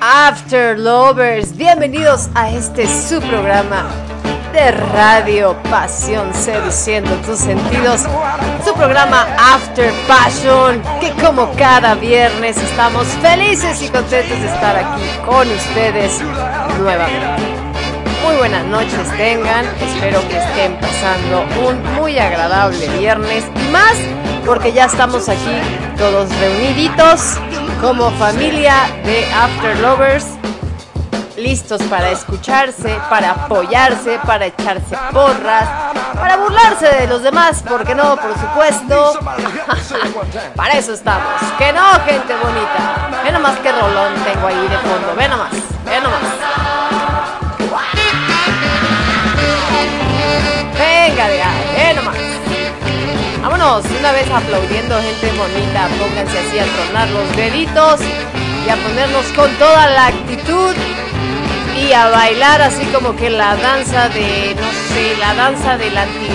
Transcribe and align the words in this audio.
After 0.00 0.78
Lovers. 0.78 1.56
Bienvenidos 1.56 2.28
a 2.36 2.48
este 2.48 2.86
su 2.86 3.20
programa 3.20 3.84
de 4.52 4.70
radio 4.70 5.56
Pasión 5.68 6.32
Seduciendo 6.32 7.10
tus 7.26 7.40
sentidos. 7.40 8.02
Su 8.64 8.72
programa 8.74 9.26
After 9.36 9.92
Passion, 10.06 10.80
que 11.00 11.10
como 11.20 11.50
cada 11.56 11.96
viernes 11.96 12.56
estamos 12.56 13.08
felices 13.20 13.82
y 13.82 13.88
contentos 13.88 14.40
de 14.40 14.46
estar 14.46 14.76
aquí 14.76 15.02
con 15.26 15.50
ustedes 15.50 16.20
nuevamente. 16.78 17.42
Muy 18.24 18.36
buenas 18.36 18.64
noches 18.66 19.16
tengan, 19.16 19.66
espero 19.80 20.20
que 20.28 20.38
estén 20.38 20.76
pasando 20.76 21.68
un 21.68 21.82
muy 21.96 22.16
agradable 22.16 22.86
viernes 22.96 23.42
y 23.56 23.72
más 23.72 23.96
porque 24.46 24.72
ya 24.72 24.84
estamos 24.84 25.28
aquí 25.28 25.58
todos 25.98 26.28
reuniditos 26.38 27.38
como 27.80 28.10
familia 28.12 28.74
de 29.04 29.24
After 29.32 29.78
Lovers, 29.78 30.26
listos 31.36 31.82
para 31.84 32.10
escucharse, 32.10 33.00
para 33.08 33.30
apoyarse, 33.30 34.18
para 34.26 34.46
echarse 34.46 34.96
porras, 35.12 35.68
para 36.14 36.36
burlarse 36.36 36.86
de 36.86 37.06
los 37.06 37.22
demás, 37.22 37.64
porque 37.66 37.94
no, 37.94 38.16
por 38.16 38.32
supuesto, 38.38 39.18
para 40.56 40.74
eso 40.74 40.92
estamos. 40.92 41.32
Que 41.58 41.72
no, 41.72 41.88
gente 42.04 42.34
bonita. 42.36 43.22
Ve 43.24 43.32
nomás 43.32 43.58
qué 43.60 43.72
rolón 43.72 44.12
tengo 44.24 44.46
ahí 44.46 44.68
de 44.68 44.78
fondo, 44.78 45.14
ve 45.16 45.28
nomás, 45.28 45.52
ve 45.84 46.00
nomás. 46.00 46.20
Venga 50.78 51.24
ahí, 51.24 51.40
ve 51.76 51.94
nomás. 51.94 52.39
Una 53.60 54.12
vez 54.12 54.26
aplaudiendo, 54.30 54.98
gente 55.02 55.30
bonita. 55.36 55.86
Pónganse 55.98 56.38
así 56.38 56.58
a 56.58 56.64
tronar 56.64 57.10
los 57.10 57.36
deditos 57.36 58.00
y 58.64 58.70
a 58.70 58.76
ponernos 58.76 59.26
con 59.36 59.50
toda 59.58 59.86
la 59.86 60.06
actitud 60.06 60.74
y 61.78 61.92
a 61.92 62.08
bailar 62.08 62.62
así 62.62 62.86
como 62.86 63.14
que 63.14 63.28
la 63.28 63.56
danza 63.56 64.08
de, 64.08 64.56
no 64.58 64.94
sé, 64.94 65.14
la 65.18 65.34
danza 65.34 65.76
de 65.76 65.90
la 65.90 66.04
anti, 66.04 66.28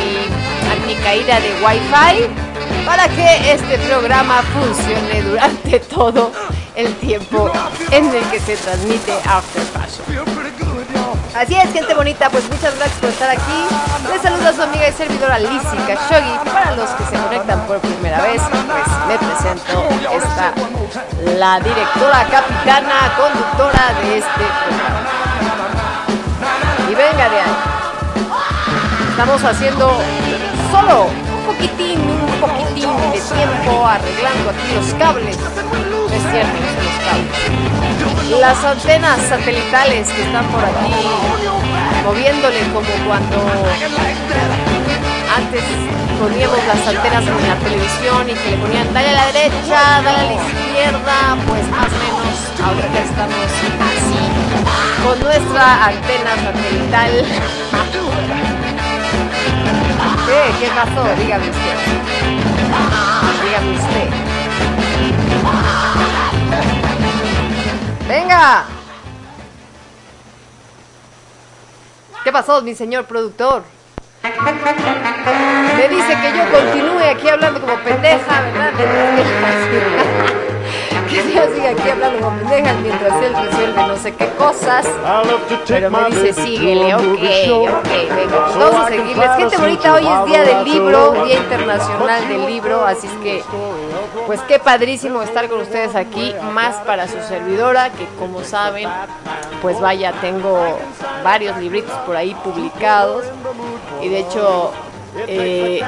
anticaída 0.72 1.40
de 1.40 1.50
Wi-Fi 1.66 2.86
para 2.86 3.08
que 3.08 3.54
este 3.54 3.80
programa 3.80 4.44
funcione 4.44 5.24
durante 5.24 5.80
todo 5.96 6.32
el 6.76 6.94
tiempo 6.98 7.52
en 7.90 8.06
el 8.06 8.24
que 8.26 8.40
se 8.40 8.56
transmite 8.56 9.14
After. 9.26 9.65
Así 11.36 11.54
es, 11.54 11.70
gente 11.74 11.94
bonita, 11.94 12.30
pues 12.30 12.50
muchas 12.50 12.74
gracias 12.78 12.98
por 12.98 13.10
estar 13.10 13.30
aquí. 13.30 13.68
Les 14.10 14.22
saluda 14.22 14.54
su 14.54 14.62
amiga 14.62 14.88
y 14.88 14.94
servidora 14.94 15.38
Lizzy 15.38 15.76
Khashoggi. 15.86 16.50
Para 16.50 16.72
los 16.78 16.90
que 16.92 17.04
se 17.04 17.22
conectan 17.22 17.60
por 17.68 17.80
primera 17.80 18.22
vez, 18.22 18.42
pues 18.42 18.88
me 19.06 19.18
presento. 19.18 19.84
Está 20.16 20.54
la 21.38 21.60
directora, 21.60 22.26
capitana, 22.32 23.12
conductora 23.18 23.94
de 24.02 24.20
este 24.20 24.46
programa. 24.64 25.10
Y 26.90 26.96
venga 26.96 27.30
de 27.30 27.42
ahí. 27.42 27.56
Estamos 29.10 29.44
haciendo 29.44 29.92
solo 30.72 31.08
un 31.08 31.46
poquitín, 31.48 32.00
un 32.00 32.40
poquitín 32.40 32.90
de 33.12 33.20
tiempo 33.20 33.86
arreglando 33.86 34.52
aquí 34.52 34.74
los 34.74 34.94
cables. 34.94 35.36
Es 35.36 36.22
cierto, 36.32 36.58
los 36.82 36.96
cables 37.04 37.75
las 38.32 38.64
antenas 38.64 39.22
satelitales 39.30 40.08
que 40.10 40.24
están 40.24 40.46
por 40.48 40.64
aquí 40.64 40.94
moviéndole 42.04 42.62
como 42.74 42.90
cuando 43.06 43.38
antes 45.36 45.64
poníamos 46.20 46.58
las 46.68 46.88
antenas 46.88 47.24
en 47.28 47.48
la 47.48 47.56
televisión 47.56 48.30
y 48.30 48.34
que 48.34 48.52
le 48.52 48.58
ponían 48.58 48.94
dale 48.94 49.10
a 49.10 49.14
la 49.14 49.26
derecha, 49.28 50.02
dale 50.04 50.20
a 50.20 50.24
la 50.24 50.34
izquierda, 50.34 51.38
pues 51.48 51.68
más 51.70 51.88
o 51.88 51.98
menos 52.02 52.26
ahorita 52.64 53.00
estamos 53.00 53.46
así 53.46 54.20
con 55.04 55.20
nuestra 55.20 55.86
antena 55.86 56.36
satelital. 56.44 57.12
¿Qué? 60.26 60.42
¿Qué 60.60 60.68
pasó? 60.74 61.04
Dígame 61.22 61.50
usted. 61.50 61.78
Dígame 63.44 63.72
usted. 63.78 64.10
¡Venga! 68.08 68.66
¿Qué 72.24 72.32
pasó, 72.32 72.62
mi 72.62 72.76
señor 72.76 73.06
productor? 73.06 73.64
Me 74.24 75.90
dice 75.90 76.18
que 76.22 76.38
yo 76.38 76.52
continúe 76.52 77.04
aquí 77.12 77.28
hablando 77.30 77.62
como 77.62 77.76
pendeja, 77.80 78.42
¿verdad? 78.42 78.74
Que 81.10 81.18
yo 81.18 81.44
siga 81.54 81.70
aquí 81.70 81.90
hablando 81.90 82.20
como 82.20 82.38
pendeja 82.40 82.74
mientras 82.82 83.24
él 83.24 83.34
resuelve 83.36 83.88
no 83.88 83.96
sé 83.96 84.14
qué 84.16 84.28
cosas. 84.38 84.86
Pero 85.68 85.92
me 85.92 86.06
dice, 86.10 86.34
síguele, 86.34 86.96
ok, 86.96 87.04
ok, 87.04 87.90
venga. 88.16 88.46
Pues 88.46 88.58
vamos 88.58 88.86
a 88.86 88.88
seguirles. 88.88 89.30
Gente 89.38 89.58
bonita, 89.58 89.94
hoy 89.94 90.08
es 90.08 90.26
Día 90.26 90.44
del 90.44 90.66
Libro, 90.66 91.24
Día 91.26 91.38
Internacional 91.38 92.28
del 92.28 92.46
Libro, 92.48 92.86
así 92.86 93.08
es 93.08 93.14
que 93.24 93.44
pues 94.26 94.42
qué 94.42 94.60
padrísimo 94.60 95.22
estar 95.22 95.50
con 95.50 95.62
ustedes 95.62 95.96
aquí, 95.96 96.34
más 96.54 96.76
para 96.78 97.08
su 97.08 97.20
servidora, 97.22 97.92
que 97.92 98.06
como 98.20 98.44
saben, 98.44 98.90
pues 99.62 99.80
vaya, 99.80 100.14
tengo 100.22 100.78
varios 101.24 101.58
libritos 101.58 101.96
por 102.06 102.16
ahí 102.16 102.36
publicados. 102.44 103.26
Y 104.02 104.10
de 104.10 104.20
hecho 104.20 104.72
eh, 105.28 105.82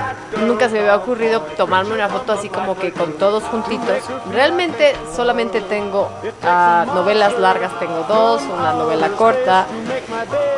nunca 0.45 0.67
se 0.67 0.75
me 0.75 0.79
había 0.81 0.95
ocurrido 0.95 1.41
tomarme 1.57 1.93
una 1.93 2.07
foto 2.07 2.33
así 2.33 2.49
como 2.49 2.77
que 2.77 2.91
con 2.91 3.13
todos 3.13 3.43
juntitos. 3.43 4.03
Realmente 4.31 4.95
solamente 5.15 5.61
tengo 5.61 6.09
uh, 6.23 6.95
novelas 6.95 7.37
largas, 7.39 7.77
tengo 7.79 8.05
dos, 8.07 8.41
una 8.43 8.73
novela 8.73 9.09
corta 9.09 9.65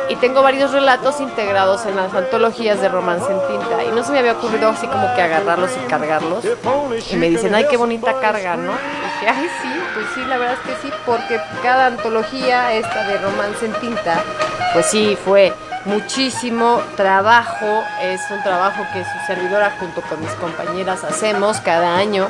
y 0.08 0.16
tengo 0.16 0.42
varios 0.42 0.72
relatos 0.72 1.20
integrados 1.20 1.86
en 1.86 1.96
las 1.96 2.14
antologías 2.14 2.80
de 2.80 2.88
romance 2.88 3.30
en 3.30 3.40
tinta. 3.48 3.84
Y 3.84 3.88
no 3.88 4.04
se 4.04 4.12
me 4.12 4.20
había 4.20 4.32
ocurrido 4.32 4.68
así 4.68 4.86
como 4.86 5.14
que 5.14 5.22
agarrarlos 5.22 5.70
y 5.76 5.86
cargarlos. 5.88 6.44
Y 7.10 7.16
me 7.16 7.28
dicen, 7.28 7.54
ay, 7.54 7.66
qué 7.68 7.76
bonita 7.76 8.20
carga, 8.20 8.56
¿no? 8.56 8.72
Y 8.72 9.20
dije, 9.20 9.28
ay, 9.28 9.48
sí, 9.62 9.80
pues 9.94 10.06
sí, 10.14 10.24
la 10.26 10.38
verdad 10.38 10.54
es 10.54 10.60
que 10.60 10.82
sí, 10.82 10.94
porque 11.06 11.40
cada 11.62 11.86
antología 11.86 12.72
esta 12.74 13.06
de 13.06 13.18
romance 13.18 13.66
en 13.66 13.72
tinta, 13.74 14.22
pues 14.72 14.86
sí, 14.86 15.16
fue 15.24 15.52
muchísimo 15.84 16.80
trabajo, 16.96 17.84
es 18.02 18.20
un 18.30 18.42
trabajo 18.42 18.86
que 18.92 19.04
su 19.04 19.26
servidora 19.26 19.76
junto 19.78 20.02
con 20.02 20.20
mis 20.20 20.30
compañeras 20.32 21.04
hacemos 21.04 21.60
cada 21.60 21.96
año. 21.96 22.28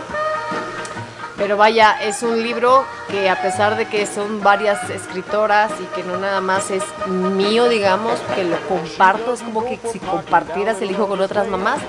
Pero 1.41 1.57
vaya, 1.57 1.97
es 2.03 2.23
un 2.23 2.43
libro 2.43 2.85
que 3.09 3.31
a 3.31 3.41
pesar 3.41 3.79
de 3.79 3.87
que 3.87 4.05
son 4.05 4.43
varias 4.43 4.91
escritoras 4.91 5.73
y 5.81 5.85
que 5.97 6.03
no 6.03 6.19
nada 6.19 6.43
más 6.43 6.71
es 6.71 6.85
mío, 7.09 7.67
digamos, 7.67 8.21
que 8.35 8.45
lo 8.45 8.61
comparto, 8.69 9.33
es 9.33 9.41
como 9.41 9.65
que 9.65 9.81
si 9.91 9.99
compartieras 10.01 10.83
el 10.83 10.91
hijo 10.91 11.09
con 11.09 11.19
otras 11.19 11.49
mamás, 11.49 11.81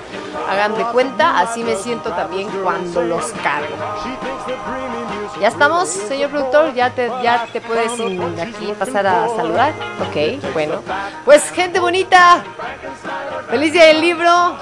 hagan 0.48 0.74
de 0.74 0.84
cuenta, 0.84 1.38
así 1.38 1.62
me 1.64 1.76
siento 1.76 2.12
también 2.12 2.48
cuando 2.62 3.02
los 3.02 3.26
cargo. 3.42 3.76
¿Ya 5.38 5.48
estamos, 5.48 5.86
señor 5.86 6.30
productor? 6.30 6.72
¿Ya 6.72 6.88
te, 6.88 7.10
ya 7.22 7.46
te 7.52 7.60
puedes 7.60 7.92
aquí 7.92 8.72
pasar 8.78 9.06
a 9.06 9.28
saludar? 9.36 9.74
Ok, 10.00 10.42
bueno. 10.54 10.76
Pues 11.26 11.50
gente 11.50 11.78
bonita, 11.78 12.42
feliz 13.50 13.74
día 13.74 13.84
del 13.84 14.00
libro. 14.00 14.56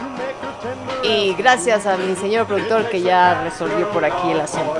Y 1.02 1.34
gracias 1.34 1.86
a 1.86 1.96
mi 1.96 2.14
señor 2.16 2.46
productor 2.46 2.88
que 2.90 3.00
ya 3.00 3.42
resolvió 3.42 3.88
por 3.90 4.04
aquí 4.04 4.30
el 4.30 4.40
asunto. 4.40 4.79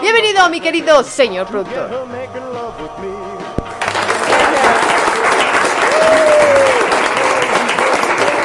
Bienvenido, 0.00 0.48
mi 0.50 0.60
querido 0.60 1.02
señor 1.02 1.46
productor. 1.46 1.88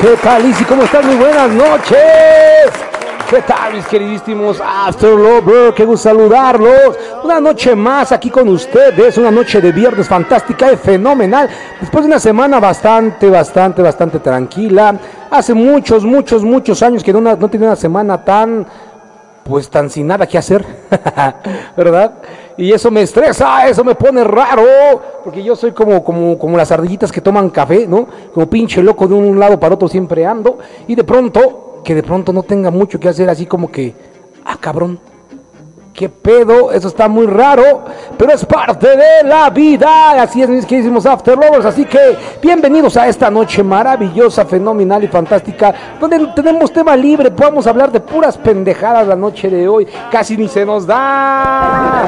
¿Qué 0.01 0.15
tal, 0.21 0.43
Lizzy? 0.43 0.63
¿Cómo 0.65 0.83
estás? 0.83 1.03
Muy 1.05 1.15
buenas 1.15 1.49
noches. 1.49 2.87
¿Qué 3.29 3.41
tal 3.41 3.73
mis 3.73 3.85
queridísimos 3.87 4.61
After 4.65 5.09
Lover? 5.09 5.73
Qué 5.73 5.83
gusto 5.83 6.07
saludarlos. 6.07 6.97
Una 7.23 7.41
noche 7.41 7.75
más 7.75 8.13
aquí 8.13 8.29
con 8.29 8.47
ustedes, 8.47 9.17
una 9.17 9.31
noche 9.31 9.59
de 9.59 9.73
viernes 9.73 10.07
fantástica 10.07 10.71
y 10.71 10.77
fenomenal. 10.77 11.49
Después 11.81 12.05
de 12.05 12.11
una 12.11 12.19
semana 12.19 12.61
bastante, 12.61 13.29
bastante, 13.29 13.81
bastante 13.81 14.19
tranquila. 14.19 14.95
Hace 15.29 15.53
muchos, 15.53 16.05
muchos, 16.05 16.41
muchos 16.45 16.81
años 16.81 17.03
que 17.03 17.11
no, 17.11 17.19
no 17.19 17.49
tenía 17.49 17.67
una 17.67 17.75
semana 17.75 18.23
tan, 18.23 18.65
pues 19.47 19.69
tan 19.69 19.89
sin 19.89 20.07
nada 20.07 20.27
que 20.27 20.37
hacer, 20.37 20.65
¿verdad? 21.77 22.15
Y 22.57 22.71
eso 22.71 22.89
me 22.91 23.01
estresa, 23.01 23.67
eso 23.67 23.83
me 23.83 23.95
pone 23.95 24.23
raro, 24.23 24.63
porque 25.23 25.43
yo 25.43 25.55
soy 25.55 25.71
como, 25.71 26.03
como, 26.03 26.37
como 26.37 26.57
las 26.57 26.71
ardillitas 26.71 27.11
que 27.11 27.21
toman 27.21 27.49
café, 27.49 27.87
¿no? 27.87 28.07
Como 28.33 28.49
pinche 28.49 28.81
loco 28.81 29.07
de 29.07 29.13
un 29.13 29.39
lado 29.39 29.59
para 29.59 29.75
otro 29.75 29.87
siempre 29.87 30.25
ando. 30.25 30.57
Y 30.87 30.95
de 30.95 31.03
pronto 31.03 31.81
que 31.83 31.95
de 31.95 32.03
pronto 32.03 32.33
no 32.33 32.43
tenga 32.43 32.71
mucho 32.71 32.99
que 32.99 33.07
hacer, 33.07 33.29
así 33.29 33.45
como 33.45 33.71
que, 33.71 33.93
ah, 34.43 34.57
cabrón, 34.59 34.99
qué 35.97 36.09
pedo, 36.09 36.71
eso 36.71 36.89
está 36.89 37.07
muy 37.07 37.25
raro, 37.25 37.85
pero 38.19 38.31
es 38.31 38.45
parte 38.45 38.87
de 38.87 39.27
la 39.27 39.49
vida. 39.49 40.21
Así 40.21 40.43
es, 40.43 40.47
mis 40.47 40.63
queridísimos 40.63 41.07
After 41.07 41.35
Lovers. 41.35 41.65
Así 41.65 41.85
que 41.85 42.15
bienvenidos 42.39 42.95
a 42.97 43.07
esta 43.07 43.31
noche 43.31 43.63
maravillosa, 43.63 44.45
fenomenal 44.45 45.03
y 45.03 45.07
fantástica, 45.07 45.73
donde 45.99 46.27
tenemos 46.35 46.71
tema 46.71 46.95
libre. 46.95 47.31
Podemos 47.31 47.65
hablar 47.65 47.91
de 47.91 47.99
puras 47.99 48.37
pendejadas 48.37 49.07
la 49.07 49.15
noche 49.15 49.49
de 49.49 49.67
hoy. 49.67 49.87
Casi 50.11 50.37
ni 50.37 50.47
se 50.47 50.63
nos 50.67 50.85
da, 50.85 52.03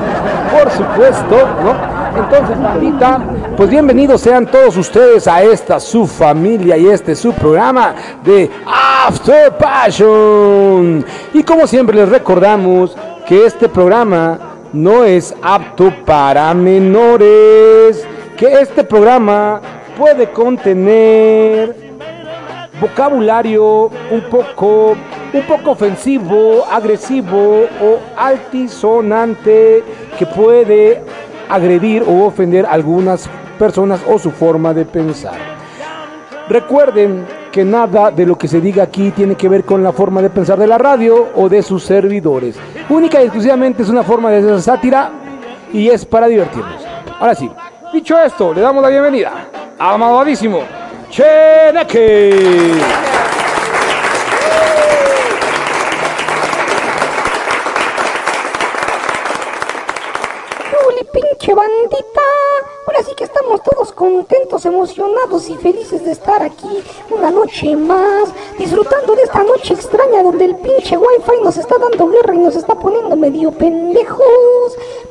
por 0.52 0.70
supuesto, 0.70 1.36
¿no? 1.64 2.00
Entonces, 2.16 2.62
bandita, 2.62 3.20
pues 3.58 3.72
bienvenidos 3.72 4.22
sean 4.22 4.46
todos 4.46 4.78
ustedes 4.78 5.28
a 5.28 5.42
esta 5.42 5.80
su 5.80 6.06
familia 6.06 6.78
y 6.78 6.86
este 6.88 7.16
su 7.16 7.34
programa 7.34 7.96
de 8.24 8.52
After 9.08 9.58
Passion. 9.58 11.04
Y 11.34 11.42
como 11.42 11.66
siempre 11.66 11.96
les 11.96 12.10
recordamos 12.10 12.96
que 13.30 13.46
este 13.46 13.70
programa 13.70 14.40
no 14.74 15.04
es 15.04 15.36
apto 15.44 15.94
para 16.04 16.52
menores, 16.56 18.04
que 18.36 18.54
este 18.54 18.84
programa 18.84 19.62
puede 19.96 20.32
contener 20.32 21.76
vocabulario 22.82 23.92
un 24.10 24.22
poco 24.32 24.98
un 25.32 25.44
poco 25.48 25.72
ofensivo, 25.72 26.66
agresivo 26.72 27.68
o 27.80 28.00
altisonante 28.18 29.84
que 30.18 30.26
puede 30.26 31.04
agredir 31.48 32.02
o 32.02 32.26
ofender 32.26 32.66
a 32.66 32.72
algunas 32.72 33.30
personas 33.60 34.02
o 34.08 34.18
su 34.18 34.32
forma 34.32 34.74
de 34.74 34.86
pensar. 34.86 35.38
Recuerden 36.48 37.28
que 37.52 37.66
nada 37.66 38.12
de 38.12 38.26
lo 38.26 38.38
que 38.38 38.48
se 38.48 38.62
diga 38.62 38.84
aquí 38.84 39.12
tiene 39.12 39.36
que 39.36 39.50
ver 39.50 39.64
con 39.64 39.84
la 39.84 39.92
forma 39.92 40.22
de 40.22 40.30
pensar 40.30 40.58
de 40.58 40.68
la 40.68 40.78
radio 40.78 41.30
o 41.36 41.50
de 41.50 41.62
sus 41.62 41.84
servidores. 41.84 42.56
Única 42.90 43.22
y 43.22 43.26
exclusivamente 43.26 43.84
es 43.84 43.90
una 43.90 44.04
forma 44.04 44.32
de 44.32 44.62
sátira 44.62 45.12
y 45.74 45.90
es 45.90 46.06
para 46.06 46.28
divertirnos. 46.28 46.84
Ahora 47.20 47.36
sí, 47.36 47.50
dicho 47.94 48.20
esto, 48.20 48.54
le 48.54 48.62
damos 48.62 48.82
la 48.82 48.90
bienvenida 48.90 49.48
a 49.78 49.94
amadísimo 49.94 50.62
Cheneque. 51.10 52.74
pinche 61.12 61.54
bandita. 61.54 62.28
Ahora 63.00 63.12
sí 63.12 63.16
que 63.16 63.24
estamos 63.24 63.64
todos 63.64 63.94
contentos, 63.94 64.66
emocionados 64.66 65.50
y 65.50 65.56
felices 65.56 66.04
de 66.04 66.12
estar 66.12 66.44
aquí 66.44 66.68
una 67.10 67.32
noche 67.32 67.74
más, 67.78 68.28
disfrutando 68.58 69.16
de 69.16 69.22
esta 69.22 69.42
noche 69.42 69.74
extraña 69.74 70.22
donde 70.22 70.44
el 70.44 70.58
pinche 70.58 70.98
wifi 70.98 71.42
nos 71.42 71.56
está 71.56 71.78
dando 71.78 72.10
guerra 72.10 72.36
y 72.36 72.40
nos 72.40 72.58
está 72.58 72.76
poniendo 72.76 73.16
medio 73.16 73.52
pendejos. 73.52 74.26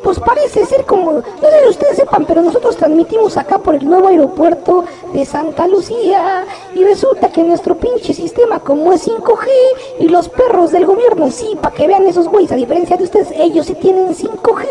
Pues 0.02 0.20
parece 0.20 0.67
ser 0.67 0.85
como, 0.85 1.12
no 1.12 1.23
sé 1.23 1.62
si 1.62 1.69
ustedes 1.70 1.96
sepan, 1.96 2.26
pero 2.26 2.43
nosotros 2.43 2.77
transmitimos 2.77 3.39
acá 3.39 3.58
por 3.58 3.74
el 3.74 3.89
nuevo 3.89 4.08
aeropuerto 4.08 4.84
de 5.15 5.24
Santa 5.24 5.67
Lucía 5.67 6.44
y 6.74 6.84
resulta 6.84 7.32
que 7.32 7.43
nuestro 7.43 7.74
pinche 7.77 8.12
sistema 8.12 8.60
como 8.60 8.93
es 8.93 9.08
5G 9.08 9.48
y 10.01 10.08
los 10.08 10.29
perros 10.29 10.72
del 10.72 10.84
gobierno 10.84 11.31
sí, 11.31 11.56
para 11.60 11.74
que 11.74 11.86
vean 11.86 12.06
esos 12.06 12.29
güeyes, 12.29 12.53
a 12.53 12.56
diferencia 12.56 12.98
de 12.98 13.05
ustedes, 13.05 13.31
ellos 13.32 13.67
sí 13.67 13.74
tienen 13.74 14.15
5G, 14.15 14.67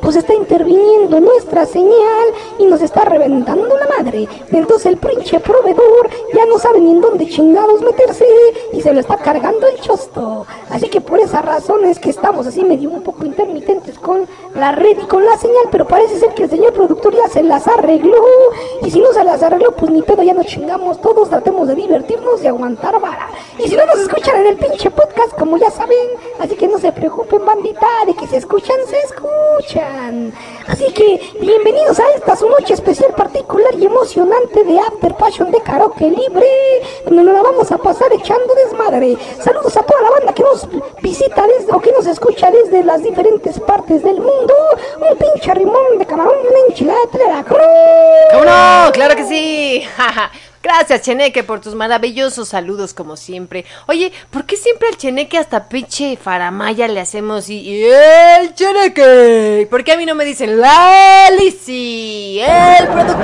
pues 0.00 0.16
está 0.16 0.34
interviniendo 0.34 1.20
nuestra 1.20 1.64
señal 1.64 2.26
y 2.58 2.66
nos 2.66 2.82
está 2.82 3.04
reventando 3.04 3.76
la 3.76 3.86
madre. 3.86 4.28
Entonces 4.50 4.86
el 4.86 4.96
pinche 4.96 5.40
proveedor 5.40 6.10
ya 6.34 6.46
no 6.46 6.58
sabe 6.58 6.80
ni 6.80 6.90
en 6.90 7.00
dónde 7.00 7.28
chingados 7.28 7.82
meterse 7.82 8.26
y 8.72 8.80
se 8.80 8.92
lo 8.92 9.00
está 9.00 9.16
cargando 9.16 9.66
el 9.66 9.80
chosto. 9.80 10.46
Así 10.70 10.88
que 10.88 11.00
por 11.00 11.20
esa 11.20 11.42
razón 11.42 11.84
es 11.84 11.98
que 11.98 12.10
estamos 12.10 12.46
así 12.46 12.64
medio 12.64 12.90
un 12.90 13.02
poco 13.02 13.24
intermitentes 13.24 13.98
con 13.98 14.26
la 14.54 14.72
red 14.72 14.98
y 15.02 15.06
con 15.06 15.24
la 15.24 15.36
señal, 15.38 15.64
pero 15.70 15.86
parece 15.86 16.18
ser 16.18 16.34
que 16.34 16.44
el 16.44 16.50
señor 16.50 16.72
productor 16.72 17.14
ya 17.14 17.28
se 17.28 17.42
las 17.42 17.66
arregló. 17.66 18.22
Y 18.82 18.90
si 18.90 19.00
no 19.00 19.12
se 19.12 19.24
las 19.24 19.42
arregló, 19.42 19.72
pues 19.72 19.90
ni 19.90 20.02
pedo, 20.02 20.22
ya 20.22 20.34
nos 20.34 20.46
chingamos 20.46 21.00
todos, 21.00 21.28
tratemos 21.28 21.68
de 21.68 21.74
divertirnos 21.74 22.42
y 22.42 22.46
aguantar 22.46 23.00
vara. 23.00 23.28
Y 23.58 23.68
si 23.68 23.76
no 23.76 23.86
nos 23.86 23.98
escuchan 23.98 24.40
en 24.40 24.46
el 24.46 24.56
pinche 24.56 24.90
podcast, 24.90 25.32
como 25.38 25.56
ya 25.56 25.70
saben, 25.70 25.96
así 26.38 26.54
que 26.56 26.68
no 26.68 26.78
se 26.78 26.92
preocupen, 26.92 27.44
bandita, 27.44 27.86
de 28.06 28.14
que 28.14 28.26
se 28.26 28.38
escuchan, 28.38 28.76
se 28.86 28.98
escuchan. 29.00 30.32
Así 30.66 30.92
que 30.92 31.20
bienvenidos 31.40 31.98
a 31.98 32.10
esta 32.16 32.36
su 32.36 32.45
noche 32.48 32.74
especial 32.74 33.12
particular 33.14 33.74
y 33.78 33.86
emocionante 33.86 34.64
de 34.64 34.78
After 34.78 35.14
Passion 35.14 35.50
de 35.50 35.60
Karaoke 35.60 36.10
Libre, 36.10 36.46
donde 37.04 37.22
nos 37.22 37.34
la 37.34 37.42
vamos 37.42 37.70
a 37.72 37.78
pasar 37.78 38.12
echando 38.12 38.54
desmadre. 38.54 39.16
Saludos 39.40 39.76
a 39.76 39.82
toda 39.82 40.02
la 40.02 40.10
banda 40.10 40.32
que 40.32 40.42
nos 40.42 40.68
visita 41.02 41.46
desde, 41.46 41.72
o 41.72 41.80
que 41.80 41.92
nos 41.92 42.06
escucha 42.06 42.50
desde 42.50 42.82
las 42.84 43.02
diferentes 43.02 43.58
partes 43.60 44.02
del 44.02 44.16
mundo. 44.16 44.54
Un 44.98 45.16
pinche 45.16 45.54
rimón 45.54 45.98
de 45.98 46.06
camarón, 46.06 46.34
una 46.40 46.58
enchilada 46.68 46.98
de 47.12 47.28
la 47.28 47.44
cruz. 47.44 47.60
¿Cómo 48.32 48.44
no? 48.44 48.92
Claro 48.92 49.16
que 49.16 49.24
sí. 49.24 49.82
Gracias, 50.66 51.02
Cheneque, 51.02 51.44
por 51.44 51.60
tus 51.60 51.76
maravillosos 51.76 52.48
saludos, 52.48 52.92
como 52.92 53.16
siempre. 53.16 53.64
Oye, 53.86 54.10
¿por 54.30 54.46
qué 54.46 54.56
siempre 54.56 54.88
al 54.88 54.96
Cheneque 54.96 55.38
hasta 55.38 55.68
pinche 55.68 56.16
faramaya 56.16 56.88
le 56.88 56.98
hacemos 57.00 57.48
y, 57.48 57.84
el 57.84 58.52
Cheneque? 58.52 59.68
¿Por 59.70 59.84
qué 59.84 59.92
a 59.92 59.96
mí 59.96 60.04
no 60.04 60.16
me 60.16 60.24
dicen 60.24 60.60
la 60.60 61.30
Lisi, 61.38 62.40
el 62.40 62.88
productor? 62.88 63.22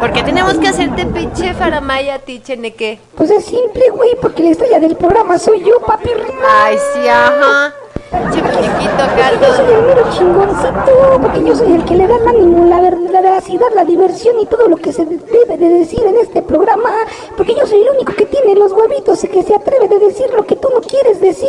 ¿Por 0.00 0.14
qué 0.14 0.22
tenemos 0.22 0.54
que 0.54 0.68
hacerte 0.68 1.04
pinche 1.04 1.52
faramaya 1.52 2.14
a 2.14 2.18
ti, 2.20 2.40
Cheneque? 2.42 2.98
Pues 3.14 3.30
es 3.30 3.44
simple, 3.44 3.90
güey, 3.90 4.16
porque 4.22 4.44
la 4.44 4.48
estrella 4.48 4.80
del 4.80 4.96
programa 4.96 5.38
soy 5.38 5.62
yo, 5.62 5.78
papi 5.80 6.08
Ay, 6.48 6.78
sí, 6.94 7.06
ajá. 7.06 7.74
Yo 8.10 9.54
soy 9.56 9.74
chingoncito, 10.10 11.20
porque 11.20 11.44
yo 11.44 11.54
soy 11.54 11.72
el 11.72 11.84
que 11.84 11.96
le 11.96 12.06
da 12.06 12.16
el 12.16 12.28
ánimo, 12.28 12.64
la, 12.66 12.80
la 12.80 13.20
veracidad, 13.20 13.66
la 13.74 13.84
diversión 13.84 14.38
y 14.40 14.46
todo 14.46 14.68
lo 14.68 14.76
que 14.76 14.92
se 14.92 15.04
debe 15.04 15.56
de 15.56 15.68
decir 15.68 16.00
en 16.06 16.16
este 16.16 16.42
programa, 16.42 16.90
porque 17.36 17.54
yo 17.54 17.66
soy 17.66 17.80
el 17.80 17.90
único 17.94 18.12
que 18.14 18.26
tiene 18.26 18.54
los 18.54 18.72
huevitos 18.72 19.22
y 19.24 19.28
que 19.28 19.42
se 19.42 19.54
atreve 19.54 19.88
de 19.88 19.98
decir 19.98 20.26
lo 20.34 20.46
que 20.46 20.56
tú 20.56 20.68
no 20.72 20.80
quieres 20.80 21.20
decir. 21.20 21.48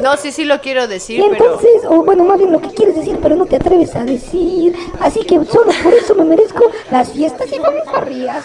No, 0.00 0.16
sí, 0.16 0.32
sí 0.32 0.44
lo 0.44 0.60
quiero 0.60 0.86
decir, 0.86 1.20
y 1.20 1.24
entonces, 1.24 1.84
o 1.88 2.04
bueno, 2.04 2.24
más 2.24 2.38
bien 2.38 2.52
lo 2.52 2.60
que 2.60 2.68
quieres 2.68 2.96
decir, 2.96 3.18
pero 3.22 3.36
no 3.36 3.46
te 3.46 3.56
atreves 3.56 3.94
a 3.96 4.04
decir. 4.04 4.74
Así 5.00 5.20
que 5.24 5.44
solo 5.44 5.72
por 5.82 5.92
eso 5.92 6.14
me 6.14 6.24
merezco 6.24 6.70
las 6.90 7.12
fiestas 7.12 7.46
y 7.52 7.58
fanfarrias. 7.58 8.44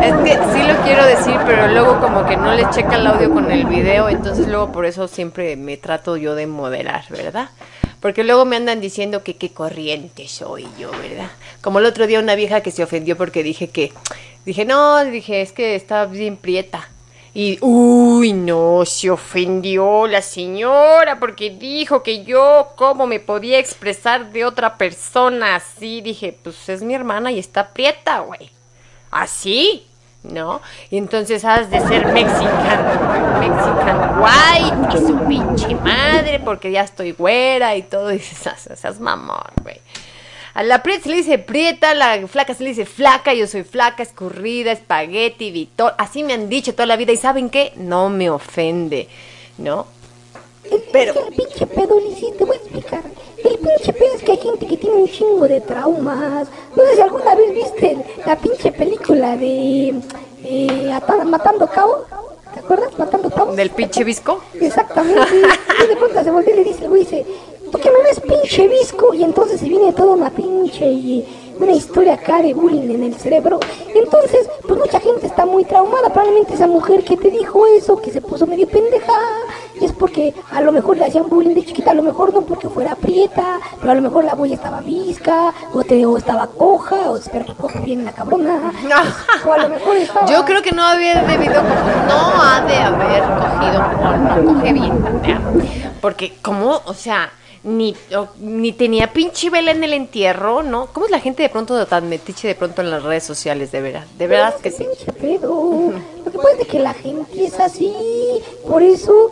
es 0.00 0.14
que 0.24 0.32
sí 0.32 0.62
lo 0.66 0.76
quiero 0.84 1.04
decir, 1.06 1.36
pero 1.46 1.68
luego 1.68 2.00
como 2.00 2.24
que 2.26 2.36
no 2.36 2.52
le 2.54 2.68
checa 2.70 2.96
el 2.96 3.06
audio 3.06 3.30
con 3.30 3.50
el 3.50 3.66
video, 3.66 4.08
entonces 4.08 4.48
luego 4.48 4.72
por 4.72 4.86
eso 4.86 5.08
siempre 5.08 5.56
me 5.56 5.76
trato 5.76 6.16
yo 6.16 6.34
de 6.34 6.46
moderar, 6.46 7.04
¿verdad? 7.10 7.50
Porque 8.00 8.24
luego 8.24 8.44
me 8.44 8.56
andan 8.56 8.80
diciendo 8.80 9.22
que 9.22 9.36
qué 9.36 9.50
corriente 9.50 10.26
soy 10.26 10.66
yo, 10.78 10.90
¿verdad? 10.90 11.30
Como 11.60 11.78
el 11.78 11.84
otro 11.84 12.06
día 12.06 12.18
una 12.18 12.34
vieja 12.34 12.62
que 12.62 12.70
se 12.70 12.82
ofendió 12.82 13.16
porque 13.16 13.42
dije 13.42 13.68
que, 13.68 13.92
dije, 14.46 14.64
no, 14.64 15.04
dije, 15.04 15.42
es 15.42 15.52
que 15.52 15.74
está 15.74 16.06
bien 16.06 16.36
prieta. 16.36 16.88
Y, 17.32 17.58
uy, 17.60 18.32
no, 18.32 18.84
se 18.84 19.10
ofendió 19.10 20.06
la 20.08 20.20
señora 20.20 21.20
porque 21.20 21.50
dijo 21.50 22.02
que 22.02 22.24
yo, 22.24 22.70
¿cómo 22.74 23.06
me 23.06 23.20
podía 23.20 23.58
expresar 23.58 24.32
de 24.32 24.44
otra 24.44 24.76
persona 24.76 25.56
así? 25.56 26.00
Dije, 26.00 26.36
pues 26.42 26.68
es 26.68 26.82
mi 26.82 26.94
hermana 26.94 27.30
y 27.30 27.38
está 27.38 27.68
prieta, 27.72 28.20
güey. 28.20 28.50
¿Así? 29.12 29.86
¿No? 30.22 30.60
Y 30.90 30.98
entonces 30.98 31.44
has 31.44 31.70
de 31.70 31.80
ser 31.80 32.06
mexicano, 32.12 33.38
mexicano 33.40 34.18
guay, 34.18 34.72
y 34.94 34.98
su 35.06 35.18
pinche 35.26 35.74
madre, 35.76 36.40
porque 36.40 36.70
ya 36.70 36.82
estoy 36.82 37.12
güera 37.12 37.76
y 37.76 37.82
todo, 37.82 38.10
y 38.12 38.18
dices, 38.18 38.66
esas 38.70 39.00
mamón, 39.00 39.40
güey. 39.62 39.80
A 40.52 40.62
la 40.62 40.82
prieta 40.82 41.04
se 41.04 41.10
le 41.10 41.16
dice 41.16 41.38
prieta, 41.38 41.90
a 41.90 41.94
la 41.94 42.26
flaca 42.26 42.54
se 42.54 42.64
le 42.64 42.70
dice 42.70 42.84
flaca, 42.84 43.32
yo 43.32 43.46
soy 43.46 43.62
flaca, 43.62 44.02
escurrida, 44.02 44.72
espagueti, 44.72 45.50
vitol, 45.50 45.92
así 45.96 46.24
me 46.24 46.32
han 46.32 46.48
dicho 46.48 46.72
toda 46.72 46.86
la 46.86 46.96
vida, 46.96 47.12
y 47.12 47.16
¿saben 47.16 47.50
qué? 47.50 47.72
No 47.76 48.10
me 48.10 48.30
ofende, 48.30 49.08
¿no? 49.58 49.86
Pero... 50.92 51.14
El 51.26 51.34
pinche 51.34 51.66
pedo, 51.66 51.98
te 52.38 52.44
voy 52.44 52.56
a 52.56 52.58
explicar. 52.58 53.02
El 53.44 53.58
pinche 53.58 53.92
pedo 53.92 54.14
es 54.14 54.22
que 54.22 54.32
hay 54.32 54.38
gente 54.38 54.66
que 54.66 54.76
tiene 54.76 54.96
un 54.96 55.08
chingo 55.08 55.48
de 55.48 55.60
traumas. 55.60 56.48
No 56.76 56.82
sé 56.84 56.94
si 56.96 57.00
alguna 57.00 57.34
vez 57.34 57.54
viste 57.54 57.96
la 58.26 58.36
pinche 58.36 58.72
película 58.72 59.36
de 59.36 59.94
eh, 60.44 61.00
Matando 61.26 61.66
Cabo. 61.66 62.04
¿Te 62.52 62.60
acuerdas? 62.60 62.98
Matando 62.98 63.30
Cabo. 63.30 63.54
¿Del 63.54 63.70
pinche 63.70 64.04
visco? 64.04 64.40
Exactamente. 64.60 65.20
Y 65.82 65.86
de 65.86 65.96
pronto 65.96 66.22
se 66.22 66.30
voltea 66.30 66.54
y 66.54 66.58
le 66.58 66.64
dice, 66.64 66.88
güey 66.88 67.02
dice, 67.02 67.24
¿por 67.70 67.80
qué 67.80 67.90
me 67.90 68.02
ves 68.02 68.20
pinche 68.20 68.68
visco? 68.68 69.14
Y 69.14 69.22
entonces 69.22 69.60
se 69.60 69.68
viene 69.68 69.92
toda 69.92 70.14
una 70.14 70.30
pinche 70.30 70.86
y 70.86 71.24
una 71.60 71.72
historia 71.72 72.14
acá 72.14 72.42
de 72.42 72.54
bullying 72.54 72.90
en 72.90 73.04
el 73.04 73.14
cerebro. 73.14 73.60
Entonces, 73.94 74.48
pues 74.66 74.78
mucha 74.78 75.00
gente 75.00 75.26
está 75.26 75.46
muy 75.46 75.64
traumada. 75.64 76.08
Probablemente 76.08 76.54
esa 76.54 76.66
mujer 76.66 77.04
que 77.04 77.16
te 77.16 77.30
dijo 77.30 77.66
eso, 77.66 78.00
que 78.00 78.10
se 78.10 78.20
puso 78.20 78.46
medio 78.46 78.68
pendeja, 78.68 79.12
es 79.80 79.92
porque 79.92 80.34
a 80.50 80.60
lo 80.60 80.72
mejor 80.72 80.96
le 80.96 81.06
hacían 81.06 81.28
bullying 81.28 81.54
de 81.54 81.64
chiquita, 81.64 81.92
a 81.92 81.94
lo 81.94 82.02
mejor 82.02 82.34
no 82.34 82.42
porque 82.42 82.68
fuera 82.68 82.94
prieta, 82.94 83.58
pero 83.78 83.92
a 83.92 83.94
lo 83.94 84.02
mejor 84.02 84.24
la 84.24 84.34
boya 84.34 84.54
estaba 84.54 84.80
visca, 84.80 85.52
o, 85.72 85.82
te, 85.84 86.04
o 86.04 86.16
estaba 86.16 86.46
coja, 86.46 87.10
o 87.10 87.16
espero 87.16 87.46
que 87.46 87.54
coja 87.54 87.80
bien 87.80 88.04
la 88.04 88.12
cabrona. 88.12 88.72
o 89.46 89.52
a 89.52 89.58
lo 89.58 89.68
mejor 89.68 89.96
estaba... 89.96 90.26
Yo 90.26 90.44
creo 90.44 90.62
que 90.62 90.72
no 90.72 90.82
había 90.82 91.22
debido, 91.22 91.62
no 91.62 92.42
ha 92.42 92.60
de 92.60 92.76
haber 92.76 93.22
cogido, 93.22 94.44
no 94.44 94.54
coge 94.54 94.72
bien, 94.72 95.04
porque 96.00 96.34
como, 96.42 96.80
o 96.84 96.94
sea, 96.94 97.30
ni, 97.62 97.94
ni 98.38 98.72
tenía 98.72 99.12
pinche 99.12 99.50
vela 99.50 99.70
en 99.70 99.84
el 99.84 99.92
entierro, 99.92 100.62
¿no? 100.62 100.86
¿Cómo 100.92 101.06
es 101.06 101.12
la 101.12 101.20
gente 101.20 101.42
de 101.42 101.48
pronto 101.48 101.86
tan 101.86 102.08
metiche 102.08 102.48
de 102.48 102.54
pronto 102.54 102.80
en 102.82 102.90
las 102.90 103.02
redes 103.02 103.24
sociales, 103.24 103.70
de 103.72 103.80
verdad? 103.80 104.06
De 104.18 104.26
verdad 104.26 104.54
que 104.60 104.70
sí. 104.70 104.86
Pedo. 105.20 105.92
Lo 106.24 106.30
que 106.30 106.38
pasa 106.38 106.56
es 106.60 106.66
que 106.66 106.78
la 106.78 106.94
gente 106.94 107.44
es 107.44 107.58
así. 107.60 107.92
Por 108.66 108.82
eso, 108.82 109.30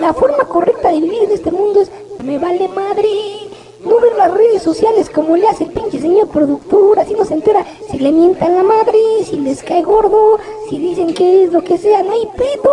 la 0.00 0.14
forma 0.14 0.44
correcta 0.44 0.90
de 0.90 1.00
vivir 1.00 1.24
en 1.24 1.32
este 1.32 1.50
mundo 1.50 1.82
es 1.82 1.90
me 2.24 2.38
vale 2.38 2.68
madre 2.68 3.49
no 3.84 3.98
ver 4.00 4.14
las 4.16 4.32
redes 4.32 4.62
sociales 4.62 5.08
como 5.10 5.36
le 5.36 5.48
hace 5.48 5.64
el 5.64 5.70
pinche 5.70 6.00
señor 6.00 6.28
productor, 6.28 6.98
así 6.98 7.14
no 7.14 7.24
se 7.24 7.34
entera 7.34 7.64
si 7.90 7.98
le 7.98 8.12
mientan 8.12 8.56
la 8.56 8.62
madre, 8.62 8.98
si 9.24 9.36
les 9.36 9.62
cae 9.62 9.82
gordo, 9.82 10.38
si 10.68 10.78
dicen 10.78 11.14
que 11.14 11.44
es 11.44 11.52
lo 11.52 11.62
que 11.62 11.78
sea, 11.78 12.02
no 12.02 12.12
hay 12.12 12.26
pedo. 12.36 12.72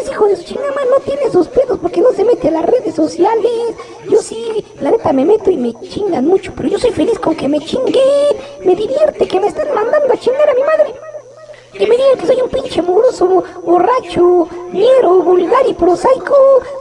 Ese 0.00 0.12
hijo 0.12 0.26
de 0.26 0.36
su 0.36 0.44
chingama 0.44 0.80
no 0.90 1.00
tiene 1.04 1.22
esos 1.22 1.48
pedos 1.48 1.78
porque 1.80 2.00
no 2.00 2.12
se 2.12 2.24
mete 2.24 2.48
a 2.48 2.52
las 2.52 2.66
redes 2.66 2.94
sociales. 2.94 3.74
Yo 4.10 4.18
sí, 4.22 4.64
la 4.80 4.90
neta 4.90 5.12
me 5.12 5.24
meto 5.24 5.50
y 5.50 5.56
me 5.56 5.74
chingan 5.74 6.26
mucho, 6.26 6.52
pero 6.56 6.68
yo 6.68 6.78
soy 6.78 6.90
feliz 6.92 7.18
con 7.18 7.34
que 7.34 7.48
me 7.48 7.60
chinguen. 7.60 8.36
Me 8.64 8.74
divierte 8.74 9.26
que 9.26 9.40
me 9.40 9.48
están 9.48 9.74
mandando 9.74 10.12
a 10.12 10.16
chingar 10.16 10.48
a 10.48 10.54
mi 10.54 10.60
madre. 10.60 11.07
Que 11.78 11.86
me 11.86 11.96
digan 11.96 12.18
que 12.18 12.26
soy 12.26 12.40
un 12.42 12.50
pinche 12.50 12.82
mugroso, 12.82 13.44
borracho, 13.62 14.48
ñero, 14.72 15.22
vulgar 15.22 15.64
y 15.68 15.74
prosaico, 15.74 16.34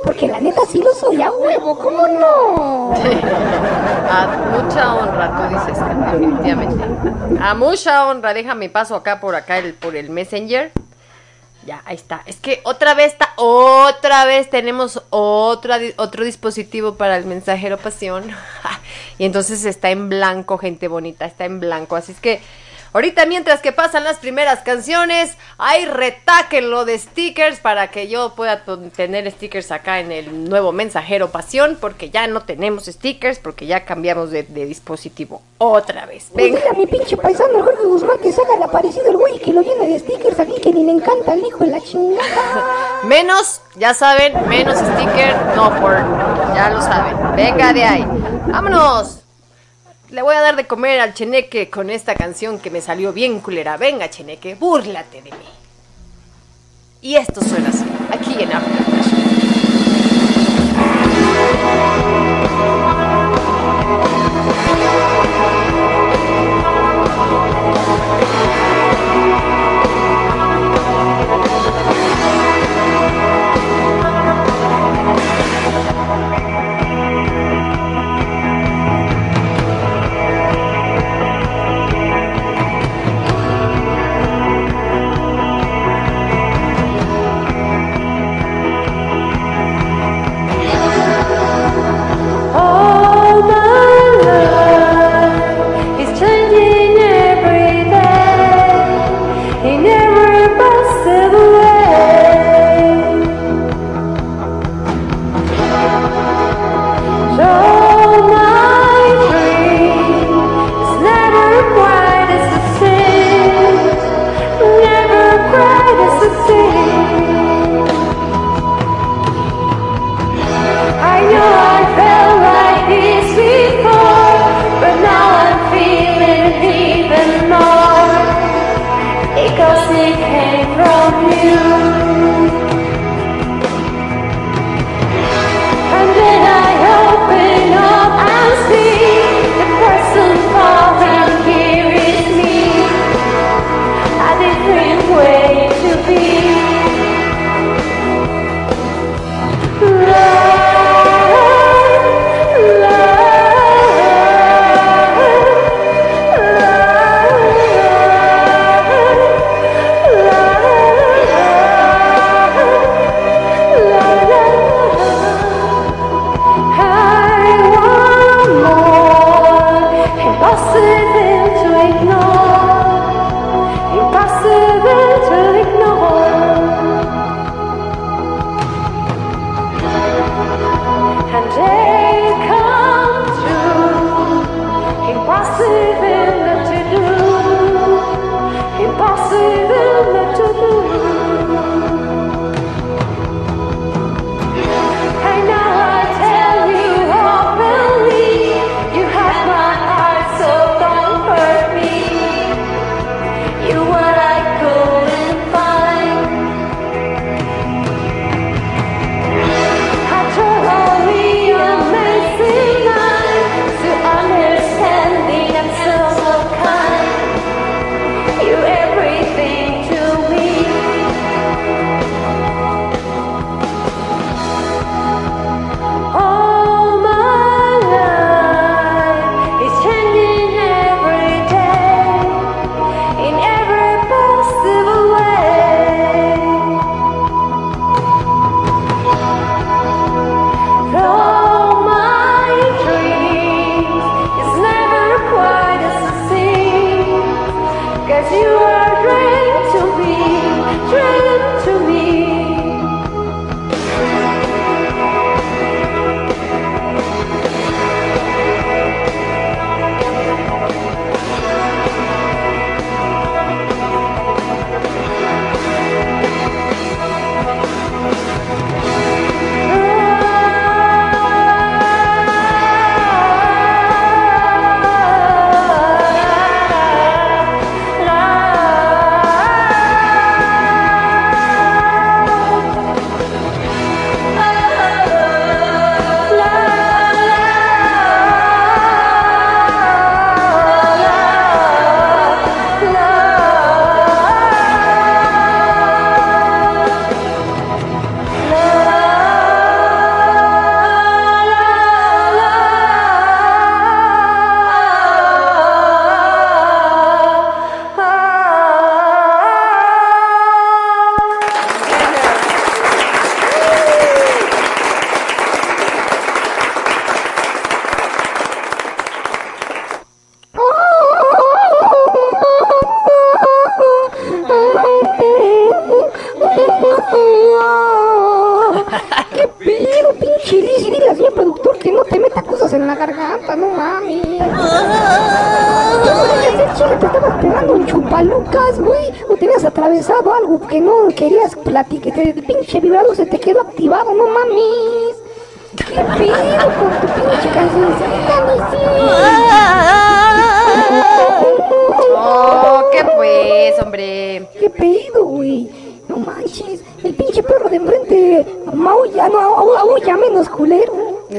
porque 0.03 0.27
la 0.27 0.39
neta 0.39 0.61
sí 0.67 0.81
lo 0.81 0.91
soy 0.91 1.21
a 1.21 1.31
huevo, 1.31 1.77
¿cómo 1.77 2.07
no? 2.07 2.93
a 4.09 4.27
mucha 4.51 4.95
honra, 4.95 5.37
tú 5.37 5.55
dices, 5.55 5.83
definitivamente. 6.11 6.83
A 7.39 7.53
mucha 7.53 8.07
honra, 8.07 8.33
déjame 8.33 8.69
paso 8.69 8.95
acá 8.95 9.19
por 9.19 9.35
acá 9.35 9.61
por 9.79 9.95
el 9.95 10.09
Messenger. 10.09 10.71
Ya, 11.67 11.83
ahí 11.85 11.95
está. 11.95 12.23
Es 12.25 12.37
que 12.37 12.61
otra 12.63 12.95
vez 12.95 13.11
está, 13.11 13.33
otra 13.35 14.25
vez 14.25 14.49
tenemos 14.49 15.03
otra, 15.09 15.79
otro 15.97 16.23
dispositivo 16.23 16.95
para 16.95 17.17
el 17.17 17.25
mensajero 17.25 17.77
pasión. 17.77 18.31
y 19.19 19.25
entonces 19.25 19.63
está 19.65 19.91
en 19.91 20.09
blanco, 20.09 20.57
gente 20.57 20.87
bonita, 20.87 21.25
está 21.25 21.45
en 21.45 21.59
blanco. 21.59 21.95
Así 21.95 22.13
es 22.13 22.19
que 22.19 22.41
Ahorita 22.97 23.27
mientras 23.27 23.61
que 23.61 23.71
pasan 23.71 24.03
las 24.03 24.17
primeras 24.17 24.61
canciones, 24.61 25.37
hay 25.59 25.85
retáquenlo 25.85 26.83
de 26.83 26.97
stickers 26.97 27.59
para 27.59 27.91
que 27.91 28.07
yo 28.07 28.33
pueda 28.33 28.63
tener 28.95 29.29
stickers 29.29 29.71
acá 29.71 29.99
en 29.99 30.11
el 30.11 30.49
nuevo 30.49 30.71
mensajero 30.71 31.29
pasión, 31.29 31.77
porque 31.79 32.09
ya 32.09 32.25
no 32.25 32.41
tenemos 32.41 32.85
stickers, 32.85 33.37
porque 33.37 33.67
ya 33.67 33.85
cambiamos 33.85 34.31
de, 34.31 34.41
dispositivo 34.41 35.43
otra 35.59 36.07
vez. 36.07 36.31
Venga. 36.33 36.59
Pues 36.59 36.75
mi 36.75 36.87
pinche 36.87 37.15
paisano 37.15 37.63
Jorge 37.63 37.83
Guzmán 37.83 38.17
que 38.17 38.31
se 38.31 38.41
haga 38.41 38.55
el 38.55 38.63
aparecido 38.63 39.11
el 39.11 39.17
güey 39.17 39.37
que 39.41 39.53
lo 39.53 39.61
llene 39.61 39.89
de 39.89 39.99
stickers 39.99 40.39
aquí 40.39 40.59
que 40.59 40.73
ni 40.73 40.83
le 40.83 40.93
encanta 40.93 41.35
el 41.35 41.45
hijo 41.45 41.65
de 41.65 41.67
la 41.67 41.81
chingada. 41.81 43.03
menos, 43.03 43.61
ya 43.75 43.93
saben, 43.93 44.33
menos 44.49 44.75
sticker, 44.75 45.35
no 45.55 45.69
por, 45.79 45.97
ya 46.55 46.71
lo 46.71 46.81
saben. 46.81 47.35
Venga 47.35 47.73
de 47.73 47.83
ahí. 47.83 48.07
Vámonos. 48.47 49.26
Le 50.09 50.21
voy 50.21 50.35
a 50.35 50.41
dar 50.41 50.55
de 50.55 50.65
comer 50.65 51.01
al 51.01 51.13
cheneque 51.13 51.69
con 51.69 51.89
esta 51.89 52.15
canción 52.15 52.59
que 52.59 52.69
me 52.69 52.79
salió 52.79 53.11
bien 53.11 53.41
culera. 53.41 53.75
Venga, 53.75 54.09
cheneque, 54.09 54.55
búrlate 54.55 55.21
de 55.21 55.31
mí. 55.31 55.37
Y 57.01 57.15
esto 57.15 57.41
suena 57.41 57.67
así, 57.69 57.83
aquí 58.09 58.41
en 58.41 58.53
África. 58.53 58.85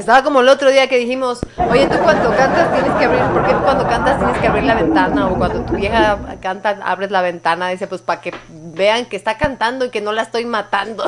Estaba 0.08 0.24
como 0.24 0.40
el 0.40 0.48
otro 0.48 0.70
día 0.70 0.88
que 0.88 0.96
dijimos, 0.96 1.38
oye, 1.70 1.86
tú 1.86 1.98
cuando 1.98 2.34
cantas 2.34 2.72
tienes 2.72 2.92
que 2.94 3.04
abrir, 3.04 3.24
¿por 3.24 3.46
qué 3.46 3.52
cuando 3.52 3.86
cantas 3.86 4.16
tienes 4.16 4.38
que 4.38 4.46
abrir 4.46 4.64
la 4.64 4.74
ventana? 4.74 5.26
O 5.26 5.36
cuando 5.36 5.60
tu 5.66 5.74
vieja 5.74 6.18
canta, 6.40 6.78
abres 6.82 7.10
la 7.10 7.20
ventana, 7.20 7.68
dice, 7.68 7.86
pues 7.88 8.00
para 8.00 8.22
que 8.22 8.32
vean 8.48 9.04
que 9.04 9.16
está 9.16 9.36
cantando 9.36 9.84
y 9.84 9.90
que 9.90 10.00
no 10.00 10.12
la 10.12 10.22
estoy 10.22 10.46
matando. 10.46 11.04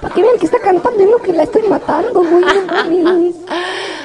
Para 0.00 0.14
que 0.14 0.20
vean 0.20 0.36
que 0.40 0.46
está 0.46 0.58
cantando 0.58 1.00
y 1.00 1.06
no 1.06 1.18
que 1.18 1.32
la 1.32 1.44
estoy 1.44 1.62
matando, 1.68 2.24
güey. 2.24 3.34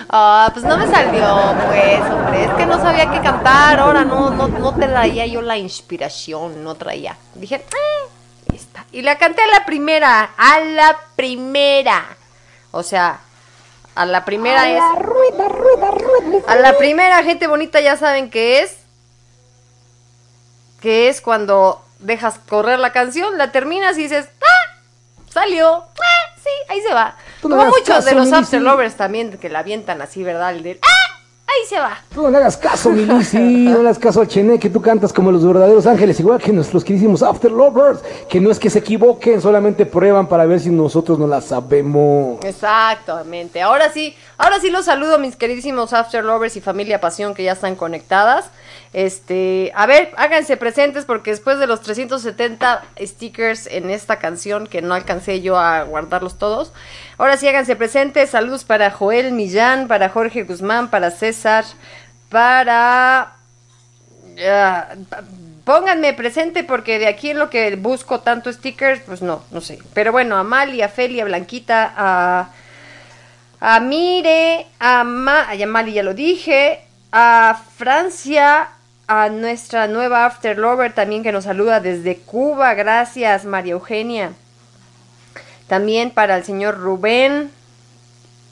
Ah, 0.10 0.52
pues 0.54 0.64
no 0.64 0.78
me 0.78 0.86
salió, 0.86 1.56
pues, 1.66 2.02
hombre. 2.02 2.44
Es 2.44 2.52
que 2.52 2.66
no 2.68 2.80
sabía 2.80 3.10
qué 3.10 3.20
cantar. 3.22 3.80
Ahora 3.80 4.06
no, 4.06 4.30
no, 4.30 4.48
no 4.48 4.76
traía 4.76 5.26
yo 5.26 5.42
la 5.42 5.58
inspiración, 5.58 6.64
no 6.64 6.76
traía. 6.76 7.18
Dije, 7.34 7.56
eh, 7.56 8.54
está. 8.54 8.86
Y 8.92 9.02
la 9.02 9.18
canté 9.18 9.42
a 9.42 9.48
la 9.48 9.66
primera, 9.66 10.30
a 10.38 10.60
la 10.60 10.96
primera. 11.16 12.06
O 12.70 12.84
sea, 12.84 13.22
a 13.96 14.06
la 14.06 14.26
primera 14.26 14.62
a 14.62 14.70
es. 14.70 14.78
La 14.78 15.00
rueda, 15.00 15.48
rueda, 15.48 15.92
rueda. 15.92 16.44
A 16.48 16.56
la 16.56 16.78
primera, 16.78 17.24
gente 17.24 17.48
bonita, 17.48 17.80
ya 17.80 17.98
saben 17.98 18.30
qué 18.30 18.62
es. 18.62 18.78
Que 20.82 21.08
es 21.08 21.22
cuando 21.22 21.82
dejas 22.00 22.38
correr 22.40 22.78
la 22.78 22.92
canción, 22.92 23.38
la 23.38 23.52
terminas 23.52 23.98
y 23.98 24.04
dices, 24.04 24.28
¡ah! 24.42 24.80
Salió. 25.30 25.76
¡ah! 25.76 26.36
Sí, 26.38 26.50
ahí 26.70 26.82
se 26.82 26.94
va. 26.94 27.16
Como 27.42 27.56
muchos 27.66 28.06
de 28.06 28.14
los 28.14 28.32
After 28.32 28.62
Lovers 28.62 28.96
también 28.96 29.38
que 29.38 29.50
la 29.50 29.60
avientan 29.60 30.02
así, 30.02 30.24
¿verdad? 30.24 30.52
El 30.52 30.64
de, 30.64 30.80
ahí 31.66 31.70
se 31.70 31.80
va. 31.80 31.98
Tú 32.14 32.22
no 32.22 32.30
le 32.30 32.38
hagas 32.38 32.58
caso, 32.58 32.92
mi 32.92 33.06
no 33.06 33.20
le 33.20 33.80
hagas 33.80 34.00
caso 34.00 34.22
a 34.22 34.28
Chené, 34.28 34.60
que 34.60 34.70
tú 34.70 34.82
cantas 34.82 35.12
como 35.12 35.32
los 35.32 35.46
verdaderos 35.46 35.86
ángeles, 35.88 36.20
igual 36.20 36.42
que 36.42 36.52
nuestros 36.52 36.84
queridísimos 36.84 37.24
After 37.24 37.52
Lovers, 37.52 38.02
que 38.30 38.40
no 38.40 38.52
es 38.52 38.60
que 38.60 38.70
se 38.70 38.80
equivoquen, 38.80 39.42
solamente 39.42 39.86
prueban 39.86 40.28
para 40.28 40.46
ver 40.46 40.60
si 40.60 40.70
nosotros 40.70 41.20
no 41.20 41.28
la 41.28 41.42
sabemos. 41.42 42.44
Exactamente. 42.44 43.62
Ahora 43.62 43.92
sí, 43.92 44.16
ahora 44.38 44.60
sí 44.60 44.70
los 44.70 44.86
saludo, 44.86 45.20
mis 45.20 45.36
queridísimos 45.36 45.94
After 45.94 46.24
Lovers 46.24 46.56
y 46.56 46.62
familia 46.62 47.02
Pasión 47.02 47.34
que 47.34 47.44
ya 47.44 47.54
están 47.54 47.76
conectadas. 47.76 48.50
Este, 48.94 49.74
a 49.76 49.86
ver, 49.88 50.12
háganse 50.16 50.56
presentes 50.56 51.04
porque 51.04 51.32
después 51.32 51.60
de 51.60 51.68
los 51.68 51.82
370 51.82 52.84
stickers 53.02 53.68
en 53.68 53.90
esta 53.90 54.20
canción 54.20 54.68
que 54.68 54.82
no 54.82 54.94
alcancé 54.94 55.42
yo 55.42 55.58
a 55.58 55.84
guardarlos 55.84 56.38
todos, 56.38 56.72
ahora 57.18 57.38
sí 57.38 57.48
háganse 57.48 57.76
presentes. 57.76 58.30
Saludos 58.32 58.64
para 58.64 58.92
Joel 58.92 59.32
Millán, 59.32 59.88
para 59.88 60.10
Jorge 60.10 60.44
Guzmán, 60.44 60.90
para 60.90 61.12
César, 61.12 61.66
para... 62.30 63.34
pónganme 65.64 66.14
presente 66.14 66.64
porque 66.64 67.00
de 67.00 67.08
aquí 67.08 67.32
en 67.32 67.40
lo 67.40 67.50
que 67.50 67.76
busco 67.76 68.20
tanto 68.20 68.52
stickers, 68.52 69.02
pues 69.06 69.22
no, 69.22 69.44
no 69.52 69.62
sé. 69.62 69.80
Pero 69.94 70.12
bueno, 70.12 70.38
Amalia, 70.38 70.90
Felia, 70.90 71.26
Blanquita, 71.26 71.94
a, 71.96 72.50
a 73.60 73.80
Mire, 73.80 74.68
a, 74.80 75.04
Ma, 75.04 75.50
a 75.50 75.66
Mali 75.66 75.94
ya 75.94 76.04
lo 76.04 76.14
dije, 76.14 76.82
a 77.12 77.62
Francia, 77.78 78.70
a 79.08 79.30
nuestra 79.30 79.88
nueva 79.88 80.26
After 80.26 80.58
Lover 80.58 80.94
también 80.94 81.24
que 81.24 81.32
nos 81.32 81.46
saluda 81.46 81.80
desde 81.80 82.18
Cuba. 82.18 82.74
Gracias, 82.74 83.46
María 83.46 83.74
Eugenia. 83.74 84.34
También 85.68 86.12
para 86.12 86.38
el 86.38 86.44
señor 86.44 86.78
Rubén. 86.78 87.52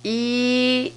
Y 0.03 0.93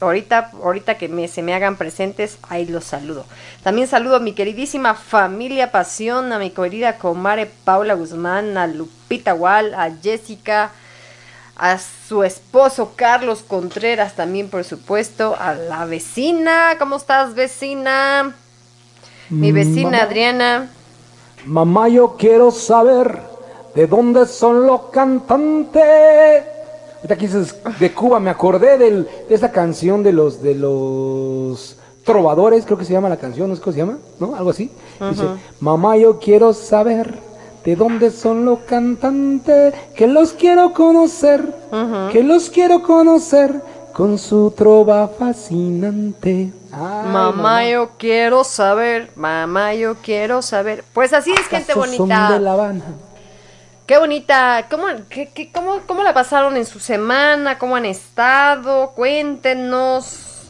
ahorita, 0.00 0.50
ahorita 0.62 0.96
que 0.96 1.08
me, 1.08 1.28
se 1.28 1.42
me 1.42 1.54
hagan 1.54 1.76
presentes, 1.76 2.38
ahí 2.48 2.66
los 2.66 2.84
saludo. 2.84 3.24
También 3.62 3.88
saludo 3.88 4.16
a 4.16 4.20
mi 4.20 4.32
queridísima 4.32 4.94
familia 4.94 5.70
Pasión, 5.70 6.32
a 6.32 6.38
mi 6.38 6.50
querida 6.50 6.96
comare 6.98 7.46
Paula 7.64 7.94
Guzmán, 7.94 8.56
a 8.56 8.66
Lupita 8.66 9.34
Wall, 9.34 9.74
a 9.74 9.90
Jessica, 10.02 10.70
a 11.56 11.78
su 11.78 12.24
esposo 12.24 12.92
Carlos 12.96 13.42
Contreras 13.46 14.16
también, 14.16 14.48
por 14.48 14.64
supuesto, 14.64 15.36
a 15.38 15.54
la 15.54 15.84
vecina. 15.84 16.76
¿Cómo 16.78 16.96
estás, 16.96 17.34
vecina? 17.34 18.34
Mi 19.28 19.52
vecina 19.52 20.02
Adriana. 20.02 20.70
Mamá, 21.44 21.88
yo 21.88 22.16
quiero 22.16 22.50
saber 22.50 23.29
de 23.74 23.86
dónde 23.86 24.26
son 24.26 24.66
los 24.66 24.82
cantantes. 24.90 25.82
Ahorita 26.96 27.14
aquí 27.14 27.26
dices 27.26 27.56
de 27.78 27.92
Cuba, 27.92 28.20
me 28.20 28.30
acordé 28.30 28.76
de 28.78 29.06
esa 29.28 29.50
canción 29.50 30.02
de 30.02 30.12
los 30.12 30.42
de 30.42 30.54
los 30.54 31.76
trovadores, 32.04 32.64
creo 32.64 32.78
que 32.78 32.84
se 32.84 32.92
llama 32.92 33.08
la 33.08 33.16
canción, 33.16 33.48
¿no 33.48 33.54
es 33.54 33.60
cómo 33.60 33.72
se 33.72 33.78
llama? 33.78 33.98
¿No? 34.18 34.34
Algo 34.34 34.50
así. 34.50 34.70
Dice, 35.10 35.24
mamá, 35.60 35.96
yo 35.96 36.18
quiero 36.18 36.52
saber 36.52 37.18
de 37.64 37.76
dónde 37.76 38.10
son 38.10 38.44
los 38.44 38.60
cantantes, 38.60 39.74
que 39.94 40.06
los 40.06 40.32
quiero 40.32 40.72
conocer, 40.72 41.54
que 42.12 42.22
los 42.22 42.50
quiero 42.50 42.82
conocer 42.82 43.62
con 43.92 44.18
su 44.18 44.52
trova 44.56 45.08
fascinante. 45.08 46.52
mamá, 46.70 47.68
yo 47.68 47.90
quiero 47.98 48.44
saber, 48.44 49.10
mamá, 49.14 49.74
yo 49.74 49.96
quiero 49.96 50.42
saber. 50.42 50.84
Pues 50.92 51.12
así 51.12 51.32
es, 51.32 51.46
gente 51.48 51.74
bonita. 51.74 52.32
de 52.32 52.40
La 52.40 52.52
Habana. 52.52 52.84
Qué 53.90 53.98
bonita, 53.98 54.68
¿Cómo, 54.70 54.84
qué, 55.08 55.50
cómo, 55.52 55.80
¿cómo 55.84 56.04
la 56.04 56.14
pasaron 56.14 56.56
en 56.56 56.64
su 56.64 56.78
semana? 56.78 57.58
¿Cómo 57.58 57.74
han 57.74 57.86
estado? 57.86 58.92
Cuéntenos 58.94 60.48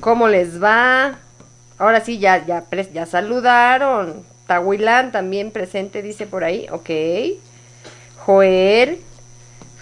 cómo 0.00 0.28
les 0.28 0.62
va. 0.62 1.16
Ahora 1.78 2.04
sí, 2.04 2.18
ya, 2.18 2.44
ya, 2.44 2.66
ya 2.92 3.06
saludaron. 3.06 4.26
Tahuilán 4.46 5.10
también 5.10 5.52
presente, 5.52 6.02
dice 6.02 6.26
por 6.26 6.44
ahí. 6.44 6.66
Ok. 6.70 6.90
Joel, 8.26 9.00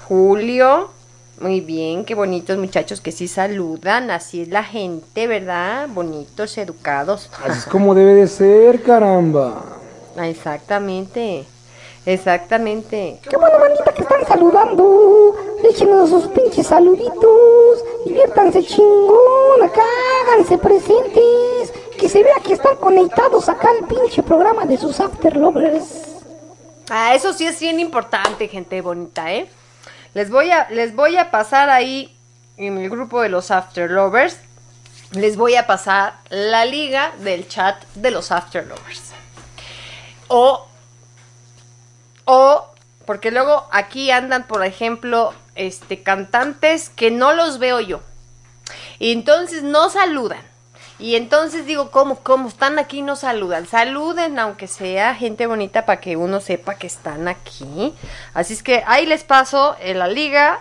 Julio, 0.07 0.92
muy 1.40 1.61
bien, 1.61 2.04
qué 2.04 2.14
bonitos 2.14 2.59
muchachos 2.59 3.00
que 3.00 3.11
sí 3.11 3.26
saludan, 3.26 4.12
así 4.12 4.42
es 4.42 4.48
la 4.50 4.62
gente, 4.62 5.26
¿verdad? 5.26 5.88
Bonitos, 5.88 6.57
educados. 6.59 7.28
Así 7.44 7.59
es 7.59 7.64
como 7.64 7.96
debe 7.96 8.14
de 8.14 8.28
ser, 8.28 8.85
caramba. 8.85 9.64
Exactamente, 10.16 11.44
exactamente. 12.06 13.20
Qué 13.28 13.36
buena 13.36 13.58
manita 13.58 13.92
que 13.92 14.02
están 14.02 14.26
saludando. 14.26 15.36
Échenos 15.62 16.10
sus 16.10 16.26
pinches 16.28 16.66
saluditos. 16.66 17.84
Diviértanse 18.04 18.64
chingón, 18.64 19.62
acá 19.62 19.82
háganse 20.22 20.58
presentes. 20.58 21.72
Que 21.98 22.08
se 22.08 22.22
vea 22.22 22.36
que 22.44 22.52
están 22.52 22.76
conectados 22.76 23.48
acá 23.48 23.68
al 23.70 23.86
pinche 23.86 24.22
programa 24.22 24.66
de 24.66 24.76
sus 24.76 25.00
After 25.00 25.36
Lovers. 25.36 26.14
Ah, 26.90 27.14
eso 27.14 27.32
sí 27.32 27.46
es 27.46 27.58
bien 27.60 27.80
importante, 27.80 28.48
gente 28.48 28.80
bonita, 28.82 29.32
¿eh? 29.32 29.48
Les 30.12 30.30
voy 30.30 30.50
a, 30.50 30.68
les 30.70 30.94
voy 30.94 31.16
a 31.16 31.30
pasar 31.30 31.70
ahí 31.70 32.14
en 32.56 32.78
el 32.78 32.90
grupo 32.90 33.20
de 33.22 33.28
los 33.28 33.50
After 33.50 33.90
Lovers. 33.90 34.38
Les 35.12 35.36
voy 35.36 35.54
a 35.56 35.66
pasar 35.66 36.14
la 36.28 36.64
liga 36.64 37.12
del 37.18 37.48
chat 37.48 37.82
de 37.94 38.10
los 38.10 38.30
After 38.30 38.66
Lovers. 38.66 39.12
O, 40.28 40.66
o, 42.24 42.66
porque 43.06 43.30
luego 43.30 43.66
aquí 43.70 44.10
andan, 44.10 44.46
por 44.46 44.64
ejemplo, 44.64 45.34
este, 45.54 46.02
cantantes 46.02 46.90
que 46.90 47.10
no 47.10 47.32
los 47.32 47.58
veo 47.58 47.80
yo. 47.80 48.00
Y 48.98 49.12
entonces 49.12 49.62
no 49.62 49.90
saludan. 49.90 50.40
Y 50.98 51.16
entonces 51.16 51.66
digo, 51.66 51.90
¿cómo, 51.90 52.20
cómo 52.20 52.48
están 52.48 52.78
aquí 52.78 53.02
no 53.02 53.16
saludan? 53.16 53.66
Saluden, 53.66 54.38
aunque 54.38 54.68
sea 54.68 55.14
gente 55.14 55.46
bonita, 55.46 55.87
para 55.87 56.00
que 56.00 56.16
uno 56.16 56.40
sepa 56.40 56.76
que 56.76 56.87
están 56.87 57.26
aquí. 57.26 57.92
Así 58.32 58.54
es 58.54 58.62
que 58.62 58.84
ahí 58.87 59.04
les 59.04 59.24
paso 59.24 59.76
en 59.80 59.98
la 59.98 60.06
liga 60.06 60.60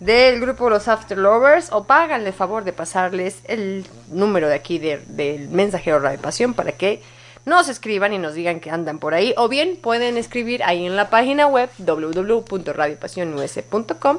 del 0.00 0.40
grupo 0.40 0.70
Los 0.70 0.88
After 0.88 1.16
Lovers 1.16 1.70
o 1.70 1.84
páganle 1.84 2.32
favor 2.32 2.64
de 2.64 2.72
pasarles 2.72 3.38
el 3.44 3.86
número 4.08 4.48
de 4.48 4.54
aquí 4.54 4.78
del 4.78 5.48
mensajero 5.50 6.00
Radio 6.00 6.20
Pasión 6.20 6.54
para 6.54 6.72
que 6.72 7.02
nos 7.46 7.68
escriban 7.68 8.12
y 8.12 8.18
nos 8.18 8.34
digan 8.34 8.60
que 8.60 8.70
andan 8.70 8.98
por 8.98 9.14
ahí. 9.14 9.34
O 9.36 9.48
bien 9.48 9.76
pueden 9.76 10.16
escribir 10.16 10.64
ahí 10.64 10.86
en 10.86 10.96
la 10.96 11.10
página 11.10 11.46
web 11.46 11.68
www.radiopasionus.com. 11.78 14.18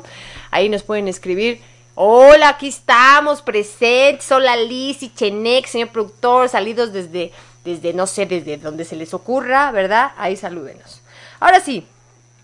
Ahí 0.51 0.69
nos 0.69 0.83
pueden 0.83 1.07
escribir 1.07 1.61
Hola, 1.97 2.49
aquí 2.49 2.67
estamos 2.67 3.41
presentes. 3.41 4.29
Hola 4.29 4.57
Liz 4.57 5.01
y 5.01 5.13
Chenek, 5.13 5.65
señor 5.65 5.89
productor, 5.89 6.49
salidos 6.49 6.91
desde, 6.91 7.31
desde, 7.63 7.93
no 7.93 8.05
sé, 8.05 8.25
desde 8.25 8.57
donde 8.57 8.83
se 8.83 8.97
les 8.97 9.13
ocurra, 9.13 9.71
¿verdad? 9.71 10.11
Ahí 10.17 10.35
salúdenos. 10.35 11.01
Ahora 11.39 11.61
sí, 11.61 11.87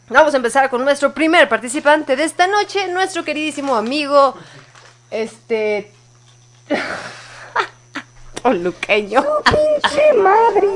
vamos 0.07 0.33
a 0.33 0.37
empezar 0.37 0.69
con 0.69 0.85
nuestro 0.85 1.13
primer 1.13 1.49
participante 1.49 2.15
de 2.15 2.23
esta 2.23 2.47
noche, 2.47 2.87
nuestro 2.87 3.25
queridísimo 3.25 3.75
amigo 3.75 4.35
Este. 5.09 5.91
Un 8.43 8.63
luqueño. 8.63 9.19
¡Oh, 9.19 9.43
pinche 9.43 10.13
madre! 10.13 10.67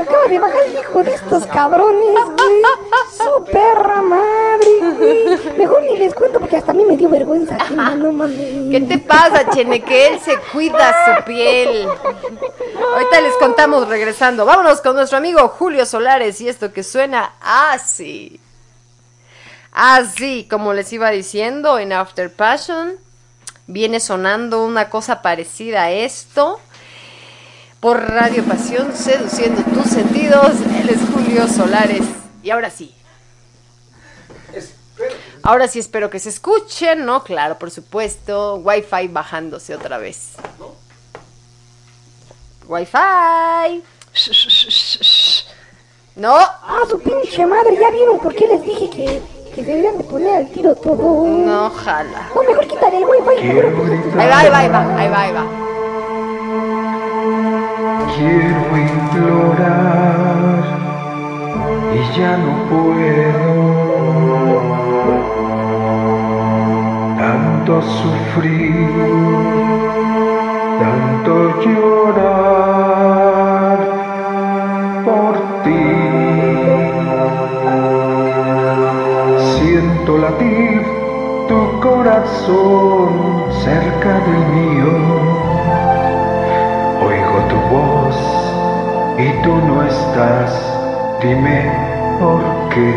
Acaba 0.00 0.28
de 0.28 0.38
bajar 0.38 0.62
el 0.66 0.78
hijo 0.78 1.02
de 1.02 1.14
estos 1.14 1.46
cabrones, 1.46 2.14
güey. 2.36 2.62
Su 3.16 3.44
perra 3.44 4.02
madre, 4.02 4.68
güey. 4.96 5.58
Mejor 5.58 5.82
ni 5.82 5.98
les 5.98 6.14
cuento 6.14 6.38
porque 6.38 6.58
hasta 6.58 6.70
a 6.70 6.74
mí 6.74 6.84
me 6.84 6.96
dio 6.96 7.08
vergüenza. 7.08 7.56
aquí, 7.60 7.74
no 7.74 8.12
mames. 8.12 8.70
¿Qué 8.70 8.80
te 8.88 8.98
pasa, 8.98 9.50
Chene? 9.50 9.82
Que 9.82 10.08
él 10.08 10.20
se 10.20 10.38
cuida 10.52 10.94
su 11.06 11.24
piel. 11.24 11.88
Ahorita 12.92 13.20
les 13.20 13.34
contamos 13.38 13.88
regresando. 13.88 14.44
Vámonos 14.46 14.80
con 14.80 14.94
nuestro 14.94 15.18
amigo 15.18 15.48
Julio 15.48 15.86
Solares 15.86 16.40
y 16.40 16.48
esto 16.48 16.72
que 16.72 16.84
suena 16.84 17.32
así. 17.40 18.40
Así, 19.72 20.46
como 20.48 20.72
les 20.72 20.92
iba 20.92 21.10
diciendo 21.10 21.80
en 21.80 21.92
After 21.92 22.32
Passion, 22.32 22.94
viene 23.66 23.98
sonando 23.98 24.64
una 24.64 24.88
cosa 24.88 25.20
parecida 25.20 25.84
a 25.84 25.90
esto 25.90 26.60
por 27.80 28.00
Radio 28.10 28.44
Pasión, 28.44 28.92
seduciendo 28.94 29.62
tus 29.62 29.90
sentidos. 29.90 30.52
Él 30.80 30.88
es 30.90 30.98
Julio 31.12 31.46
Solares. 31.46 32.02
Y 32.42 32.50
ahora 32.50 32.70
sí. 32.70 32.94
Ahora 35.42 35.68
sí 35.68 35.78
espero 35.78 36.10
que 36.10 36.18
se 36.18 36.28
escuchen, 36.28 37.06
¿no? 37.06 37.22
Claro, 37.22 37.58
por 37.58 37.70
supuesto. 37.70 38.56
Wi-Fi 38.56 39.08
bajándose 39.08 39.74
otra 39.74 39.98
vez. 39.98 40.32
Wi-Fi. 42.66 43.82
No. 46.16 46.36
Ah, 46.36 46.82
su 46.88 46.98
pinche 47.00 47.46
madre, 47.46 47.78
¿ya 47.80 47.90
vieron 47.90 48.18
por 48.18 48.34
qué 48.34 48.48
les 48.48 48.62
dije 48.64 48.90
que, 48.90 49.22
que 49.54 49.62
deberían 49.62 49.98
de 49.98 50.04
poner 50.04 50.36
al 50.36 50.50
tiro 50.50 50.74
todo? 50.74 51.24
No, 51.26 51.66
ojalá. 51.66 52.28
O 52.34 52.42
mejor 52.42 52.66
quitarle 52.66 52.98
el 52.98 53.04
wifi. 53.04 53.48
Ahí 54.18 54.28
va, 54.28 54.38
ahí 54.40 54.50
va, 54.50 54.58
ahí 54.58 54.68
va, 54.68 54.96
ahí 54.96 55.08
va, 55.08 55.22
ahí 55.22 55.32
va. 55.32 55.67
Quiero 58.06 58.76
implorar 58.76 60.62
y 61.92 61.96
ya 62.16 62.32
no 62.38 62.52
puedo 62.70 63.48
tanto 67.18 67.82
sufrir, 67.82 68.86
tanto 70.78 71.32
llorar 71.60 72.98
por 75.04 75.34
ti. 75.64 75.86
Siento 79.58 80.10
latir 80.18 80.82
tu 81.48 81.60
corazón 81.80 83.10
cerca 83.64 84.12
del 84.20 84.42
mío 84.54 85.37
y 89.18 89.42
tú 89.42 89.52
no 89.66 89.82
estás, 89.82 90.52
dime 91.20 91.72
por 92.20 92.40
qué. 92.72 92.94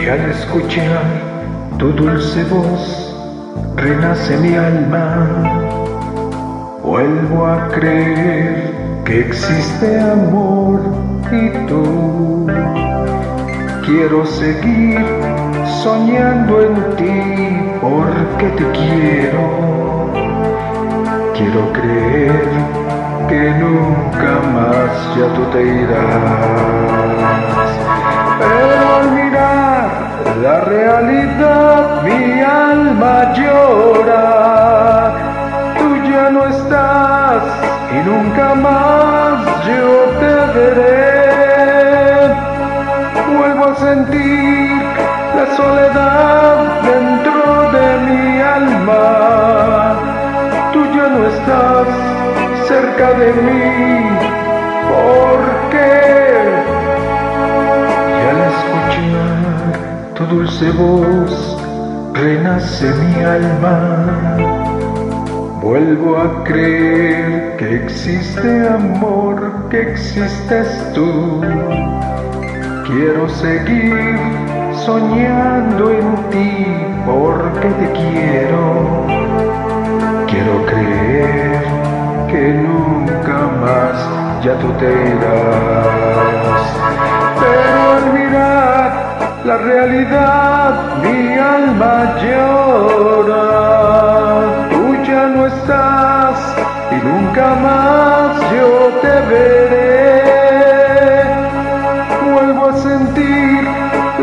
Y 0.00 0.08
al 0.08 0.30
escuchar 0.30 1.04
tu 1.78 1.92
dulce 1.92 2.42
voz, 2.44 3.14
renace 3.76 4.36
mi 4.38 4.56
alma. 4.56 5.28
Vuelvo 6.82 7.46
a 7.46 7.68
creer 7.68 8.74
que 9.04 9.20
existe 9.20 10.00
amor 10.00 10.80
y 11.30 11.50
tú. 11.68 12.46
Quiero 13.86 14.26
seguir 14.26 15.04
soñando 15.82 16.62
en 16.62 16.96
ti 16.96 17.70
porque 17.80 18.46
te 18.56 18.64
quiero. 18.72 19.44
Quiero 21.36 21.72
creer 21.72 22.53
que 23.34 23.50
nunca 23.64 24.32
más 24.54 24.92
ya 25.16 25.26
tú 25.34 25.42
te 25.52 25.60
irás. 25.82 27.70
Pero 28.40 28.84
al 28.98 29.06
mirar 29.18 29.86
la 30.44 30.56
realidad 30.60 32.02
mi 32.04 32.40
alma 32.40 33.14
llora. 33.38 34.26
Tú 35.78 35.88
ya 36.10 36.24
no 36.30 36.42
estás 36.46 37.42
y 37.96 37.98
nunca 38.08 38.46
más 38.54 39.34
yo 39.70 39.88
te 40.20 40.34
veré. 40.56 41.14
Vuelvo 43.36 43.64
a 43.72 43.74
sentir 43.88 44.82
la 45.38 45.46
soledad 45.56 46.54
dentro 46.92 47.42
de 47.74 47.86
mi 48.06 48.40
alma 48.58 49.34
no 51.14 51.26
estás 51.26 52.23
cerca 52.74 53.08
de 53.22 53.32
mí. 53.46 53.66
¿Por 54.92 55.40
qué? 55.70 55.92
Y 58.18 58.22
al 58.30 58.40
escuchar 58.52 60.14
tu 60.14 60.22
dulce 60.34 60.70
voz, 60.72 61.32
renace 62.14 62.86
mi 63.02 63.14
alma. 63.22 64.36
Vuelvo 65.62 66.18
a 66.18 66.44
creer 66.44 67.56
que 67.58 67.76
existe 67.84 68.68
amor, 68.68 69.68
que 69.70 69.80
existes 69.92 70.68
tú. 70.94 71.40
Quiero 72.86 73.28
seguir 73.28 74.18
soñando 74.84 75.90
en 75.90 76.08
ti 76.30 76.66
porque 77.06 77.68
te 77.80 77.86
quiero 77.98 79.04
Quiero 80.26 80.66
creer 80.66 81.53
que 82.34 82.46
nunca 82.52 83.38
más 83.62 83.96
ya 84.44 84.54
tú 84.58 84.68
te 84.80 84.90
irás. 85.14 86.64
Pero 87.42 87.78
al 87.96 88.04
mirar 88.12 88.88
la 89.44 89.56
realidad 89.58 90.70
mi 91.04 91.38
alma 91.38 91.94
llora. 92.22 93.46
Tú 94.72 94.84
ya 95.08 95.22
no 95.34 95.46
estás 95.46 96.36
y 96.90 96.96
nunca 97.08 97.46
más 97.66 98.30
yo 98.54 98.70
te 99.02 99.14
veré. 99.32 100.22
Vuelvo 102.34 102.62
a 102.70 102.72
sentir 102.88 103.62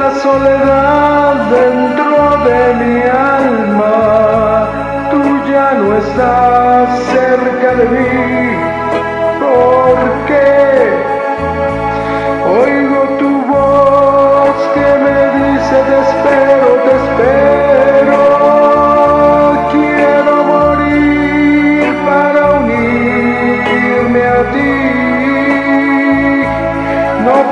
la 0.02 0.10
soledad 0.26 1.34
dentro 1.60 2.18
de 2.48 2.60
mi 2.82 2.96
alma 3.04 3.62
ya 5.52 5.74
no 5.74 5.98
estás 5.98 7.11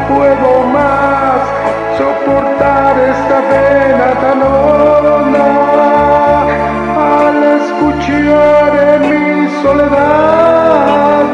puedo 0.09 0.63
más 0.73 1.41
soportar 1.97 2.93
esta 2.99 3.37
pena 3.49 4.07
tan 4.21 4.41
honda 4.41 5.47
escuchar 7.57 8.71
en 8.91 9.01
mi 9.09 9.23
soledad 9.61 11.25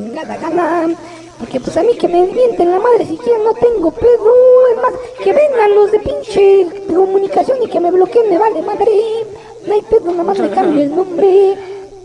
me 0.00 0.10
da 0.10 0.22
mi 0.22 0.28
rechingada 0.28 0.36
gana. 0.36 0.96
Porque 1.38 1.58
pues 1.60 1.76
a 1.76 1.82
mí 1.82 1.96
que 1.98 2.08
me 2.08 2.22
mienten 2.26 2.70
la 2.70 2.78
madre 2.78 3.06
si 3.06 3.16
quieren 3.16 3.44
no 3.44 3.54
tengo 3.54 3.90
pedo. 3.90 4.66
Es 4.70 4.76
más, 4.76 4.92
que 5.22 5.32
vengan 5.32 5.74
los 5.74 5.90
de 5.90 5.98
pinche 5.98 6.66
comunicación 6.88 7.58
y 7.62 7.68
que 7.68 7.80
me 7.80 7.90
bloqueen, 7.90 8.30
me 8.30 8.38
vale 8.38 8.62
madre. 8.62 9.26
No 9.66 9.74
hay 9.74 9.82
pedo, 9.82 10.10
nada 10.10 10.22
más 10.22 10.38
me 10.38 10.50
cambio 10.50 10.82
el 10.82 10.94
nombre. 10.94 11.58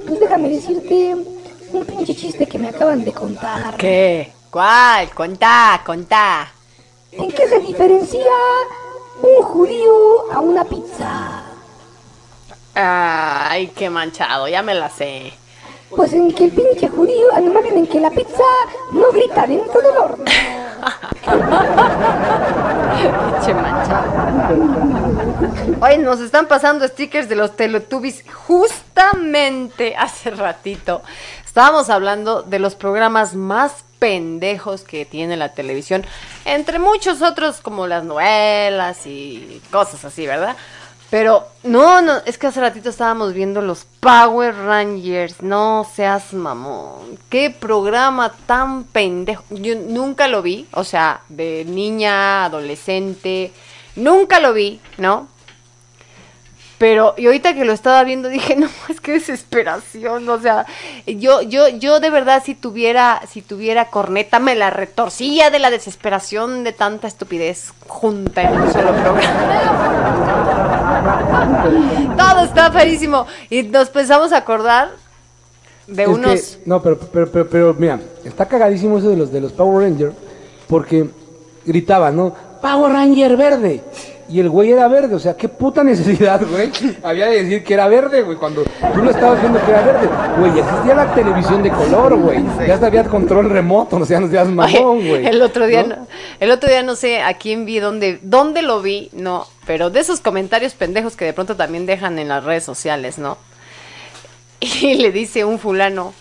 Pues 0.07 0.19
déjame 0.19 0.49
decirte 0.49 1.15
un 1.73 1.85
pinche 1.85 2.15
chiste 2.15 2.47
que 2.47 2.57
me 2.57 2.69
acaban 2.69 3.03
de 3.03 3.11
contar. 3.11 3.75
¿Qué? 3.77 4.31
¿Cuál? 4.49 5.09
Contá, 5.11 5.81
contá. 5.85 6.51
¿En 7.11 7.31
qué 7.31 7.47
se 7.47 7.59
diferencia 7.59 8.31
un 9.21 9.43
judío 9.43 10.31
a 10.31 10.39
una 10.39 10.63
pizza? 10.63 11.43
Ay, 12.73 13.67
qué 13.75 13.89
manchado, 13.89 14.47
ya 14.47 14.61
me 14.61 14.75
la 14.75 14.89
sé. 14.89 15.33
Pues 15.89 16.13
en 16.13 16.33
que 16.33 16.45
el 16.45 16.51
pinche 16.51 16.89
judío, 16.89 17.27
no 17.41 17.59
en 17.59 17.87
que 17.87 17.99
la 17.99 18.09
pizza 18.09 18.43
no 18.91 19.11
grita 19.11 19.47
dentro 19.47 19.81
del 19.81 19.97
horno. 19.97 20.25
Pinche 22.97 23.53
manchado. 23.53 24.07
Oye, 25.81 25.97
nos 25.99 26.19
están 26.19 26.47
pasando 26.47 26.87
stickers 26.87 27.29
de 27.29 27.35
los 27.35 27.55
Teletubbies 27.55 28.23
justamente 28.33 29.95
hace 29.95 30.31
ratito. 30.31 31.01
Estábamos 31.45 31.89
hablando 31.89 32.41
de 32.43 32.59
los 32.59 32.75
programas 32.75 33.35
más 33.35 33.83
pendejos 33.99 34.83
que 34.83 35.05
tiene 35.05 35.37
la 35.37 35.53
televisión, 35.53 36.05
entre 36.45 36.79
muchos 36.79 37.21
otros 37.21 37.61
como 37.61 37.87
las 37.87 38.03
novelas 38.03 39.07
y 39.07 39.61
cosas 39.71 40.05
así, 40.05 40.27
¿verdad? 40.27 40.55
Pero 41.09 41.47
no, 41.63 42.01
no, 42.01 42.17
es 42.25 42.37
que 42.37 42.47
hace 42.47 42.59
ratito 42.59 42.89
estábamos 42.89 43.33
viendo 43.33 43.61
los 43.61 43.85
Power 44.01 44.53
Rangers, 44.53 45.41
no 45.41 45.87
seas 45.95 46.33
mamón. 46.33 47.17
Qué 47.29 47.49
programa 47.49 48.33
tan 48.45 48.83
pendejo. 48.83 49.43
Yo 49.49 49.75
nunca 49.75 50.27
lo 50.27 50.41
vi, 50.41 50.67
o 50.73 50.83
sea, 50.83 51.21
de 51.29 51.63
niña, 51.65 52.45
adolescente, 52.45 53.53
nunca 53.95 54.41
lo 54.41 54.53
vi, 54.53 54.81
¿no? 54.97 55.29
Pero, 56.77 57.15
y 57.17 57.25
ahorita 57.25 57.55
que 57.55 57.65
lo 57.65 57.73
estaba 57.73 58.03
viendo 58.03 58.29
dije, 58.29 58.55
no, 58.59 58.67
es 58.87 59.01
que 59.01 59.13
desesperación, 59.13 60.29
o 60.29 60.39
sea, 60.39 60.65
yo, 61.07 61.41
yo, 61.41 61.67
yo 61.69 61.99
de 61.99 62.09
verdad 62.11 62.43
si 62.45 62.53
tuviera, 62.53 63.21
si 63.27 63.41
tuviera 63.41 63.85
corneta 63.89 64.37
me 64.39 64.53
la 64.55 64.69
retorcía 64.69 65.49
de 65.49 65.57
la 65.59 65.71
desesperación 65.71 66.63
de 66.63 66.73
tanta 66.73 67.07
estupidez 67.07 67.73
junta 67.87 68.43
en 68.43 68.61
un 68.61 68.71
solo 68.71 68.91
programa. 68.93 69.27
Todo 72.17 72.43
está 72.45 72.71
feísimo. 72.71 73.25
Y 73.49 73.63
nos 73.63 73.89
pensamos 73.89 74.31
acordar 74.31 74.91
de 75.87 76.03
Es 76.03 76.09
unos... 76.09 76.41
que- 76.41 76.57
no, 76.65 76.81
pero, 76.81 76.99
pero, 76.99 77.31
pero, 77.31 77.49
pero, 77.49 77.73
mira, 77.77 77.99
está 78.23 78.45
cagadísimo 78.47 78.97
eso 78.99 79.09
de 79.09 79.17
los 79.17 79.31
de 79.31 79.41
los 79.41 79.51
Power 79.53 79.89
Ranger, 79.89 80.13
porque 80.67 81.09
gritaban, 81.65 82.15
¿no? 82.15 82.35
Power 82.61 82.91
Ranger 82.93 83.35
verde. 83.37 83.83
Y 84.29 84.41
el 84.41 84.49
güey 84.49 84.71
era 84.73 84.89
verde, 84.89 85.15
o 85.15 85.19
sea, 85.19 85.37
qué 85.37 85.47
puta 85.47 85.83
necesidad, 85.85 86.41
güey. 86.45 86.69
Había 87.01 87.27
de 87.27 87.43
decir 87.43 87.63
que 87.63 87.73
era 87.73 87.87
verde, 87.87 88.23
güey, 88.23 88.37
cuando 88.37 88.63
tú 88.63 89.01
lo 89.03 89.09
estabas 89.09 89.39
viendo 89.39 89.63
que 89.63 89.71
era 89.71 89.81
verde. 89.83 90.09
Güey, 90.39 90.59
existía 90.59 90.95
la 90.95 91.13
televisión 91.15 91.63
de 91.63 91.69
color, 91.69 92.15
güey. 92.17 92.43
Ya 92.67 92.73
hasta 92.73 92.87
había 92.87 93.03
control 93.05 93.49
remoto, 93.49 93.97
no 93.97 94.05
seas, 94.05 94.21
no 94.21 94.27
seas 94.29 94.47
mamón, 94.49 95.07
güey. 95.07 95.25
el 95.25 95.41
otro 95.41 95.65
día 95.65 95.83
¿No? 95.83 95.95
no- 95.95 96.07
el 96.39 96.51
otro 96.51 96.69
día 96.69 96.83
no 96.83 96.95
sé 96.95 97.21
a 97.21 97.33
quién 97.35 97.65
vi 97.65 97.79
dónde 97.79 98.19
dónde 98.21 98.61
lo 98.61 98.81
vi, 98.81 99.09
no, 99.13 99.47
pero 99.65 99.89
de 99.89 100.01
esos 100.01 100.19
comentarios 100.19 100.73
pendejos 100.73 101.15
que 101.15 101.25
de 101.25 101.33
pronto 101.33 101.55
también 101.55 101.85
dejan 101.85 102.19
en 102.19 102.27
las 102.27 102.43
redes 102.43 102.63
sociales, 102.65 103.17
¿no? 103.17 103.37
Y 104.59 104.95
le 104.95 105.11
dice 105.11 105.45
un 105.45 105.57
fulano, 105.59 106.13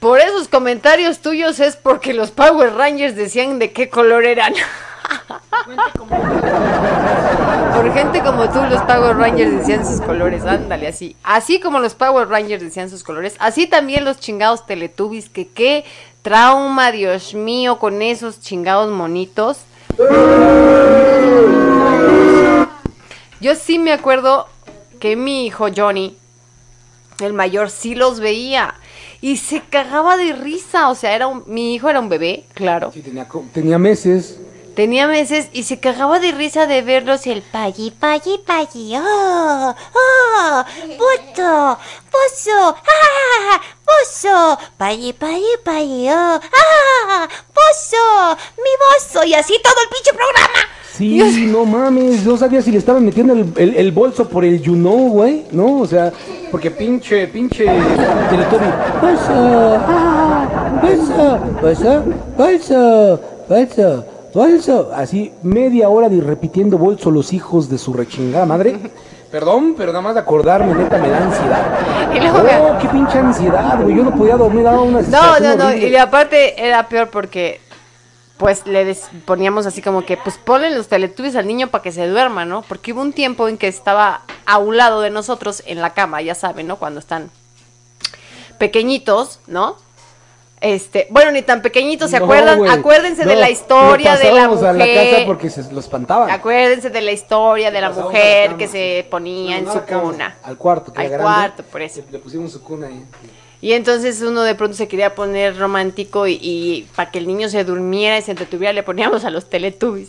por 0.00 0.20
esos 0.20 0.48
comentarios 0.48 1.20
tuyos 1.20 1.60
es 1.60 1.76
porque 1.76 2.12
los 2.12 2.30
Power 2.30 2.74
Rangers 2.74 3.16
decían 3.16 3.58
de 3.58 3.72
qué 3.72 3.88
color 3.88 4.24
eran. 4.26 4.52
Por 7.74 7.92
gente 7.92 8.22
como 8.22 8.48
tú, 8.48 8.60
los 8.70 8.80
Power 8.82 9.16
Rangers 9.16 9.52
decían 9.58 9.84
sus 9.86 10.00
colores, 10.00 10.44
ándale, 10.44 10.86
así. 10.88 11.16
Así 11.24 11.60
como 11.60 11.80
los 11.80 11.94
Power 11.94 12.28
Rangers 12.28 12.62
decían 12.62 12.88
sus 12.88 13.02
colores, 13.02 13.34
así 13.40 13.66
también 13.66 14.04
los 14.04 14.18
chingados 14.18 14.64
Teletubbies, 14.66 15.28
que 15.28 15.48
qué 15.48 15.84
trauma, 16.22 16.92
Dios 16.92 17.34
mío, 17.34 17.78
con 17.78 18.00
esos 18.00 18.40
chingados 18.40 18.90
monitos. 18.92 19.58
Yo 23.40 23.54
sí 23.56 23.78
me 23.78 23.92
acuerdo 23.92 24.46
que 25.00 25.16
mi 25.16 25.46
hijo 25.46 25.66
Johnny, 25.74 26.16
el 27.20 27.32
mayor, 27.32 27.70
sí 27.70 27.94
los 27.94 28.20
veía 28.20 28.74
y 29.20 29.36
se 29.36 29.60
cagaba 29.60 30.16
de 30.16 30.32
risa, 30.32 30.88
o 30.88 30.94
sea, 30.94 31.14
era 31.14 31.26
un- 31.26 31.44
mi 31.46 31.74
hijo 31.74 31.88
era 31.88 32.00
un 32.00 32.08
bebé, 32.08 32.44
claro. 32.54 32.90
Sí, 32.92 33.02
tenía, 33.02 33.26
tenía 33.52 33.78
meses. 33.78 34.38
Tenía 34.74 35.06
meses 35.06 35.48
y 35.52 35.62
se 35.62 35.78
cagaba 35.78 36.18
de 36.18 36.32
risa 36.32 36.66
de 36.66 36.82
verlos 36.82 37.26
el 37.28 37.42
pagui, 37.42 37.92
pagui, 37.92 38.38
pagui, 38.44 38.96
oh, 38.96 39.74
oh, 39.94 40.64
puto, 40.98 41.78
pozo, 42.10 42.74
ah, 42.76 43.60
pozo, 43.84 44.58
pagui, 44.76 45.12
pagui, 45.12 45.44
pagui, 45.64 46.08
oh, 46.10 46.40
ah, 46.40 47.28
pozo, 47.54 48.36
mi 48.56 48.70
bozo, 48.82 49.24
y 49.24 49.34
así 49.34 49.54
todo 49.62 49.74
el 49.80 49.88
pinche 49.90 50.10
programa. 50.12 50.58
Sí, 50.92 51.46
no 51.46 51.64
mames, 51.64 52.24
no 52.24 52.36
sabía 52.36 52.60
si 52.62 52.70
le 52.72 52.78
estaban 52.78 53.04
metiendo 53.04 53.32
el, 53.32 53.52
el- 53.56 53.74
el 53.76 53.92
bolso 53.92 54.28
por 54.28 54.44
el 54.44 54.60
you 54.60 54.74
know, 54.74 55.08
güey, 55.10 55.44
¿no? 55.52 55.80
O 55.80 55.86
sea, 55.86 56.12
porque 56.50 56.70
pinche, 56.70 57.26
pinche 57.28 57.64
Teletubby. 57.64 58.66
Bolso, 59.00 59.78
ah, 59.86 60.80
bolso, 60.82 61.38
bolso, 61.60 62.02
bolso, 62.36 63.20
bolso, 63.48 64.04
bolso. 64.34 64.90
Así 64.94 65.32
media 65.42 65.88
hora 65.88 66.08
de 66.08 66.20
repitiendo 66.20 66.76
bolso 66.78 67.10
los 67.10 67.32
hijos 67.32 67.68
de 67.68 67.78
su 67.78 67.92
rechingada 67.92 68.44
madre. 68.46 68.78
Perdón, 69.30 69.74
pero 69.76 69.90
nada 69.92 70.02
más 70.02 70.14
de 70.14 70.20
acordarme, 70.20 70.74
neta, 70.74 70.96
me 70.98 71.08
da 71.08 71.18
ansiedad. 71.24 72.14
Y 72.14 72.20
luego 72.20 72.38
Oh, 72.38 72.78
qué 72.80 72.88
pinche 72.88 73.18
ansiedad, 73.18 73.82
güey. 73.82 73.96
Yo 73.96 74.04
no 74.04 74.14
podía 74.14 74.36
dormir, 74.36 74.62
daba 74.62 74.82
una 74.82 75.00
No, 75.02 75.40
no, 75.40 75.56
no, 75.56 75.66
horrible. 75.66 75.88
y 75.88 75.96
aparte 75.96 76.64
era 76.64 76.88
peor 76.88 77.08
porque 77.10 77.60
pues 78.36 78.64
le 78.66 78.84
des- 78.84 79.08
poníamos 79.24 79.66
así 79.66 79.80
como 79.82 80.04
que 80.04 80.16
pues 80.16 80.38
ponle 80.38 80.70
los 80.70 80.86
teletubbies 80.88 81.34
al 81.34 81.46
niño 81.48 81.68
para 81.68 81.82
que 81.82 81.90
se 81.92 82.06
duerma, 82.06 82.44
¿no? 82.44 82.62
Porque 82.62 82.92
hubo 82.92 83.00
un 83.00 83.12
tiempo 83.12 83.48
en 83.48 83.58
que 83.58 83.66
estaba 83.68 84.22
a 84.46 84.58
un 84.58 84.76
lado 84.76 85.00
de 85.00 85.10
nosotros 85.10 85.62
en 85.66 85.80
la 85.80 85.94
cama, 85.94 86.20
ya 86.22 86.34
saben, 86.36 86.66
¿no? 86.68 86.76
Cuando 86.76 87.00
están 87.00 87.30
pequeñitos, 88.58 89.40
¿no? 89.46 89.76
Este, 90.60 91.06
bueno, 91.10 91.30
ni 91.30 91.42
tan 91.42 91.60
pequeñitos, 91.60 92.10
¿se 92.10 92.18
No, 92.18 92.24
acuerdan? 92.24 92.66
Acuérdense 92.68 93.24
de 93.26 93.36
la 93.36 93.50
historia 93.50 94.16
de 94.16 94.24
la 94.24 94.30
pasábamos 94.30 94.62
a 94.62 94.72
la 94.72 94.86
casa 94.86 95.00
mujer. 95.10 95.26
porque 95.26 95.50
se 95.50 95.70
lo 95.72 95.80
espantaban. 95.80 96.30
Acuérdense 96.30 96.88
de 96.90 97.00
la 97.02 97.12
historia 97.12 97.70
de 97.70 97.80
la 97.82 97.90
mujer 97.90 98.46
cama. 98.46 98.58
que 98.58 98.68
se 98.68 99.06
ponía 99.10 99.58
en 99.58 99.64
No, 99.66 99.72
su 99.74 99.80
cuna. 99.80 100.36
Al 100.42 100.56
cuarto, 100.56 100.92
que 100.92 101.00
Al 101.00 101.06
era 101.08 101.18
grande. 101.18 101.34
cuarto, 101.34 101.62
por 101.64 101.82
eso. 101.82 102.00
Le, 102.06 102.12
le 102.12 102.18
pusimos 102.18 102.52
su 102.52 102.62
cuna 102.62 102.86
ahí. 102.86 103.04
Y 103.60 103.72
entonces 103.72 104.20
uno 104.22 104.42
de 104.42 104.54
pronto 104.54 104.76
se 104.76 104.88
quería 104.88 105.14
poner 105.14 105.58
romántico 105.58 106.26
y, 106.26 106.38
y 106.40 106.88
para 106.94 107.10
que 107.10 107.18
el 107.18 107.26
niño 107.26 107.48
se 107.48 107.62
durmiera 107.64 108.18
y 108.18 108.22
se 108.22 108.30
entretuviera 108.30 108.72
le 108.72 108.82
poníamos 108.82 109.24
a 109.24 109.30
los 109.30 109.48
teletubbies. 109.50 110.08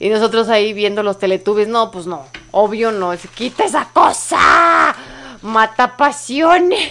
Y 0.00 0.08
nosotros 0.08 0.48
ahí 0.48 0.72
viendo 0.72 1.02
los 1.02 1.18
teletubbies, 1.18 1.66
no, 1.68 1.90
pues 1.90 2.06
no, 2.06 2.24
obvio 2.52 2.90
no, 2.92 3.12
es, 3.12 3.20
quita 3.34 3.64
esa 3.64 3.88
cosa, 3.92 4.94
mata 5.42 5.96
pasiones. 5.96 6.88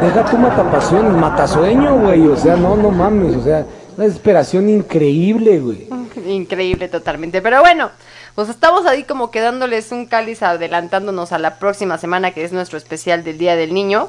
Deja 0.00 0.24
tu 0.24 0.38
matapasiones, 0.38 1.12
matasueño, 1.12 1.98
güey. 1.98 2.26
O 2.28 2.36
sea, 2.36 2.56
no, 2.56 2.76
no 2.76 2.90
mames. 2.90 3.36
O 3.36 3.42
sea, 3.42 3.66
una 3.96 4.06
desesperación 4.06 4.68
increíble, 4.68 5.60
güey. 5.60 5.88
Increíble 6.26 6.88
totalmente, 6.88 7.42
pero 7.42 7.60
bueno, 7.60 7.90
pues 8.34 8.48
estamos 8.48 8.86
ahí 8.86 9.04
como 9.04 9.30
quedándoles 9.30 9.92
un 9.92 10.06
cáliz 10.06 10.42
adelantándonos 10.42 11.32
a 11.32 11.38
la 11.38 11.58
próxima 11.58 11.98
semana 11.98 12.32
que 12.32 12.44
es 12.44 12.52
nuestro 12.52 12.78
especial 12.78 13.24
del 13.24 13.38
Día 13.38 13.56
del 13.56 13.74
Niño. 13.74 14.08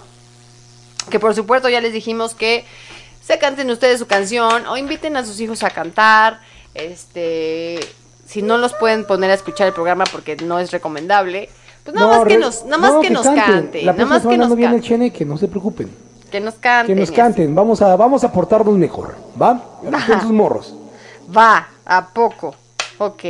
Que 1.10 1.20
por 1.20 1.34
supuesto 1.34 1.68
ya 1.70 1.82
les 1.82 1.94
dijimos 1.94 2.36
que 2.36 2.66
se 3.22 3.38
canten 3.40 3.70
ustedes 3.70 4.00
su 4.00 4.08
canción 4.08 4.66
o 4.68 4.78
inviten 4.78 5.18
a 5.18 5.26
sus 5.26 5.40
hijos 5.40 5.64
a 5.64 5.70
cantar. 5.70 6.40
Este, 6.74 7.80
si 8.26 8.42
no 8.42 8.58
los 8.58 8.74
pueden 8.74 9.06
poner 9.06 9.32
a 9.32 9.34
escuchar 9.34 9.68
el 9.68 9.74
programa 9.74 10.06
porque 10.12 10.38
no 10.38 10.60
es 10.60 10.72
recomendable, 10.72 11.50
pues 11.84 11.96
nada 11.96 12.08
No, 12.08 12.18
más 12.20 12.28
que 12.28 12.38
nos, 12.38 12.66
nada 12.66 12.78
más 12.78 12.94
no, 12.94 13.02
que 13.02 13.10
nos 13.10 13.26
canten. 13.26 13.46
canten, 13.46 13.86
La 13.86 13.92
nada 13.94 14.06
próxima 14.06 14.16
más 14.16 14.32
que 14.34 14.38
nos 14.38 14.50
no 14.50 14.56
viene 14.56 14.76
el 14.76 14.82
canten, 14.82 14.98
cheneque, 14.98 15.26
no 15.26 15.38
se 15.38 15.48
preocupen. 15.48 15.92
que 16.32 16.40
nos 16.40 16.54
canten. 16.56 16.96
Que 16.96 17.00
nos 17.02 17.12
canten. 17.12 17.56
Vamos 17.56 17.82
a, 17.82 17.96
vamos 17.96 18.24
a 18.24 18.32
portarnos 18.32 18.76
mejor. 18.78 19.16
¿Va? 19.42 19.62
Con 19.82 20.22
sus 20.22 20.32
morros. 20.32 20.74
Va, 21.36 21.68
a 21.86 22.08
poco. 22.08 22.56
Ok. 22.98 23.24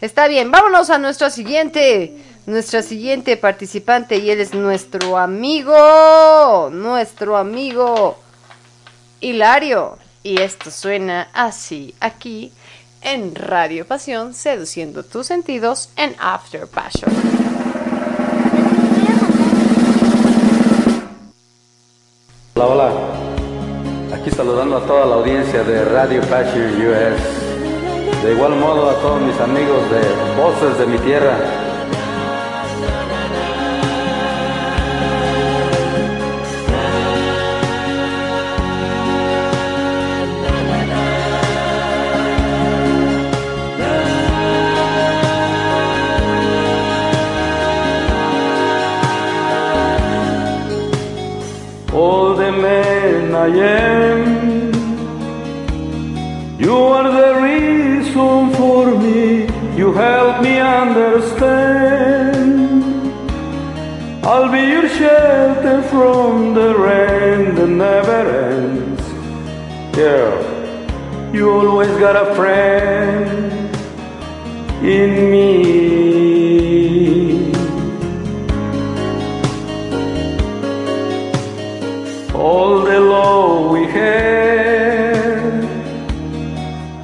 Está 0.00 0.28
bien, 0.28 0.50
vámonos 0.50 0.90
a 0.90 0.98
nuestra 0.98 1.30
siguiente, 1.30 2.16
nuestra 2.44 2.82
siguiente 2.82 3.36
participante 3.38 4.18
y 4.18 4.30
él 4.30 4.40
es 4.40 4.52
nuestro 4.52 5.16
amigo, 5.16 6.68
nuestro 6.70 7.36
amigo 7.36 8.16
Hilario. 9.20 9.96
Y 10.22 10.40
esto 10.42 10.70
suena 10.70 11.28
así 11.32 11.94
aquí 12.00 12.52
en 13.00 13.34
Radio 13.34 13.86
Pasión, 13.86 14.34
seduciendo 14.34 15.02
tus 15.04 15.28
sentidos 15.28 15.88
en 15.96 16.14
After 16.18 16.66
Passion. 16.66 17.10
Hola, 22.58 22.68
hola. 22.68 22.90
Aquí 24.14 24.30
saludando 24.30 24.78
a 24.78 24.86
toda 24.86 25.04
la 25.04 25.16
audiencia 25.16 25.62
de 25.62 25.84
Radio 25.84 26.22
Passion 26.22 26.64
US. 26.88 28.24
De 28.24 28.32
igual 28.32 28.56
modo 28.56 28.88
a 28.88 28.94
todos 28.94 29.20
mis 29.20 29.38
amigos 29.42 29.82
de 29.90 30.00
Voces 30.40 30.78
de 30.78 30.86
mi 30.86 30.96
Tierra. 31.00 31.65
I 53.46 53.48
am. 53.48 54.22
You 56.58 56.74
are 56.74 57.08
the 57.20 57.32
reason 57.46 58.50
for 58.58 58.84
me, 58.98 59.46
you 59.78 59.92
help 59.92 60.42
me 60.42 60.58
understand. 60.58 61.84
I'll 64.26 64.50
be 64.50 64.62
your 64.74 64.88
shelter 64.88 65.80
from 65.92 66.54
the 66.54 66.74
rain 66.76 67.54
that 67.54 67.68
never 67.68 68.20
ends. 68.50 69.04
Yeah, 69.96 71.32
you 71.32 71.48
always 71.48 71.94
got 72.04 72.16
a 72.16 72.34
friend 72.34 73.76
in 74.82 75.30
me. 75.30 75.86
All 82.34 82.85
had, 83.98 85.64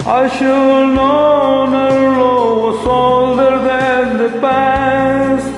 I 0.06 0.28
should 0.36 0.94
know 0.96 1.64
love 1.74 2.56
was 2.66 2.86
older 2.86 3.54
than 3.70 4.04
the 4.22 4.30
past. 4.40 5.52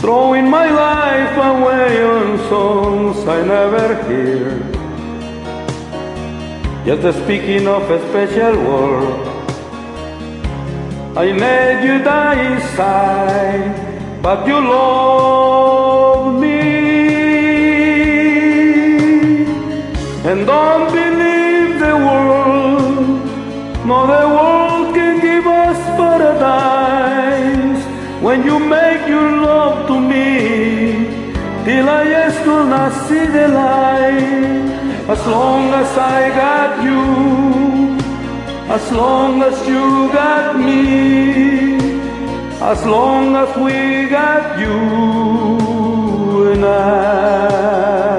Throwing 0.00 0.48
my 0.48 0.68
life 0.70 1.36
away 1.52 2.02
on 2.02 2.38
songs 2.48 3.18
I 3.36 3.38
never 3.56 3.88
hear. 4.08 4.80
Just 6.84 7.18
speaking 7.24 7.68
of 7.68 7.90
a 7.90 7.98
special 8.08 8.54
word. 8.68 9.30
I 11.16 11.32
made 11.32 11.84
you 11.86 12.02
die 12.04 12.40
inside, 12.52 14.22
but 14.22 14.46
you 14.46 14.54
love 14.54 15.79
Till 31.64 31.88
I 31.88 32.04
just 32.04 32.44
gonna 32.44 32.86
see 33.06 33.26
the 33.26 33.48
light, 33.48 35.10
as 35.14 35.26
long 35.26 35.64
as 35.82 35.98
I 35.98 36.28
got 36.30 36.84
you 36.84 37.40
as 38.70 38.92
long 38.92 39.42
as 39.42 39.66
you 39.66 40.12
got 40.12 40.56
me, 40.56 41.74
as 42.62 42.86
long 42.86 43.34
as 43.34 43.50
we 43.56 44.08
got 44.08 44.60
you 44.60 46.52
and 46.52 46.64
I. 46.64 48.09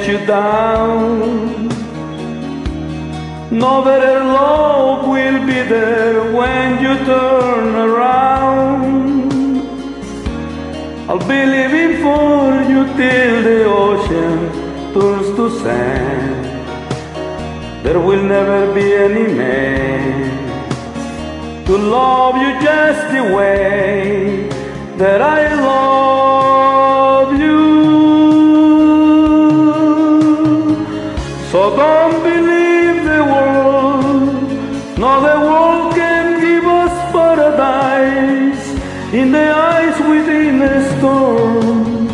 let 0.00 0.08
you 0.08 0.26
down. 0.26 1.68
No 3.50 3.82
better 3.84 4.20
love 4.24 5.08
will 5.08 5.40
be 5.46 5.60
there 5.74 6.32
when 6.32 6.82
you 6.82 6.94
turn 7.04 7.74
around. 7.74 9.32
I'll 11.08 11.28
be 11.34 11.44
living 11.58 11.92
for 12.04 12.62
you 12.70 12.84
till 13.00 13.42
the 13.48 13.64
ocean 13.64 14.38
turns 14.94 15.28
to 15.36 15.50
sand. 15.60 16.46
There 17.84 17.98
will 17.98 18.22
never 18.22 18.72
be 18.72 18.94
any 18.94 19.34
man 19.34 20.46
to 21.66 21.76
love 21.76 22.36
you 22.36 22.50
just 22.60 23.02
the 23.12 23.24
way 23.36 24.48
that 24.96 25.20
I 25.20 25.54
love 25.54 26.19
So 31.50 31.76
don't 31.76 32.22
believe 32.22 33.02
the 33.02 33.24
world, 33.32 34.98
no, 35.00 35.12
the 35.20 35.36
world 35.48 35.94
can 35.96 36.40
give 36.40 36.64
us 36.64 36.94
paradise 37.10 38.64
in 39.12 39.32
the 39.32 39.50
eyes 39.50 39.98
within 39.98 40.60
the 40.60 40.78
storm. 40.92 42.06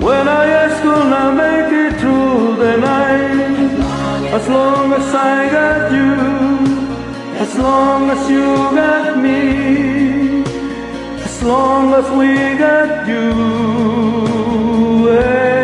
When 0.00 0.28
I 0.28 0.46
ask 0.62 0.80
gonna 0.84 1.32
make 1.34 1.72
it 1.72 1.98
through 1.98 2.54
the 2.64 2.76
night, 2.76 4.30
as 4.32 4.48
long 4.48 4.92
as 4.92 5.12
I 5.12 5.50
got 5.50 5.90
you, 5.98 6.14
as 7.44 7.58
long 7.58 8.10
as 8.10 8.30
you 8.30 8.46
got 8.80 9.18
me, 9.18 10.44
as 11.24 11.42
long 11.42 11.94
as 11.94 12.06
we 12.12 12.30
got 12.56 13.08
you. 13.08 13.24
And 15.08 15.63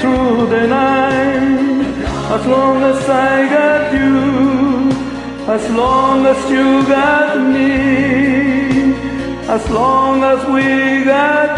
through 0.00 0.46
the 0.46 0.66
night, 0.66 1.82
as 2.36 2.46
long 2.46 2.82
as 2.84 3.08
I 3.08 3.48
got 3.48 3.92
you, 3.92 4.90
as 5.52 5.70
long 5.70 6.26
as 6.26 6.50
you 6.50 6.86
got 6.86 7.36
me, 7.56 8.94
as 9.48 9.68
long 9.70 10.22
as 10.22 10.40
we 10.46 11.04
got 11.04 11.57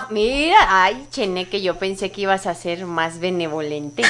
trabajo. 0.00 0.14
Mira, 0.14 0.58
ay, 0.68 1.06
Cheneque, 1.10 1.60
yo 1.60 1.76
pensé 1.76 2.10
que 2.10 2.22
ibas 2.22 2.46
a 2.46 2.54
ser 2.54 2.86
más 2.86 3.20
benevolente. 3.20 4.02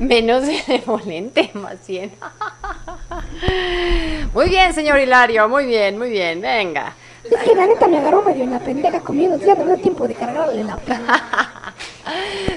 Menos. 0.00 0.46
benevolente, 0.66 1.50
más 1.54 1.86
bien. 1.86 2.12
muy 4.34 4.48
bien, 4.48 4.72
señor 4.74 4.98
Hilario, 4.98 5.48
muy 5.48 5.66
bien, 5.66 5.98
muy 5.98 6.10
bien, 6.10 6.40
venga. 6.40 6.94
Es 7.24 7.42
que 7.42 7.54
la 7.54 7.66
neta 7.66 7.88
me 7.88 7.98
agarró 7.98 8.22
medio 8.22 8.44
en 8.44 8.50
la 8.52 8.60
pendeja 8.60 9.00
comiendo, 9.00 9.38
ya 9.38 9.54
no 9.54 9.64
me 9.64 9.74
dio 9.74 9.82
tiempo 9.82 10.06
de 10.06 10.14
cargarle 10.14 10.62
la 10.62 10.76
pena. 10.76 11.52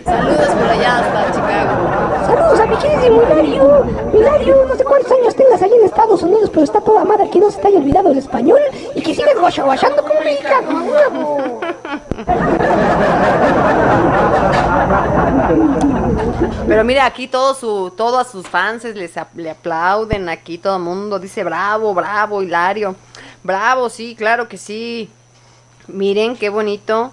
Saludos 0.05 0.47
por 0.47 0.69
allá 0.69 0.99
hasta 0.99 1.31
Chicago. 1.31 2.25
Saludos 2.25 2.59
a 2.59 2.65
mi 2.65 2.75
queridísimo 2.77 3.21
Hilario. 3.23 3.85
Hilario, 4.13 4.65
no 4.67 4.75
sé 4.75 4.83
cuántos 4.83 5.11
años 5.11 5.35
tengas 5.35 5.61
ahí 5.61 5.71
en 5.73 5.85
Estados 5.85 6.23
Unidos, 6.23 6.49
pero 6.49 6.63
está 6.63 6.81
toda 6.81 7.05
madre 7.05 7.29
que 7.29 7.39
no 7.39 7.51
se 7.51 7.59
te 7.59 7.67
haya 7.67 7.77
olvidado 7.77 8.11
el 8.11 8.17
español 8.17 8.59
y 8.95 9.01
que 9.01 9.13
sigues 9.13 9.39
guachaguachando 9.39 10.03
como 10.03 10.19
mexicano. 10.21 11.59
Pero 16.67 16.83
mira, 16.83 17.05
aquí 17.05 17.27
todo 17.27 17.53
su, 17.53 17.91
todo 17.95 18.19
a 18.19 18.23
sus 18.23 18.47
fans 18.47 18.83
les 18.83 19.13
le 19.35 19.49
aplauden, 19.49 20.29
aquí 20.29 20.57
todo 20.57 20.77
el 20.77 20.83
mundo 20.83 21.19
dice 21.19 21.43
bravo, 21.43 21.93
bravo, 21.93 22.41
Hilario. 22.41 22.95
Bravo, 23.43 23.89
sí, 23.89 24.15
claro 24.15 24.47
que 24.47 24.57
sí. 24.57 25.09
Miren 25.87 26.35
qué 26.35 26.49
bonito. 26.49 27.11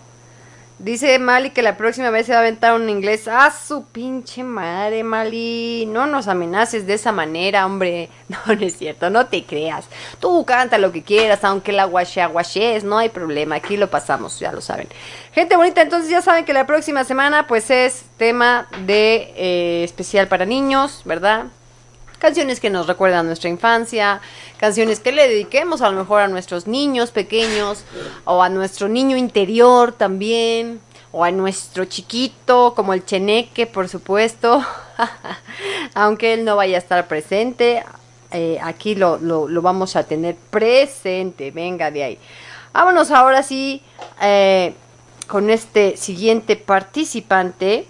Dice 0.79 1.19
Mali 1.19 1.51
que 1.51 1.63
la 1.63 1.79
próxima 1.79 2.11
vez 2.11 2.27
se 2.27 2.33
va 2.33 2.39
a 2.39 2.41
aventar 2.43 2.75
un 2.75 2.91
inglés. 2.91 3.29
¡Ah, 3.29 3.51
su 3.51 3.87
pinche 3.87 4.45
madre, 4.45 5.05
Mali! 5.05 5.87
No 5.87 6.07
nos 6.07 6.29
amenaces 6.29 6.87
de 6.87 6.95
esa 6.95 7.13
manera, 7.13 7.65
hombre. 7.65 8.11
No, 8.29 8.53
es 8.53 8.77
cierto, 8.77 9.09
no 9.09 9.27
te 9.27 9.45
creas. 9.45 9.87
Tú 10.19 10.45
canta 10.45 10.79
lo 10.79 10.91
que 10.91 11.03
quieras, 11.03 11.45
aunque 11.45 11.73
la 11.73 11.85
guache 11.85 12.77
es, 12.77 12.83
no 12.83 12.99
hay 12.99 13.09
problema. 13.09 13.55
Aquí 13.55 13.77
lo 13.77 13.89
pasamos, 13.89 14.41
ya 14.41 14.51
lo 14.51 14.61
saben. 14.61 14.89
Gente 15.33 15.57
bonita, 15.57 15.81
entonces 15.81 16.11
ya 16.11 16.21
saben 16.23 16.45
que 16.45 16.53
la 16.53 16.67
próxima 16.67 17.05
semana, 17.05 17.47
pues 17.47 17.71
es 17.71 18.05
tema 18.17 18.67
de 18.85 19.33
eh, 19.37 19.85
especial 19.85 20.27
para 20.27 20.45
niños, 20.45 21.03
¿verdad? 21.05 21.47
Canciones 22.19 22.61
que 22.61 22.71
nos 22.71 22.87
recuerdan 22.87 23.27
nuestra 23.27 23.51
infancia, 23.51 24.21
canciones 24.59 25.01
que 25.01 25.13
le 25.13 25.29
dediquemos 25.29 25.83
a 25.83 25.91
lo 25.91 25.99
mejor 25.99 26.23
a 26.23 26.29
nuestros 26.29 26.67
niños 26.67 27.11
pequeños 27.11 27.85
o 28.25 28.43
a 28.43 28.49
nuestro 28.49 28.89
niño 28.89 29.17
interior 29.17 29.93
también 29.93 30.81
o 31.13 31.25
a 31.25 31.31
nuestro 31.31 31.85
chiquito 31.85 32.75
como 32.75 32.93
el 32.93 33.05
cheneque 33.05 33.67
por 33.67 33.89
supuesto. 33.89 34.65
Aunque 35.95 36.35
él 36.35 36.45
no 36.45 36.57
vaya 36.57 36.77
a 36.77 36.81
estar 36.81 37.07
presente 37.09 37.83
eh, 38.31 38.59
aquí 38.63 38.95
lo, 38.95 39.19
lo, 39.19 39.63
vamos 39.63 39.97
a 39.97 40.05
tener 40.05 40.37
presente. 40.37 41.51
Venga 41.51 41.91
de 41.91 42.05
ahí. 42.05 42.19
Vámonos 42.73 43.11
ahora 43.11 43.43
sí 43.43 43.83
eh, 44.21 44.75
con 45.27 45.49
este 45.51 45.97
siguiente 45.97 46.57
participante 46.57 47.87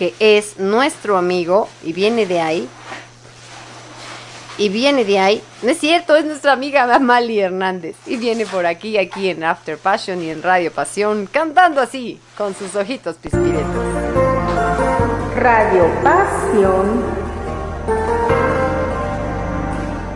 que 0.00 0.14
es 0.18 0.58
nuestro 0.58 1.18
amigo 1.18 1.68
y 1.84 1.92
viene 1.92 2.24
de 2.24 2.40
ahí. 2.40 2.66
Y 4.56 4.70
viene 4.70 5.04
de 5.04 5.18
ahí. 5.18 5.42
No 5.60 5.68
es 5.68 5.78
cierto, 5.78 6.16
es 6.16 6.24
nuestra 6.24 6.52
amiga 6.52 6.94
Amali 6.94 7.38
Hernández. 7.38 7.96
Y 8.06 8.16
viene 8.16 8.46
por 8.46 8.64
aquí, 8.64 8.96
aquí 8.96 9.28
en 9.28 9.44
After 9.44 9.76
Passion 9.76 10.22
y 10.22 10.30
en 10.30 10.42
Radio 10.42 10.72
Pasión, 10.72 11.28
cantando 11.30 11.82
así, 11.82 12.18
con 12.38 12.54
sus 12.54 12.74
ojitos 12.76 13.16
pispiretos. 13.16 13.66
Radio 15.36 15.84
Pasión. 16.02 17.04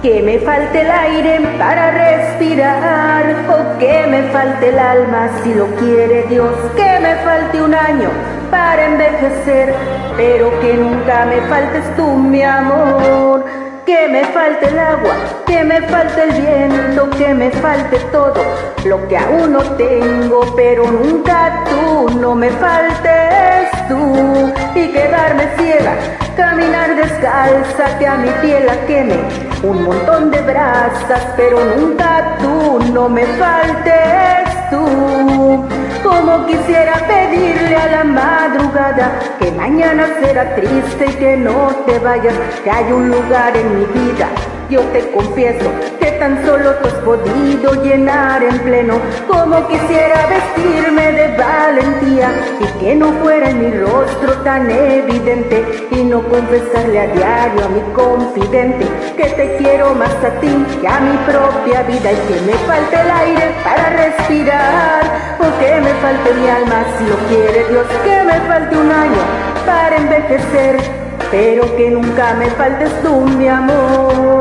Que 0.00 0.22
me 0.22 0.38
falte 0.38 0.80
el 0.80 0.90
aire 0.90 1.40
para 1.58 1.90
respirar, 1.90 3.44
o 3.50 3.78
que 3.78 4.06
me 4.06 4.22
falte 4.30 4.70
el 4.70 4.78
alma 4.78 5.42
si 5.42 5.52
lo 5.52 5.66
quiere 5.76 6.22
Dios, 6.30 6.54
que 6.74 7.00
me 7.00 7.16
falte 7.16 7.60
un 7.62 7.74
año 7.74 8.43
para 8.54 8.84
envejecer, 8.84 9.74
pero 10.16 10.48
que 10.60 10.74
nunca 10.74 11.26
me 11.26 11.40
faltes 11.52 11.84
tú, 11.96 12.06
mi 12.06 12.40
amor. 12.40 13.44
Que 13.84 14.08
me 14.08 14.24
falte 14.26 14.68
el 14.68 14.78
agua, 14.78 15.14
que 15.44 15.62
me 15.64 15.82
falte 15.82 16.22
el 16.22 16.32
viento, 16.40 17.10
que 17.18 17.34
me 17.34 17.50
falte 17.50 17.98
todo 18.12 18.42
lo 18.86 19.06
que 19.08 19.18
aún 19.18 19.52
no 19.52 19.62
tengo, 19.76 20.40
pero 20.56 20.90
nunca 20.90 21.64
tú, 21.68 22.18
no 22.18 22.34
me 22.34 22.50
faltes 22.50 23.70
tú. 23.88 24.52
Y 24.74 24.88
quedarme 24.92 25.44
ciega, 25.58 25.94
caminar 26.36 26.96
descalza, 26.96 27.98
que 27.98 28.06
a 28.06 28.16
mi 28.16 28.30
piel 28.42 28.66
la 28.66 28.86
queme 28.86 29.16
un 29.62 29.84
montón 29.84 30.30
de 30.30 30.40
brasas, 30.42 31.26
pero 31.36 31.58
nunca 31.76 32.36
tú, 32.40 32.80
no 32.92 33.08
me 33.08 33.24
faltes 33.24 34.70
tú. 34.70 35.66
Como 36.02 36.46
quisiera 36.46 36.94
pedirle 37.06 37.76
a 37.76 37.86
la 37.86 38.04
madrugada 38.04 39.18
que 39.38 39.50
mañana 39.52 40.06
será 40.20 40.54
triste 40.54 41.06
y 41.06 41.14
que 41.14 41.36
no 41.36 41.68
te 41.86 41.98
vayas, 41.98 42.34
que 42.62 42.70
hay 42.70 42.92
un 42.92 43.10
lugar 43.10 43.56
en 43.56 43.80
mi 43.80 43.86
vida 43.86 44.28
yo 44.70 44.80
te 44.92 45.10
confieso 45.10 45.70
que 46.00 46.12
tan 46.12 46.44
solo 46.46 46.74
tú 46.76 46.88
has 46.88 46.94
podido 46.94 47.82
llenar 47.82 48.42
en 48.42 48.58
pleno 48.60 48.98
como 49.28 49.66
quisiera 49.68 50.26
vestirme 50.26 51.12
de 51.12 51.36
valentía 51.36 52.30
y 52.60 52.78
que 52.78 52.94
no 52.94 53.12
fuera 53.22 53.50
en 53.50 53.60
mi 53.60 53.70
rostro 53.78 54.32
tan 54.42 54.70
evidente 54.70 55.64
y 55.90 56.04
no 56.04 56.22
confesarle 56.28 57.00
a 57.00 57.06
diario 57.08 57.64
a 57.64 57.68
mi 57.68 57.80
confidente 57.92 58.86
que 59.16 59.24
te 59.24 59.56
quiero 59.56 59.94
más 59.94 60.14
a 60.24 60.40
ti 60.40 60.64
que 60.80 60.88
a 60.88 61.00
mi 61.00 61.16
propia 61.26 61.82
vida 61.82 62.12
y 62.12 62.16
que 62.16 62.40
me 62.42 62.52
falte 62.66 63.00
el 63.00 63.10
aire 63.10 63.54
para 63.62 63.90
respirar 63.90 65.02
o 65.40 65.58
que 65.58 65.80
me 65.80 65.94
falte 65.94 66.34
mi 66.34 66.48
alma 66.48 66.84
si 66.98 67.06
lo 67.06 67.16
quiere 67.28 67.64
Dios 67.68 67.86
que 68.04 68.22
me 68.24 68.40
falte 68.48 68.76
un 68.76 68.90
año 68.90 69.22
para 69.66 69.96
envejecer 69.96 71.04
pero 71.34 71.76
que 71.76 71.90
nunca 71.90 72.34
me 72.34 72.48
faltes 72.50 72.90
tú, 73.02 73.22
mi 73.22 73.48
amor. 73.48 74.33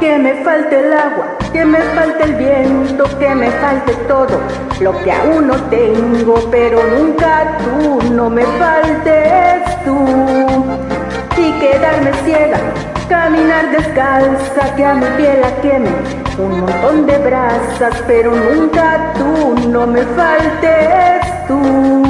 Que 0.00 0.18
me 0.18 0.44
falte 0.44 0.80
el 0.80 0.92
agua, 0.92 1.38
que 1.52 1.64
me 1.64 1.80
falte 1.80 2.24
el 2.24 2.34
viento, 2.34 3.04
que 3.18 3.34
me 3.34 3.50
falte 3.50 3.92
todo 4.06 4.40
lo 4.80 4.92
que 5.02 5.12
aún 5.12 5.46
no 5.46 5.56
tengo, 5.70 6.34
pero 6.50 6.78
nunca 6.84 7.58
tú, 7.64 8.12
no 8.12 8.28
me 8.28 8.44
faltes 8.44 9.84
tú. 9.84 9.96
Y 11.36 11.52
quedarme 11.60 12.12
ciega, 12.24 12.58
caminar 13.08 13.70
descalza, 13.70 14.74
que 14.76 14.84
a 14.84 14.94
mi 14.94 15.06
piel 15.16 15.40
la 15.40 15.60
queme 15.62 16.24
un 16.38 16.60
montón 16.60 17.06
de 17.06 17.18
brasas, 17.18 18.02
pero 18.06 18.32
nunca 18.34 19.12
tú, 19.14 19.68
no 19.68 19.86
me 19.86 20.02
faltes 20.02 21.46
tú. 21.46 22.03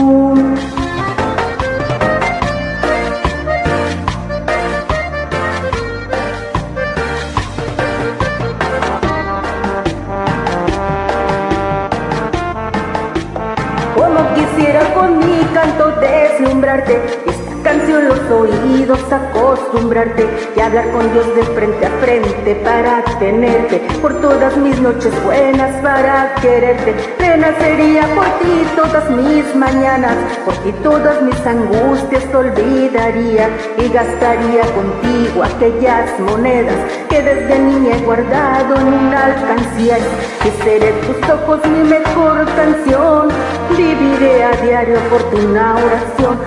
Esta 15.88 17.23
canción 17.64 18.06
los 18.08 18.20
oídos 18.30 19.00
acostumbrarte 19.10 20.28
y 20.54 20.60
hablar 20.60 20.90
con 20.92 21.10
Dios 21.12 21.34
de 21.34 21.42
frente 21.42 21.86
a 21.86 21.90
frente 21.98 22.54
para 22.56 23.02
tenerte. 23.18 23.78
Por 24.02 24.20
todas 24.20 24.56
mis 24.58 24.78
noches 24.80 25.12
buenas 25.24 25.74
para 25.82 26.34
quererte. 26.42 26.94
Renacería 27.18 28.06
por 28.14 28.24
ti 28.24 28.66
todas 28.76 29.10
mis 29.10 29.56
mañanas 29.56 30.16
por 30.44 30.54
ti 30.58 30.72
todas 30.82 31.22
mis 31.22 31.46
angustias 31.46 32.24
te 32.24 32.36
olvidaría 32.36 33.48
y 33.78 33.88
gastaría 33.88 34.62
contigo 34.74 35.42
aquellas 35.42 36.20
monedas 36.20 36.76
que 37.08 37.22
desde 37.22 37.58
niña 37.58 37.96
he 37.96 38.00
guardado 38.00 38.76
en 38.76 38.86
una 38.86 39.24
alcancía. 39.24 39.98
Y 39.98 40.62
seré 40.62 40.92
tus 41.06 41.30
ojos 41.30 41.60
mi 41.66 41.88
mejor 41.88 42.44
canción 42.56 43.28
viviré 43.70 44.44
a 44.44 44.52
diario 44.62 44.98
por 45.10 45.22
tu 45.30 45.44
una 45.44 45.76
oración 45.76 46.38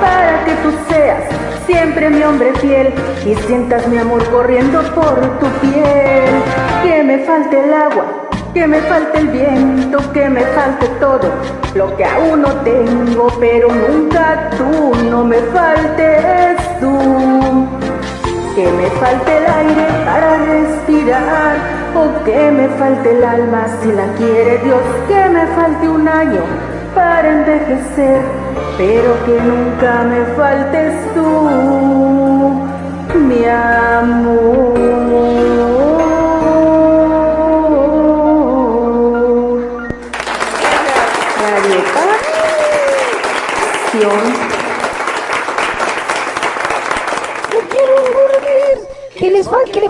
para 0.00 0.44
que 0.44 0.52
tú 0.62 0.72
seas 0.88 1.24
siempre 1.66 2.10
mi 2.10 2.22
hombre 2.22 2.52
fiel 2.54 2.92
y 3.24 3.34
sientas 3.46 3.86
mi 3.88 3.98
amor 3.98 4.24
corriendo 4.30 4.82
por 4.94 5.20
tu 5.38 5.46
piel. 5.60 6.30
Que 6.82 7.02
me 7.02 7.18
falte 7.20 7.62
el 7.64 7.72
agua, 7.72 8.04
que 8.54 8.66
me 8.66 8.80
falte 8.80 9.18
el 9.18 9.28
viento, 9.28 9.98
que 10.12 10.28
me 10.28 10.40
falte 10.40 10.86
todo 10.98 11.30
lo 11.74 11.96
que 11.96 12.04
aún 12.04 12.42
no 12.42 12.52
tengo, 12.62 13.28
pero 13.38 13.68
nunca 13.68 14.50
tú, 14.56 14.92
no 15.10 15.24
me 15.24 15.38
faltes 15.54 16.56
tú. 16.80 17.68
Que 18.54 18.66
me 18.72 18.86
falte 19.00 19.36
el 19.38 19.46
aire 19.46 19.86
para 20.04 20.38
respirar, 20.38 21.56
o 21.94 22.24
que 22.24 22.50
me 22.50 22.68
falte 22.70 23.10
el 23.16 23.24
alma 23.24 23.66
si 23.80 23.92
la 23.92 24.06
quiere 24.14 24.58
Dios, 24.58 24.82
que 25.08 25.28
me 25.28 25.46
falte 25.46 25.88
un 25.88 26.08
año 26.08 26.69
para 26.94 27.28
envejecer 27.28 28.40
pero 28.80 29.14
que 29.26 29.38
nunca 29.42 30.04
me 30.04 30.24
faltes 30.36 30.94
tú, 31.14 31.28
mi 33.18 33.44
amor. 33.44 34.69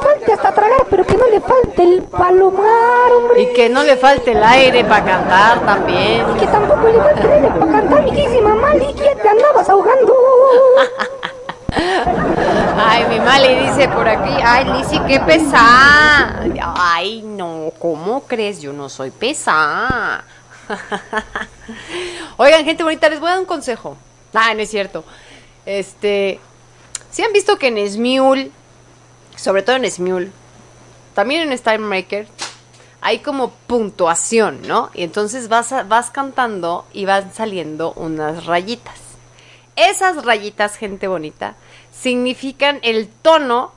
Le 0.00 0.06
falte 0.06 0.32
hasta 0.32 0.52
tragar, 0.52 0.86
pero 0.88 1.06
que 1.06 1.16
no 1.16 1.26
le 1.26 1.40
falte 1.40 1.82
el 1.82 2.02
palomar, 2.02 3.12
hombre. 3.12 3.42
Y 3.42 3.52
que 3.52 3.68
no 3.68 3.82
le 3.82 3.96
falte 3.96 4.32
el 4.32 4.42
aire 4.42 4.84
para 4.84 5.04
cantar 5.04 5.64
también. 5.64 6.24
Y 6.34 6.40
que 6.40 6.46
tampoco 6.46 6.88
le 6.88 6.98
falte 6.98 7.20
el 7.22 7.32
aire 7.32 7.48
para 7.48 7.72
cantar, 7.72 8.02
mi 8.04 8.10
querísima 8.10 8.54
Mali, 8.54 8.94
que 8.94 9.14
te 9.14 9.28
andabas 9.28 9.68
ahogando. 9.68 10.14
Ay, 12.76 13.04
mi 13.08 13.20
Mali 13.20 13.54
dice 13.66 13.88
por 13.88 14.08
aquí, 14.08 14.32
ay, 14.42 14.64
Lisi, 14.64 14.98
qué 15.00 15.20
pesada. 15.20 16.42
Ay, 16.76 17.22
no, 17.22 17.72
¿cómo 17.78 18.22
crees? 18.22 18.60
Yo 18.60 18.72
no 18.72 18.88
soy 18.88 19.10
pesada. 19.10 20.24
Oigan, 22.38 22.64
gente 22.64 22.82
bonita, 22.82 23.08
les 23.08 23.20
voy 23.20 23.28
a 23.28 23.32
dar 23.32 23.40
un 23.40 23.46
consejo. 23.46 23.96
Ah, 24.34 24.52
no 24.54 24.60
es 24.60 24.70
cierto. 24.70 25.04
Este, 25.64 26.40
si 27.10 27.22
han 27.22 27.32
visto 27.32 27.56
que 27.56 27.68
en 27.68 27.88
Smule 27.88 28.50
sobre 29.40 29.62
todo 29.62 29.76
en 29.76 29.90
Smule, 29.90 30.30
también 31.14 31.42
en 31.42 31.52
Star 31.52 31.78
Maker, 31.78 32.26
hay 33.00 33.20
como 33.20 33.50
puntuación, 33.50 34.60
¿no? 34.68 34.90
Y 34.92 35.02
entonces 35.02 35.48
vas, 35.48 35.72
vas 35.88 36.10
cantando 36.10 36.86
y 36.92 37.06
van 37.06 37.32
saliendo 37.32 37.92
unas 37.94 38.44
rayitas. 38.44 38.98
Esas 39.76 40.24
rayitas, 40.24 40.76
gente 40.76 41.08
bonita, 41.08 41.56
significan 41.90 42.80
el 42.82 43.08
tono 43.08 43.72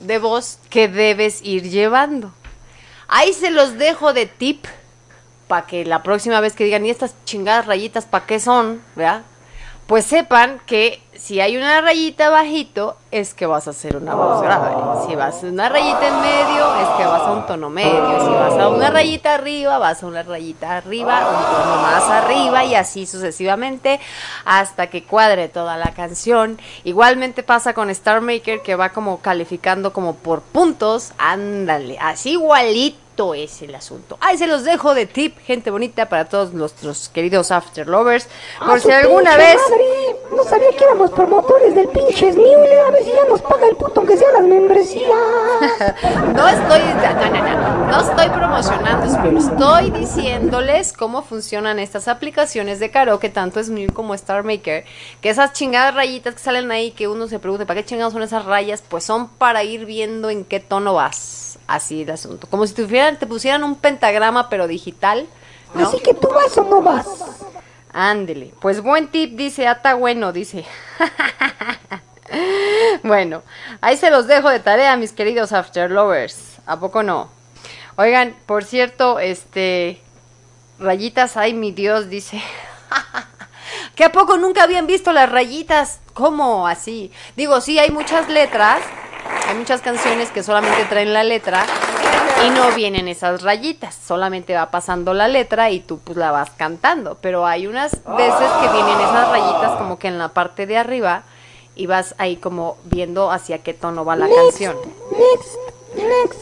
de 0.00 0.18
voz 0.18 0.58
que 0.68 0.88
debes 0.88 1.40
ir 1.42 1.70
llevando. 1.70 2.32
Ahí 3.08 3.32
se 3.32 3.50
los 3.50 3.78
dejo 3.78 4.12
de 4.12 4.26
tip 4.26 4.66
para 5.48 5.66
que 5.66 5.86
la 5.86 6.02
próxima 6.02 6.40
vez 6.40 6.52
que 6.52 6.64
digan, 6.64 6.84
¿y 6.84 6.90
estas 6.90 7.14
chingadas 7.24 7.66
rayitas 7.66 8.04
para 8.04 8.26
qué 8.26 8.38
son? 8.38 8.82
¿Verdad? 8.96 9.22
Pues 9.86 10.04
sepan 10.04 10.60
que 10.66 11.02
si 11.20 11.38
hay 11.38 11.58
una 11.58 11.82
rayita 11.82 12.30
bajito, 12.30 12.96
es 13.10 13.34
que 13.34 13.44
vas 13.44 13.66
a 13.66 13.70
hacer 13.70 13.96
una 13.98 14.14
voz 14.14 14.40
grave. 14.40 14.70
Si 15.06 15.14
vas 15.14 15.44
a 15.44 15.46
una 15.48 15.68
rayita 15.68 16.08
en 16.08 16.20
medio, 16.22 16.76
es 16.76 16.88
que 16.96 17.04
vas 17.04 17.20
a 17.20 17.32
un 17.32 17.46
tono 17.46 17.68
medio. 17.68 18.20
Si 18.20 18.30
vas 18.30 18.58
a 18.58 18.68
una 18.68 18.90
rayita 18.90 19.34
arriba, 19.34 19.76
vas 19.76 20.02
a 20.02 20.06
una 20.06 20.22
rayita 20.22 20.78
arriba, 20.78 21.18
un 21.18 21.56
tono 21.56 21.82
más 21.82 22.04
arriba 22.04 22.64
y 22.64 22.74
así 22.74 23.04
sucesivamente 23.04 24.00
hasta 24.46 24.86
que 24.86 25.04
cuadre 25.04 25.48
toda 25.48 25.76
la 25.76 25.92
canción. 25.92 26.58
Igualmente 26.84 27.42
pasa 27.42 27.74
con 27.74 27.90
Star 27.90 28.22
Maker 28.22 28.62
que 28.62 28.74
va 28.74 28.88
como 28.88 29.18
calificando 29.20 29.92
como 29.92 30.14
por 30.14 30.40
puntos. 30.40 31.12
Ándale, 31.18 31.98
así 32.00 32.32
igualito 32.32 33.09
es 33.34 33.62
el 33.62 33.74
asunto. 33.74 34.16
Ahí 34.20 34.38
se 34.38 34.46
los 34.46 34.64
dejo 34.64 34.94
de 34.94 35.06
tip, 35.06 35.38
gente 35.40 35.70
bonita, 35.70 36.08
para 36.08 36.24
todos 36.24 36.52
nuestros 36.54 37.08
queridos 37.10 37.50
after 37.50 37.86
lovers. 37.86 38.28
Por 38.64 38.80
si 38.80 38.90
alguna 38.90 39.36
vez. 39.36 39.58
No 40.34 40.44
sabía 40.44 40.70
que 40.70 40.84
éramos 40.84 41.10
promotores 41.10 41.74
del 41.74 41.88
pinche 41.88 42.32
Smule. 42.32 42.80
A 42.80 42.90
ver 42.90 43.04
si 43.04 43.10
ya 43.10 43.24
nos 43.28 43.42
paga 43.42 43.66
el 43.68 43.76
puto 43.76 44.00
aunque 44.00 44.16
sea 44.16 44.32
las 44.32 44.42
membresías. 44.42 45.10
no 46.34 46.48
estoy. 46.48 46.80
No, 46.80 47.30
no, 47.30 47.58
no. 47.58 47.86
No 47.90 48.00
estoy 48.00 48.28
promocionando 48.28 49.20
pero 49.22 49.38
Estoy 49.38 49.90
diciéndoles 49.90 50.92
cómo 50.92 51.22
funcionan 51.22 51.78
estas 51.78 52.08
aplicaciones 52.08 52.80
de 52.80 52.90
karaoke, 52.90 53.28
tanto 53.28 53.62
Smule 53.62 53.92
como 53.92 54.14
Star 54.14 54.44
Maker. 54.44 54.84
Que 55.20 55.30
esas 55.30 55.52
chingadas 55.52 55.94
rayitas 55.94 56.34
que 56.34 56.40
salen 56.40 56.70
ahí, 56.70 56.92
que 56.92 57.08
uno 57.08 57.28
se 57.28 57.38
pregunta, 57.38 57.66
¿para 57.66 57.80
qué 57.80 57.86
chingados 57.86 58.12
son 58.12 58.22
esas 58.22 58.44
rayas? 58.44 58.82
Pues 58.88 59.04
son 59.04 59.28
para 59.28 59.62
ir 59.64 59.84
viendo 59.84 60.30
en 60.30 60.44
qué 60.44 60.60
tono 60.60 60.94
vas 60.94 61.49
así 61.70 62.02
el 62.02 62.10
asunto. 62.10 62.46
Como 62.48 62.66
si 62.66 62.74
te, 62.74 62.84
te 62.84 63.26
pusieran 63.26 63.64
un 63.64 63.76
pentagrama, 63.76 64.48
pero 64.48 64.66
digital. 64.66 65.26
Así 65.74 66.00
que 66.00 66.14
tú 66.14 66.28
vas 66.28 66.56
o 66.58 66.64
no 66.64 66.82
vas. 66.82 67.06
Ándele. 67.92 68.52
Pues 68.60 68.82
buen 68.82 69.08
tip, 69.08 69.36
dice 69.36 69.66
Ata 69.66 69.94
Bueno, 69.94 70.32
dice. 70.32 70.64
bueno, 73.02 73.42
ahí 73.80 73.96
se 73.96 74.10
los 74.10 74.26
dejo 74.26 74.50
de 74.50 74.60
tarea, 74.60 74.96
mis 74.96 75.12
queridos 75.12 75.52
After 75.52 75.90
Lovers. 75.90 76.58
¿A 76.66 76.78
poco 76.78 77.02
no? 77.02 77.30
Oigan, 77.96 78.36
por 78.46 78.64
cierto, 78.64 79.18
este. 79.20 80.00
Rayitas, 80.78 81.36
ay 81.36 81.54
mi 81.54 81.72
Dios, 81.72 82.08
dice. 82.08 82.42
¿Que 83.94 84.04
a 84.04 84.12
poco 84.12 84.38
nunca 84.38 84.62
habían 84.62 84.86
visto 84.86 85.12
las 85.12 85.30
rayitas? 85.30 86.00
¿Cómo 86.14 86.66
así? 86.66 87.12
Digo, 87.36 87.60
sí, 87.60 87.78
hay 87.78 87.90
muchas 87.90 88.28
letras, 88.28 88.80
hay 89.48 89.56
muchas 89.56 89.80
canciones 89.80 90.30
que 90.30 90.42
solamente 90.42 90.84
traen 90.84 91.12
la 91.12 91.24
letra 91.24 91.64
y 92.46 92.50
no 92.50 92.70
vienen 92.72 93.08
esas 93.08 93.42
rayitas, 93.42 93.94
solamente 93.94 94.54
va 94.54 94.70
pasando 94.70 95.12
la 95.12 95.28
letra 95.28 95.70
y 95.70 95.80
tú 95.80 95.98
pues 95.98 96.16
la 96.16 96.30
vas 96.30 96.50
cantando, 96.50 97.18
pero 97.20 97.46
hay 97.46 97.66
unas 97.66 97.92
veces 97.92 98.50
que 98.60 98.68
vienen 98.72 99.00
esas 99.00 99.28
rayitas 99.28 99.72
como 99.76 99.98
que 99.98 100.08
en 100.08 100.18
la 100.18 100.28
parte 100.28 100.66
de 100.66 100.76
arriba 100.78 101.24
y 101.74 101.86
vas 101.86 102.14
ahí 102.18 102.36
como 102.36 102.76
viendo 102.84 103.30
hacia 103.30 103.58
qué 103.58 103.74
tono 103.74 104.04
va 104.04 104.16
la 104.16 104.28
canción. 104.28 104.76
Next, 105.12 105.56
next, 105.94 106.40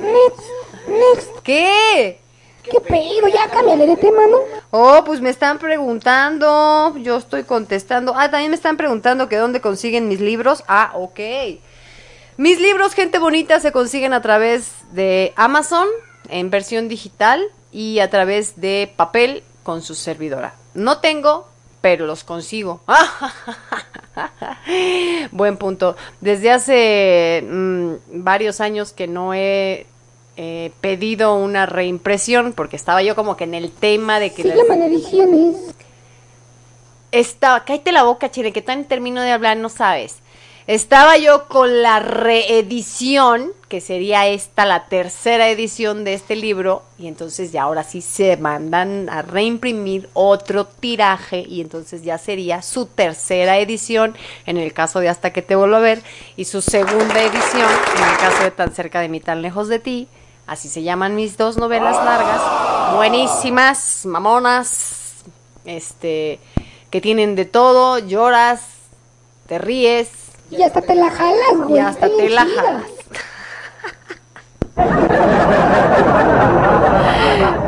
next. 0.00 1.42
¿Qué? 1.42 2.20
¿Qué 2.70 2.80
pedo? 2.80 3.28
Ya 3.28 3.48
cámbiale 3.48 3.86
de 3.86 3.96
tema, 3.96 4.22
¿no? 4.30 4.38
Oh, 4.70 5.02
pues 5.04 5.20
me 5.20 5.30
están 5.30 5.58
preguntando. 5.58 6.94
Yo 6.98 7.16
estoy 7.16 7.44
contestando. 7.44 8.14
Ah, 8.16 8.30
también 8.30 8.50
me 8.50 8.56
están 8.56 8.76
preguntando 8.76 9.28
que 9.28 9.36
dónde 9.36 9.60
consiguen 9.60 10.08
mis 10.08 10.20
libros. 10.20 10.64
Ah, 10.66 10.92
ok. 10.94 11.20
Mis 12.36 12.60
libros, 12.60 12.94
gente 12.94 13.18
bonita, 13.18 13.60
se 13.60 13.72
consiguen 13.72 14.12
a 14.12 14.20
través 14.20 14.72
de 14.92 15.32
Amazon 15.36 15.86
en 16.28 16.50
versión 16.50 16.88
digital 16.88 17.42
y 17.72 18.00
a 18.00 18.10
través 18.10 18.60
de 18.60 18.92
papel 18.96 19.42
con 19.62 19.82
su 19.82 19.94
servidora. 19.94 20.54
No 20.74 20.98
tengo, 20.98 21.48
pero 21.80 22.06
los 22.06 22.24
consigo. 22.24 22.80
Buen 25.30 25.56
punto. 25.56 25.96
Desde 26.20 26.50
hace 26.50 27.44
mm, 27.48 28.24
varios 28.24 28.60
años 28.60 28.92
que 28.92 29.06
no 29.06 29.32
he 29.32 29.86
eh, 30.36 30.70
pedido 30.80 31.34
una 31.34 31.66
reimpresión 31.66 32.52
porque 32.52 32.76
estaba 32.76 33.02
yo 33.02 33.14
como 33.14 33.36
que 33.36 33.44
en 33.44 33.54
el 33.54 33.70
tema 33.70 34.20
de 34.20 34.32
que... 34.32 34.42
Se 34.42 34.56
llaman 34.56 34.82
ediciones. 34.82 35.56
Estaba, 37.12 37.64
cállate 37.64 37.92
la 37.92 38.02
boca, 38.02 38.30
chile, 38.30 38.52
que 38.52 38.62
tan 38.62 38.84
termino 38.84 39.22
de 39.22 39.32
hablar, 39.32 39.56
no 39.56 39.68
sabes. 39.68 40.16
Estaba 40.66 41.16
yo 41.16 41.46
con 41.46 41.82
la 41.82 42.00
reedición, 42.00 43.52
que 43.68 43.80
sería 43.80 44.26
esta, 44.26 44.66
la 44.66 44.86
tercera 44.86 45.48
edición 45.48 46.02
de 46.02 46.14
este 46.14 46.34
libro, 46.34 46.82
y 46.98 47.06
entonces 47.06 47.52
ya 47.52 47.62
ahora 47.62 47.84
sí 47.84 48.02
se 48.02 48.36
mandan 48.36 49.08
a 49.08 49.22
reimprimir 49.22 50.08
otro 50.12 50.66
tiraje, 50.66 51.44
y 51.48 51.60
entonces 51.60 52.02
ya 52.02 52.18
sería 52.18 52.62
su 52.62 52.86
tercera 52.86 53.58
edición, 53.58 54.16
en 54.44 54.56
el 54.56 54.72
caso 54.72 54.98
de 54.98 55.08
Hasta 55.08 55.32
que 55.32 55.40
te 55.40 55.54
vuelvo 55.54 55.76
a 55.76 55.80
ver, 55.80 56.02
y 56.36 56.46
su 56.46 56.60
segunda 56.60 57.22
edición, 57.22 57.70
en 57.96 58.02
el 58.02 58.16
caso 58.18 58.42
de 58.42 58.50
Tan 58.50 58.74
cerca 58.74 59.00
de 59.00 59.08
mí, 59.08 59.20
tan 59.20 59.42
lejos 59.42 59.68
de 59.68 59.78
ti, 59.78 60.08
Así 60.46 60.68
se 60.68 60.82
llaman 60.82 61.16
mis 61.16 61.36
dos 61.36 61.56
novelas 61.56 61.96
largas, 62.04 62.40
buenísimas, 62.94 64.06
mamonas, 64.06 65.24
este, 65.64 66.38
que 66.90 67.00
tienen 67.00 67.34
de 67.34 67.44
todo, 67.46 67.98
lloras, 67.98 68.60
te 69.48 69.58
ríes. 69.58 70.08
Y 70.50 70.62
hasta 70.62 70.82
te 70.82 70.94
la 70.94 71.10
jalas, 71.10 71.56
güey. 71.56 71.74
Y 71.74 71.78
hasta 71.80 72.08
te 72.08 72.28
la 72.28 72.46
jalas. 72.46 72.84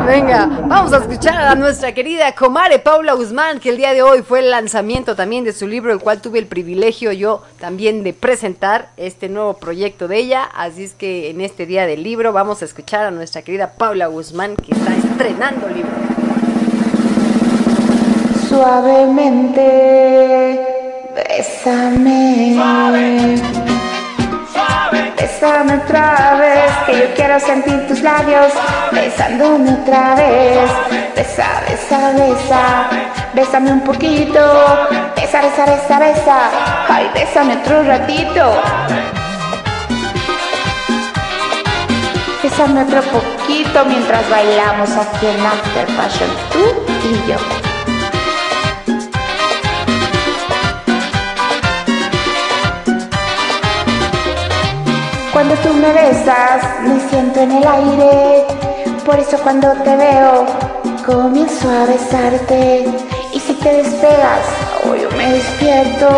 Venga, 0.07 0.47
vamos 0.67 0.93
a 0.93 0.99
escuchar 0.99 1.37
a 1.37 1.55
nuestra 1.55 1.93
querida 1.93 2.35
Comare 2.35 2.79
Paula 2.79 3.15
Guzmán, 3.15 3.61
que 3.61 3.71
el 3.71 3.79
día 3.79 3.95
de 3.95 4.03
hoy 4.03 4.23
fue 4.23 4.41
el 4.41 4.51
lanzamiento 4.51 5.17
también 5.17 5.45
de 5.45 5.53
su 5.53 5.67
libro, 5.67 5.93
el 5.93 6.01
cual 6.01 6.21
tuve 6.21 6.39
el 6.39 6.47
privilegio 6.47 7.13
yo 7.13 7.43
también 7.61 8.03
de 8.03 8.13
presentar 8.13 8.91
este 8.97 9.29
nuevo 9.29 9.55
proyecto 9.55 10.09
de 10.09 10.19
ella. 10.19 10.43
Así 10.43 10.85
es 10.85 10.95
que 10.95 11.31
en 11.31 11.41
este 11.41 11.67
día 11.67 11.87
del 11.87 12.03
libro 12.03 12.33
vamos 12.33 12.63
a 12.63 12.65
escuchar 12.65 13.05
a 13.05 13.11
nuestra 13.11 13.43
querida 13.43 13.73
Paula 13.73 14.07
Guzmán, 14.09 14.57
que 14.57 14.73
está 14.73 14.97
estrenando 14.97 15.69
libro. 15.69 15.93
Suavemente, 18.49 19.61
bésame. 21.15 22.57
Bésame 25.29 25.74
otra 25.74 26.37
vez, 26.37 26.72
que 26.87 26.99
yo 27.01 27.14
quiero 27.14 27.39
sentir 27.39 27.87
tus 27.87 28.01
labios 28.01 28.51
besándome 28.91 29.72
otra 29.72 30.14
vez. 30.14 30.70
Besa, 31.14 31.62
besa, 31.68 32.12
besa, 32.12 32.89
bésame 33.35 33.72
un 33.72 33.81
poquito. 33.83 34.41
Besa, 35.14 35.43
besa, 35.43 35.66
besa, 35.66 35.99
besa. 35.99 36.39
Ay, 36.89 37.11
bésame 37.12 37.59
otro 37.59 37.83
ratito. 37.83 38.62
Bésame 42.43 42.83
otro 42.83 43.03
poquito 43.03 43.85
mientras 43.85 44.29
bailamos 44.31 44.91
aquí 44.97 45.26
en 45.26 45.47
After 45.47 45.87
Fashion, 45.89 46.31
tú 46.51 46.93
y 47.07 47.31
yo. 47.31 47.68
Cuando 55.39 55.55
tú 55.62 55.72
me 55.72 55.93
besas, 55.93 56.64
me 56.82 56.99
siento 57.09 57.39
en 57.39 57.53
el 57.53 57.64
aire. 57.64 58.45
Por 59.07 59.20
eso 59.20 59.39
cuando 59.39 59.72
te 59.84 59.95
veo, 59.95 60.45
comienzo 61.07 61.70
a 61.70 61.86
besarte. 61.86 62.84
Y 63.32 63.39
si 63.39 63.53
te 63.55 63.72
despegas, 63.74 64.47
oh, 64.84 64.97
yo 64.97 65.09
me 65.12 65.34
despierto. 65.34 66.09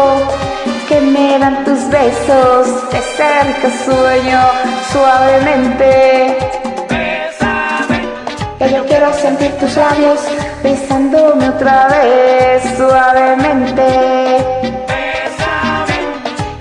Que 0.88 1.02
me 1.02 1.38
dan 1.38 1.66
tus 1.66 1.86
besos, 1.90 2.90
de 2.90 3.00
cerca 3.18 3.68
sueño 3.84 4.40
suavemente. 4.90 6.38
Que 8.58 8.72
yo 8.72 8.86
quiero 8.86 9.12
sentir 9.12 9.50
tus 9.58 9.76
labios 9.76 10.20
besándome 10.62 11.46
otra 11.46 11.88
vez 11.88 12.62
suavemente. 12.74 13.84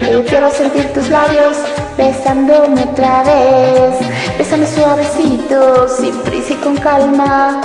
Que 0.01 0.11
yo 0.11 0.25
quiero 0.25 0.51
sentir 0.51 0.91
tus 0.91 1.07
labios 1.07 1.55
besándome 1.99 2.81
otra 2.83 3.23
vez. 3.23 3.93
Bésame 4.37 4.65
suavecito, 4.65 5.87
sin 5.89 6.15
prisa 6.21 6.53
y 6.53 6.55
con 6.55 6.77
calma. 6.77 7.61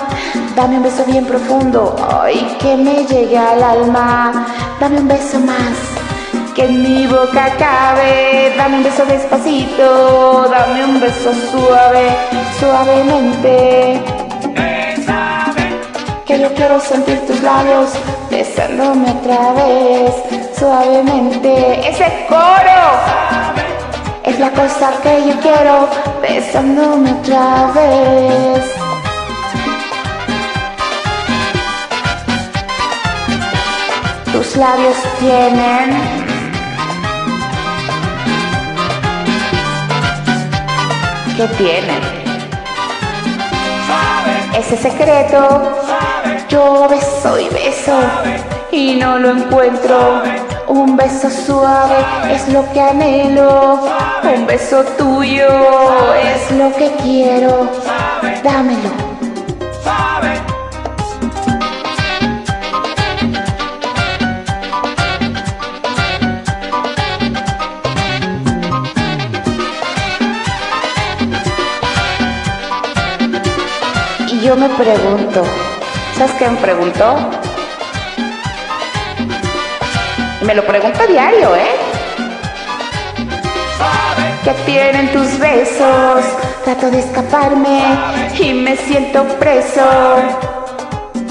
Dame 0.56 0.76
un 0.78 0.82
beso 0.82 1.04
bien 1.04 1.24
profundo, 1.24 1.94
ay, 2.20 2.56
que 2.60 2.76
me 2.76 3.06
llegue 3.06 3.38
al 3.38 3.62
alma. 3.62 4.46
Dame 4.80 4.98
un 4.98 5.08
beso 5.08 5.38
más, 5.38 5.76
que 6.54 6.64
en 6.64 6.82
mi 6.82 7.06
boca 7.06 7.44
cabe. 7.58 8.52
Dame 8.56 8.78
un 8.78 8.82
beso 8.82 9.04
despacito, 9.06 10.48
dame 10.50 10.84
un 10.84 11.00
beso 11.00 11.30
suave, 11.50 12.06
suavemente. 12.58 14.02
Que 16.26 16.40
yo 16.40 16.52
quiero 16.54 16.80
sentir 16.80 17.20
tus 17.26 17.40
labios 17.42 17.90
besándome 18.30 19.10
otra 19.10 19.52
vez, 19.52 20.12
suavemente. 20.58 21.88
Ese 21.88 22.06
coro 22.28 23.53
es 24.24 24.38
la 24.40 24.50
cosa 24.50 24.92
que 25.02 25.28
yo 25.28 25.40
quiero 25.40 25.88
besándome 26.20 27.12
otra 27.12 27.70
vez. 27.74 28.72
Tus 34.32 34.56
labios 34.56 34.96
tienen 35.20 36.24
¿Qué 41.36 41.48
tienen? 41.58 42.00
Ese 44.56 44.76
secreto, 44.76 45.82
yo 46.48 46.88
beso 46.88 47.40
y 47.40 47.48
beso 47.48 47.98
y 48.70 48.94
no 48.94 49.18
lo 49.18 49.32
encuentro. 49.32 50.22
Un 50.68 50.96
beso 50.96 51.30
suave 51.30 51.96
es 52.30 52.48
lo 52.48 52.70
que 52.72 52.80
anhelo, 52.80 53.80
un 54.34 54.46
beso 54.46 54.82
tuyo 54.96 55.48
es 56.16 56.50
lo 56.52 56.74
que 56.76 56.90
quiero. 57.02 57.68
Dámelo. 58.42 59.04
yo 74.44 74.56
me 74.56 74.68
pregunto, 74.68 75.42
¿sabes 76.18 76.32
qué 76.38 76.48
me 76.50 76.56
pregunto? 76.58 77.43
Me 80.44 80.54
lo 80.54 80.64
pregunto 80.66 81.00
a 81.00 81.06
diario, 81.06 81.56
¿eh? 81.56 81.76
¿Qué 84.44 84.50
tienen 84.66 85.10
tus 85.12 85.38
besos? 85.38 86.24
Trato 86.64 86.90
de 86.90 86.98
escaparme 86.98 87.82
y 88.38 88.52
me 88.52 88.76
siento 88.76 89.24
preso. 89.38 89.82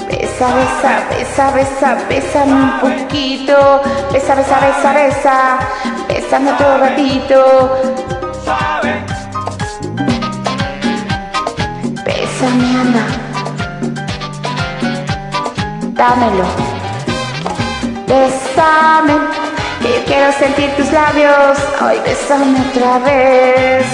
Besa, 0.08 0.48
besa, 0.54 1.06
besa, 1.10 1.50
besa, 1.52 1.98
bésame 2.08 2.52
un 2.52 2.80
poquito. 2.80 3.82
Besa, 4.12 4.34
besa, 4.34 4.58
besa, 4.60 4.92
besa. 4.92 5.58
Bésame 6.08 6.52
otro 6.52 6.78
ratito. 6.78 7.80
Bésame, 12.04 12.80
anda. 12.80 13.06
Dámelo. 15.92 16.73
Bésame, 18.06 19.14
que 19.82 20.04
quiero 20.06 20.32
sentir 20.32 20.70
tus 20.76 20.90
labios. 20.92 21.58
Ay, 21.80 22.00
bésame 22.04 22.58
otra 22.70 22.98
vez. 22.98 23.86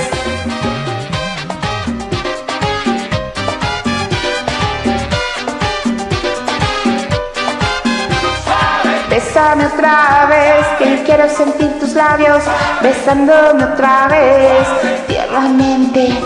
Bésame 9.08 9.66
otra 9.66 10.26
vez, 10.26 10.66
que 10.78 11.02
quiero 11.04 11.28
sentir 11.28 11.78
tus 11.80 11.94
labios, 11.94 12.42
besándome 12.82 13.64
otra 13.64 14.06
vez, 14.08 14.66
tiernamente 15.08 16.16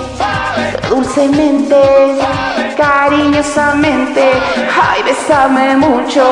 dulcemente, 0.95 1.82
cariñosamente, 2.76 4.32
ay, 4.82 5.03
besame 5.03 5.76
mucho, 5.76 6.24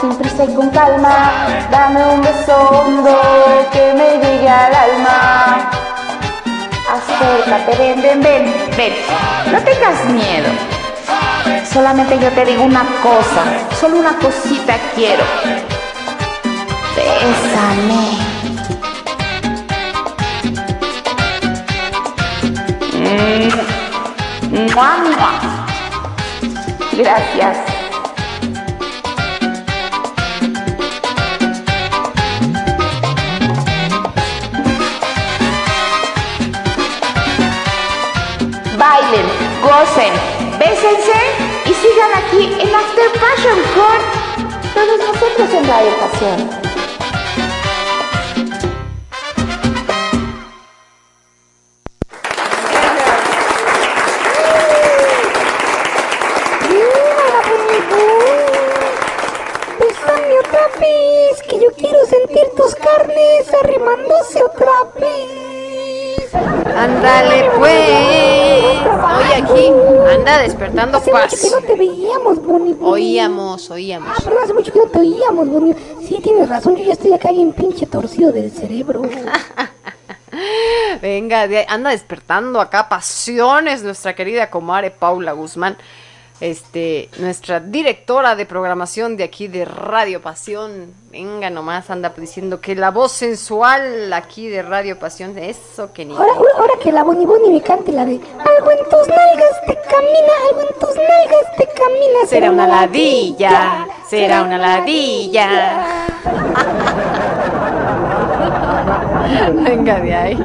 sin 0.00 0.14
prisa 0.16 0.44
con 0.54 0.70
calma, 0.70 1.46
dame 1.70 2.04
un 2.06 2.22
beso 2.22 2.56
hondo 2.56 3.18
que 3.72 3.94
me 3.94 4.10
llegue 4.18 4.48
al 4.48 4.74
alma. 4.74 5.70
Acércate, 6.92 7.76
ven, 7.78 8.02
ven, 8.02 8.22
ven, 8.22 8.54
ven, 8.76 8.92
no 9.52 9.58
tengas 9.60 10.04
miedo. 10.06 10.48
Solamente 11.72 12.18
yo 12.18 12.30
te 12.30 12.44
digo 12.44 12.64
una 12.64 12.84
cosa, 13.02 13.44
solo 13.78 13.98
una 13.98 14.16
cosita 14.18 14.76
quiero. 14.94 15.24
Bésame. 16.96 18.26
Gracias. 26.96 27.75
Bailen, 38.88 39.26
gocen, 39.62 40.12
bésense 40.60 41.18
y 41.64 41.74
sigan 41.74 42.12
aquí 42.14 42.44
en 42.62 42.72
After 42.72 43.10
Passion 43.20 43.58
con 43.74 44.72
todos 44.74 44.98
nosotros 45.00 45.50
en 45.54 45.66
la 45.66 45.82
educación. 45.82 46.55
Despertando 70.46 70.98
hace 70.98 71.10
paz. 71.10 71.32
Mucho 71.32 71.42
que 71.42 71.50
no 71.50 71.66
te 71.66 71.74
veíamos, 71.76 72.42
Bonnie. 72.42 72.76
Oíamos, 72.80 73.70
oíamos. 73.70 74.08
Ah, 74.10 74.22
pero 74.24 74.40
hace 74.40 74.54
mucho 74.54 74.72
que 74.72 74.78
no 74.78 74.86
te 74.86 74.98
oíamos, 74.98 75.48
Bonnie. 75.48 75.76
Sí, 76.06 76.18
tienes 76.22 76.48
razón, 76.48 76.76
yo 76.76 76.84
ya 76.84 76.92
estoy 76.92 77.12
acá 77.12 77.32
bien 77.32 77.52
pinche 77.52 77.86
torcido 77.86 78.32
del 78.32 78.50
cerebro. 78.50 79.02
Venga, 81.02 81.48
anda 81.68 81.90
despertando 81.90 82.60
acá 82.60 82.88
pasiones 82.88 83.82
nuestra 83.82 84.14
querida 84.14 84.50
comare 84.50 84.90
Paula 84.90 85.32
Guzmán 85.32 85.76
este, 86.40 87.08
nuestra 87.18 87.60
directora 87.60 88.34
de 88.36 88.46
programación 88.46 89.16
de 89.16 89.24
aquí 89.24 89.48
de 89.48 89.64
Radio 89.64 90.20
Pasión, 90.20 90.92
venga 91.10 91.50
nomás, 91.50 91.90
anda 91.90 92.12
diciendo 92.16 92.60
que 92.60 92.74
la 92.74 92.90
voz 92.90 93.12
sensual 93.12 94.12
aquí 94.12 94.48
de 94.48 94.62
Radio 94.62 94.98
Pasión, 94.98 95.38
eso 95.38 95.92
que 95.92 96.04
ni... 96.04 96.14
Ahora, 96.14 96.32
ahora, 96.58 96.74
que 96.82 96.92
la 96.92 97.04
Boni 97.04 97.24
Boni 97.24 97.50
me 97.50 97.62
cante 97.62 97.92
la 97.92 98.04
de 98.04 98.14
algo 98.14 98.70
en 98.70 98.78
tus 98.88 99.08
nalgas 99.08 99.60
te 99.66 99.74
camina, 99.74 100.32
algo 100.50 100.62
en 100.62 100.78
tus 100.78 100.94
nalgas 100.94 101.56
te 101.56 101.66
camina. 101.68 102.26
Será, 102.28 102.50
una 102.50 102.66
ladilla, 102.66 103.86
será 104.08 104.42
una 104.42 104.58
ladilla. 104.58 106.06
venga 109.64 110.00
de 110.00 110.14
ahí. 110.14 110.36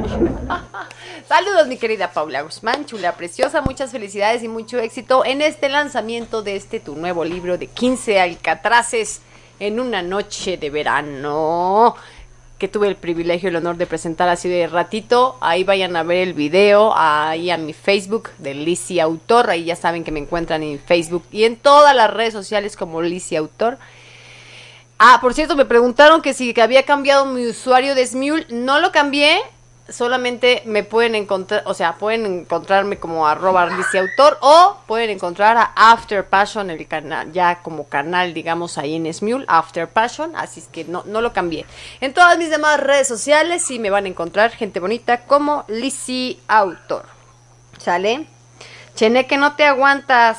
Saludos 1.34 1.66
mi 1.66 1.78
querida 1.78 2.12
Paula 2.12 2.42
Guzmán, 2.42 2.84
chula 2.84 3.16
preciosa, 3.16 3.62
muchas 3.62 3.90
felicidades 3.90 4.42
y 4.42 4.48
mucho 4.48 4.78
éxito 4.78 5.24
en 5.24 5.40
este 5.40 5.70
lanzamiento 5.70 6.42
de 6.42 6.56
este 6.56 6.78
tu 6.78 6.94
nuevo 6.94 7.24
libro 7.24 7.56
de 7.56 7.68
15 7.68 8.20
alcatraces 8.20 9.22
en 9.58 9.80
una 9.80 10.02
noche 10.02 10.58
de 10.58 10.68
verano 10.68 11.96
que 12.58 12.68
tuve 12.68 12.88
el 12.88 12.96
privilegio 12.96 13.46
y 13.46 13.48
el 13.48 13.56
honor 13.56 13.78
de 13.78 13.86
presentar 13.86 14.28
así 14.28 14.50
de 14.50 14.66
ratito. 14.66 15.38
Ahí 15.40 15.64
vayan 15.64 15.96
a 15.96 16.02
ver 16.02 16.18
el 16.18 16.34
video, 16.34 16.92
ahí 16.94 17.48
a 17.48 17.56
mi 17.56 17.72
Facebook 17.72 18.28
de 18.36 18.52
Lizzie 18.52 19.00
Autor. 19.00 19.48
Ahí 19.48 19.64
ya 19.64 19.74
saben 19.74 20.04
que 20.04 20.12
me 20.12 20.20
encuentran 20.20 20.62
en 20.62 20.78
Facebook 20.80 21.24
y 21.32 21.44
en 21.44 21.56
todas 21.56 21.96
las 21.96 22.12
redes 22.12 22.34
sociales 22.34 22.76
como 22.76 23.00
Lizzie 23.00 23.38
Autor. 23.38 23.78
Ah, 24.98 25.16
por 25.22 25.32
cierto, 25.32 25.56
me 25.56 25.64
preguntaron 25.64 26.20
que 26.20 26.34
si 26.34 26.52
había 26.60 26.82
cambiado 26.82 27.24
mi 27.24 27.46
usuario 27.46 27.94
de 27.94 28.06
Smule. 28.06 28.44
No 28.50 28.80
lo 28.80 28.92
cambié 28.92 29.40
solamente 29.92 30.62
me 30.64 30.82
pueden 30.82 31.14
encontrar, 31.14 31.62
o 31.66 31.74
sea, 31.74 31.94
pueden 31.94 32.26
encontrarme 32.26 32.98
como 32.98 33.26
arroba 33.26 33.62
Autor 33.62 34.38
o 34.40 34.78
pueden 34.86 35.10
encontrar 35.10 35.56
a 35.56 35.72
After 35.76 36.26
Passion, 36.26 36.70
el 36.70 36.86
canal, 36.88 37.32
ya 37.32 37.62
como 37.62 37.88
canal, 37.88 38.34
digamos, 38.34 38.78
ahí 38.78 38.96
en 38.96 39.12
Smule, 39.12 39.44
After 39.48 39.88
Passion, 39.88 40.34
así 40.36 40.60
es 40.60 40.66
que 40.66 40.84
no, 40.84 41.04
no 41.06 41.20
lo 41.20 41.32
cambié. 41.32 41.66
En 42.00 42.14
todas 42.14 42.38
mis 42.38 42.50
demás 42.50 42.80
redes 42.80 43.06
sociales 43.06 43.62
sí 43.62 43.78
me 43.78 43.90
van 43.90 44.06
a 44.06 44.08
encontrar 44.08 44.50
gente 44.50 44.80
bonita 44.80 45.24
como 45.26 45.64
Lizzie 45.68 46.40
Autor. 46.48 47.06
¿Sale? 47.78 48.26
Chene, 48.94 49.26
que 49.26 49.36
no 49.36 49.56
te 49.56 49.64
aguantas. 49.64 50.38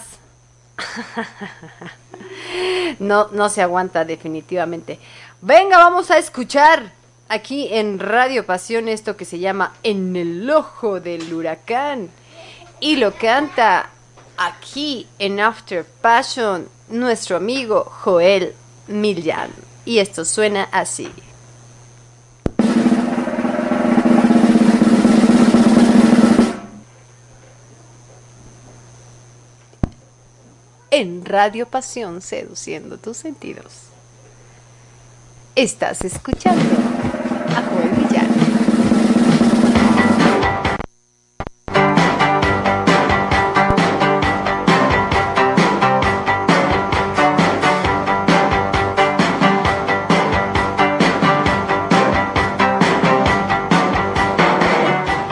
no, 3.00 3.28
no 3.32 3.50
se 3.50 3.62
aguanta 3.62 4.06
definitivamente. 4.06 5.00
Venga, 5.42 5.78
vamos 5.78 6.10
a 6.10 6.18
escuchar 6.18 7.03
aquí 7.34 7.68
en 7.72 8.00
Radio 8.00 8.46
Pasión 8.46 8.88
esto 8.88 9.18
que 9.18 9.26
se 9.26 9.40
llama 9.40 9.74
En 9.84 10.16
el 10.16 10.50
ojo 10.50 11.00
del 11.00 11.34
huracán. 11.34 12.10
Y 12.80 12.98
lo 12.98 13.14
canta 13.16 13.90
aquí 14.38 15.08
en 15.20 15.40
After 15.40 15.84
Passion 15.84 16.68
nuestro 16.90 17.38
amigo 17.38 17.86
Joel 17.86 18.54
Millán. 18.88 19.52
Y 19.86 19.98
esto 19.98 20.26
suena 20.26 20.64
así. 20.72 21.10
En 30.92 31.26
Radio 31.26 31.68
Pasión 31.68 32.22
seduciendo 32.22 33.00
tus 33.00 33.18
sentidos. 33.18 33.93
Estás 35.56 36.04
escuchando 36.04 36.64
a 37.56 37.62
Joel 37.70 37.92
Millán. 37.96 38.28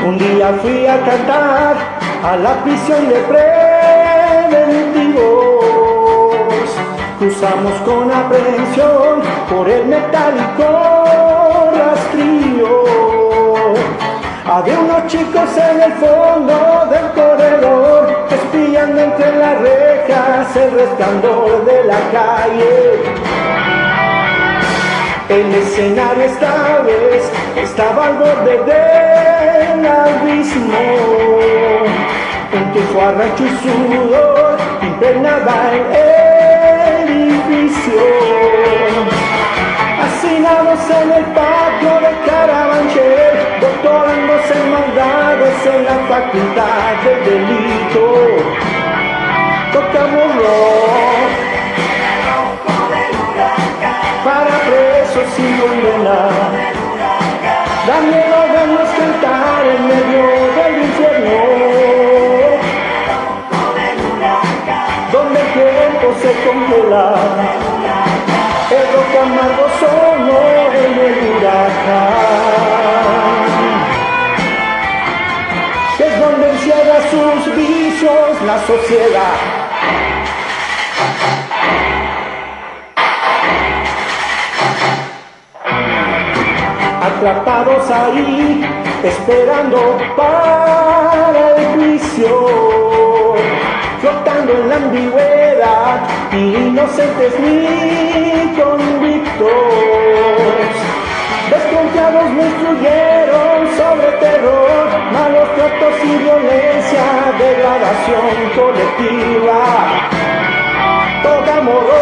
Un 0.05 0.19
día 0.19 0.53
fui 0.61 0.85
a 0.85 1.03
cantar 1.03 1.77
a 2.23 2.37
la 2.37 2.63
prisión 2.63 3.09
de 3.09 3.21
preventivos. 4.51 5.60
Cruzamos 7.21 7.73
con 7.85 8.11
aprehensión 8.11 9.21
por 9.47 9.69
el 9.69 9.85
metálico 9.85 10.63
rastrillo. 11.71 12.83
Había 14.51 14.79
unos 14.79 15.05
chicos 15.05 15.55
en 15.55 15.81
el 15.83 15.93
fondo 15.93 16.87
del 16.89 17.11
corredor, 17.11 18.25
espiando 18.27 19.01
entre 19.01 19.37
las 19.37 19.61
rejas 19.61 20.55
el 20.55 20.71
resplandor 20.71 21.63
de 21.63 21.83
la 21.83 21.99
calle. 22.11 23.03
El 25.29 25.53
escenario 25.53 26.23
esta 26.23 26.79
vez 26.79 27.31
estaba 27.55 28.07
al 28.07 28.15
borde 28.15 28.57
del 28.65 29.85
abismo. 29.85 30.79
Un 32.51 32.73
tufo 32.73 32.99
arrancho 32.99 33.43
y 33.45 33.49
sudor 33.61 34.57
impregnaba 34.81 35.71
el 35.71 36.30
edificio. 37.71 38.01
Hacinados 40.01 40.89
en 40.89 41.11
el 41.11 41.25
patio 41.33 41.93
de 41.99 42.11
Carabanchel, 42.25 43.35
doctorándose 43.61 44.53
en 44.53 44.71
maldades 44.71 45.65
en 45.65 45.85
la 45.85 45.97
facultad 46.09 46.93
del 47.03 47.19
delito. 47.25 48.03
Tocamos 49.73 50.35
rock 50.35 51.31
para 54.23 54.53
presos 54.67 55.33
sin 55.35 55.57
condenar. 55.57 56.30
Congela. 66.45 67.05
El 68.71 68.85
rock 68.93 69.13
amargo 69.21 69.65
sonó 69.79 70.41
en 70.79 70.93
el 71.07 71.15
huracán, 71.29 72.31
es 75.99 76.13
donde 76.19 76.45
encierra 76.51 76.99
sus 77.09 77.55
vicios 77.55 78.41
la 78.45 78.57
sociedad. 78.65 79.61
atrapados 87.21 87.89
ahí, 87.91 88.63
esperando 89.03 89.97
para 90.15 91.55
el 91.55 91.65
juicio, 91.73 93.00
flotando 94.01 94.51
en 94.53 94.69
la 94.69 94.75
ambigüedad, 94.77 96.01
inocentes 96.33 97.39
ni 97.39 98.59
convictos. 98.59 99.51
Desconfiados 101.51 102.29
me 102.31 102.43
instruyeron 102.47 103.57
sobre 103.77 104.11
terror, 104.25 104.87
malos 105.13 105.47
tratos 105.55 105.95
y 106.03 106.17
violencia, 106.17 107.03
degradación 107.37 108.25
colectiva. 108.55 109.61
Toca 111.21 111.61
moró 111.61 112.01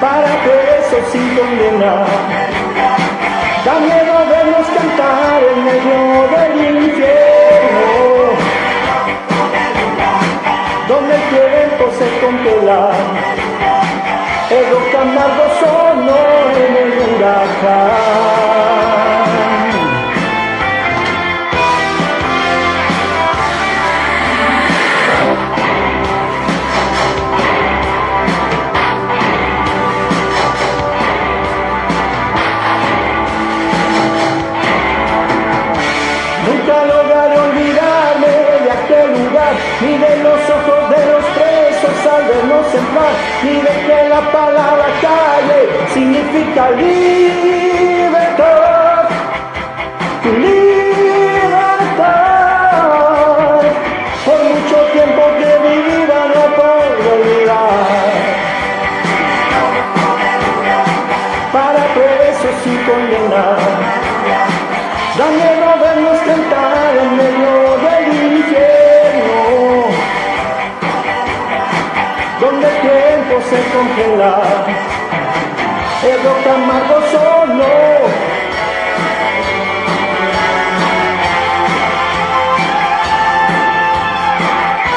para 0.00 0.28
presos 0.44 1.04
sin 1.12 1.28
condenar. 1.34 2.06
Da 3.64 3.74
miedo 3.80 4.14
vernos 4.30 4.66
cantar 4.76 5.42
en 5.42 5.64
medio 5.64 6.28
del 6.36 6.57
ni 43.42 43.60
de 43.60 43.74
que 43.86 44.08
la 44.08 44.20
palabra 44.32 44.86
calle 45.00 45.60
significa 45.94 46.70
libertad. 46.70 48.28
Libertad. 50.24 50.68
Por 54.24 54.40
mucho 54.42 54.76
tiempo 54.92 55.22
que 55.38 55.50
mi 55.64 55.76
vida 55.88 56.18
no 56.34 56.44
puedo 56.58 57.06
olvidar. 57.14 57.86
Para 61.52 61.82
presos 61.94 62.54
sin 62.64 62.78
condenar. 62.84 63.67
Se 73.50 73.62
congela, 73.72 74.42
el 76.02 76.22
rock 76.22 76.46
amargo 76.54 77.00
solo. 77.10 77.64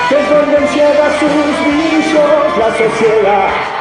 Es 0.10 0.30
donde 0.30 0.58
encierra 0.58 1.10
sus 1.20 1.66
vicios 1.66 2.58
la 2.58 2.70
sociedad. 2.72 3.81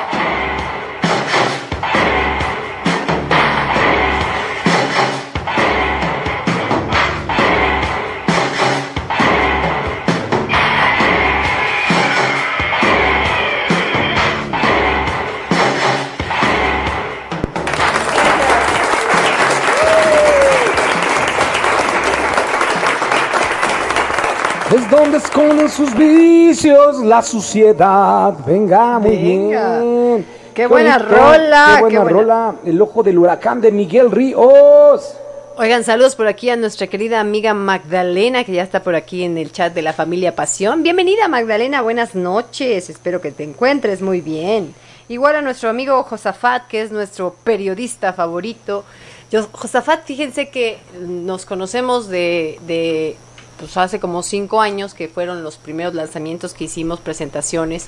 Donde 25.10 25.26
esconden 25.26 25.68
sus 25.68 25.92
vicios 25.96 27.00
la 27.00 27.20
suciedad. 27.20 28.32
Venga, 28.46 29.00
muy 29.00 29.16
Venga. 29.16 29.80
bien. 29.80 30.26
Qué 30.54 30.68
buena 30.68 30.98
bonito, 30.98 31.16
rola, 31.16 31.66
Qué 31.74 31.80
buena 31.80 31.98
qué 31.98 32.04
buena. 32.04 32.20
rola. 32.20 32.54
El 32.64 32.80
ojo 32.80 33.02
del 33.02 33.18
huracán 33.18 33.60
de 33.60 33.72
Miguel 33.72 34.12
Ríos. 34.12 35.16
Oigan, 35.56 35.82
saludos 35.82 36.14
por 36.14 36.28
aquí 36.28 36.48
a 36.50 36.54
nuestra 36.54 36.86
querida 36.86 37.18
amiga 37.18 37.54
Magdalena, 37.54 38.44
que 38.44 38.52
ya 38.52 38.62
está 38.62 38.84
por 38.84 38.94
aquí 38.94 39.24
en 39.24 39.36
el 39.36 39.50
chat 39.50 39.74
de 39.74 39.82
la 39.82 39.92
familia 39.92 40.36
Pasión. 40.36 40.84
Bienvenida 40.84 41.26
Magdalena, 41.26 41.82
buenas 41.82 42.14
noches, 42.14 42.88
espero 42.88 43.20
que 43.20 43.32
te 43.32 43.42
encuentres 43.42 44.02
muy 44.02 44.20
bien. 44.20 44.72
Igual 45.08 45.34
a 45.34 45.42
nuestro 45.42 45.70
amigo 45.70 46.04
Josafat, 46.04 46.68
que 46.68 46.82
es 46.82 46.92
nuestro 46.92 47.34
periodista 47.42 48.12
favorito. 48.12 48.84
Yo, 49.32 49.48
Josafat, 49.50 50.04
fíjense 50.04 50.50
que 50.50 50.78
nos 51.00 51.46
conocemos 51.46 52.08
de, 52.08 52.60
de 52.68 53.16
pues 53.60 53.76
hace 53.76 54.00
como 54.00 54.22
cinco 54.22 54.60
años, 54.60 54.94
que 54.94 55.06
fueron 55.06 55.44
los 55.44 55.58
primeros 55.58 55.94
lanzamientos 55.94 56.54
que 56.54 56.64
hicimos, 56.64 56.98
presentaciones 56.98 57.86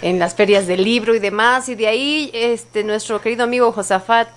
en 0.00 0.18
las 0.18 0.34
ferias 0.34 0.66
del 0.66 0.82
libro 0.82 1.14
y 1.14 1.18
demás, 1.18 1.68
y 1.68 1.74
de 1.74 1.86
ahí 1.86 2.30
este 2.32 2.82
nuestro 2.82 3.20
querido 3.20 3.44
amigo 3.44 3.70
Josafat 3.70 4.28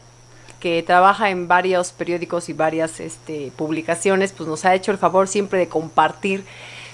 que 0.59 0.83
trabaja 0.83 1.29
en 1.29 1.47
varios 1.47 1.91
periódicos 1.91 2.49
y 2.49 2.53
varias 2.53 2.99
este, 2.99 3.51
publicaciones, 3.55 4.33
pues 4.33 4.49
nos 4.49 4.65
ha 4.65 4.75
hecho 4.75 4.91
el 4.91 4.97
favor 4.97 5.27
siempre 5.27 5.59
de 5.59 5.69
compartir 5.69 6.43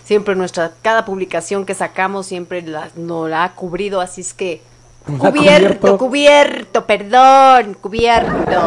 siempre 0.03 0.35
nuestra 0.35 0.73
cada 0.81 1.05
publicación 1.05 1.65
que 1.65 1.73
sacamos 1.73 2.27
siempre 2.27 2.61
la, 2.61 2.89
nos 2.95 3.29
la 3.29 3.43
ha 3.43 3.55
cubrido, 3.55 4.01
así 4.01 4.21
es 4.21 4.33
que 4.33 4.61
cubierto, 5.05 5.97
cubierto, 5.97 6.85
perdón, 6.85 7.75
cubierto. 7.81 8.59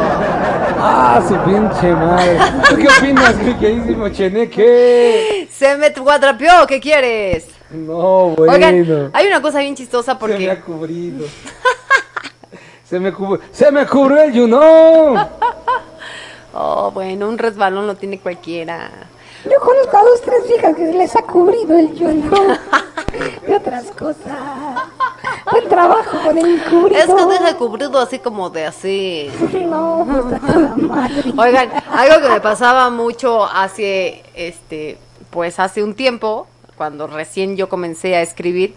Ah, 0.78 1.22
su 1.26 1.36
pinche 1.38 1.92
madre. 1.94 2.38
qué 2.76 2.88
opinas, 2.88 3.36
mi 3.36 3.54
queridísimo 3.54 4.08
Cheneque? 4.08 5.48
Se 5.50 5.76
me 5.76 5.86
atrapió, 5.86 6.66
¿qué 6.66 6.80
quieres? 6.80 7.46
No, 7.70 8.30
bueno. 8.30 8.52
Oigan, 8.52 9.10
hay 9.12 9.26
una 9.26 9.40
cosa 9.40 9.60
bien 9.60 9.74
chistosa 9.74 10.18
porque... 10.18 10.38
Se 10.38 10.44
me 10.44 10.50
ha 10.50 10.60
cubrido. 10.60 11.26
Se 12.84 13.00
me, 13.00 13.12
se 13.50 13.72
me 13.72 13.86
cubrió 13.86 14.22
el 14.22 14.32
you 14.32 14.46
know. 14.46 15.16
oh, 16.52 16.90
bueno, 16.92 17.28
un 17.28 17.38
resbalón 17.38 17.86
lo 17.86 17.96
tiene 17.96 18.18
cualquiera. 18.18 18.90
Yo 19.44 19.60
conozco 19.60 19.96
a 19.96 20.02
dos, 20.02 20.22
tres 20.22 20.50
hijas 20.56 20.74
que 20.74 20.86
se 20.86 20.92
les 20.94 21.16
ha 21.16 21.22
cubrido 21.22 21.76
el 21.78 21.94
know. 21.94 22.56
de 23.46 23.54
otras 23.54 23.84
cosas. 23.90 24.38
Buen 25.50 25.68
trabajo 25.68 26.18
con 26.24 26.38
el 26.38 26.62
cubrido. 26.64 27.00
Es 27.00 27.06
que 27.06 27.26
deja 27.26 27.56
cubrido 27.56 27.98
así 27.98 28.18
como 28.18 28.50
de 28.50 28.66
así. 28.66 29.30
No, 29.66 30.04
madre. 30.04 31.32
Oigan, 31.36 31.70
algo 31.90 32.26
que 32.26 32.32
me 32.32 32.40
pasaba 32.40 32.88
mucho 32.90 33.44
hace, 33.44 34.22
este, 34.34 34.98
pues 35.30 35.58
hace 35.58 35.82
un 35.82 35.94
tiempo, 35.94 36.46
cuando 36.76 37.06
recién 37.06 37.56
yo 37.56 37.68
comencé 37.68 38.16
a 38.16 38.22
escribir, 38.22 38.74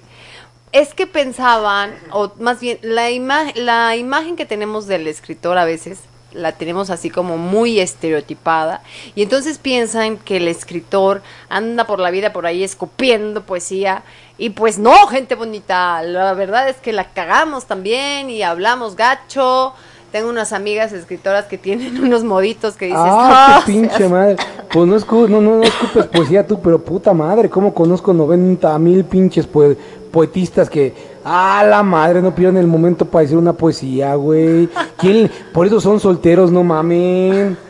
es 0.74 0.94
que 0.94 1.08
pensaban, 1.08 1.96
o 2.12 2.32
más 2.40 2.60
bien, 2.60 2.78
la, 2.82 3.10
la 3.56 3.96
imagen 3.96 4.36
que 4.36 4.46
tenemos 4.46 4.86
del 4.86 5.08
escritor 5.08 5.58
a 5.58 5.66
veces 5.66 6.00
la 6.38 6.54
tenemos 6.54 6.90
así 6.90 7.10
como 7.10 7.38
muy 7.38 7.80
estereotipada 7.80 8.82
y 9.16 9.24
entonces 9.24 9.58
piensan 9.58 10.18
que 10.18 10.38
el 10.38 10.48
escritor 10.48 11.22
anda 11.50 11.86
por 11.86 12.00
la 12.00 12.12
vida 12.12 12.32
por 12.32 12.46
ahí 12.46 12.64
escupiendo 12.64 13.44
poesía 13.44 14.04
y 14.38 14.52
pues 14.52 14.78
no, 14.78 15.08
gente 15.08 15.36
bonita, 15.36 16.02
la 16.04 16.34
verdad 16.34 16.70
es 16.70 16.78
que 16.78 16.94
la 16.94 17.06
cagamos 17.06 17.66
también 17.66 18.30
y 18.30 18.44
hablamos 18.44 18.96
gacho. 18.96 19.74
Tengo 20.12 20.30
unas 20.30 20.54
amigas 20.54 20.94
escritoras 20.94 21.46
que 21.46 21.58
tienen 21.58 22.00
unos 22.04 22.24
moditos 22.24 22.76
que 22.76 22.86
dices, 22.86 23.02
ah, 23.02 23.64
qué 23.66 23.72
pinche 23.74 24.08
madre. 24.08 24.38
Pues 24.72 24.88
no, 24.88 25.28
no, 25.28 25.42
no, 25.42 25.56
no 25.58 25.64
escupes 25.64 26.06
poesía 26.06 26.46
tú, 26.46 26.62
pero 26.62 26.80
puta 26.80 27.14
madre, 27.14 27.50
¿cómo 27.50 27.74
conozco 27.74 28.14
90 28.14 28.78
mil 28.80 29.06
pinches 29.06 29.48
pues 29.48 29.76
poetistas 30.12 30.70
que, 30.70 30.94
ah, 31.26 31.64
la 31.68 31.84
madre, 31.84 32.22
no 32.22 32.34
pierden 32.34 32.58
el 32.58 32.68
momento 32.68 33.06
para 33.06 33.24
decir 33.24 33.38
una 33.38 33.54
poesía, 33.54 34.16
güey. 34.16 34.70
¿Quién? 34.98 35.32
Por 35.54 35.68
eso 35.68 35.80
son 35.80 36.00
solteros, 36.00 36.52
no 36.52 36.64
mamen. 36.64 37.58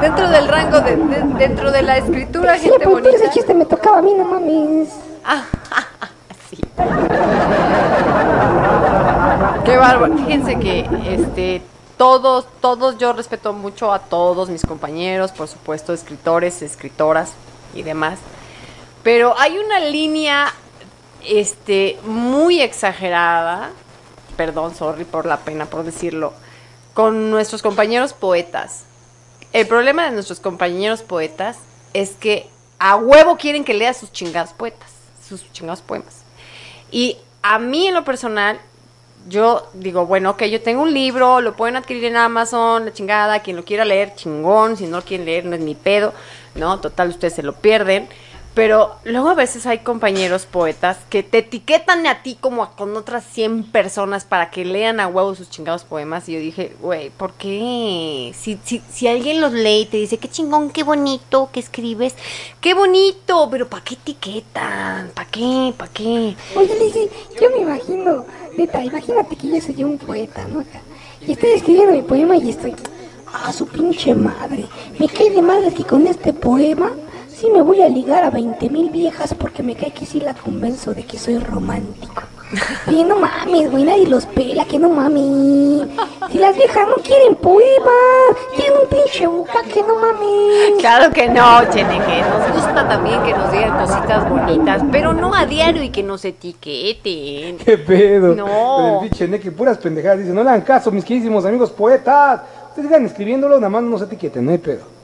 dentro 0.00 0.28
del 0.28 0.48
rango, 0.48 0.80
de, 0.80 0.96
dentro 1.38 1.70
de 1.70 1.82
la 1.82 1.98
escritura, 1.98 2.56
sí, 2.58 2.68
gente 2.68 2.86
bonita. 2.86 3.10
ese 3.10 3.30
chiste 3.30 3.54
me 3.54 3.64
tocaba 3.64 3.98
a 3.98 4.02
mí, 4.02 4.14
no 4.14 4.24
mames. 4.24 4.88
sí. 6.50 6.58
Qué 9.64 9.76
bárbaro. 9.76 10.16
Fíjense 10.16 10.58
que, 10.58 10.88
este, 11.06 11.62
todos, 11.96 12.46
todos, 12.60 12.96
yo 12.98 13.12
respeto 13.12 13.52
mucho 13.52 13.92
a 13.92 13.98
todos 13.98 14.48
mis 14.48 14.64
compañeros, 14.64 15.32
por 15.32 15.48
supuesto, 15.48 15.92
escritores, 15.92 16.62
escritoras 16.62 17.32
y 17.74 17.82
demás. 17.82 18.18
Pero 19.08 19.34
hay 19.38 19.56
una 19.56 19.80
línea 19.80 20.52
este, 21.24 21.98
muy 22.04 22.60
exagerada, 22.60 23.70
perdón, 24.36 24.74
sorry 24.74 25.04
por 25.04 25.24
la 25.24 25.38
pena 25.38 25.64
por 25.64 25.82
decirlo, 25.82 26.34
con 26.92 27.30
nuestros 27.30 27.62
compañeros 27.62 28.12
poetas. 28.12 28.84
El 29.54 29.66
problema 29.66 30.04
de 30.04 30.10
nuestros 30.10 30.40
compañeros 30.40 31.00
poetas 31.00 31.56
es 31.94 32.16
que 32.16 32.50
a 32.78 32.96
huevo 32.96 33.38
quieren 33.38 33.64
que 33.64 33.72
lea 33.72 33.94
sus 33.94 34.12
chingados 34.12 34.52
poetas, 34.52 34.90
sus 35.26 35.50
chingados 35.52 35.80
poemas. 35.80 36.24
Y 36.90 37.16
a 37.40 37.58
mí 37.58 37.86
en 37.86 37.94
lo 37.94 38.04
personal, 38.04 38.60
yo 39.26 39.70
digo, 39.72 40.04
bueno, 40.04 40.32
ok, 40.32 40.42
yo 40.42 40.60
tengo 40.60 40.82
un 40.82 40.92
libro, 40.92 41.40
lo 41.40 41.56
pueden 41.56 41.76
adquirir 41.76 42.04
en 42.04 42.16
Amazon, 42.18 42.84
la 42.84 42.92
chingada, 42.92 43.40
quien 43.40 43.56
lo 43.56 43.64
quiera 43.64 43.86
leer, 43.86 44.14
chingón, 44.16 44.76
si 44.76 44.86
no 44.86 44.98
lo 44.98 45.02
quieren 45.02 45.24
leer, 45.24 45.46
no 45.46 45.56
es 45.56 45.62
mi 45.62 45.74
pedo, 45.74 46.12
¿no? 46.56 46.78
Total, 46.78 47.08
ustedes 47.08 47.32
se 47.32 47.42
lo 47.42 47.54
pierden. 47.54 48.06
Pero 48.58 48.96
luego 49.04 49.28
a 49.28 49.34
veces 49.34 49.66
hay 49.66 49.78
compañeros 49.78 50.44
poetas 50.44 50.98
que 51.10 51.22
te 51.22 51.38
etiquetan 51.38 52.08
a 52.08 52.24
ti 52.24 52.36
como 52.40 52.68
con 52.72 52.96
otras 52.96 53.24
100 53.24 53.70
personas 53.70 54.24
para 54.24 54.50
que 54.50 54.64
lean 54.64 54.98
a 54.98 55.06
huevo 55.06 55.36
sus 55.36 55.48
chingados 55.48 55.84
poemas. 55.84 56.28
Y 56.28 56.32
yo 56.32 56.40
dije, 56.40 56.74
güey, 56.80 57.10
¿por 57.10 57.34
qué? 57.34 58.34
Si, 58.36 58.58
si, 58.64 58.82
si 58.90 59.06
alguien 59.06 59.40
los 59.40 59.52
lee 59.52 59.82
y 59.82 59.86
te 59.86 59.98
dice, 59.98 60.18
qué 60.18 60.26
chingón, 60.28 60.70
qué 60.70 60.82
bonito 60.82 61.50
que 61.52 61.60
escribes, 61.60 62.16
qué 62.60 62.74
bonito, 62.74 63.46
pero 63.48 63.68
¿para 63.68 63.84
qué 63.84 63.94
etiquetan? 63.94 65.12
¿Para 65.14 65.30
qué? 65.30 65.72
¿Para 65.76 65.92
qué? 65.92 66.34
Oye, 66.56 67.10
yo 67.40 67.50
me 67.50 67.58
imagino, 67.58 68.26
neta, 68.56 68.82
imagínate 68.82 69.36
que 69.36 69.50
yo 69.50 69.60
soy 69.60 69.84
un 69.84 69.98
poeta, 69.98 70.44
¿no? 70.48 70.64
Y 71.24 71.30
estoy 71.30 71.50
escribiendo 71.50 71.92
mi 71.92 72.02
poema 72.02 72.36
y 72.36 72.50
estoy, 72.50 72.74
ah, 73.32 73.52
su 73.52 73.68
pinche 73.68 74.16
madre. 74.16 74.66
Me 74.98 75.06
cae 75.06 75.30
de 75.30 75.42
madre 75.42 75.72
que 75.72 75.84
con 75.84 76.08
este 76.08 76.32
poema 76.32 76.90
Sí 77.38 77.48
me 77.50 77.62
voy 77.62 77.80
a 77.82 77.88
ligar 77.88 78.24
a 78.24 78.30
20 78.30 78.68
mil 78.68 78.90
viejas 78.90 79.32
porque 79.32 79.62
me 79.62 79.76
cae 79.76 79.92
que 79.92 80.04
sí 80.04 80.18
la 80.18 80.34
convenzo 80.34 80.92
de 80.92 81.04
que 81.04 81.16
soy 81.20 81.38
romántico. 81.38 82.24
Y 82.88 83.04
no 83.04 83.16
mames, 83.16 83.70
güey, 83.70 83.84
nadie 83.84 84.08
los 84.08 84.26
pela, 84.26 84.64
que 84.64 84.76
no 84.76 84.88
mames. 84.88 85.86
Si 86.32 86.38
las 86.38 86.56
viejas 86.56 86.88
no 86.88 86.96
quieren 86.96 87.36
poema, 87.36 87.92
quieren 88.56 88.72
un 88.82 88.88
pinche 88.88 89.28
buca, 89.28 89.62
que 89.72 89.82
no 89.82 89.94
mames. 90.00 90.80
Claro 90.80 91.12
que 91.12 91.28
no, 91.28 91.60
Cheneque. 91.70 92.22
Nos 92.22 92.54
gusta 92.56 92.88
también 92.88 93.22
que 93.22 93.32
nos 93.32 93.52
digan 93.52 93.86
cositas 93.86 94.28
bonitas, 94.28 94.82
pero 94.90 95.12
no 95.12 95.32
a 95.32 95.46
diario 95.46 95.84
y 95.84 95.90
que 95.90 96.02
nos 96.02 96.24
etiqueten. 96.24 97.58
¿Qué 97.58 97.78
pedo? 97.78 98.34
No. 98.34 99.04
El 99.04 99.10
Cheneque, 99.12 99.52
puras 99.52 99.78
pendejadas. 99.78 100.18
Dice, 100.18 100.32
no 100.32 100.42
le 100.42 100.50
hagan 100.50 100.62
caso, 100.62 100.90
mis 100.90 101.04
queridísimos 101.04 101.44
amigos 101.44 101.70
poetas. 101.70 102.40
Ustedes 102.70 102.88
sigan 102.88 103.06
escribiéndolo, 103.06 103.58
nada 103.58 103.68
más 103.68 103.84
no 103.84 103.96
se 103.96 104.06
etiqueten, 104.06 104.44
no 104.44 104.50
hay 104.50 104.58
pedo. 104.58 104.97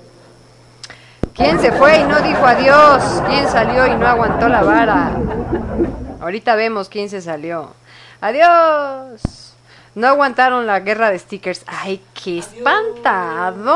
¿Quién 1.34 1.60
se 1.60 1.72
fue 1.72 1.98
y 1.98 2.04
no 2.04 2.20
dijo 2.20 2.46
adiós? 2.46 3.22
¿Quién 3.26 3.48
salió 3.48 3.86
y 3.88 3.96
no 3.96 4.06
aguantó 4.06 4.48
la 4.48 4.62
vara? 4.62 5.10
Ahorita 6.20 6.54
vemos 6.54 6.88
quién 6.88 7.10
se 7.10 7.20
salió. 7.20 7.74
Adiós. 8.20 9.43
No 9.96 10.08
aguantaron 10.08 10.66
la 10.66 10.80
guerra 10.80 11.12
de 11.12 11.20
stickers. 11.20 11.62
¡Ay, 11.68 12.00
qué 12.20 12.38
espantados! 12.38 13.66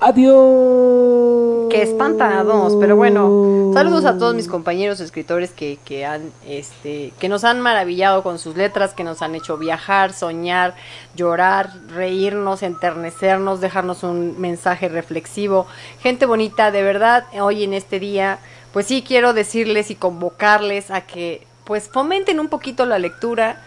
¡Adiós! 0.00 1.68
¡Qué 1.70 1.82
espantados! 1.82 2.76
Pero 2.80 2.96
bueno, 2.96 3.70
saludos 3.74 4.06
a 4.06 4.18
todos 4.18 4.34
mis 4.34 4.48
compañeros 4.48 4.98
escritores 4.98 5.52
que, 5.52 5.78
que, 5.84 6.04
han, 6.04 6.32
este, 6.48 7.12
que 7.20 7.28
nos 7.28 7.44
han 7.44 7.60
maravillado 7.60 8.24
con 8.24 8.40
sus 8.40 8.56
letras, 8.56 8.92
que 8.92 9.04
nos 9.04 9.22
han 9.22 9.36
hecho 9.36 9.56
viajar, 9.56 10.12
soñar, 10.12 10.74
llorar, 11.14 11.70
reírnos, 11.90 12.64
enternecernos, 12.64 13.60
dejarnos 13.60 14.02
un 14.02 14.40
mensaje 14.40 14.88
reflexivo. 14.88 15.68
Gente 16.00 16.26
bonita, 16.26 16.72
de 16.72 16.82
verdad, 16.82 17.24
hoy 17.40 17.62
en 17.62 17.74
este 17.74 18.00
día, 18.00 18.40
pues 18.72 18.86
sí 18.86 19.04
quiero 19.06 19.32
decirles 19.32 19.92
y 19.92 19.94
convocarles 19.94 20.90
a 20.90 21.02
que 21.02 21.46
pues 21.62 21.88
fomenten 21.88 22.40
un 22.40 22.48
poquito 22.48 22.84
la 22.84 22.98
lectura. 22.98 23.62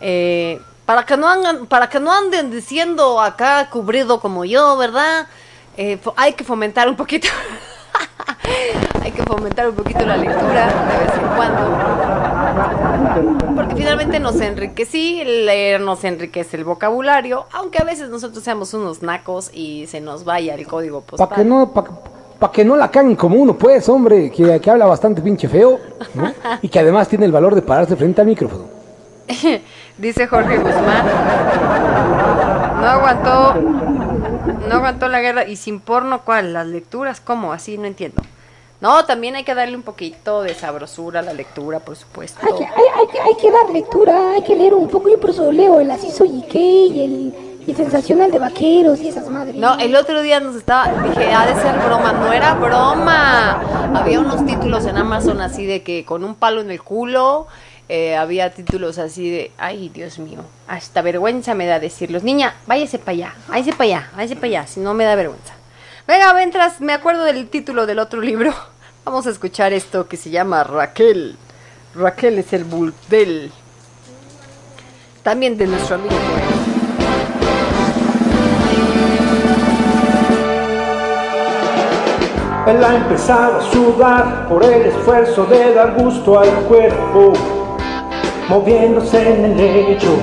Eh, 0.00 0.60
para 0.86 1.04
que 1.04 1.16
no 1.16 1.28
andan, 1.28 1.66
para 1.66 1.88
que 1.88 2.00
no 2.00 2.12
anden 2.12 2.50
diciendo 2.50 3.20
acá 3.20 3.68
cubrido 3.70 4.20
como 4.20 4.44
yo, 4.44 4.76
¿verdad? 4.76 5.26
Eh, 5.76 5.98
hay 6.16 6.34
que 6.34 6.44
fomentar 6.44 6.88
un 6.88 6.96
poquito, 6.96 7.28
hay 9.02 9.10
que 9.10 9.22
fomentar 9.22 9.68
un 9.68 9.74
poquito 9.74 10.06
la 10.06 10.16
lectura 10.16 10.66
de 10.66 10.98
vez 11.04 11.12
en 11.14 11.26
cuando, 11.36 11.76
porque 13.56 13.74
finalmente 13.76 14.20
nos 14.20 14.40
enriquece, 14.40 15.24
leer 15.24 15.80
nos 15.80 16.04
enriquece 16.04 16.56
el 16.58 16.64
vocabulario, 16.64 17.46
aunque 17.52 17.78
a 17.78 17.84
veces 17.84 18.08
nosotros 18.10 18.44
seamos 18.44 18.72
unos 18.74 19.02
nacos 19.02 19.50
y 19.52 19.86
se 19.88 20.00
nos 20.00 20.24
vaya 20.24 20.54
el 20.54 20.66
código 20.66 21.00
postal. 21.00 21.28
Para 21.28 21.42
que 21.42 21.48
no, 21.48 21.72
para 21.72 22.52
que 22.52 22.64
no 22.64 22.76
la 22.76 22.90
caguen 22.90 23.16
como 23.16 23.36
uno, 23.36 23.56
pues, 23.56 23.88
hombre, 23.88 24.30
que, 24.30 24.60
que 24.60 24.70
habla 24.70 24.86
bastante 24.86 25.22
pinche 25.22 25.48
feo, 25.48 25.80
¿no? 26.14 26.32
y 26.62 26.68
que 26.68 26.78
además 26.78 27.08
tiene 27.08 27.24
el 27.24 27.32
valor 27.32 27.54
de 27.54 27.62
pararse 27.62 27.96
frente 27.96 28.20
al 28.20 28.28
micrófono 28.28 28.74
Dice 29.98 30.26
Jorge 30.26 30.58
Guzmán. 30.58 31.06
No 32.80 32.86
aguantó. 32.86 33.54
No 34.68 34.74
aguantó 34.74 35.08
la 35.08 35.20
guerra. 35.20 35.46
¿Y 35.46 35.56
sin 35.56 35.80
porno 35.80 36.22
cuál? 36.22 36.52
¿Las 36.52 36.66
lecturas? 36.66 37.20
¿Cómo? 37.20 37.52
Así 37.52 37.78
no 37.78 37.86
entiendo. 37.86 38.22
No, 38.80 39.04
también 39.06 39.36
hay 39.36 39.44
que 39.44 39.54
darle 39.54 39.76
un 39.76 39.82
poquito 39.82 40.42
de 40.42 40.52
sabrosura 40.54 41.20
a 41.20 41.22
la 41.22 41.32
lectura, 41.32 41.80
por 41.80 41.96
supuesto. 41.96 42.38
Hay 42.42 42.52
que, 42.52 42.64
hay, 42.64 43.34
que, 43.40 43.50
dar 43.50 43.70
lectura, 43.70 44.32
hay 44.32 44.42
que 44.42 44.54
leer 44.54 44.74
un 44.74 44.88
poco. 44.88 45.08
Yo 45.08 45.18
por 45.18 45.30
eso 45.30 45.50
leo 45.50 45.80
el 45.80 45.90
Asiso 45.90 46.24
Ike 46.24 46.58
y 46.58 47.04
el, 47.04 47.62
y 47.66 47.74
Sensacional 47.74 48.30
de 48.30 48.38
Vaqueros 48.38 49.00
y 49.00 49.08
esas 49.08 49.30
madres. 49.30 49.54
No, 49.54 49.78
el 49.78 49.96
otro 49.96 50.20
día 50.20 50.40
nos 50.40 50.56
estaba, 50.56 51.02
dije, 51.02 51.32
ha 51.32 51.46
de 51.46 51.54
ser 51.62 51.78
broma. 51.78 52.12
No 52.12 52.32
era 52.32 52.54
broma. 52.54 53.62
Había 53.94 54.20
unos 54.20 54.44
títulos 54.44 54.84
en 54.84 54.98
Amazon 54.98 55.40
así 55.40 55.64
de 55.64 55.82
que 55.82 56.04
con 56.04 56.22
un 56.22 56.34
palo 56.34 56.60
en 56.60 56.70
el 56.70 56.82
culo 56.82 57.46
eh, 57.88 58.16
había 58.16 58.50
títulos 58.50 58.98
así 58.98 59.30
de, 59.30 59.50
ay 59.58 59.90
Dios 59.90 60.18
mío, 60.18 60.40
hasta 60.66 61.02
vergüenza 61.02 61.54
me 61.54 61.66
da 61.66 61.78
decirlos. 61.80 62.22
Niña, 62.22 62.54
váyase 62.66 62.98
para 62.98 63.12
allá, 63.12 63.34
váyase 63.48 63.72
para 63.72 63.84
allá, 63.84 64.10
váyase 64.16 64.36
para 64.36 64.46
allá, 64.46 64.66
si 64.66 64.80
no 64.80 64.94
me 64.94 65.04
da 65.04 65.14
vergüenza. 65.14 65.54
Venga, 66.06 66.32
mientras 66.34 66.80
me 66.80 66.92
acuerdo 66.92 67.24
del 67.24 67.48
título 67.48 67.86
del 67.86 67.98
otro 67.98 68.20
libro, 68.20 68.54
vamos 69.04 69.26
a 69.26 69.30
escuchar 69.30 69.72
esto 69.72 70.08
que 70.08 70.16
se 70.16 70.30
llama 70.30 70.64
Raquel. 70.64 71.36
Raquel 71.94 72.38
es 72.38 72.52
el 72.52 72.64
burdel. 72.64 73.52
También 75.22 75.56
de 75.56 75.66
nuestro 75.66 75.96
amigo 75.96 76.14
Él 82.66 82.82
ha 82.82 82.96
empezado 82.96 83.58
a 83.58 83.72
sudar 83.72 84.48
por 84.48 84.64
el 84.64 84.86
esfuerzo 84.86 85.44
de 85.44 85.74
dar 85.74 85.94
gusto 85.94 86.38
al 86.38 86.48
cuerpo 86.66 87.34
moviéndose 88.48 89.34
en 89.34 89.44
el 89.44 89.56
lecho. 89.56 90.16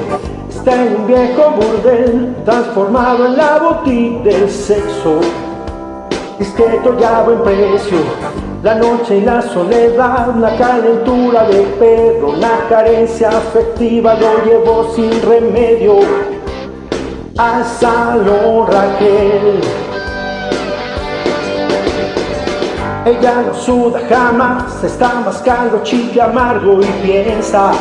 Está 0.49 0.86
en 0.86 0.95
un 0.95 1.07
viejo 1.07 1.51
burdel, 1.51 2.36
transformado 2.45 3.26
en 3.26 3.38
la 3.38 3.59
boutique 3.59 4.24
del 4.24 4.49
sexo. 4.49 5.19
Discreto 6.38 6.95
y 6.99 7.03
a 7.03 7.22
buen 7.22 7.41
precio, 7.41 7.97
la 8.63 8.76
noche 8.76 9.17
y 9.17 9.22
la 9.22 9.41
soledad, 9.41 10.36
la 10.36 10.55
calentura 10.57 11.47
del 11.47 11.65
perro, 11.80 12.36
la 12.38 12.67
carencia 12.67 13.30
afectiva 13.30 14.15
lo 14.15 14.43
llevó 14.45 14.91
sin 14.95 15.22
remedio 15.22 15.99
al 17.38 17.63
salón 17.65 18.67
Raquel. 18.67 19.61
Ella 23.05 23.43
no 23.47 23.53
suda 23.53 23.99
jamás, 24.07 24.84
está 24.84 25.22
mascando 25.26 25.82
chile 25.84 26.22
amargo 26.22 26.80
y 26.82 26.86
piensa 27.03 27.72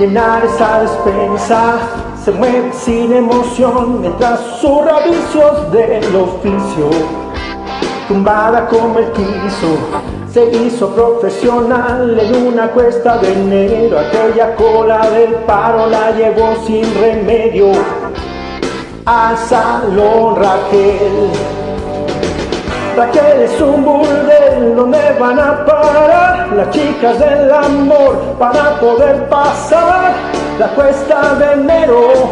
llenar 0.00 0.44
esa 0.44 0.80
despensa. 0.80 1.78
Se 2.24 2.32
mueve 2.32 2.72
sin 2.72 3.12
emoción 3.12 4.00
mientras 4.00 4.40
susurra 4.40 5.00
vicios 5.04 5.70
del 5.72 6.16
oficio. 6.16 6.90
Tumbada 8.08 8.66
como 8.66 8.98
el 8.98 9.12
quiso, 9.12 9.78
se 10.32 10.44
hizo 10.50 10.88
profesional 10.94 12.18
en 12.18 12.46
una 12.48 12.68
cuesta 12.72 13.18
de 13.18 13.32
enero. 13.32 13.98
Aquella 13.98 14.56
cola 14.56 15.08
del 15.10 15.34
paro 15.46 15.86
la 15.86 16.10
llevó 16.10 16.56
sin 16.66 16.82
remedio 17.00 17.72
al 19.04 19.36
salón 19.38 20.36
Raquel. 20.36 21.59
Raquel 23.00 23.40
es 23.44 23.58
un 23.62 23.82
burdel 23.82 24.76
donde 24.76 24.98
van 25.18 25.38
a 25.38 25.64
parar 25.64 26.48
las 26.52 26.68
chicas 26.68 27.18
del 27.18 27.50
amor 27.50 28.36
para 28.38 28.78
poder 28.78 29.26
pasar 29.30 30.12
la 30.58 30.68
cuesta 30.74 31.34
de 31.36 31.52
enero. 31.54 32.30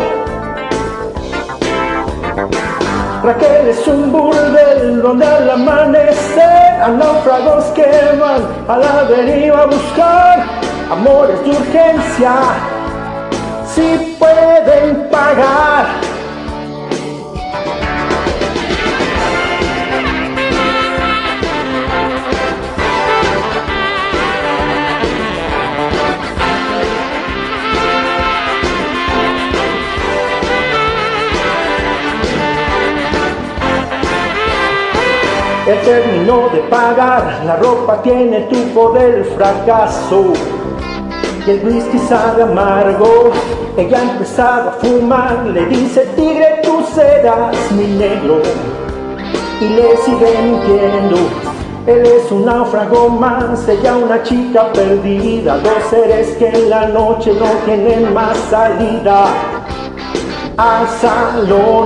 Raquel 3.25 3.69
es 3.69 3.89
un 3.89 4.13
burdel 4.13 5.01
donde 5.01 5.25
al 5.25 5.49
amanecer 5.49 6.83
a 6.83 6.89
náufragos 6.89 7.65
que 7.75 7.89
van 8.21 8.43
a 8.69 8.77
la 8.77 9.05
deriva 9.05 9.63
a 9.63 9.67
buscar 9.67 10.45
amores 10.91 11.43
de 11.45 11.51
urgencia 11.51 12.35
si 13.75 14.17
pueden 14.19 15.09
pagar. 15.09 16.09
Él 35.69 35.79
terminó 35.85 36.49
de 36.49 36.61
pagar, 36.71 37.43
la 37.45 37.57
ropa 37.57 38.01
tiene 38.01 38.39
el 38.39 38.49
tufo 38.49 38.89
del 38.93 39.23
fracaso. 39.37 40.33
Y 41.47 41.51
el 41.51 41.63
whisky 41.63 41.99
sabe 41.99 42.43
amargo, 42.45 43.33
ella 43.77 43.99
ha 43.99 44.03
empezado 44.13 44.71
a 44.71 44.73
fumar, 44.73 45.45
le 45.45 45.67
dice 45.67 46.09
tigre 46.17 46.63
tú 46.63 46.83
serás 46.95 47.55
mi 47.73 47.85
negro. 47.85 48.41
Y 49.61 49.69
le 49.69 49.95
sigue 49.99 50.39
mintiendo, 50.43 51.17
él 51.87 52.03
es 52.03 52.33
un 52.33 52.47
náufrago 52.47 53.11
más, 53.11 53.69
ella 53.69 53.95
una 53.95 54.23
chica 54.23 54.73
perdida, 54.73 55.59
dos 55.59 55.85
seres 55.91 56.29
que 56.39 56.49
en 56.49 56.71
la 56.71 56.89
noche 56.89 57.35
no 57.35 57.47
tienen 57.67 58.15
más 58.15 58.39
salida. 58.49 59.27
Al 60.57 60.87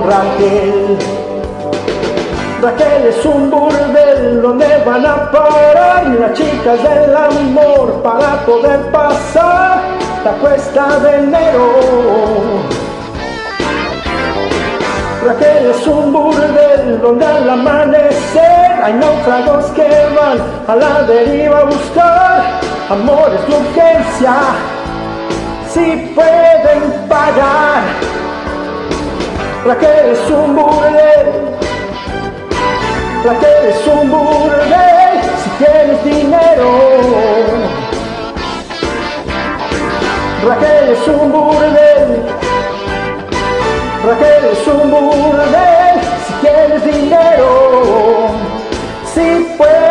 Raquel. 0.07 1.22
Raquel 2.63 3.07
es 3.07 3.25
un 3.25 3.49
burdel 3.49 4.41
donde 4.41 4.65
van 4.85 5.05
a 5.05 5.29
parar 5.29 6.07
las 6.17 6.31
chicas 6.31 6.81
del 6.81 7.13
amor 7.13 8.01
para 8.01 8.37
poder 8.45 8.79
pasar 8.89 9.81
la 10.23 10.31
cuesta 10.39 10.97
de 10.99 11.17
enero. 11.17 11.73
Raquel 15.25 15.71
es 15.71 15.87
un 15.87 16.13
burdel 16.13 17.01
donde 17.01 17.25
al 17.25 17.49
amanecer 17.49 18.79
hay 18.81 18.93
náufragos 18.93 19.65
que 19.71 19.89
van 20.15 20.39
a 20.65 20.75
la 20.77 21.03
deriva 21.03 21.59
a 21.59 21.63
buscar 21.65 22.43
amores 22.89 23.45
de 23.45 23.55
urgencia 23.57 24.35
si 25.67 26.13
pueden 26.15 27.09
pagar. 27.09 27.83
Raquel 29.65 30.11
es 30.13 30.31
un 30.31 30.55
burdel 30.55 31.52
que 33.23 33.69
es 33.69 33.87
un 33.87 34.11
burdel 34.11 35.21
si 35.41 35.49
tienes 35.63 36.03
dinero. 36.03 36.67
Raquel 40.45 40.89
es 40.89 41.07
un 41.07 41.31
burdel. 41.31 42.21
Raquel 44.05 44.45
es 44.51 44.67
un 44.67 44.91
burdel 44.91 46.01
si 46.27 46.33
tienes 46.41 46.83
dinero. 46.83 48.27
Si 49.13 49.55
puedes 49.57 49.82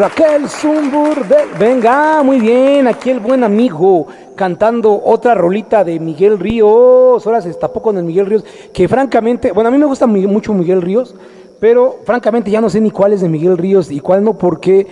Raquel 0.00 0.48
Zumbur, 0.48 1.26
venga, 1.58 2.22
muy 2.22 2.40
bien, 2.40 2.88
aquí 2.88 3.10
el 3.10 3.20
buen 3.20 3.44
amigo 3.44 4.06
cantando 4.34 4.98
otra 5.04 5.34
rolita 5.34 5.84
de 5.84 6.00
Miguel 6.00 6.38
Ríos, 6.38 7.26
ahora 7.26 7.42
se 7.42 7.48
destapó 7.48 7.82
con 7.82 7.98
el 7.98 8.04
Miguel 8.04 8.24
Ríos, 8.24 8.42
que 8.72 8.88
francamente, 8.88 9.52
bueno, 9.52 9.68
a 9.68 9.70
mí 9.70 9.76
me 9.76 9.84
gusta 9.84 10.06
mucho 10.06 10.54
Miguel 10.54 10.80
Ríos, 10.80 11.14
pero 11.60 11.98
francamente 12.06 12.50
ya 12.50 12.62
no 12.62 12.70
sé 12.70 12.80
ni 12.80 12.90
cuál 12.90 13.12
es 13.12 13.20
de 13.20 13.28
Miguel 13.28 13.58
Ríos 13.58 13.90
y 13.90 14.00
cuál 14.00 14.24
no, 14.24 14.38
porque 14.38 14.86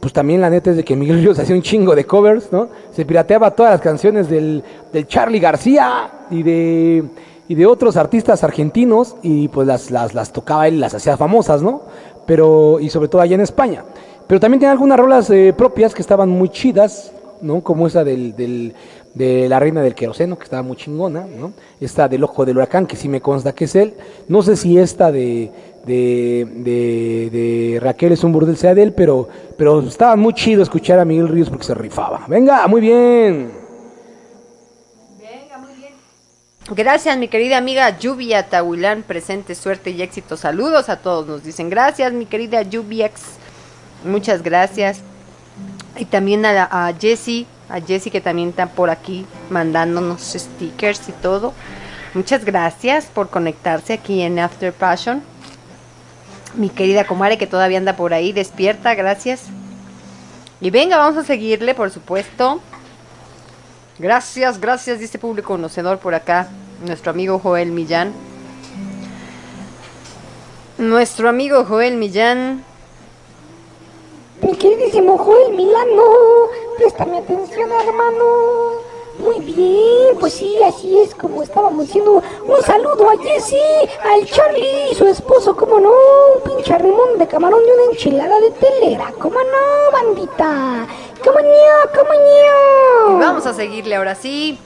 pues 0.00 0.12
también 0.12 0.42
la 0.42 0.50
neta 0.50 0.68
es 0.68 0.76
de 0.76 0.84
que 0.84 0.96
Miguel 0.96 1.22
Ríos 1.22 1.38
hacía 1.38 1.56
un 1.56 1.62
chingo 1.62 1.94
de 1.94 2.04
covers, 2.04 2.52
¿no? 2.52 2.68
Se 2.90 3.06
pirateaba 3.06 3.52
todas 3.52 3.72
las 3.72 3.80
canciones 3.80 4.28
del, 4.28 4.62
del 4.92 5.06
Charlie 5.06 5.40
García 5.40 6.26
y 6.30 6.42
de, 6.42 7.04
y 7.48 7.54
de 7.54 7.64
otros 7.64 7.96
artistas 7.96 8.44
argentinos 8.44 9.16
y 9.22 9.48
pues 9.48 9.66
las, 9.66 9.90
las, 9.90 10.12
las 10.12 10.30
tocaba 10.30 10.68
él 10.68 10.78
las 10.78 10.92
hacía 10.92 11.16
famosas, 11.16 11.62
¿no? 11.62 11.84
Pero, 12.26 12.80
y 12.80 12.90
sobre 12.90 13.08
todo 13.08 13.22
allá 13.22 13.34
en 13.34 13.40
España. 13.40 13.82
Pero 14.32 14.40
también 14.40 14.60
tiene 14.60 14.72
algunas 14.72 14.98
rolas 14.98 15.28
eh, 15.28 15.52
propias 15.54 15.94
que 15.94 16.00
estaban 16.00 16.30
muy 16.30 16.48
chidas, 16.48 17.12
¿no? 17.42 17.60
Como 17.60 17.86
esa 17.86 18.02
del, 18.02 18.34
del, 18.34 18.72
de 19.12 19.46
La 19.46 19.58
Reina 19.58 19.82
del 19.82 19.94
Queroseno, 19.94 20.38
que 20.38 20.44
estaba 20.44 20.62
muy 20.62 20.74
chingona, 20.74 21.26
¿no? 21.26 21.52
Esta 21.78 22.08
del 22.08 22.24
Ojo 22.24 22.46
del 22.46 22.56
Huracán, 22.56 22.86
que 22.86 22.96
sí 22.96 23.10
me 23.10 23.20
consta 23.20 23.54
que 23.54 23.66
es 23.66 23.76
él. 23.76 23.92
No 24.28 24.40
sé 24.40 24.56
si 24.56 24.78
esta 24.78 25.12
de, 25.12 25.50
de, 25.84 27.30
de, 27.30 27.78
Raquel 27.82 28.12
es 28.12 28.24
un 28.24 28.32
burdel 28.32 28.56
sea 28.56 28.74
de 28.74 28.84
él, 28.84 28.94
pero, 28.94 29.28
pero 29.58 29.80
estaba 29.80 30.16
muy 30.16 30.32
chido 30.32 30.62
escuchar 30.62 30.98
a 30.98 31.04
Miguel 31.04 31.28
Ríos 31.28 31.50
porque 31.50 31.66
se 31.66 31.74
rifaba. 31.74 32.24
Venga, 32.26 32.66
muy 32.68 32.80
bien. 32.80 33.50
Gracias, 36.74 37.18
mi 37.18 37.28
querida 37.28 37.58
amiga 37.58 37.98
Lluvia 37.98 38.48
Tahuilán, 38.48 39.02
presente, 39.02 39.54
suerte 39.54 39.90
y 39.90 40.00
éxito. 40.00 40.38
Saludos 40.38 40.88
a 40.88 41.02
todos, 41.02 41.26
nos 41.26 41.44
dicen. 41.44 41.68
Gracias, 41.68 42.14
mi 42.14 42.24
querida 42.24 42.62
Lluviex. 42.62 43.41
Muchas 44.04 44.42
gracias. 44.42 45.00
Y 45.96 46.04
también 46.06 46.44
a, 46.44 46.64
a 46.64 46.92
Jessie, 46.94 47.46
a 47.68 47.80
Jessie 47.80 48.10
que 48.10 48.20
también 48.20 48.50
está 48.50 48.66
por 48.66 48.90
aquí 48.90 49.26
mandándonos 49.50 50.22
stickers 50.22 51.08
y 51.08 51.12
todo. 51.12 51.52
Muchas 52.14 52.44
gracias 52.44 53.06
por 53.06 53.30
conectarse 53.30 53.94
aquí 53.94 54.20
en 54.20 54.38
After 54.38 54.72
Passion. 54.72 55.22
Mi 56.54 56.68
querida 56.68 57.06
Comare 57.06 57.38
que 57.38 57.46
todavía 57.46 57.78
anda 57.78 57.96
por 57.96 58.12
ahí, 58.12 58.32
despierta, 58.32 58.94
gracias. 58.94 59.44
Y 60.60 60.70
venga, 60.70 60.98
vamos 60.98 61.16
a 61.16 61.26
seguirle, 61.26 61.74
por 61.74 61.90
supuesto. 61.90 62.60
Gracias, 63.98 64.60
gracias, 64.60 64.98
dice 64.98 65.18
público 65.18 65.48
conocedor 65.48 65.98
por 65.98 66.14
acá. 66.14 66.48
Nuestro 66.86 67.10
amigo 67.10 67.38
Joel 67.38 67.72
Millán. 67.72 68.12
Nuestro 70.76 71.28
amigo 71.28 71.64
Joel 71.64 71.96
Millán. 71.96 72.64
Mi 74.42 74.56
queridísimo 74.56 75.16
Joel 75.18 75.52
Milano, 75.52 76.02
préstame 76.76 77.18
atención, 77.18 77.70
hermano. 77.70 78.82
Muy 79.20 79.38
bien, 79.38 80.16
pues 80.18 80.32
sí, 80.32 80.56
así 80.64 80.98
es 80.98 81.14
como 81.14 81.44
estábamos 81.44 81.86
diciendo. 81.86 82.20
Un 82.44 82.62
saludo 82.62 83.08
a 83.08 83.16
Jesse, 83.22 83.88
al 84.02 84.26
Charlie 84.26 84.90
y 84.90 84.94
su 84.96 85.06
esposo, 85.06 85.54
como 85.54 85.78
no, 85.78 85.90
un 85.90 86.42
pinche 86.56 86.76
rimón 86.76 87.18
de 87.18 87.28
camarón 87.28 87.60
y 87.64 87.70
una 87.70 87.92
enchilada 87.92 88.40
de 88.40 88.50
telera, 88.50 89.12
como 89.12 89.38
no, 89.38 89.92
bandita. 89.92 90.88
Como 91.22 91.38
no, 91.38 91.92
como 91.96 92.12
no. 92.12 93.18
Vamos 93.20 93.46
a 93.46 93.54
seguirle 93.54 93.94
ahora 93.94 94.16
sí, 94.16 94.58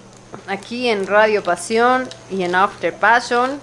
aquí 0.46 0.88
en 0.88 1.06
Radio 1.06 1.42
Pasión 1.42 2.08
y 2.30 2.44
en 2.44 2.54
After 2.54 2.94
Passion. 2.94 3.60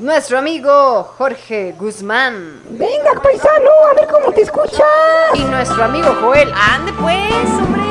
Nuestro 0.00 0.38
amigo 0.38 1.02
Jorge 1.18 1.74
Guzmán. 1.78 2.62
Venga, 2.70 3.20
paisano, 3.22 3.68
a 3.90 3.94
ver 3.94 4.08
cómo 4.08 4.32
te 4.32 4.40
escuchas. 4.40 4.80
Y 5.34 5.44
nuestro 5.44 5.84
amigo 5.84 6.16
Joel. 6.22 6.50
Ande 6.54 6.90
pues, 6.94 7.50
hombre. 7.50 7.82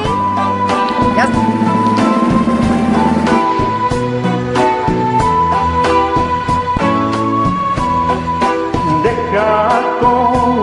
Ya 1.15 1.27
Deja 9.03 9.99
conocerte, 9.99 10.58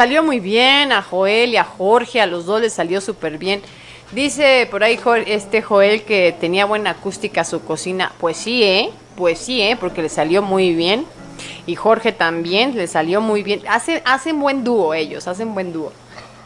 salió 0.00 0.22
muy 0.22 0.40
bien 0.40 0.92
a 0.92 1.02
Joel 1.02 1.50
y 1.50 1.58
a 1.58 1.64
Jorge, 1.64 2.22
a 2.22 2.26
los 2.26 2.46
dos 2.46 2.62
les 2.62 2.72
salió 2.72 3.02
súper 3.02 3.36
bien. 3.36 3.60
Dice 4.12 4.66
por 4.70 4.82
ahí 4.82 4.98
este 5.26 5.60
Joel 5.60 6.04
que 6.04 6.34
tenía 6.40 6.64
buena 6.64 6.92
acústica 6.92 7.44
su 7.44 7.60
cocina. 7.62 8.10
Pues 8.18 8.38
sí, 8.38 8.62
¿eh? 8.62 8.92
Pues 9.14 9.38
sí, 9.38 9.60
¿eh? 9.60 9.76
Porque 9.78 10.00
le 10.00 10.08
salió 10.08 10.40
muy 10.40 10.74
bien. 10.74 11.04
Y 11.66 11.74
Jorge 11.76 12.12
también 12.12 12.74
le 12.78 12.86
salió 12.86 13.20
muy 13.20 13.42
bien. 13.42 13.60
Hacen, 13.68 14.00
hacen 14.06 14.40
buen 14.40 14.64
dúo 14.64 14.94
ellos, 14.94 15.28
hacen 15.28 15.52
buen 15.52 15.70
dúo. 15.70 15.92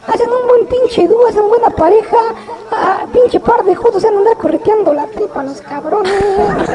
Hacen 0.05 0.29
un 0.29 0.47
buen 0.49 0.67
pinche 0.67 1.07
dúo, 1.07 1.25
hacen 1.25 1.47
buena 1.47 1.69
pareja. 1.69 2.17
Ah, 2.73 3.05
pinche 3.13 3.39
par 3.39 3.63
de 3.63 3.73
juntos 3.73 4.01
se 4.01 4.09
andar 4.09 4.35
correteando 4.35 4.93
la 4.93 5.07
tripa 5.07 5.43
los 5.43 5.61
cabrones. 5.61 6.11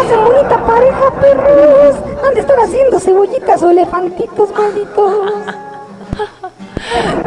hacen 0.00 0.24
bonita 0.24 0.66
pareja, 0.66 1.12
perros. 1.20 2.05
Han 2.26 2.34
de 2.34 2.40
estar 2.40 2.58
haciendo 2.58 2.98
cebollitas 2.98 3.62
o 3.62 3.70
elefantitos 3.70 4.50
malditos. 4.52 5.26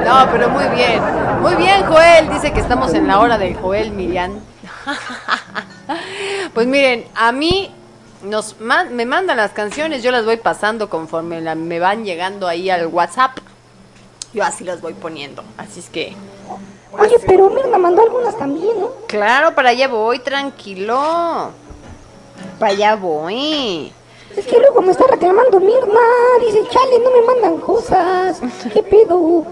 No, 0.06 0.28
pero 0.32 0.50
muy 0.50 0.64
bien. 0.70 1.02
Muy 1.42 1.54
bien, 1.56 1.86
Joel. 1.86 2.30
Dice 2.30 2.54
que 2.54 2.60
estamos 2.62 2.94
en 2.94 3.08
la 3.08 3.20
hora 3.20 3.38
del 3.38 3.56
Joel 3.56 3.92
Miriam. 3.92 4.40
Pues 6.54 6.68
miren, 6.68 7.06
a 7.16 7.32
mí 7.32 7.72
nos 8.24 8.56
me 8.60 9.06
mandan 9.06 9.38
las 9.38 9.52
canciones, 9.52 10.04
yo 10.04 10.12
las 10.12 10.26
voy 10.26 10.38
pasando 10.38 10.90
conforme 10.90 11.42
me 11.56 11.80
van 11.80 12.04
llegando 12.06 12.48
ahí 12.48 12.70
al 12.70 12.88
WhatsApp. 12.88 13.38
Yo 14.34 14.44
así 14.44 14.64
las 14.64 14.82
voy 14.82 14.94
poniendo. 14.94 15.44
Así 15.58 15.80
es 15.80 15.90
que. 15.90 16.16
Oye, 16.92 17.16
pero 17.26 17.50
Mirna 17.50 17.78
mandó 17.78 18.04
algunas 18.04 18.38
también, 18.38 18.80
¿no? 18.80 18.90
Claro, 19.08 19.56
para 19.56 19.70
allá 19.70 19.88
voy, 19.88 20.20
tranquilo. 20.20 21.52
Para 22.60 22.72
allá 22.72 22.96
voy. 22.96 23.92
Me 24.82 24.92
está 24.92 25.06
reclamando 25.08 25.60
Mirna. 25.60 26.00
Dice, 26.40 26.64
chale, 26.70 27.00
no 27.00 27.12
me 27.12 27.22
mandan 27.22 27.58
cosas. 27.60 28.42
¿Qué 28.74 28.82
pedo? 28.84 29.46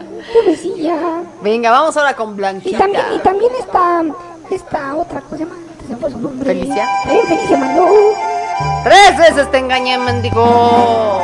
besilla. 0.46 1.24
Venga, 1.42 1.72
vamos 1.72 1.96
ahora 1.98 2.16
con 2.16 2.36
Blanquita. 2.36 2.76
Y 2.76 2.80
también, 2.80 3.06
y 3.16 3.20
también 3.20 3.52
esta, 3.60 4.04
esta 4.52 4.96
otra 4.96 5.22
cosa. 5.22 5.46
Felicia. 6.44 6.88
Eh, 7.10 7.22
Felicia 7.28 7.58
mandó. 7.58 7.88
Tres 8.84 9.18
veces 9.18 9.52
te 9.52 9.58
engañé, 9.58 9.98
mendigo. 9.98 11.22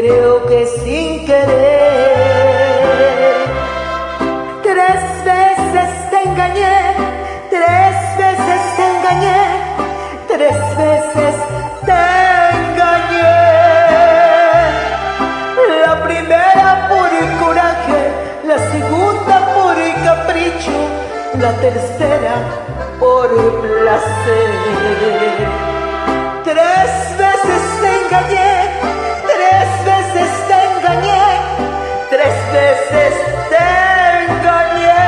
Creo 0.00 0.46
que 0.46 0.66
sin 0.66 1.26
querer. 1.26 2.56
Tres 4.62 5.02
veces 5.24 5.90
te 6.10 6.22
engañé, 6.28 6.78
tres 7.50 7.94
veces 8.16 8.60
te 8.76 8.84
engañé 8.96 9.70
tres 10.28 10.60
veces 10.76 11.34
te 11.84 12.02
engañé. 12.60 13.40
La 15.84 15.94
primera 16.04 16.88
por 16.88 17.08
el 17.22 17.28
coraje, 17.42 18.00
la 18.46 18.58
segunda 18.72 19.36
por 19.54 19.76
capricho, 20.04 20.78
la 21.38 21.52
tercera 21.66 22.34
por 22.98 23.28
placer. 23.60 24.50
Tres 26.44 26.90
veces 27.22 27.62
te 27.82 27.90
engañé, 28.00 28.59
veces 32.52 33.14
te 33.48 33.66
engañé. 34.24 35.00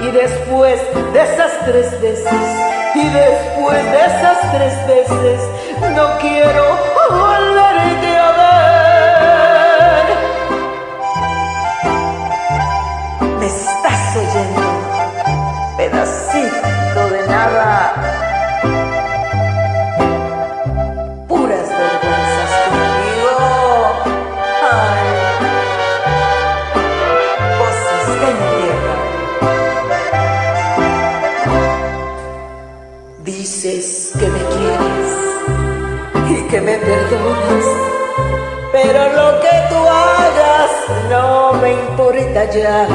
Y 0.00 0.10
después 0.10 0.80
de 1.12 1.22
esas 1.22 1.52
tres 1.64 2.00
veces, 2.00 2.48
y 2.94 3.08
después 3.08 3.84
de 3.84 3.98
esas 3.98 4.38
tres 4.52 4.86
veces 4.86 5.40
no 5.94 6.18
quiero 6.18 6.64
volverte 7.10 7.75
que 36.48 36.60
me 36.60 36.76
perdonas, 36.76 37.64
pero 38.70 39.00
lo 39.18 39.40
que 39.40 39.50
tú 39.68 39.76
hagas 39.76 40.70
no 41.10 41.54
me 41.54 41.72
importa 41.72 42.44
ya. 42.50 42.86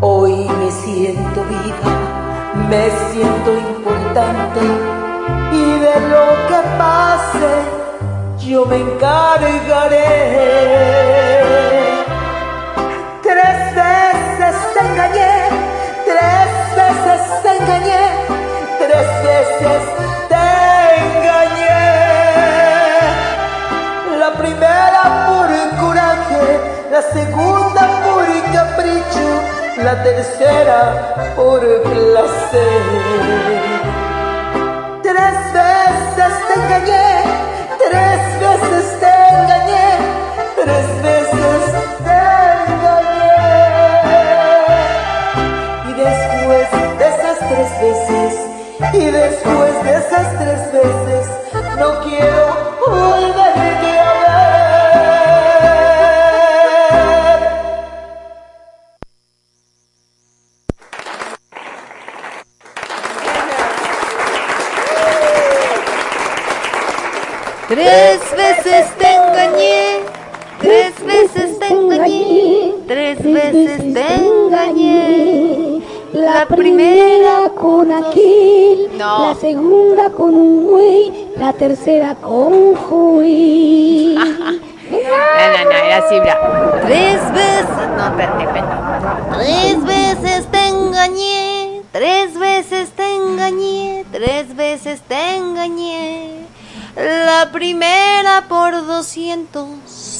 Hoy 0.00 0.48
me 0.58 0.70
siento 0.70 1.44
viva, 1.44 1.92
me 2.68 2.90
siento 3.10 3.52
importante 3.52 4.60
y 5.52 5.78
de 5.78 6.00
lo 6.12 6.26
que 6.48 6.60
pase 6.78 7.52
yo 8.38 8.66
me 8.66 8.76
encargaré. 8.78 10.02
Tres 13.22 13.74
veces 13.76 14.54
te 14.74 14.80
engañé 14.80 15.62
te 17.44 17.58
engañé, 17.58 17.91
tres 17.91 17.91
veces 19.42 19.82
te 20.28 20.48
engañé. 21.02 21.82
La 24.18 24.30
primera 24.42 25.02
por 25.28 25.48
coraje, 25.80 26.44
la 26.90 27.02
segunda 27.02 27.82
por 28.04 28.24
capricho, 28.56 29.28
la 29.82 29.94
tercera 30.02 30.78
por 31.36 31.60
placer. 31.82 32.82
Tres 35.02 35.36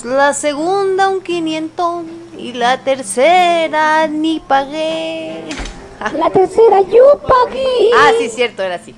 la 0.04 0.34
segunda 0.34 1.08
un 1.08 1.22
500 1.22 2.04
y 2.38 2.52
la 2.52 2.78
tercera 2.78 4.06
ni 4.06 4.40
pagué. 4.40 5.44
La 6.18 6.30
tercera 6.30 6.80
yo 6.80 7.20
pagué. 7.20 7.90
Ah, 7.96 8.10
sí, 8.18 8.28
cierto, 8.28 8.64
era 8.64 8.74
así. 8.74 8.92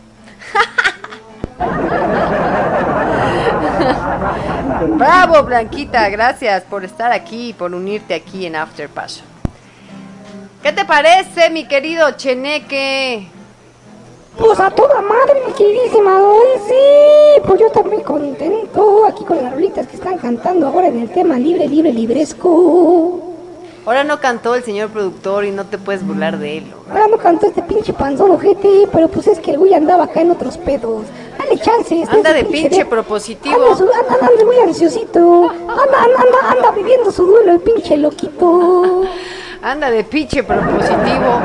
Bravo, 4.97 5.43
Blanquita, 5.43 6.09
gracias 6.09 6.63
por 6.63 6.83
estar 6.83 7.13
aquí 7.13 7.51
y 7.51 7.53
por 7.53 7.75
unirte 7.75 8.15
aquí 8.15 8.47
en 8.47 8.57
After 8.57 8.89
Passion. 8.89 9.27
¿Qué 10.63 10.73
te 10.73 10.87
parece, 10.87 11.51
mi 11.51 11.69
querido 11.69 12.11
Cheneque? 12.13 13.29
Pues 14.39 14.59
a 14.59 14.71
toda 14.71 15.01
madre, 15.01 15.43
mi 15.47 15.53
queridísima 15.53 16.19
Dori, 16.19 16.49
sí. 16.67 17.43
Pues 17.47 17.61
yo 17.61 17.71
también 17.71 18.03
contento 18.03 19.05
aquí 19.07 19.25
con 19.25 19.37
las 19.37 19.53
rolitas 19.53 19.87
que 19.87 19.97
están 19.97 20.19
cantando 20.19 20.67
ahora 20.67 20.89
en 20.89 21.01
el 21.01 21.11
tema 21.11 21.39
libre, 21.39 21.69
libre, 21.69 21.93
libresco. 21.93 23.21
Ahora 23.87 24.03
no 24.03 24.19
cantó 24.19 24.55
el 24.55 24.65
señor 24.65 24.89
productor 24.89 25.45
y 25.45 25.51
no 25.51 25.67
te 25.67 25.77
puedes 25.79 26.05
burlar 26.07 26.39
de 26.39 26.59
él. 26.59 26.71
¿no? 26.71 26.93
Ahora 26.93 27.07
no 27.09 27.19
cantó 27.19 27.47
este 27.47 27.63
pinche 27.63 27.93
panzón 27.93 28.31
ojete, 28.31 28.89
pero 28.91 29.09
pues 29.09 29.27
es 29.27 29.39
que 29.41 29.51
el 29.53 29.59
güey 29.59 29.75
andaba 29.75 30.05
acá 30.05 30.23
en 30.23 30.31
otros 30.31 30.57
pedos. 30.57 31.03
Dale 31.39 31.59
chance. 31.61 32.01
está 32.03 32.15
Anda 32.15 32.33
de 32.33 32.45
pinche 32.45 32.79
de- 32.79 32.87
propositivo. 32.87 33.55
Anda, 33.55 33.85
anda, 34.15 34.27
anda 34.27 34.45
muy 34.45 34.57
ansiosito. 34.57 35.51
Anda, 35.51 35.69
anda, 35.69 36.01
anda, 36.19 36.51
anda 36.51 36.71
viviendo 36.71 37.13
su 37.13 37.27
duelo 37.27 37.53
el 37.53 37.61
pinche 37.61 37.97
loquito. 37.99 39.03
Anda 39.65 39.91
de 39.91 40.05
pinche 40.05 40.43
propositivo. 40.43 41.41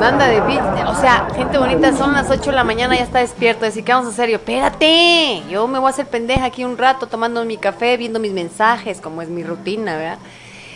Anda 0.00 0.28
de 0.28 0.40
pinche. 0.42 0.84
O 0.86 0.94
sea, 0.94 1.26
gente 1.34 1.58
bonita, 1.58 1.92
son 1.92 2.12
las 2.12 2.30
8 2.30 2.50
de 2.50 2.56
la 2.56 2.62
mañana, 2.62 2.94
ya 2.94 3.02
está 3.02 3.18
despierto. 3.18 3.66
Así 3.66 3.82
que 3.82 3.92
vamos 3.92 4.16
a 4.16 4.26
yo. 4.26 4.36
Espérate. 4.36 5.42
Yo 5.50 5.66
me 5.66 5.80
voy 5.80 5.88
a 5.88 5.90
hacer 5.90 6.06
pendeja 6.06 6.44
aquí 6.44 6.64
un 6.64 6.78
rato 6.78 7.08
tomando 7.08 7.44
mi 7.44 7.56
café, 7.56 7.96
viendo 7.96 8.20
mis 8.20 8.30
mensajes, 8.30 9.00
como 9.00 9.20
es 9.20 9.28
mi 9.28 9.42
rutina, 9.42 9.96
¿verdad? 9.96 10.18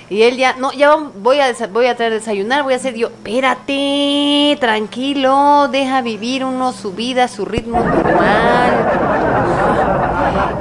Y 0.09 0.23
él 0.23 0.37
ya, 0.37 0.55
no, 0.55 0.73
ya 0.73 0.97
voy 0.97 1.39
a, 1.39 1.55
voy 1.73 1.87
a 1.87 1.95
traer 1.95 2.13
desayunar, 2.13 2.65
voy 2.65 2.73
a 2.73 2.77
hacer 2.77 2.97
yo, 2.97 3.07
espérate, 3.07 4.59
tranquilo, 4.59 5.69
deja 5.69 6.03
vivir 6.03 6.45
uno 6.45 6.73
su 6.73 6.93
vida, 6.93 7.29
su 7.29 7.45
ritmo 7.45 7.79
normal. 7.79 8.91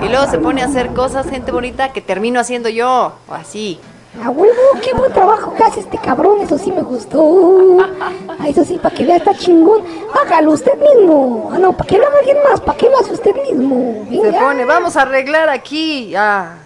Y 0.04 0.10
luego 0.10 0.30
se 0.30 0.38
pone 0.38 0.62
a 0.62 0.66
hacer 0.66 0.94
cosas, 0.94 1.28
gente 1.28 1.52
bonita, 1.52 1.92
que 1.92 2.02
termino 2.02 2.40
haciendo 2.40 2.70
yo, 2.70 3.14
o 3.28 3.34
así. 3.34 3.80
A 4.18 4.32
huevo, 4.32 4.54
qué 4.84 4.94
buen 4.94 5.14
trabajo 5.14 5.54
que 5.54 5.64
hace 5.64 5.82
este 5.82 5.98
cabrón, 6.00 6.42
eso 6.42 6.58
sí 6.58 6.72
me 6.72 6.82
gustó. 6.82 7.78
Ah, 8.02 8.48
eso 8.48 8.66
sí, 8.66 8.80
para 8.82 8.94
que 8.94 9.06
vea, 9.06 9.18
está 9.18 9.36
chingón. 9.36 9.84
Hágalo 10.14 10.52
usted 10.52 10.74
mismo. 10.78 11.52
Ah, 11.54 11.60
no, 11.60 11.74
para 11.74 11.88
que 11.88 11.98
lo 12.00 12.08
haga 12.08 12.18
alguien 12.18 12.38
más, 12.50 12.60
para 12.60 12.78
que 12.78 12.90
lo 12.90 13.00
hace 13.00 13.14
usted 13.14 13.36
mismo. 13.36 14.06
Se 14.10 14.34
pone, 14.34 14.66
vamos 14.66 14.98
a 14.98 15.04
arreglar 15.04 15.48
aquí. 15.50 16.10
Ya. 16.10 16.58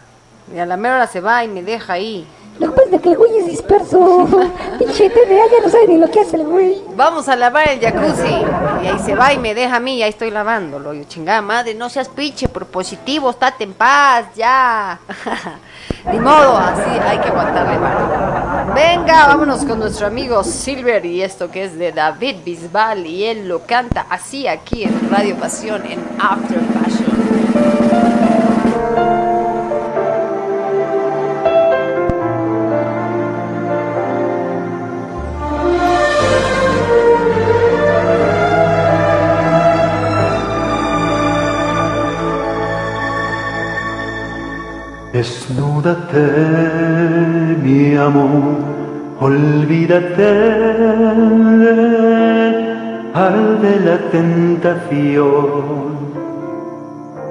Y 0.56 0.57
a 0.57 0.65
la 0.65 0.78
mera 0.78 0.95
hora 0.95 1.07
se 1.07 1.20
va 1.20 1.44
y 1.44 1.49
me 1.49 1.61
deja 1.61 1.94
ahí. 1.94 2.26
Lo 2.60 2.70
que 2.70 2.82
pasa 2.82 2.96
es 2.96 3.02
que 3.02 3.10
el 3.10 3.18
güey 3.18 3.38
es 3.40 3.48
disperso. 3.48 4.28
Pinche 4.80 5.10
TDA 5.10 5.46
ya 5.52 5.64
no 5.64 5.70
sabe 5.70 5.88
ni 5.88 5.98
lo 5.98 6.10
que 6.10 6.22
hace 6.22 6.38
el 6.38 6.46
güey. 6.46 6.82
Vamos 6.96 7.28
a 7.28 7.36
lavar 7.36 7.68
el 7.70 7.80
jacuzzi. 7.80 8.44
Y 8.84 8.88
ahí 8.88 9.00
se 9.04 9.16
va 9.16 9.34
y 9.34 9.40
me 9.40 9.56
deja 9.56 9.78
a 9.78 9.80
mí, 9.80 9.98
y 9.98 10.04
ahí 10.04 10.10
estoy 10.10 10.32
lavándolo. 10.32 10.94
Yo, 10.94 11.04
chingada 11.06 11.42
madre, 11.42 11.74
no 11.74 11.90
seas 11.90 12.10
pinche 12.10 12.48
propositivo, 12.48 13.32
estate 13.32 13.64
en 13.64 13.74
paz, 13.74 14.28
ya. 14.36 15.00
Ni 16.12 16.20
modo, 16.20 16.58
así 16.58 16.90
hay 16.90 17.18
que 17.20 17.30
aguantarle 17.30 17.80
mano. 17.80 18.74
Venga, 18.74 19.28
vámonos 19.28 19.66
con 19.66 19.80
nuestro 19.80 20.08
amigo 20.08 20.44
Silver 20.44 21.06
y 21.06 21.22
esto 21.22 21.50
que 21.50 21.66
es 21.66 21.78
de 21.78 21.92
David 21.92 22.38
Bisbal 22.44 23.06
y 23.06 23.26
él 23.26 23.48
lo 23.48 23.66
canta 23.66 24.06
así 24.10 24.48
aquí 24.48 24.84
en 24.84 25.10
Radio 25.10 25.36
Pasión 25.36 25.86
en 25.86 26.00
After 26.20 26.60
Passion. 26.60 28.12
Desnúdate, 45.64 46.27
mi 47.64 47.95
amor, 47.95 48.57
olvídate 49.22 50.31
al 53.14 53.61
de 53.61 53.80
la 53.80 53.98
tentación. 54.11 55.31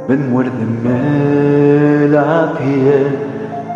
Ven, 0.08 0.30
muérdeme 0.30 2.08
la 2.08 2.54
piel, 2.56 3.18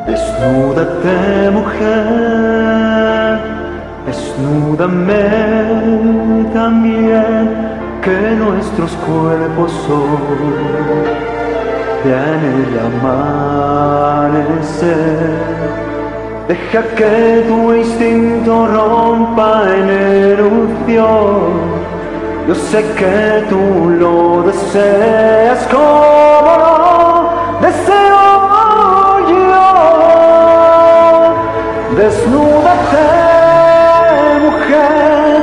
desnúdate, 0.06 1.50
mujer, 1.52 3.38
desnúdame 4.06 5.24
también, 6.54 7.44
que 8.00 8.18
nuestros 8.38 8.92
cuerpos 9.06 9.70
son 9.86 11.35
en 12.12 12.40
el 12.44 12.78
amanecer. 12.88 14.06
Deja 16.48 16.82
que 16.94 17.44
tu 17.48 17.74
instinto 17.74 18.66
rompa 18.68 19.64
en 19.76 19.90
erupción. 19.90 21.76
Yo 22.46 22.54
sé 22.54 22.84
que 22.96 23.44
tú 23.48 23.90
lo 23.90 24.42
deseas 24.44 25.66
como 25.66 26.52
lo 26.62 26.76
deseo 27.60 28.26
yo. 29.28 29.66
Desnúdate, 31.96 33.08
mujer, 34.44 35.36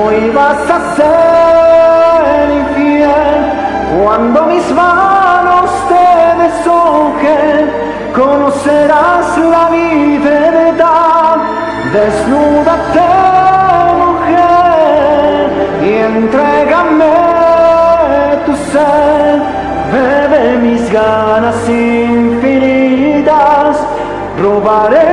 hoy 0.00 0.18
vas 0.30 0.70
a 0.70 0.78
ser 0.96 2.20
infiel 2.60 3.40
cuando 4.02 4.38
mis 4.46 4.66
manos 4.72 5.07
conocerás 8.14 9.38
la 9.38 9.68
verdad. 10.18 11.36
Desnúdate, 11.92 13.10
mujer, 14.02 15.50
y 15.82 15.90
entrégame 16.10 17.16
tu 18.46 18.54
ser. 18.70 19.34
Bebe 19.92 20.44
mis 20.58 20.84
ganas 20.92 21.60
infinitas, 21.68 22.56
robaré 24.42 25.07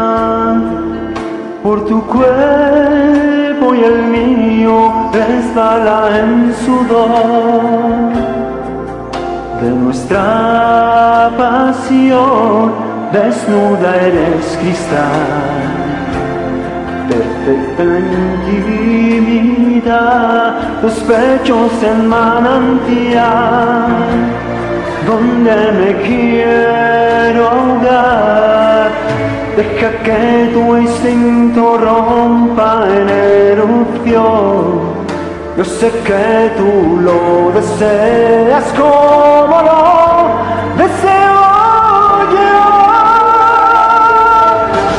por 1.63 1.85
tu 1.85 2.01
cuerpo 2.05 3.75
y 3.75 3.83
el 3.83 4.03
mío 4.03 5.11
resbala 5.11 6.19
en 6.19 6.53
sudor. 6.65 8.13
De 9.61 9.69
nuestra 9.71 11.31
pasión. 11.37 12.85
Desnuda 13.11 13.95
eres 13.95 14.57
cristal, 14.59 15.61
perfecta 17.07 17.83
intimidad, 19.77 20.81
tus 20.81 20.95
pechos 20.95 21.71
en 21.81 22.09
manantial 22.09 23.85
donde 25.05 25.71
me 25.71 26.01
quiero 26.01 27.47
ahogar. 27.47 28.91
Deja 29.55 29.91
que 30.03 30.49
tu 30.53 30.77
instinto 30.77 31.77
rompa 31.77 32.85
en 32.89 33.09
erupción. 33.09 34.95
Yo 35.57 35.63
sé 35.63 35.89
que 36.07 36.51
tú 36.57 36.99
lo 36.99 37.51
deseas 37.51 38.65
como 38.73 39.61
lo 39.69 39.81
deseo 40.81 41.37
yo. 42.35 42.59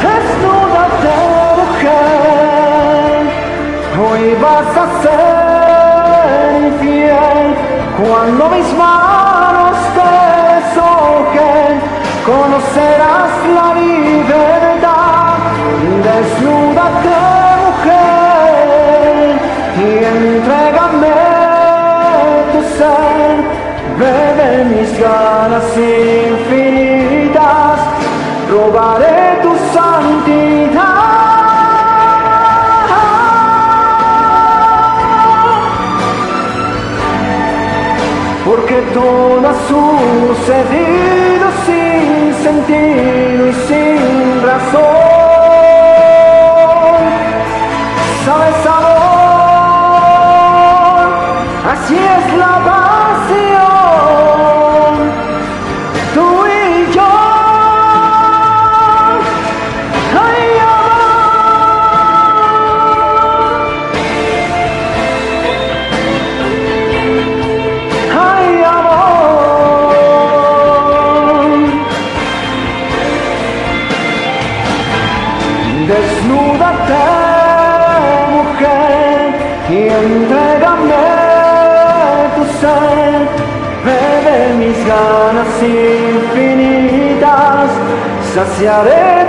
Desnúdate, 0.06 1.16
mujer, 1.60 3.16
hoy 4.00 4.22
vas 4.40 4.72
a 4.82 4.86
ser 5.02 6.62
infiel 6.68 7.46
cuando 8.00 8.42
mis 8.48 8.68
manos 8.74 9.65
que 11.32 11.50
conocerás 12.24 13.32
la 13.56 13.68
libertad. 13.74 15.34
Desnúdate, 16.06 17.18
mujer, 17.64 19.26
y 19.84 19.86
entrégame 20.14 21.18
tu 22.52 22.60
ser. 22.78 23.28
Bebe 23.98 24.50
mis 24.72 24.90
ganas 24.98 25.68
infinitas, 25.76 27.78
robaré 28.50 29.20
tu 29.42 29.52
santidad. 29.74 30.95
todo 38.96 39.46
ha 39.46 39.54
sucedido 39.72 41.46
sin 41.66 42.34
sentido 42.44 43.42
y 43.48 43.52
sin 43.68 44.00
razón. 44.42 44.80
Sabes, 48.24 48.60
amor, 48.78 49.86
así 51.72 51.96
es 51.96 52.24
la 52.38 52.52
paz. 52.64 52.75
Saciaré 88.36 89.25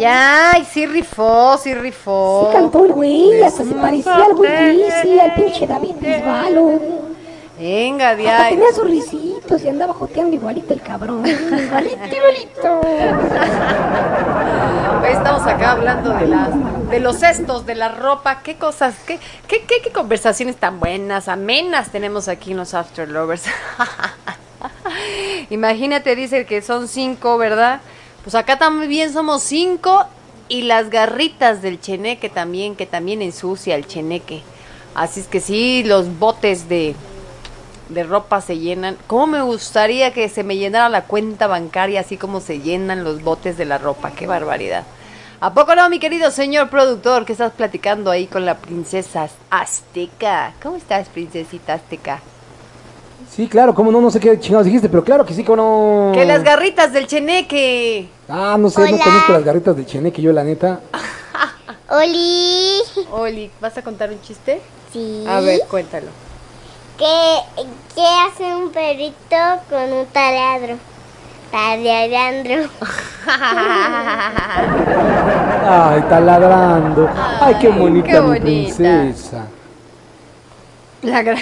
Ay, 0.00 0.06
ay, 0.06 0.66
sí 0.70 0.86
rifó, 0.86 1.58
sí 1.58 1.74
rifó. 1.74 2.48
Sí 2.50 2.56
cantó 2.56 2.86
el 2.86 2.92
güey, 2.92 3.42
hasta 3.42 3.64
se 3.64 3.74
parecía 3.74 4.14
al 4.14 4.34
güey, 4.34 4.82
sí, 5.02 5.20
al 5.20 5.34
pinche 5.34 5.66
David 5.66 5.94
Bisbalo. 6.00 6.80
Venga, 7.58 8.16
de 8.16 8.26
ahí. 8.26 8.54
tenía 8.54 8.72
sus 8.72 8.88
risitos 8.88 9.62
y 9.62 9.68
andaba 9.68 9.92
joteando 9.92 10.34
igualito 10.34 10.72
el 10.72 10.80
cabrón. 10.80 11.26
Igualito, 11.26 12.06
igualito. 12.06 12.80
Hoy 15.02 15.08
estamos 15.12 15.46
acá 15.46 15.72
hablando 15.72 16.14
de 16.14 16.26
las 16.26 16.48
de 16.88 17.00
los 17.00 17.16
cestos, 17.16 17.66
de 17.66 17.74
la 17.74 17.90
ropa, 17.90 18.40
qué 18.42 18.56
cosas, 18.56 18.94
qué, 19.06 19.18
qué, 19.46 19.62
qué, 19.64 19.82
qué 19.84 19.90
conversaciones 19.92 20.56
tan 20.56 20.80
buenas, 20.80 21.28
amenas 21.28 21.90
tenemos 21.92 22.28
aquí 22.28 22.52
en 22.52 22.56
los 22.56 22.72
After 22.72 23.06
Lovers. 23.06 23.44
Imagínate, 25.50 26.16
dice 26.16 26.46
que 26.46 26.62
son 26.62 26.88
cinco, 26.88 27.36
¿verdad? 27.36 27.80
Pues 28.22 28.34
acá 28.34 28.58
también 28.58 29.12
somos 29.12 29.42
cinco 29.42 30.04
y 30.48 30.62
las 30.62 30.90
garritas 30.90 31.62
del 31.62 31.80
cheneque 31.80 32.28
también, 32.28 32.76
que 32.76 32.86
también 32.86 33.22
ensucia 33.22 33.76
el 33.76 33.86
cheneque. 33.86 34.42
Así 34.94 35.20
es 35.20 35.26
que 35.26 35.40
sí, 35.40 35.84
los 35.84 36.18
botes 36.18 36.68
de, 36.68 36.94
de 37.88 38.02
ropa 38.02 38.40
se 38.40 38.58
llenan. 38.58 38.98
¿Cómo 39.06 39.26
me 39.26 39.42
gustaría 39.42 40.12
que 40.12 40.28
se 40.28 40.42
me 40.42 40.56
llenara 40.56 40.88
la 40.88 41.04
cuenta 41.04 41.46
bancaria 41.46 42.00
así 42.00 42.16
como 42.16 42.40
se 42.40 42.60
llenan 42.60 43.04
los 43.04 43.22
botes 43.22 43.56
de 43.56 43.64
la 43.64 43.78
ropa? 43.78 44.10
¡Qué 44.10 44.26
barbaridad! 44.26 44.84
¿A 45.40 45.54
poco 45.54 45.74
no, 45.74 45.88
mi 45.88 45.98
querido 45.98 46.30
señor 46.30 46.68
productor, 46.68 47.24
que 47.24 47.32
estás 47.32 47.52
platicando 47.52 48.10
ahí 48.10 48.26
con 48.26 48.44
la 48.44 48.58
princesa 48.58 49.30
azteca? 49.48 50.52
¿Cómo 50.62 50.76
estás, 50.76 51.08
princesita 51.08 51.74
azteca? 51.74 52.20
Sí, 53.28 53.48
claro, 53.48 53.74
cómo 53.74 53.90
no, 53.92 54.00
no 54.00 54.10
sé 54.10 54.20
qué 54.20 54.38
chingados 54.38 54.66
dijiste, 54.66 54.88
pero 54.88 55.04
claro 55.04 55.24
que 55.24 55.34
sí, 55.34 55.44
cómo 55.44 55.56
no. 55.56 56.12
Que 56.14 56.24
las 56.24 56.42
garritas 56.42 56.92
del 56.92 57.06
cheneque. 57.06 58.08
Ah, 58.28 58.56
no 58.58 58.70
sé, 58.70 58.80
no 58.90 58.98
conozco 58.98 59.32
las 59.32 59.44
garritas 59.44 59.76
de 59.76 59.84
Cheneque, 59.86 60.22
yo 60.22 60.32
la 60.32 60.44
neta. 60.44 60.80
Oli. 61.90 62.80
Oli, 63.10 63.50
¿vas 63.60 63.76
a 63.76 63.82
contar 63.82 64.10
un 64.10 64.20
chiste? 64.22 64.60
Sí. 64.92 65.24
A 65.28 65.40
ver, 65.40 65.60
cuéntalo. 65.68 66.06
¿Qué, 66.98 67.38
¿Qué 67.94 68.02
hace 68.26 68.54
un 68.54 68.70
perrito 68.70 69.36
con 69.68 69.92
un 69.92 70.06
taladro? 70.06 70.76
Taladrando. 71.50 72.70
Ay, 75.66 76.00
está 76.00 76.20
ladrando. 76.20 77.08
Ay, 77.40 77.54
qué 77.60 77.66
Ay, 77.68 77.78
bonita 77.78 78.08
qué 78.12 78.20
mi 78.20 78.40
princesa. 78.40 79.46
La 81.02 81.22
gra- 81.22 81.38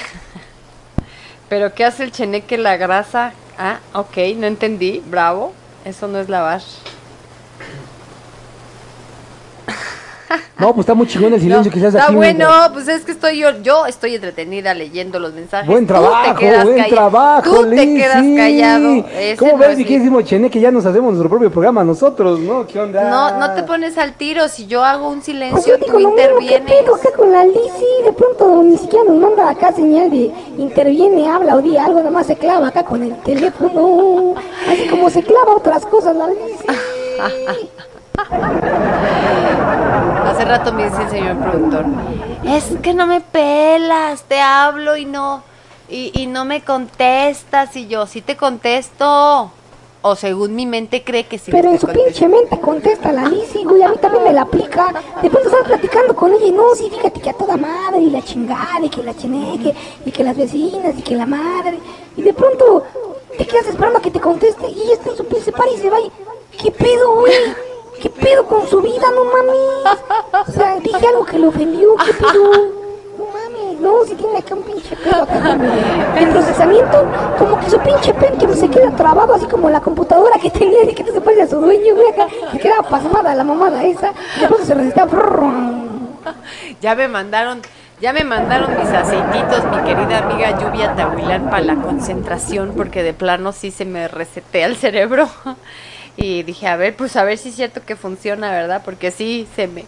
¿Pero 1.49 1.75
qué 1.75 1.85
hace 1.85 2.05
el 2.05 2.12
cheneque 2.12 2.59
la 2.59 2.77
grasa? 2.77 3.33
Ah, 3.57 3.81
ok, 3.95 4.16
no 4.37 4.47
entendí. 4.47 5.03
Bravo. 5.07 5.53
Eso 5.85 6.07
no 6.09 6.19
es 6.19 6.29
lavar. 6.29 6.61
No, 10.59 10.69
pues 10.75 10.81
está 10.81 10.95
muy 10.95 11.07
chingón 11.07 11.33
el 11.35 11.41
silencio 11.41 11.71
No, 11.71 11.75
que 11.75 11.81
se 11.81 11.87
hace 11.87 11.97
está 11.99 12.09
aquí. 12.09 12.17
bueno, 12.17 12.39
mientras- 12.49 12.69
pues 12.71 12.89
es 12.89 13.05
que 13.05 13.13
estoy 13.13 13.39
yo, 13.39 13.51
yo 13.63 13.87
estoy 13.87 14.15
entretenida 14.17 14.75
leyendo 14.75 15.19
los 15.19 15.33
mensajes. 15.33 15.67
Buen 15.69 15.87
Tú 15.87 15.93
trabajo, 15.95 16.35
te 16.35 16.41
quedas 16.41 16.65
buen 16.65 16.77
calla- 16.79 16.89
trabajo, 16.95 17.51
Tú 17.57 17.63
te 17.71 17.87
Liz, 17.87 18.03
quedas 18.03 18.21
sí. 18.25 18.37
callado. 18.37 18.95
Ese 19.19 19.37
¿Cómo 19.39 19.53
no 19.53 19.59
ves, 19.59 19.69
es 19.71 19.79
mi 19.79 19.85
queridísimo 19.85 20.21
Cheneque? 20.23 20.61
Ya 20.61 20.71
nos 20.71 20.85
hacemos 20.87 21.13
nuestro 21.13 21.29
propio 21.31 21.51
programa 21.51 21.85
nosotros, 21.85 22.41
¿no? 22.41 22.67
¿Qué 22.67 22.79
onda? 22.81 23.09
No, 23.09 23.39
no 23.39 23.55
te 23.55 23.63
pones 23.63 23.97
al 23.99 24.13
tiro. 24.15 24.49
Si 24.49 24.67
yo 24.67 24.85
hago 24.85 25.09
un 25.09 25.23
silencio, 25.23 25.79
tú 25.79 25.85
digo 25.87 25.99
lo 26.01 26.11
mismo, 26.11 26.39
¿qué 26.41 26.57
intervienes. 26.57 26.91
con 27.17 27.33
la 27.33 27.45
Lizzy? 27.45 28.03
De 28.05 28.13
pronto 28.13 28.63
ni 28.63 28.77
siquiera 28.77 29.05
nos 29.07 29.17
manda 29.17 29.49
acá 29.51 29.73
señal 29.73 30.11
de 30.11 30.31
interviene, 30.59 31.29
habla 31.29 31.57
o 31.57 31.63
di 31.63 31.77
algo, 31.77 31.99
nada 32.01 32.11
más 32.11 32.27
se 32.27 32.37
clava 32.37 32.69
acá 32.69 32.85
con 32.85 33.03
el 33.03 33.17
teléfono. 33.23 34.35
Así 34.69 34.87
como 34.89 35.09
se 35.11 35.23
clava 35.23 35.55
otras 35.57 35.87
cosas 35.87 36.15
la 36.17 36.27
Lizzy. 36.29 36.67
Hace 40.39 40.47
rato 40.47 40.73
me 40.73 40.85
dice 40.85 41.02
el 41.02 41.10
señor 41.10 41.36
productor, 41.39 41.85
es 42.47 42.65
que 42.81 42.94
no 42.94 43.09
me 43.09 43.20
pelas, 43.20 44.23
te 44.23 44.40
hablo 44.40 44.97
y 44.97 45.05
no, 45.05 45.43
y, 45.89 46.12
y 46.15 46.28
no 46.28 46.44
me 46.44 46.60
contestas, 46.62 47.74
y 47.74 47.89
yo 47.89 48.06
sí 48.06 48.23
te 48.23 48.36
contesto, 48.36 49.51
o 50.01 50.15
según 50.15 50.55
mi 50.55 50.65
mente 50.65 51.02
cree 51.02 51.27
que 51.27 51.39
sí 51.39 51.51
Pero 51.51 51.70
en 51.70 51.81
su 51.81 51.89
pinche 51.89 52.28
mente 52.28 52.60
contesta 52.60 53.10
la 53.10 53.28
Lizzy, 53.28 53.65
güey, 53.65 53.82
a 53.82 53.89
mí 53.89 53.97
también 54.01 54.23
me 54.23 54.32
la 54.32 54.43
aplica. 54.43 54.94
De 55.20 55.28
pronto 55.28 55.48
estás 55.48 55.66
platicando 55.66 56.15
con 56.15 56.32
ella 56.32 56.47
y 56.47 56.52
no, 56.52 56.73
sí, 56.77 56.89
fíjate 56.89 57.20
que 57.20 57.31
a 57.31 57.35
toda 57.35 57.56
madre, 57.56 57.98
y 57.98 58.10
la 58.10 58.23
chingada, 58.23 58.85
y 58.85 58.90
que 58.90 59.02
la 59.02 59.16
cheneque, 59.16 59.74
y 60.06 60.12
que 60.12 60.23
las 60.23 60.36
vecinas, 60.36 60.97
y 60.97 61.02
que 61.02 61.16
la 61.16 61.27
madre. 61.27 61.81
Y 62.16 62.23
de 62.23 62.32
pronto 62.32 62.85
te 63.36 63.44
quedas 63.44 63.66
esperando 63.66 63.98
a 63.98 64.02
que 64.02 64.12
te 64.12 64.20
conteste 64.20 64.69
y 64.69 64.82
ella 64.82 64.93
está 64.93 65.10
en 65.10 65.16
su 65.16 65.24
pinche 65.24 65.47
se 65.47 65.52
para 65.52 65.69
y 65.69 65.78
se 65.78 65.90
va 65.90 65.98
y, 65.98 66.12
¿qué 66.62 66.70
pedo, 66.70 67.16
güey? 67.16 67.32
¿Qué 68.01 68.11
pedo 68.11 68.47
con 68.47 68.66
su 68.69 68.81
vida? 68.81 69.07
No 69.15 69.25
mames. 69.25 70.49
O 70.49 70.53
sea, 70.53 70.77
dije 70.81 71.07
algo 71.07 71.25
que 71.25 71.39
lo 71.39 71.49
ofendió, 71.49 71.97
¿qué 72.05 72.12
pedo? 72.12 72.53
No 73.19 73.25
mames, 73.27 73.81
no, 73.81 74.05
si 74.05 74.15
tiene 74.15 74.39
acá 74.39 74.55
un 74.55 74.62
pinche 74.62 74.95
pedo 74.97 75.23
acá 75.23 75.57
de 76.15 76.27
procesamiento, 76.29 77.07
como 77.39 77.59
que 77.59 77.70
su 77.70 77.79
pinche 77.81 78.15
Pentium 78.15 78.55
se 78.55 78.69
queda 78.69 78.95
trabado 78.95 79.35
así 79.35 79.47
como 79.47 79.69
la 79.69 79.81
computadora 79.81 80.39
que 80.39 80.51
tenía 80.51 80.85
y 80.85 80.95
que 80.95 81.03
no 81.03 81.12
se 81.12 81.20
puede 81.20 81.43
a 81.43 81.49
su 81.49 81.61
dueño, 81.61 81.95
güey, 81.95 82.09
acá, 82.09 82.29
se 82.53 82.59
queda 82.59 82.83
pasmada 82.83 83.35
la 83.35 83.45
mamada 83.45 83.83
esa, 83.85 84.12
y 84.37 84.41
de 84.41 84.47
pronto 84.47 84.65
se 84.65 84.75
resistía. 84.75 85.07
Ya 86.81 86.95
me 86.95 87.09
mandaron, 87.09 87.62
ya 88.01 88.12
me 88.12 88.23
mandaron 88.23 88.79
mis 88.79 88.89
aceititos, 88.89 89.65
mi 89.65 89.83
querida 89.83 90.19
amiga 90.19 90.59
Lluvia 90.59 90.95
Tahuilán, 90.95 91.51
para 91.51 91.65
la 91.65 91.77
concentración, 91.77 92.75
porque 92.77 93.03
de 93.03 93.15
plano 93.15 93.53
sí 93.53 93.70
se 93.70 93.85
me 93.85 94.07
resetea 94.07 94.66
el 94.66 94.77
cerebro. 94.77 95.29
Y 96.20 96.43
dije, 96.43 96.66
a 96.66 96.77
ver, 96.77 96.97
pues 96.97 97.15
a 97.15 97.23
ver 97.23 97.39
si 97.39 97.51
es 97.51 97.55
cierto 97.55 97.86
que 97.86 97.95
funciona, 97.95 98.51
¿verdad? 98.51 98.82
Porque 98.85 99.12
sí, 99.12 99.47
se 99.55 99.69
me... 99.69 99.85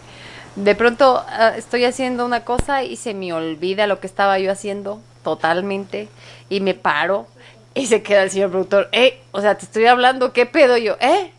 De 0.55 0.75
pronto 0.75 1.23
ah, 1.27 1.53
estoy 1.57 1.83
haciendo 1.83 2.25
una 2.25 2.45
cosa 2.45 2.83
y 2.83 2.95
se 2.95 3.13
me 3.13 3.33
olvida 3.33 3.85
lo 3.85 3.99
que 3.99 4.07
estaba 4.07 4.39
yo 4.39 4.49
haciendo 4.49 5.01
totalmente. 5.23 6.07
Y 6.49 6.61
me 6.61 6.73
paro 6.73 7.27
y 7.73 7.87
se 7.87 8.01
queda 8.01 8.23
el 8.23 8.31
señor 8.31 8.49
productor, 8.49 8.89
eh, 8.91 9.21
o 9.31 9.41
sea, 9.41 9.57
te 9.57 9.65
estoy 9.65 9.85
hablando, 9.85 10.33
¿qué 10.33 10.45
pedo 10.45 10.77
yo? 10.77 10.95
¿Eh? 10.99 11.31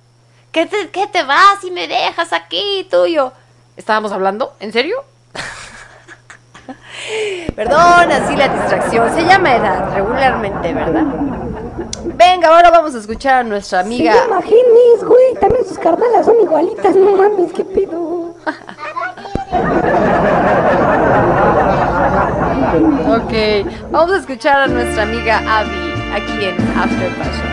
¿Qué 0.50 0.66
te, 0.66 0.90
qué 0.90 1.06
te 1.06 1.22
vas 1.22 1.64
y 1.64 1.70
me 1.70 1.88
dejas 1.88 2.32
aquí, 2.32 2.86
tuyo? 2.90 3.32
¿Estábamos 3.76 4.12
hablando? 4.12 4.54
¿En 4.60 4.72
serio? 4.72 5.04
Perdón, 7.56 8.12
así 8.12 8.36
la 8.36 8.48
distracción. 8.48 9.14
Se 9.14 9.24
llama 9.24 9.56
edad 9.56 9.94
regularmente, 9.94 10.72
¿verdad? 10.72 11.04
Venga, 12.04 12.48
ahora 12.48 12.70
vamos 12.70 12.94
a 12.94 12.98
escuchar 12.98 13.40
a 13.40 13.44
nuestra 13.44 13.80
amiga. 13.80 14.12
Se 14.12 14.18
llama 14.18 14.42
Genis, 14.42 15.04
güey. 15.04 15.34
También 15.40 15.64
sus 15.66 15.78
carnalas 15.78 16.26
son 16.26 16.40
igualitas, 16.40 16.94
no 16.96 17.16
mames, 17.16 17.52
qué 17.52 17.64
pedo. 17.64 18.34
ok, 23.16 23.32
vamos 23.90 24.12
a 24.12 24.18
escuchar 24.18 24.62
a 24.62 24.66
nuestra 24.66 25.02
amiga 25.02 25.38
Abby 25.46 25.92
aquí 26.14 26.44
en 26.44 26.56
After 26.78 27.10
Passion. 27.16 27.52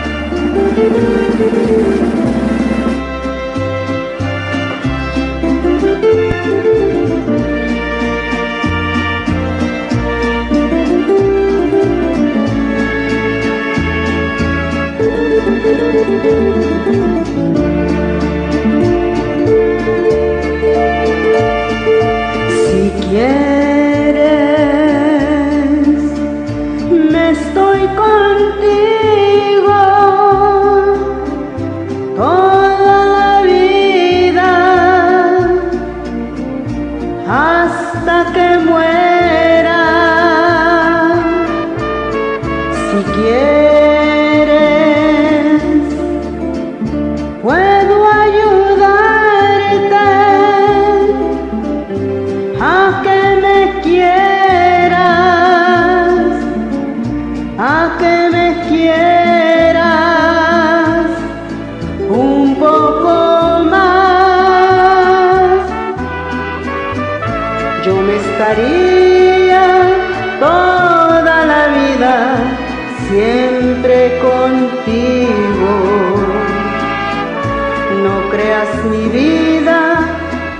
Mi 78.88 79.08
vida 79.08 79.98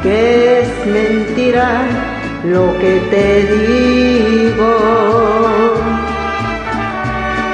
que 0.03 0.61
es 0.61 0.87
mentira 0.87 1.83
lo 2.45 2.79
que 2.79 3.01
te 3.11 3.47
digo. 3.55 4.73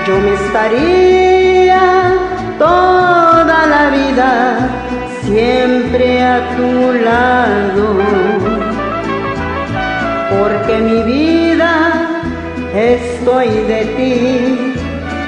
Yo 0.07 0.15
me 0.21 0.35
estaría 0.35 2.15
toda 2.59 3.67
la 3.67 3.91
vida 3.91 4.59
siempre 5.23 6.23
a 6.25 6.57
tu 6.57 6.93
lado, 7.05 7.97
porque 10.31 10.79
mi 10.79 11.03
vida 11.03 11.73
estoy 12.75 13.49
de 13.49 13.85
ti 13.97 14.75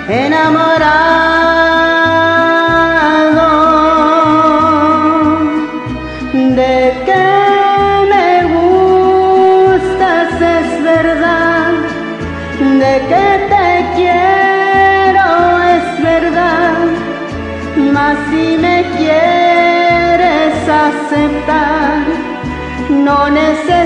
enamorado. 0.09 1.68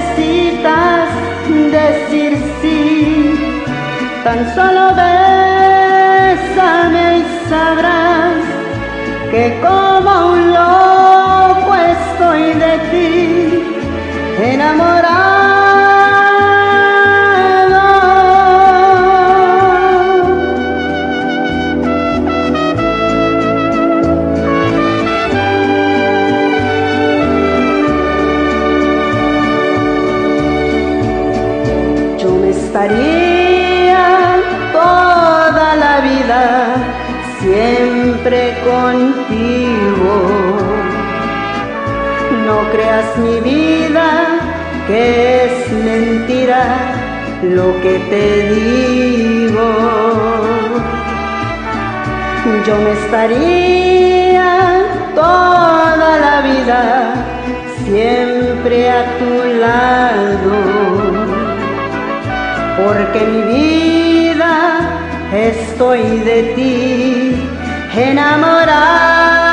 Necesitas 0.02 1.08
decir 1.70 2.36
sí, 2.60 3.34
tan 4.24 4.52
solo 4.54 4.94
bésame 4.94 7.04
y 7.18 7.20
sabrás 7.48 8.44
que 9.30 9.58
como 9.60 10.32
un 10.32 10.52
loco 10.52 11.74
estoy 11.74 12.54
de 12.54 12.78
ti, 12.90 13.62
enamorado. 14.42 15.11
Me 32.82 32.88
estaría 32.88 34.42
toda 34.72 35.76
la 35.76 36.00
vida 36.00 36.74
siempre 37.40 38.56
contigo. 38.64 40.14
No 42.46 42.70
creas 42.72 43.16
mi 43.18 43.40
vida 43.40 44.08
que 44.86 45.44
es 45.44 45.72
mentira 45.72 46.62
lo 47.42 47.80
que 47.80 47.98
te 48.10 48.50
digo. 48.54 49.68
Yo 52.66 52.76
me 52.76 52.92
estaría 52.92 54.50
toda 55.14 56.18
la 56.18 56.40
vida 56.42 57.14
siempre 57.84 58.90
a 58.90 59.18
tu 59.18 59.32
lado 59.60 61.01
porque 62.76 63.20
mi 63.20 63.42
vida 63.42 64.80
estoy 65.32 66.02
de 66.20 66.42
ti 66.54 67.48
enamorado. 67.94 69.51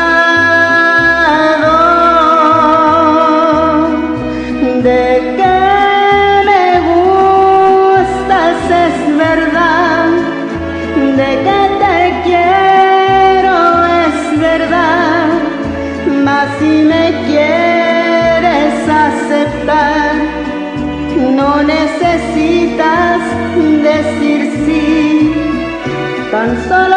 Tan 26.32 26.89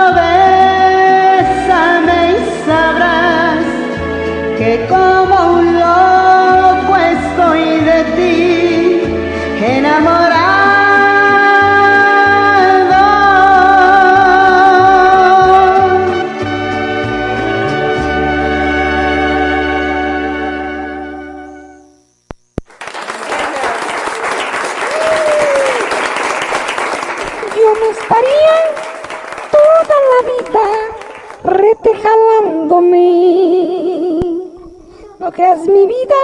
creas 35.32 35.60
mi 35.60 35.86
vida 35.86 36.14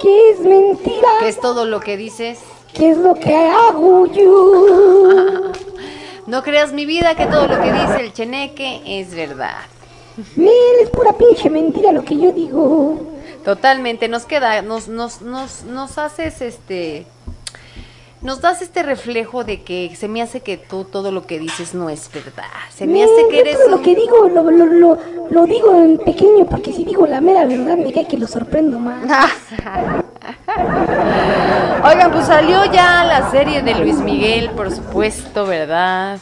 que 0.00 0.30
es 0.30 0.40
mentira. 0.40 1.08
¿Qué 1.20 1.28
es 1.28 1.40
todo 1.40 1.64
lo 1.64 1.80
que 1.80 1.96
dices? 1.96 2.38
¿Qué 2.74 2.90
es 2.90 2.98
lo 2.98 3.14
que 3.14 3.34
hago 3.34 4.06
yo? 4.06 5.52
No 6.26 6.44
creas 6.44 6.72
mi 6.72 6.86
vida 6.86 7.16
que 7.16 7.26
todo 7.26 7.48
lo 7.48 7.60
que 7.60 7.72
dice 7.72 8.00
el 8.02 8.12
cheneque 8.12 8.82
es 8.86 9.12
verdad. 9.12 9.56
Mil, 10.36 10.50
es 10.80 10.88
pura 10.90 11.12
pinche 11.14 11.50
mentira 11.50 11.90
lo 11.90 12.04
que 12.04 12.16
yo 12.16 12.30
digo. 12.30 13.00
Totalmente, 13.44 14.06
nos 14.06 14.26
queda, 14.26 14.62
nos, 14.62 14.86
nos, 14.86 15.22
nos, 15.22 15.64
nos 15.64 15.98
haces 15.98 16.40
este, 16.40 17.04
nos 18.22 18.40
das 18.40 18.60
este 18.60 18.82
reflejo 18.82 19.44
de 19.44 19.62
que 19.62 19.94
se 19.96 20.08
me 20.08 20.20
hace 20.20 20.40
que 20.40 20.56
tú 20.56 20.84
todo 20.84 21.10
lo 21.10 21.26
que 21.26 21.38
dices 21.38 21.74
no 21.74 21.88
es 21.88 22.10
verdad. 22.12 22.44
Se 22.74 22.86
me 22.86 23.02
hace 23.02 23.28
que 23.30 23.40
eres 23.40 23.56
todo 23.56 23.68
lo 23.68 23.82
que 23.82 23.94
digo 23.94 24.28
lo, 24.28 24.50
lo, 24.50 24.66
lo, 24.66 24.98
lo 25.30 25.46
digo 25.46 25.74
en 25.74 25.98
pequeño 25.98 26.46
porque 26.46 26.72
si 26.72 26.84
digo 26.84 27.06
la 27.06 27.20
mera 27.20 27.46
verdad 27.46 27.76
me 27.76 27.92
cae 27.92 28.06
que 28.06 28.18
lo 28.18 28.26
sorprendo 28.26 28.78
más. 28.78 29.04
Oigan, 31.82 32.10
pues 32.12 32.26
salió 32.26 32.64
ya 32.66 33.04
la 33.04 33.30
serie 33.30 33.62
de 33.62 33.74
Luis 33.74 33.96
Miguel, 33.96 34.50
por 34.50 34.70
supuesto, 34.70 35.46
¿verdad? 35.46 36.18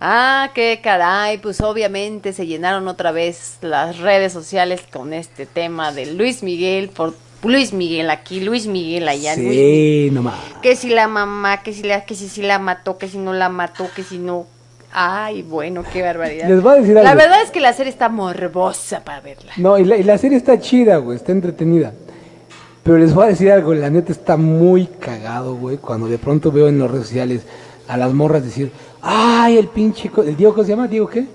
Ah, 0.00 0.50
qué 0.54 0.80
caray, 0.82 1.38
pues 1.38 1.60
obviamente 1.60 2.32
se 2.32 2.46
llenaron 2.46 2.88
otra 2.88 3.12
vez 3.12 3.58
las 3.60 3.98
redes 3.98 4.32
sociales 4.32 4.82
con 4.92 5.12
este 5.12 5.46
tema 5.46 5.92
de 5.92 6.06
Luis 6.06 6.42
Miguel, 6.42 6.88
por 6.88 7.14
Luis 7.44 7.72
Miguel 7.72 8.10
aquí, 8.10 8.40
Luis 8.40 8.66
Miguel 8.66 9.08
allá, 9.08 9.36
Luis 9.36 9.48
Sí, 9.50 10.08
nomás. 10.12 10.34
que 10.62 10.74
si 10.76 10.88
la 10.90 11.06
mamá, 11.06 11.62
que 11.62 11.72
si 11.72 11.82
la, 11.84 12.04
que 12.04 12.14
si, 12.14 12.28
si 12.28 12.42
la 12.42 12.58
mató, 12.58 12.98
que 12.98 13.08
si 13.08 13.18
no 13.18 13.32
la 13.32 13.48
mató, 13.48 13.86
que 13.94 14.02
si 14.02 14.18
no. 14.18 14.46
Ay, 14.90 15.42
bueno, 15.42 15.84
qué 15.92 16.02
barbaridad. 16.02 16.48
Les 16.48 16.62
voy 16.62 16.72
a 16.72 16.80
decir 16.80 16.94
La 16.94 17.10
algo. 17.10 17.20
verdad 17.22 17.42
es 17.44 17.50
que 17.50 17.60
la 17.60 17.72
serie 17.74 17.90
está 17.92 18.08
morbosa 18.08 19.04
para 19.04 19.20
verla. 19.20 19.52
No, 19.58 19.78
y 19.78 19.84
la, 19.84 19.96
y 19.98 20.02
la 20.02 20.16
serie 20.18 20.38
está 20.38 20.58
chida, 20.58 20.96
güey, 20.96 21.16
está 21.16 21.30
entretenida. 21.32 21.92
Pero 22.82 22.96
les 22.98 23.12
voy 23.12 23.26
a 23.26 23.28
decir 23.28 23.52
algo, 23.52 23.74
la 23.74 23.90
neta 23.90 24.12
está 24.12 24.36
muy 24.38 24.86
cagado, 24.86 25.54
güey, 25.56 25.76
cuando 25.76 26.08
de 26.08 26.16
pronto 26.18 26.50
veo 26.50 26.68
en 26.68 26.78
las 26.78 26.90
redes 26.90 27.06
sociales 27.08 27.42
a 27.86 27.96
las 27.98 28.12
morras 28.14 28.42
decir, 28.42 28.72
ay, 29.02 29.58
el 29.58 29.68
pinche, 29.68 30.10
el 30.26 30.36
Diego, 30.36 30.54
¿cómo 30.54 30.64
se 30.64 30.70
llama? 30.70 30.88
¿Diego 30.88 31.06
qué? 31.06 31.26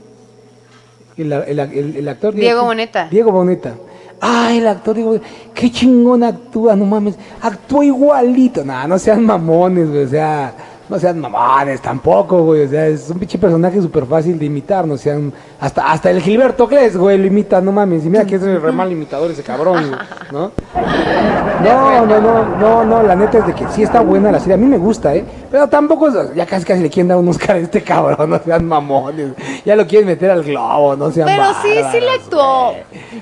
El, 1.16 1.32
el- 1.32 1.60
el- 1.60 1.96
el 1.98 2.08
actor. 2.10 2.34
Diego? 2.34 2.64
Boneta. 2.64 3.08
Diego 3.10 3.32
Boneta. 3.32 3.76
Ay, 4.20 4.60
el 4.60 4.68
actor, 4.68 4.96
Diego, 4.96 5.20
qué 5.54 5.72
chingón 5.72 6.24
actúa, 6.24 6.76
no 6.76 6.86
mames, 6.86 7.16
actúa 7.42 7.86
igualito. 7.86 8.64
Nah, 8.64 8.88
no 8.88 8.98
sean 8.98 9.26
mamones, 9.26 9.90
güey, 9.90 10.04
o 10.04 10.08
sea, 10.08 10.54
no 10.90 11.00
sean 11.00 11.20
mamones 11.20 11.82
tampoco, 11.82 12.44
güey, 12.44 12.64
o 12.66 12.68
sea, 12.68 12.88
es 12.88 13.10
un 13.10 13.18
pinche 13.20 13.38
personaje 13.38 13.82
súper 13.82 14.06
fácil 14.06 14.38
de 14.38 14.46
imitar, 14.46 14.86
no 14.86 14.98
sean, 14.98 15.32
hasta, 15.60 15.92
hasta 15.92 16.12
el 16.12 16.22
Gilberto 16.22 16.68
Cles, 16.68 16.98
güey, 16.98 17.18
lo 17.18 17.26
imita, 17.26 17.62
no 17.62 17.72
mames, 17.72 18.06
y 18.06 18.10
mira 18.10 18.26
que 18.26 18.36
es 18.36 18.44
el 18.44 18.62
re 18.62 18.72
mal 18.72 18.92
imitador 18.92 19.32
ese 19.32 19.44
cabrón, 19.44 19.88
güey, 19.90 20.00
¿no? 20.32 20.52
No, 21.64 22.06
no, 22.06 22.20
no, 22.20 22.46
no, 22.58 22.84
no, 22.84 23.04
la 23.04 23.16
neta 23.16 23.38
es 23.38 23.48
de 23.48 23.54
que 23.54 23.66
sí 23.70 23.84
está 23.84 24.02
buena 24.02 24.32
la 24.32 24.40
serie, 24.40 24.56
a 24.56 24.58
mí 24.58 24.66
me 24.66 24.78
gusta, 24.78 25.16
¿eh? 25.16 25.24
Pero 25.50 25.68
tampoco, 25.70 26.10
es- 26.10 26.36
ya 26.36 26.46
casi 26.46 26.66
casi 26.66 26.82
le 26.82 26.90
quieren 26.90 27.08
dar 27.08 27.18
un 27.18 27.28
Oscar 27.30 27.56
a 27.56 27.60
este 27.60 27.82
cabrón, 27.82 28.30
no 28.30 28.40
sean 28.44 28.66
mamones, 28.66 29.32
ya 29.66 29.76
lo 29.76 29.88
quieren 29.88 30.08
meter 30.08 30.30
al 30.32 30.44
globo, 30.44 30.96
no 30.98 31.12
sean 31.12 31.28
Pero 31.28 31.44
sí, 31.62 31.70
sí 31.92 32.00
le 32.02 32.10
actuó. 32.12 32.74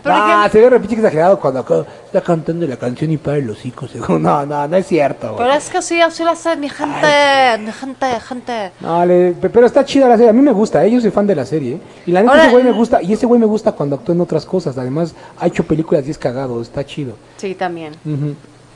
Ah, 0.05 0.47
se 0.51 0.59
ve 0.59 0.69
re 0.69 0.79
pinche 0.79 0.95
exagerado 0.95 1.39
cuando 1.39 1.85
está 2.11 2.21
cantando 2.21 2.67
la 2.67 2.75
canción 2.75 3.09
y 3.11 3.17
para 3.17 3.37
los 3.37 3.65
hijos. 3.65 3.91
No, 4.09 4.45
no, 4.45 4.67
no 4.67 4.75
es 4.77 4.85
cierto. 4.85 5.27
güey. 5.33 5.37
Pero 5.37 5.53
es 5.53 5.69
que 5.69 5.81
sí, 5.81 6.01
así 6.01 6.23
lo 6.23 6.31
hace 6.31 6.55
mi 6.57 6.67
gente, 6.69 7.57
mi 7.59 7.71
gente, 7.71 8.05
gente. 8.19 8.71
No, 8.81 9.05
le- 9.05 9.31
pe- 9.31 9.49
pero 9.49 9.65
está 9.65 9.85
chida 9.85 10.07
la 10.09 10.15
serie. 10.17 10.29
A 10.29 10.33
mí 10.33 10.41
me 10.41 10.51
gusta, 10.51 10.85
¿eh? 10.85 10.91
yo 10.91 10.99
soy 10.99 11.11
fan 11.11 11.25
de 11.25 11.35
la 11.35 11.45
serie. 11.45 11.75
¿eh? 11.75 11.81
Y 12.05 12.11
la 12.11 12.19
neta, 12.21 12.31
Ahora- 12.33 12.43
ese 12.43 12.51
güey 12.51 12.63
me 12.65 12.71
gusta. 12.71 13.01
Y 13.01 13.13
ese 13.13 13.25
güey 13.25 13.39
me 13.39 13.45
gusta 13.45 13.71
cuando 13.71 13.95
actúa 13.95 14.13
en 14.13 14.21
otras 14.21 14.45
cosas. 14.45 14.77
Además, 14.77 15.15
ha 15.39 15.47
hecho 15.47 15.63
películas 15.63 16.05
y 16.07 16.11
es 16.11 16.17
cagado. 16.17 16.61
Está 16.61 16.85
chido. 16.85 17.13
Sí, 17.37 17.55
también. 17.55 17.93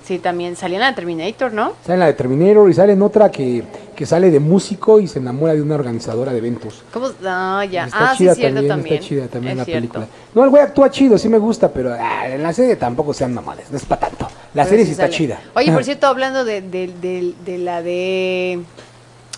Sí, 0.06 0.20
también 0.20 0.56
salía 0.56 0.78
en 0.78 0.82
la 0.84 0.94
Terminator, 0.94 1.52
¿no? 1.52 1.74
Sale 1.84 1.94
en 1.96 2.00
la 2.02 2.06
de 2.06 2.14
Terminator 2.14 2.70
y 2.70 2.74
sale 2.76 2.94
en 2.94 3.02
otra 3.02 3.32
que, 3.32 3.64
que 3.96 4.06
sale 4.06 4.30
de 4.30 4.40
músico 4.40 5.00
y 5.00 5.08
se 5.08 5.18
enamora 5.18 5.54
de 5.56 5.62
una 5.64 5.74
organizadora 5.76 6.32
de 6.32 6.38
eventos. 6.38 6.84
¿Cómo? 6.94 7.08
Ah, 7.26 7.66
ya. 7.70 7.86
Está 7.86 8.12
ah, 8.12 8.12
sí, 8.12 8.20
chida 8.20 8.36
cierto 8.36 8.56
también, 8.56 8.68
también. 8.70 8.96
está 8.96 9.08
chida 9.08 9.28
también 9.28 9.52
Es 9.54 9.58
la 9.58 9.66
cierto. 9.66 9.80
película. 9.82 10.08
No, 10.36 10.44
el 10.44 10.50
güey 10.52 10.62
actúa 10.62 10.92
chido, 10.92 11.18
sí 11.18 11.28
me 11.28 11.40
gusta, 11.40 11.70
pero 11.70 11.92
ah, 12.00 12.28
en 12.28 12.44
la 12.44 12.54
serie 12.54 12.76
tampoco 12.76 13.14
sean 13.16 13.34
mamales, 13.34 13.72
no 13.72 13.78
es 13.78 13.86
para 13.86 14.02
tanto. 14.02 14.28
La 14.54 14.64
Pero 14.64 14.70
serie 14.70 14.86
sí 14.86 14.90
sí 14.90 14.92
está 14.92 15.04
sale. 15.06 15.16
chida. 15.16 15.40
Oye, 15.56 15.72
por 15.72 15.84
cierto, 15.84 16.06
hablando 16.06 16.46
de, 16.46 16.62
de, 16.62 16.88
de- 17.02 17.34
de 17.44 17.58
la 17.58 17.82
de. 17.82 18.60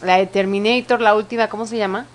La 0.03 0.18
de 0.18 0.27
Terminator, 0.27 0.99
la 1.02 1.15
última, 1.15 1.48
¿cómo 1.48 1.65
se 1.65 1.77
llama? 1.77 2.06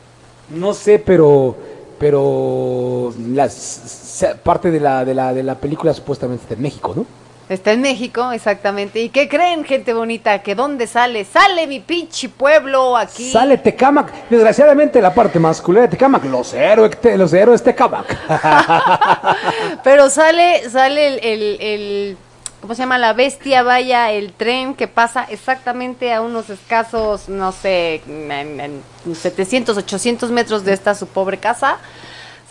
No 0.50 0.74
sé, 0.74 0.98
pero 0.98 1.56
pero 1.98 3.14
las 3.30 4.24
parte 4.42 4.70
de 4.70 4.78
la 4.80 5.04
de 5.04 5.14
la 5.14 5.32
de 5.32 5.42
la 5.42 5.54
película 5.56 5.94
supuestamente 5.94 6.42
está 6.42 6.54
en 6.54 6.62
México, 6.62 6.92
¿no? 6.94 7.06
Está 7.48 7.72
en 7.72 7.82
México, 7.82 8.32
exactamente. 8.32 9.00
¿Y 9.00 9.08
qué 9.10 9.28
creen, 9.28 9.64
gente 9.64 9.92
bonita? 9.92 10.38
¿Que 10.42 10.54
dónde 10.54 10.86
sale? 10.86 11.24
¡Sale 11.24 11.66
mi 11.66 11.80
pinche 11.80 12.28
pueblo 12.30 12.96
aquí! 12.96 13.30
Sale 13.30 13.58
Tecamac, 13.58 14.28
desgraciadamente 14.30 15.02
la 15.02 15.12
parte 15.12 15.38
masculina 15.38 15.82
de 15.82 15.88
Tecamac, 15.88 16.24
los 16.24 16.54
héroes, 16.54 16.96
los 17.16 17.32
héroes 17.32 17.62
Tecamac. 17.62 18.06
Pero 19.84 20.08
sale, 20.08 20.68
sale 20.70 21.08
el, 21.08 21.20
el- 21.24 21.60
el- 21.60 22.16
¿cómo 22.60 22.74
se 22.74 22.82
llama? 22.82 22.96
La 22.96 23.12
bestia, 23.12 23.62
vaya, 23.62 24.12
el 24.12 24.32
tren 24.32 24.74
que 24.74 24.86
pasa 24.88 25.24
exactamente 25.28 26.12
a 26.12 26.20
unos 26.22 26.48
escasos, 26.48 27.28
no 27.28 27.50
sé, 27.52 28.02
en, 28.06 28.60
en 28.60 28.82
700, 29.14 29.76
800 29.76 30.30
metros 30.30 30.64
de 30.64 30.72
esta 30.72 30.94
su 30.94 31.06
pobre 31.08 31.38
casa. 31.38 31.78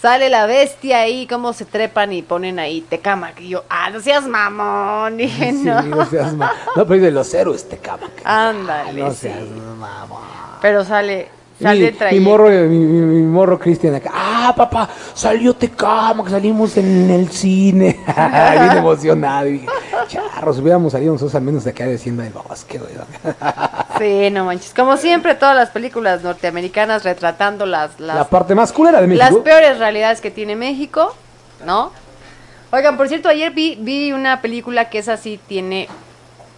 Sale 0.01 0.29
la 0.29 0.47
bestia 0.47 1.01
ahí, 1.01 1.27
cómo 1.27 1.53
se 1.53 1.63
trepan 1.65 2.11
y 2.11 2.23
ponen 2.23 2.57
ahí 2.57 2.81
Tecamac. 2.81 3.39
Y 3.39 3.49
yo, 3.49 3.63
ah, 3.69 3.89
no 3.91 3.99
seas 3.99 4.27
mamón. 4.27 5.17
Dije, 5.17 5.51
Sí, 5.51 5.61
no. 5.63 5.81
no 5.83 6.05
seas 6.07 6.33
ma- 6.33 6.51
no, 6.75 6.87
pero 6.87 7.03
de 7.03 7.11
los 7.11 7.31
héroes 7.33 7.69
Tecamac. 7.69 8.09
Ándale, 8.23 8.99
No 8.99 9.11
sí. 9.11 9.17
seas 9.21 9.47
mamón. 9.77 10.21
Pero 10.59 10.83
sale, 10.83 11.27
Mi, 11.59 11.63
sale 11.63 11.91
mi 11.91 11.97
trayecto. 11.97 12.29
morro, 12.29 12.49
mi, 12.49 12.67
mi- 12.79 13.01
mi 13.17 13.21
morro 13.21 13.59
Cristian 13.59 13.93
acá. 13.93 14.09
Ah, 14.11 14.53
papá, 14.57 14.89
salió 15.13 15.53
Tecamac, 15.53 16.29
salimos 16.29 16.75
en 16.77 17.09
el 17.11 17.29
cine. 17.29 17.99
Bien 18.07 18.77
emocionado. 18.77 19.47
Y 19.49 19.51
dije, 19.53 19.67
charros, 20.07 20.57
hubiéramos 20.57 20.93
salido 20.93 21.13
nosotros 21.13 21.35
al 21.35 21.43
menos 21.43 21.63
de 21.63 21.69
acá 21.69 21.85
diciendo 21.85 22.23
del 22.23 22.33
bosque, 22.33 22.79
güey. 22.79 22.91
Sí, 24.01 24.31
no 24.31 24.45
manches. 24.45 24.73
Como 24.73 24.97
siempre, 24.97 25.35
todas 25.35 25.55
las 25.55 25.69
películas 25.69 26.23
norteamericanas 26.23 27.03
retratando 27.03 27.67
las, 27.67 27.99
las 27.99 28.15
La 28.15 28.27
parte 28.27 28.55
más 28.55 28.71
culera 28.73 28.99
de 28.99 29.07
las 29.07 29.29
México. 29.29 29.43
peores 29.43 29.77
realidades 29.77 30.21
que 30.21 30.31
tiene 30.31 30.55
México, 30.55 31.15
¿no? 31.63 31.91
Oigan, 32.71 32.97
por 32.97 33.07
cierto, 33.07 33.29
ayer 33.29 33.51
vi, 33.51 33.77
vi 33.79 34.11
una 34.11 34.41
película 34.41 34.89
que 34.89 34.97
es 34.97 35.07
así, 35.07 35.39
tiene 35.45 35.87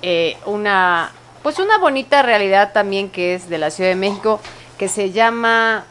eh, 0.02 0.38
una, 0.46 1.12
pues 1.42 1.60
una 1.60 1.80
bonita 1.80 2.22
realidad 2.22 2.72
también 2.72 3.10
que 3.10 3.36
es 3.36 3.50
de 3.50 3.58
la 3.58 3.72
Ciudad 3.72 3.90
de 3.90 3.98
México, 3.98 4.40
que 4.78 4.88
se 4.88 5.12
llama 5.12 5.84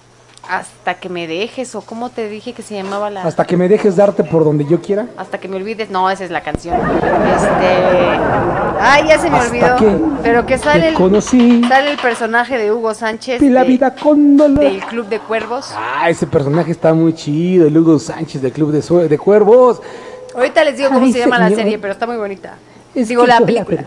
Hasta 0.48 0.94
que 0.94 1.08
me 1.08 1.26
dejes, 1.28 1.74
o 1.76 1.82
cómo 1.82 2.10
te 2.10 2.28
dije 2.28 2.52
que 2.52 2.62
se 2.62 2.74
llamaba 2.74 3.08
la... 3.10 3.22
Hasta 3.22 3.44
que 3.44 3.56
me 3.56 3.68
dejes 3.68 3.94
darte 3.96 4.24
por 4.24 4.44
donde 4.44 4.64
yo 4.66 4.80
quiera. 4.82 5.06
Hasta 5.16 5.38
que 5.38 5.46
me 5.48 5.56
olvides, 5.56 5.88
no, 5.90 6.10
esa 6.10 6.24
es 6.24 6.30
la 6.30 6.42
canción. 6.42 6.74
Este, 6.74 8.18
ay, 8.80 9.04
ya 9.08 9.18
se 9.18 9.30
me 9.30 9.38
Hasta 9.38 9.48
olvidó. 9.50 9.76
que 9.76 9.98
pero 10.22 10.44
que 10.44 10.58
sale 10.58 10.88
el, 10.88 10.94
conocí. 10.94 11.62
sale 11.68 11.92
el 11.92 11.96
personaje 11.98 12.58
de 12.58 12.72
Hugo 12.72 12.92
Sánchez 12.92 13.40
Y 13.40 13.48
la 13.50 13.62
de- 13.62 13.68
vida 13.68 13.94
con 13.94 14.36
dolor. 14.36 14.58
del 14.64 14.80
Club 14.84 15.06
de 15.08 15.20
Cuervos. 15.20 15.70
Ah, 15.76 16.10
ese 16.10 16.26
personaje 16.26 16.72
está 16.72 16.92
muy 16.92 17.14
chido. 17.14 17.66
El 17.66 17.78
Hugo 17.78 17.98
Sánchez 17.98 18.42
del 18.42 18.52
Club 18.52 18.72
de, 18.72 19.08
de 19.08 19.18
Cuervos. 19.18 19.80
Ahorita 20.34 20.64
les 20.64 20.76
digo 20.76 20.90
cómo 20.90 21.04
Ay, 21.06 21.12
se 21.12 21.18
llama 21.20 21.38
la 21.38 21.50
serie, 21.50 21.78
pero 21.78 21.92
está 21.92 22.06
muy 22.06 22.16
bonita. 22.16 22.54
Es 22.94 23.08
digo 23.08 23.24
la 23.26 23.40
película. 23.40 23.84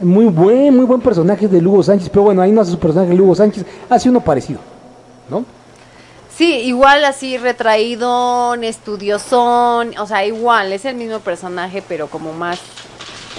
Muy 0.00 0.26
buen, 0.26 0.76
muy 0.76 0.84
buen 0.84 1.00
personaje 1.00 1.48
de 1.48 1.58
Hugo 1.66 1.82
Sánchez. 1.82 2.10
Pero 2.10 2.22
bueno, 2.24 2.42
ahí 2.42 2.52
no 2.52 2.60
hace 2.60 2.72
su 2.72 2.78
personaje 2.78 3.10
de 3.14 3.20
Hugo 3.20 3.34
Sánchez. 3.34 3.64
Hace 3.88 4.10
uno 4.10 4.20
parecido. 4.20 4.60
¿No? 5.30 5.44
Sí, 6.36 6.52
igual 6.62 7.04
así 7.04 7.38
retraídón, 7.38 8.64
estudiosón, 8.64 9.96
o 9.98 10.06
sea, 10.06 10.24
igual, 10.24 10.72
es 10.72 10.84
el 10.84 10.96
mismo 10.96 11.20
personaje, 11.20 11.80
pero 11.86 12.08
como 12.08 12.32
más, 12.32 12.58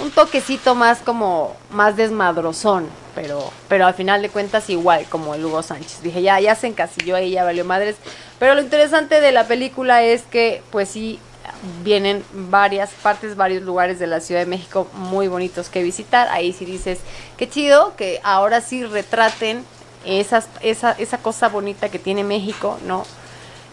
un 0.02 0.10
toquecito 0.10 0.74
más 0.74 1.00
como, 1.00 1.54
más 1.70 1.96
desmadrozón, 1.96 2.88
pero, 3.14 3.52
pero 3.68 3.86
al 3.86 3.92
final 3.92 4.22
de 4.22 4.30
cuentas 4.30 4.70
igual, 4.70 5.04
como 5.10 5.34
el 5.34 5.44
Hugo 5.44 5.62
Sánchez. 5.62 6.00
Dije, 6.02 6.22
ya, 6.22 6.40
ya 6.40 6.54
se 6.54 6.68
encasilló 6.68 7.16
ahí, 7.16 7.32
ya 7.32 7.44
valió 7.44 7.66
madres. 7.66 7.96
Pero 8.38 8.54
lo 8.54 8.62
interesante 8.62 9.20
de 9.20 9.32
la 9.32 9.46
película 9.46 10.02
es 10.02 10.22
que, 10.22 10.62
pues 10.70 10.88
sí, 10.88 11.18
vienen 11.84 12.24
varias 12.32 12.90
partes, 13.02 13.36
varios 13.36 13.62
lugares 13.62 13.98
de 13.98 14.06
la 14.06 14.20
Ciudad 14.20 14.40
de 14.40 14.46
México 14.46 14.88
muy 14.94 15.28
bonitos 15.28 15.68
que 15.68 15.82
visitar. 15.82 16.28
Ahí 16.28 16.54
sí 16.54 16.64
dices, 16.64 17.00
qué 17.36 17.48
chido 17.48 17.94
que 17.96 18.20
ahora 18.22 18.60
sí 18.62 18.84
retraten 18.84 19.64
esas, 20.06 20.48
esa, 20.62 20.92
esa 20.92 21.18
cosa 21.18 21.48
bonita 21.48 21.88
que 21.88 21.98
tiene 21.98 22.24
México, 22.24 22.78
¿no? 22.86 23.04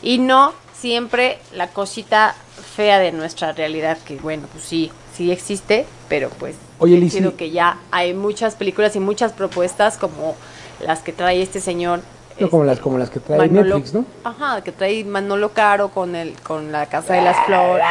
Y 0.01 0.17
no 0.17 0.53
siempre 0.73 1.39
la 1.53 1.69
cosita 1.69 2.35
fea 2.75 2.99
de 2.99 3.11
nuestra 3.11 3.53
realidad, 3.53 3.97
que 3.99 4.17
bueno, 4.17 4.47
pues 4.51 4.63
sí, 4.63 4.91
sí 5.15 5.31
existe, 5.31 5.85
pero 6.09 6.29
pues 6.29 6.55
Oye, 6.79 7.09
que 7.37 7.51
ya 7.51 7.77
hay 7.91 8.13
muchas 8.13 8.55
películas 8.55 8.95
y 8.95 8.99
muchas 8.99 9.31
propuestas 9.31 9.97
como 9.97 10.35
las 10.81 10.99
que 10.99 11.13
trae 11.13 11.41
este 11.41 11.61
señor. 11.61 12.01
No 12.43 12.49
como 12.49 12.63
las, 12.63 12.79
como 12.79 12.97
las 12.97 13.09
que 13.09 13.19
trae 13.19 13.39
Manolo- 13.39 13.63
Netflix, 13.75 13.93
¿no? 13.93 14.05
Ajá, 14.23 14.61
que 14.61 14.71
trae 14.71 15.03
Manolo 15.03 15.49
Caro 15.49 15.89
con 15.89 16.15
el 16.15 16.33
con 16.43 16.71
la 16.71 16.85
Casa 16.85 17.13
de 17.13 17.21
las 17.21 17.37
Flores. 17.45 17.83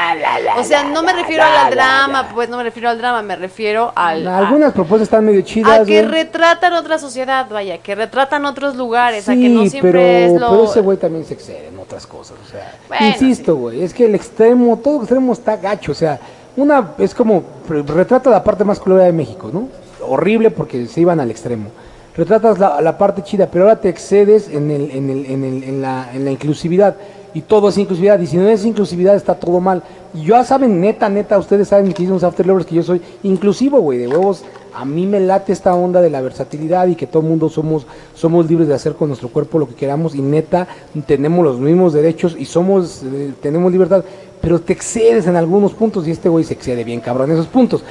O 0.58 0.64
sea, 0.64 0.84
no 0.84 1.02
me 1.02 1.12
refiero 1.12 1.42
al 1.44 1.70
drama, 1.70 2.28
pues 2.34 2.48
no 2.48 2.56
me 2.56 2.62
refiero 2.64 2.88
al 2.88 2.98
drama, 2.98 3.22
me 3.22 3.36
refiero 3.36 3.92
al 3.94 4.26
a- 4.26 4.38
Algunas 4.38 4.72
propuestas 4.72 5.02
están 5.06 5.24
medio 5.24 5.40
chidas. 5.42 5.80
a 5.80 5.84
que 5.84 6.02
retratan 6.02 6.72
otra 6.74 6.98
sociedad, 6.98 7.46
vaya, 7.50 7.78
que 7.78 7.94
retratan 7.94 8.44
otros 8.46 8.76
lugares, 8.76 9.28
a 9.28 9.32
Sí, 9.34 9.40
que 9.42 9.48
no 9.48 9.66
siempre 9.66 9.92
pero, 9.92 10.02
es 10.34 10.40
lo 10.40 10.50
pero 10.50 10.64
ese 10.64 10.80
güey 10.80 10.98
también 10.98 11.24
se 11.24 11.34
excede 11.34 11.68
en 11.68 11.78
otras 11.78 12.06
cosas, 12.06 12.36
o 12.46 12.50
sea, 12.50 12.74
Bueno, 12.88 13.06
insisto, 13.06 13.56
güey, 13.56 13.82
es 13.82 13.92
que 13.94 14.04
el 14.06 14.14
extremo, 14.14 14.78
todo 14.82 14.98
extremo 15.00 15.32
está 15.32 15.56
gacho, 15.56 15.92
o 15.92 15.94
sea, 15.94 16.18
una 16.56 16.92
es 16.98 17.14
como 17.14 17.42
re- 17.68 17.82
retrata 17.82 18.28
la 18.30 18.44
parte 18.44 18.64
más 18.64 18.78
colorida 18.78 19.06
de 19.06 19.12
México, 19.12 19.50
¿no? 19.52 19.68
Horrible 20.06 20.50
porque 20.50 20.86
se 20.86 21.00
iban 21.00 21.20
al 21.20 21.30
extremo. 21.30 21.70
Retratas 22.14 22.58
la, 22.58 22.98
parte 22.98 23.22
chida, 23.22 23.48
pero 23.50 23.64
ahora 23.64 23.80
te 23.80 23.88
excedes 23.88 24.48
en, 24.48 24.70
el, 24.70 24.90
en, 24.90 25.08
el, 25.08 25.26
en, 25.26 25.44
el, 25.44 25.64
en, 25.64 25.82
la, 25.82 26.10
en 26.12 26.24
la 26.26 26.30
inclusividad 26.30 26.94
y 27.34 27.40
todo 27.40 27.70
es 27.70 27.78
inclusividad 27.78 28.20
y 28.20 28.26
si 28.26 28.36
no 28.36 28.46
es 28.48 28.64
inclusividad 28.64 29.16
está 29.16 29.34
todo 29.34 29.60
mal. 29.60 29.82
Y 30.14 30.26
ya 30.26 30.44
saben, 30.44 30.80
neta, 30.80 31.08
neta, 31.08 31.38
ustedes 31.38 31.68
saben 31.68 31.86
que 31.92 32.02
dicen 32.02 32.14
los 32.14 32.24
After 32.24 32.46
Lovers 32.46 32.66
que 32.66 32.74
yo 32.74 32.82
soy 32.82 33.00
inclusivo, 33.22 33.80
güey, 33.80 33.98
de 33.98 34.08
huevos. 34.08 34.44
A 34.74 34.84
mí 34.84 35.06
me 35.06 35.20
late 35.20 35.52
esta 35.52 35.74
onda 35.74 36.00
de 36.00 36.10
la 36.10 36.20
versatilidad 36.20 36.86
y 36.86 36.94
que 36.94 37.06
todo 37.06 37.22
el 37.22 37.28
mundo 37.28 37.48
somos, 37.48 37.86
somos 38.14 38.48
libres 38.48 38.68
de 38.68 38.74
hacer 38.74 38.94
con 38.94 39.08
nuestro 39.08 39.28
cuerpo 39.28 39.58
lo 39.58 39.68
que 39.68 39.74
queramos 39.74 40.14
y 40.14 40.22
neta 40.22 40.66
tenemos 41.06 41.44
los 41.44 41.58
mismos 41.58 41.92
derechos 41.92 42.36
y 42.38 42.46
somos, 42.46 43.02
eh, 43.02 43.32
tenemos 43.42 43.70
libertad, 43.70 44.02
pero 44.40 44.60
te 44.60 44.72
excedes 44.72 45.26
en 45.26 45.36
algunos 45.36 45.72
puntos 45.72 46.06
y 46.06 46.10
este 46.10 46.28
güey 46.28 46.44
se 46.44 46.54
excede 46.54 46.84
bien 46.84 47.00
cabrón 47.00 47.30
en 47.30 47.36
esos 47.36 47.48
puntos. 47.48 47.84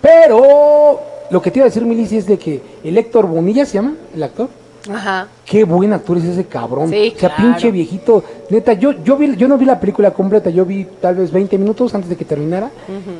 Pero 0.00 1.00
lo 1.32 1.40
que 1.40 1.50
te 1.50 1.58
iba 1.58 1.64
a 1.64 1.70
decir, 1.70 1.84
Milici, 1.84 2.18
es 2.18 2.26
de 2.26 2.38
que 2.38 2.60
el 2.84 2.98
Héctor 2.98 3.26
Bonilla 3.26 3.64
se 3.64 3.74
llama, 3.74 3.94
el 4.14 4.22
actor. 4.22 4.50
Ajá. 4.92 5.28
Qué 5.46 5.64
buen 5.64 5.92
actor 5.92 6.18
es 6.18 6.24
ese 6.24 6.44
cabrón. 6.44 6.90
Sí, 6.90 7.14
o 7.16 7.18
sea, 7.18 7.34
claro. 7.34 7.52
pinche 7.52 7.70
viejito. 7.70 8.22
Neta, 8.50 8.72
yo, 8.74 8.92
yo, 9.02 9.16
vi, 9.16 9.34
yo 9.36 9.48
no 9.48 9.56
vi 9.56 9.64
la 9.64 9.80
película 9.80 10.10
completa, 10.10 10.50
yo 10.50 10.66
vi 10.66 10.86
tal 11.00 11.14
vez 11.14 11.30
20 11.30 11.56
minutos 11.56 11.94
antes 11.94 12.10
de 12.10 12.16
que 12.16 12.24
terminara. 12.24 12.70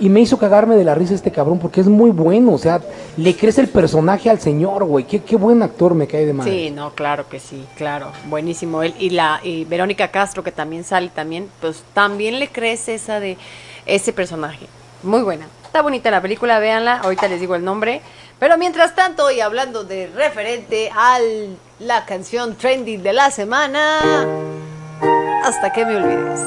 Y 0.01 0.11
me 0.11 0.21
hizo 0.21 0.37
cagarme 0.39 0.77
de 0.77 0.85
la 0.85 0.95
risa 0.95 1.15
este 1.15 1.31
cabrón 1.31 1.59
porque 1.59 1.81
es 1.81 1.87
muy 1.87 2.11
bueno. 2.11 2.53
O 2.53 2.59
sea, 2.59 2.83
le 3.17 3.35
crece 3.35 3.63
el 3.63 3.69
personaje 3.69 4.29
al 4.29 4.41
señor, 4.41 4.85
güey. 4.85 5.07
Qué, 5.07 5.21
qué 5.21 5.37
buen 5.37 5.63
actor 5.63 5.95
me 5.95 6.07
cae 6.07 6.27
de 6.27 6.33
madre. 6.35 6.51
Sí, 6.51 6.71
no, 6.71 6.91
claro 6.91 7.29
que 7.29 7.39
sí, 7.39 7.65
claro, 7.77 8.09
buenísimo 8.29 8.83
él 8.83 8.95
y 8.99 9.11
la 9.11 9.41
y 9.43 9.65
Verónica 9.65 10.09
Castro 10.09 10.43
que 10.43 10.53
también 10.53 10.85
sale 10.85 11.09
también, 11.15 11.49
pues 11.61 11.83
también 11.95 12.39
le 12.39 12.49
crece 12.49 12.95
esa 12.95 13.21
de 13.21 13.39
ese 13.87 14.13
personaje. 14.13 14.67
Muy 15.03 15.23
buena. 15.23 15.47
Está 15.73 15.81
bonita 15.81 16.11
la 16.11 16.21
película, 16.21 16.59
véanla, 16.59 16.99
ahorita 16.99 17.29
les 17.29 17.41
digo 17.41 17.55
el 17.55 17.65
nombre. 17.65 18.03
Pero 18.39 18.59
mientras 18.59 18.95
tanto, 18.95 19.31
y 19.31 19.41
hablando 19.41 19.85
de 19.85 20.07
referente 20.15 20.91
a 20.95 21.19
la 21.79 22.05
canción 22.05 22.57
trendy 22.57 22.99
de 22.99 23.15
la 23.15 23.31
semana, 23.31 24.27
hasta 25.43 25.73
que 25.73 25.87
me 25.87 25.97
olvides. 25.97 26.41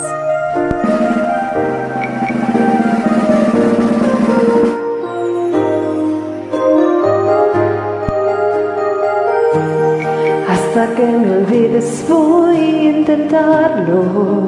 Hasta 10.48 10.94
que 10.94 11.04
me 11.04 11.32
olvides 11.38 12.06
voy 12.08 12.58
a 12.58 12.92
intentarlo. 13.00 14.46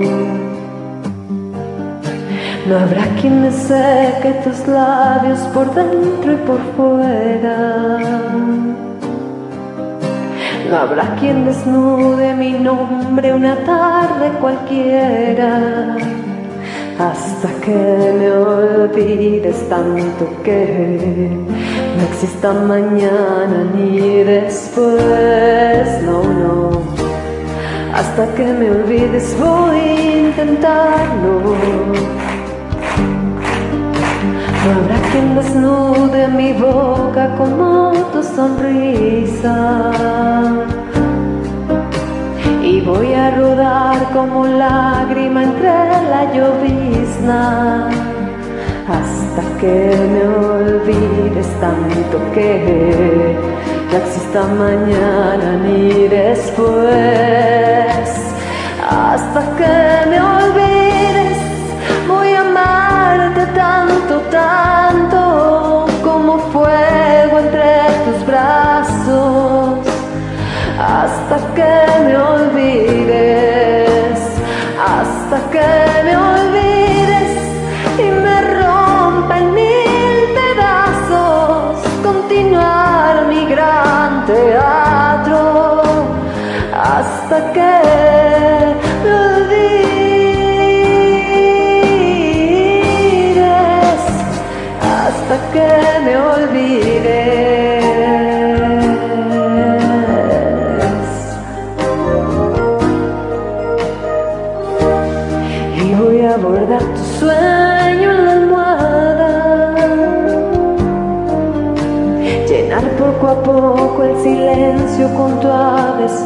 No 2.67 2.77
habrá 2.77 3.05
quien 3.21 3.43
me 3.43 3.51
seque 3.51 4.41
tus 4.43 4.67
labios 4.67 5.39
por 5.53 5.73
dentro 5.73 6.33
y 6.33 6.35
por 6.35 6.59
fuera. 6.75 7.97
No 10.69 10.75
habrá 10.75 11.15
quien 11.15 11.45
desnude 11.45 12.33
mi 12.33 12.51
nombre 12.51 13.33
una 13.33 13.55
tarde 13.63 14.31
cualquiera. 14.41 15.95
Hasta 16.99 17.47
que 17.63 18.13
me 18.19 18.31
olvides 18.31 19.69
tanto 19.69 20.27
que 20.43 21.29
no 21.95 22.03
exista 22.11 22.51
mañana 22.51 23.65
ni 23.73 24.23
después. 24.25 26.01
No, 26.03 26.21
no. 26.21 26.81
Hasta 27.93 28.27
que 28.35 28.43
me 28.43 28.71
olvides 28.71 29.37
voy 29.39 29.79
a 29.79 30.27
intentarlo. 30.27 32.26
No 34.67 34.73
habrá 34.73 34.99
quien 35.11 35.33
desnude 35.33 36.27
mi 36.27 36.51
boca 36.51 37.33
como 37.37 37.93
tu 38.11 38.21
sonrisa. 38.21 39.55
Y 42.61 42.81
voy 42.81 43.13
a 43.13 43.31
rodar 43.37 44.11
como 44.11 44.45
lágrima 44.45 45.43
entre 45.43 45.69
la 46.11 46.33
llovizna. 46.33 47.87
Hasta 48.89 49.41
que 49.57 49.95
me 50.13 50.23
olvides 50.27 51.47
tanto 51.61 52.17
que 52.33 53.37
no 53.89 53.97
exista 53.97 54.43
mañana 54.47 55.55
ni 55.63 56.09
después. 56.09 56.87
Hasta 58.89 59.41
que 59.55 59.96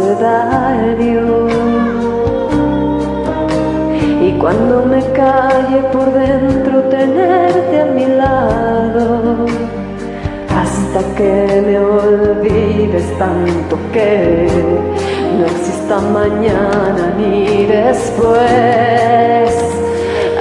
abecedario. 0.02 1.48
Y 4.22 4.32
cuando 4.38 4.86
me 4.86 5.02
calle 5.11 5.80
por 5.91 6.11
dentro, 6.14 6.84
tenerte 6.84 7.82
a 7.82 7.86
mi 7.86 8.06
lado. 8.06 9.45
Hasta 10.49 10.99
que 11.15 11.64
me 11.65 11.80
olvides 11.80 13.18
tanto 13.18 13.78
que 13.94 14.48
no 15.38 15.45
exista 15.45 15.99
mañana 15.99 17.14
ni 17.18 17.65
después. 17.65 18.41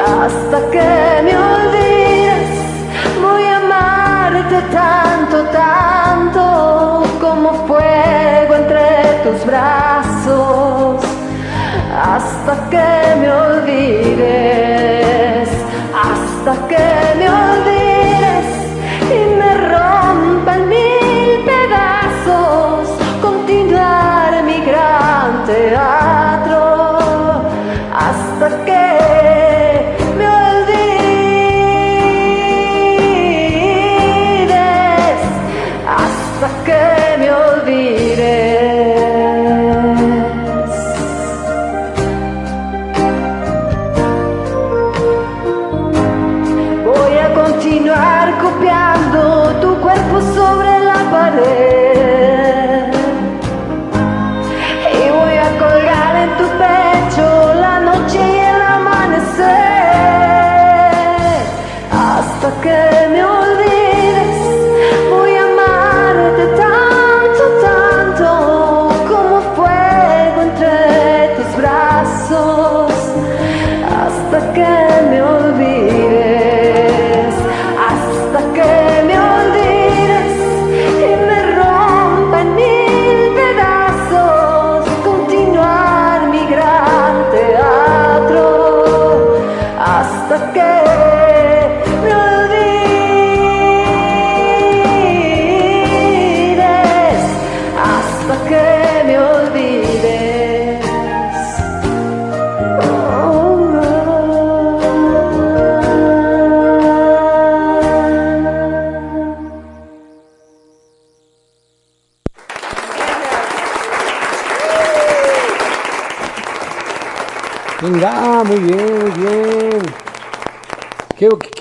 Hasta 0.06 0.58
que 0.70 1.22
me 1.24 1.36
olvides, 1.36 2.50
voy 3.22 3.42
a 3.44 3.56
amarte 3.56 4.56
tanto, 4.72 5.44
tanto 5.52 6.79
tus 9.22 9.44
brazos. 9.44 11.04
Hasta 11.92 12.70
que 12.70 13.16
me 13.20 13.30
olvides, 13.30 14.58
hasta 16.06 16.52
que 16.68 16.88
me 17.18 17.28
olvides 17.28 18.46
y 19.10 19.20
me 19.38 19.50
rompa 19.68 20.56
en 20.56 20.68
mil 20.68 21.44
pedazos. 21.44 22.88
Continuar 23.20 24.42
mi 24.44 24.58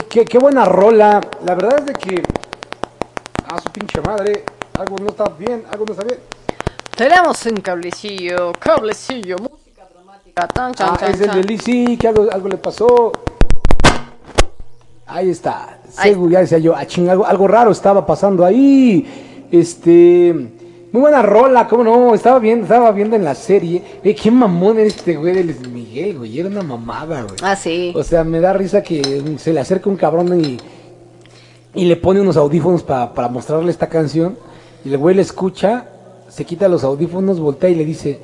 Qué, 0.10 0.26
qué- 0.26 0.38
buena 0.40 0.66
rola. 0.66 1.22
La 1.46 1.56
verdad 1.56 1.80
es 1.80 1.86
de 1.88 1.94
que. 1.94 2.24
A 3.48 3.60
su 3.62 3.70
pinche 3.70 4.02
madre. 4.02 4.44
Algo 4.78 4.98
no 4.98 5.08
está 5.10 5.26
bien, 5.30 5.64
algo 5.72 5.86
no 5.86 5.92
está 5.94 6.04
bien. 6.06 6.20
Tenemos 6.96 7.46
un 7.46 7.58
cablecillo, 7.58 8.52
cablecillo, 8.60 9.38
música 9.38 9.88
dramática. 9.94 10.48
Tan, 10.48 10.74
chan, 10.74 10.90
Ah, 10.94 10.98
chan, 11.00 11.12
es 11.14 11.22
el 11.22 11.32
de 11.32 11.44
Lizzy, 11.44 11.98
que 11.98 12.08
algo, 12.08 12.28
algo 12.32 12.48
le 12.48 12.58
pasó. 12.58 13.12
Ahí 15.08 15.30
está. 15.32 15.80
Ahí 15.98 16.12
Seguro, 16.12 16.32
ya 16.32 16.40
decía 16.42 16.58
yo, 16.60 16.76
ah, 16.76 16.86
ching, 16.86 17.10
algo, 17.10 17.26
algo 17.26 17.48
raro 17.48 17.72
estaba 17.72 18.06
pasando 18.06 18.46
ahí. 18.46 19.48
Este. 19.52 20.59
Muy 20.92 21.02
buena 21.02 21.22
rola, 21.22 21.68
¿cómo 21.68 21.84
no? 21.84 22.16
Estaba 22.16 22.40
viendo, 22.40 22.64
estaba 22.64 22.92
viendo 22.92 23.16
en 23.16 23.24
la 23.24 23.36
serie. 23.36 23.82
Ve, 24.04 24.16
qué 24.16 24.32
mamón 24.32 24.80
era 24.80 24.88
este 24.88 25.16
güey 25.16 25.36
de 25.36 25.44
Luis 25.44 25.68
Miguel, 25.68 26.18
güey. 26.18 26.40
Era 26.40 26.50
una 26.50 26.64
mamada, 26.64 27.22
güey. 27.22 27.36
Ah, 27.44 27.56
sí. 27.56 27.94
O 27.96 28.04
sea, 28.04 28.24
me 28.24 28.40
da 28.40 28.54
risa 28.54 28.82
que 28.82 29.22
se 29.38 29.54
le 29.54 29.60
acerca 29.60 29.90
un 29.90 29.98
cabrón 29.98 30.44
y, 30.44 30.58
y 31.76 31.86
le 31.86 31.96
pone 31.96 32.22
unos 32.22 32.38
audífonos 32.38 32.82
pa- 32.82 33.14
para 33.14 33.28
mostrarle 33.28 33.70
esta 33.70 33.88
canción. 33.88 34.36
Y 34.84 34.90
el 34.90 34.98
güey 34.98 35.16
le 35.16 35.22
escucha, 35.22 35.86
se 36.28 36.44
quita 36.44 36.68
los 36.68 36.84
audífonos, 36.84 37.40
voltea 37.40 37.70
y 37.70 37.76
le 37.76 37.86
dice: 37.86 38.20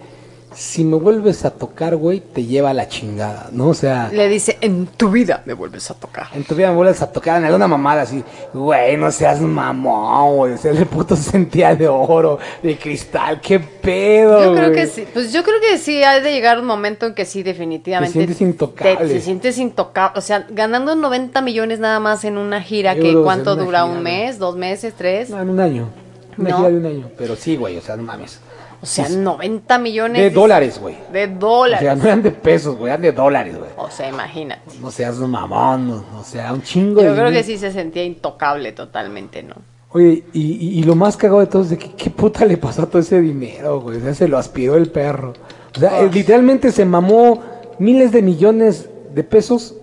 si 0.55 0.83
me 0.85 0.95
vuelves 0.95 1.43
a 1.43 1.51
tocar, 1.51 1.95
güey, 1.97 2.21
te 2.21 2.45
lleva 2.45 2.69
a 2.69 2.73
la 2.73 2.87
chingada, 2.87 3.49
¿no? 3.51 3.67
O 3.67 3.73
sea, 3.73 4.09
Le 4.13 4.29
dice, 4.29 4.57
en 4.61 4.87
tu 4.87 5.09
vida 5.11 5.43
me 5.45 5.53
vuelves 5.53 5.91
a 5.91 5.95
tocar. 5.95 6.27
en 6.33 6.43
tu 6.45 6.55
vida 6.55 6.69
me 6.69 6.75
vuelves 6.77 7.01
a 7.01 7.11
tocar 7.11 7.37
en 7.39 7.45
alguna 7.45 7.67
mamada 7.67 8.03
así, 8.03 8.23
güey, 8.53 8.95
no 8.95 9.11
seas 9.11 9.41
mamón, 9.41 10.35
güey, 10.37 10.53
o 10.53 10.57
sea, 10.57 10.71
el 10.71 10.85
puto 10.85 11.15
se 11.15 11.31
sentía 11.31 11.75
de 11.75 11.87
oro, 11.87 12.39
de 12.63 12.77
cristal, 12.77 13.41
qué 13.41 13.59
pedo, 13.59 14.43
Yo 14.45 14.53
creo 14.53 14.69
güey. 14.69 14.81
que 14.81 14.87
sí, 14.87 15.05
pues 15.13 15.33
yo 15.33 15.43
creo 15.43 15.59
que 15.59 15.77
sí, 15.77 16.01
ha 16.03 16.19
de 16.21 16.31
llegar 16.31 16.59
un 16.59 16.65
momento 16.65 17.05
en 17.05 17.13
que 17.13 17.25
sí, 17.25 17.43
definitivamente. 17.43 18.13
Te 18.13 18.19
sientes 18.19 18.41
intocable. 18.41 19.07
Te, 19.07 19.13
te 19.15 19.21
sientes 19.21 19.57
intocable. 19.57 20.17
O 20.17 20.21
sea, 20.21 20.47
ganando 20.49 20.95
90 20.95 21.41
millones 21.41 21.79
nada 21.79 21.99
más 21.99 22.23
en 22.23 22.37
una 22.37 22.61
gira, 22.61 22.95
que 22.95 23.13
¿cuánto 23.23 23.55
dura? 23.55 23.83
gira, 23.83 23.85
¿Un 23.85 24.03
mes? 24.03 24.39
¿Dos 24.39 24.55
meses? 24.55 24.93
¿Tres? 24.97 25.29
No, 25.29 25.41
en 25.41 25.49
un 25.49 25.59
año, 25.59 25.89
una 26.37 26.49
No. 26.51 26.57
gira 26.57 26.69
de 26.69 26.77
un 26.77 26.85
año, 26.85 27.09
pero 27.17 27.35
sí, 27.35 27.57
güey, 27.57 27.77
o 27.77 27.81
sea, 27.81 27.97
no 27.97 28.03
mames. 28.03 28.39
O 28.85 28.87
sea, 28.87 29.09
90 29.09 29.77
millones. 29.79 30.21
De 30.21 30.29
dólares, 30.29 30.79
güey. 30.79 30.95
De 31.11 31.25
O 31.25 31.27
dólares. 31.39 31.79
sea, 31.79 31.95
no 31.95 32.03
eran 32.05 32.21
de 32.23 32.31
pesos, 32.31 32.75
güey, 32.77 32.91
eran 32.91 33.01
de 33.01 33.11
dólares, 33.11 33.57
güey. 33.57 33.69
O 33.77 33.89
sea, 33.89 34.07
imagínate. 34.09 34.61
No 34.79 34.91
seas 34.91 35.17
un 35.17 35.31
mamón, 35.31 35.87
no, 35.89 36.05
o 36.19 36.23
sea, 36.23 36.53
un 36.53 36.61
chingo 36.61 37.01
Yo 37.01 37.13
de 37.13 37.19
creo 37.19 37.31
que 37.31 37.43
sí 37.43 37.57
se 37.57 37.71
sentía 37.71 38.03
intocable 38.03 38.71
totalmente, 38.71 39.43
¿no? 39.43 39.55
Oye, 39.91 40.23
y, 40.33 40.41
y- 40.41 40.79
y 40.79 40.83
lo 40.83 40.95
más 40.95 41.15
cagado 41.17 41.39
de 41.39 41.47
todo 41.47 41.61
es 41.63 41.69
de 41.69 41.77
que 41.77 41.91
qué 41.93 42.09
puta 42.09 42.45
le 42.45 42.57
pasó 42.57 42.83
a 42.83 42.85
todo 42.85 42.99
ese 43.01 43.21
dinero, 43.21 43.79
güey. 43.81 43.97
O 43.97 44.01
sea, 44.01 44.13
se 44.13 44.27
lo 44.27 44.37
aspiró 44.37 44.75
el 44.75 44.89
perro. 44.91 45.33
O 45.75 45.79
sea, 45.79 46.03
literalmente 46.03 46.71
se 46.71 46.85
mamó 46.85 47.41
miles 47.79 48.11
de 48.11 48.21
millones 48.21 48.89
de 49.13 49.23
pesos, 49.23 49.75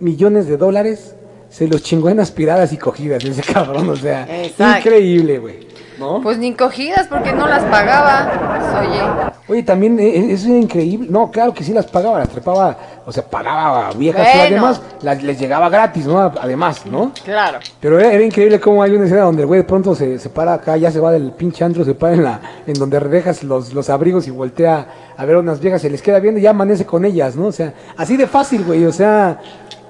millones 0.00 0.46
de 0.46 0.56
dólares, 0.56 1.14
se 1.50 1.66
los 1.68 1.82
chingó 1.82 2.08
en 2.10 2.20
aspiradas 2.20 2.72
y 2.72 2.76
cogidas 2.76 3.24
ese 3.24 3.42
cabrón, 3.52 3.88
o 3.90 3.96
sea, 3.96 4.26
Exacto. 4.44 4.88
increíble, 4.88 5.38
güey. 5.38 5.68
¿No? 5.98 6.20
Pues 6.22 6.38
ni 6.38 6.52
cogidas 6.54 7.06
porque 7.08 7.32
no 7.32 7.46
las 7.46 7.64
pagaba. 7.64 8.80
Oye. 8.80 9.32
Oye, 9.50 9.62
también 9.62 9.98
eh, 9.98 10.06
eh, 10.08 10.32
eso 10.32 10.48
era 10.48 10.58
increíble. 10.58 11.08
No, 11.10 11.30
claro 11.30 11.54
que 11.54 11.64
sí 11.64 11.72
las 11.72 11.86
pagaba, 11.86 12.18
las 12.18 12.28
trepaba, 12.28 12.76
o 13.06 13.10
sea, 13.10 13.24
pagaba 13.24 13.88
a 13.88 13.92
viejas 13.92 14.28
y 14.34 14.38
además 14.40 14.80
las- 15.00 15.22
les 15.22 15.38
llegaba 15.40 15.70
gratis, 15.70 16.04
¿no? 16.06 16.20
Además, 16.20 16.84
¿no? 16.84 17.12
Claro. 17.24 17.58
Pero 17.80 17.98
era, 17.98 18.12
era 18.12 18.22
increíble 18.22 18.60
cómo 18.60 18.82
hay 18.82 18.92
una 18.94 19.06
escena 19.06 19.22
donde 19.22 19.42
el 19.42 19.46
güey 19.46 19.60
de 19.60 19.64
pronto 19.64 19.94
se, 19.94 20.18
se 20.18 20.28
para 20.28 20.52
acá, 20.54 20.76
ya 20.76 20.90
se 20.90 21.00
va 21.00 21.10
del 21.12 21.32
pinche 21.32 21.64
antro, 21.64 21.82
se 21.84 21.94
para 21.94 22.12
en, 22.14 22.24
la, 22.24 22.40
en 22.66 22.74
donde 22.74 23.00
dejas 23.00 23.42
los, 23.42 23.72
los 23.72 23.88
abrigos 23.88 24.28
y 24.28 24.30
voltea 24.30 24.86
a 25.16 25.24
ver 25.24 25.36
a 25.36 25.40
unas 25.40 25.60
viejas, 25.60 25.80
se 25.80 25.88
les 25.88 26.02
queda 26.02 26.20
viendo 26.20 26.38
y 26.38 26.42
ya 26.42 26.50
amanece 26.50 26.84
con 26.84 27.06
ellas, 27.06 27.34
¿no? 27.34 27.46
O 27.46 27.52
sea, 27.52 27.72
así 27.96 28.18
de 28.18 28.26
fácil, 28.26 28.64
güey, 28.64 28.84
o 28.84 28.92
sea, 28.92 29.38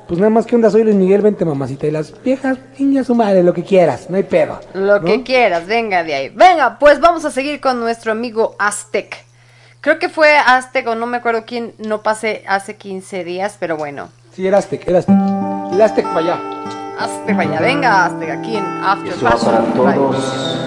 pues 0.08 0.18
nada 0.18 0.30
más 0.30 0.46
que 0.46 0.56
onda, 0.56 0.70
soy 0.70 0.84
Luis 0.84 0.96
Miguel, 0.96 1.20
vente 1.20 1.44
mamacita, 1.44 1.86
y 1.86 1.90
las 1.90 2.14
viejas, 2.22 2.56
niña 2.78 3.04
su 3.04 3.14
madre, 3.14 3.42
lo 3.42 3.52
que 3.52 3.62
quieras, 3.62 4.08
no 4.08 4.16
hay 4.16 4.22
pedo. 4.22 4.58
Lo 4.72 5.00
¿no? 5.00 5.04
que 5.04 5.22
quieras, 5.22 5.66
venga 5.66 6.02
de 6.02 6.14
ahí. 6.14 6.28
Venga, 6.30 6.78
pues 6.78 6.98
vamos 6.98 7.26
a 7.26 7.30
seguir 7.30 7.60
con 7.60 7.78
nuestro 7.78 8.12
amigo 8.12 8.56
Aztec. 8.58 9.22
Creo 9.82 9.98
que 9.98 10.08
fue 10.08 10.38
Aztec 10.38 10.88
o 10.88 10.94
no 10.94 11.04
me 11.04 11.18
acuerdo 11.18 11.44
quién, 11.46 11.74
no 11.78 12.02
pasé 12.02 12.42
hace 12.48 12.76
15 12.76 13.22
días, 13.22 13.58
pero 13.60 13.76
bueno. 13.76 14.08
Sí, 14.32 14.46
era 14.46 14.58
Aztec, 14.58 14.88
era 14.88 15.00
Aztec. 15.00 15.14
El 15.72 15.82
Aztec 15.82 16.06
para 16.06 16.18
allá. 16.20 16.38
Aztec, 16.98 17.36
vaya, 17.36 17.60
venga 17.60 18.06
Aztec, 18.06 18.30
aquí 18.30 18.56
en 18.56 18.64
After 18.64 19.12
Eso 19.12 19.24
va 19.24 19.30
para 19.32 19.58
Fashion. 19.58 19.94
todos 19.94 20.58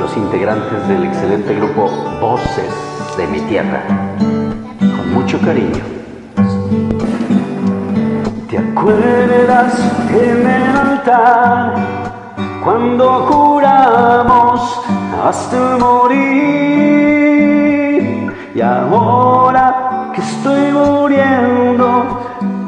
los 0.00 0.16
integrantes 0.16 0.88
del 0.88 1.04
excelente 1.04 1.54
grupo 1.54 1.88
Voces 2.20 2.74
de 3.16 3.26
mi 3.28 3.40
Tierra. 3.42 3.84
Con 4.80 5.14
mucho 5.14 5.40
cariño. 5.40 5.99
¿Te 8.50 8.58
acuerdas 8.58 9.78
en 10.10 10.44
el 10.44 10.76
altar 10.76 11.72
cuando 12.64 13.08
juramos 13.30 14.82
hasta 15.24 15.78
morir? 15.78 16.18
Y 18.52 18.60
ahora 18.60 20.10
que 20.12 20.20
estoy 20.20 20.72
muriendo 20.72 22.18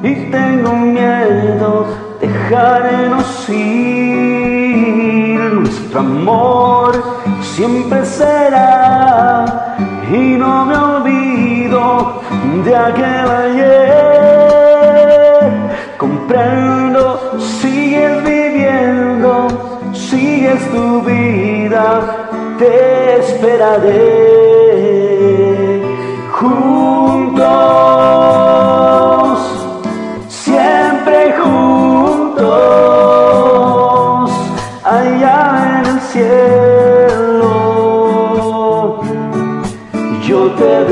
y 0.04 0.30
tengo 0.30 0.72
miedo, 0.72 1.86
dejarnos 2.20 3.48
ir. 3.48 5.40
Nuestro 5.52 5.98
amor 5.98 6.92
siempre 7.40 8.06
será 8.06 9.44
y 10.12 10.36
no 10.38 10.64
me 10.64 10.76
olvido 10.76 12.20
de 12.64 12.76
aquel 12.76 13.28
ayer. 13.28 14.21
Comprendo, 16.22 17.40
sigues 17.60 18.22
viviendo, 18.22 19.90
sigues 19.92 20.60
tu 20.70 21.02
vida, 21.02 22.28
te 22.60 23.16
esperaré. 23.18 24.22
Juntos, 26.30 27.42
siempre 30.28 31.34
juntos, 31.42 32.46
allá 34.84 35.80
en 35.80 35.86
el 35.86 36.00
cielo, 36.12 37.50
yo 40.24 40.52
te 40.52 40.64
he 40.64 40.84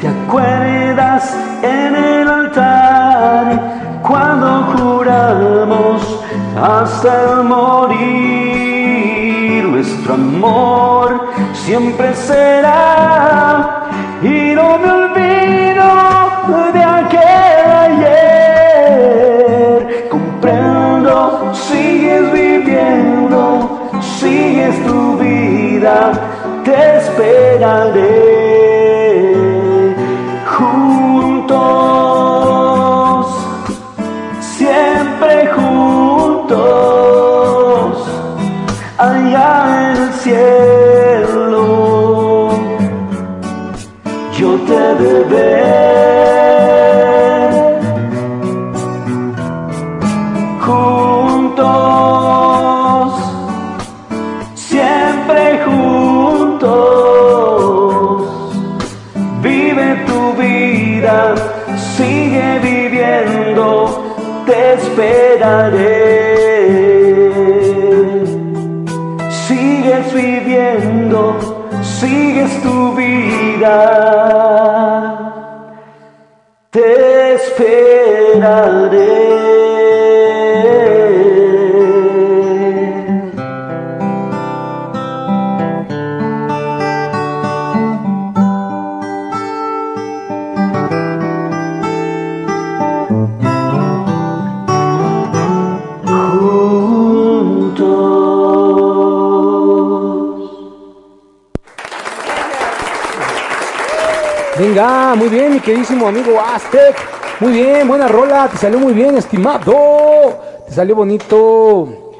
¿Te 0.00 0.08
acuerdas 0.08 1.36
en 1.62 1.94
el 1.94 2.28
altar 2.28 4.00
cuando 4.02 4.62
juramos 4.72 6.20
hasta 6.60 7.22
el 7.24 7.44
morir? 7.44 8.00
Nuestro 9.64 10.14
amor 10.14 11.28
siempre 11.52 12.14
será 12.14 13.86
y 14.22 14.54
no 14.54 14.78
me 14.78 14.90
olvido 14.90 15.84
de 16.72 16.79
te 26.64 26.96
esperaré 26.98 28.20
juntos, 30.56 31.66
siempre 34.40 35.34
juntos, 35.54 36.58
allá 38.98 39.50
en 39.68 39.96
el 39.96 40.12
cielo, 40.22 41.54
yo 44.38 44.50
te 44.66 44.74
he 44.74 46.39
esperaré. 64.74 66.30
Sigues 69.46 70.12
viviendo, 70.12 71.36
sigues 71.82 72.62
tu 72.62 72.94
vida, 72.94 73.76
te 76.70 77.34
esperaré. 77.34 79.19
Mi 105.60 105.64
queridísimo 105.64 106.08
amigo 106.08 106.40
Aztec. 106.40 106.96
Muy 107.40 107.52
bien, 107.52 107.86
buena 107.86 108.08
rola, 108.08 108.48
te 108.48 108.56
salió 108.56 108.78
muy 108.78 108.94
bien, 108.94 109.16
estimado. 109.18 110.42
Te 110.66 110.72
salió 110.72 110.96
bonito. 110.96 112.16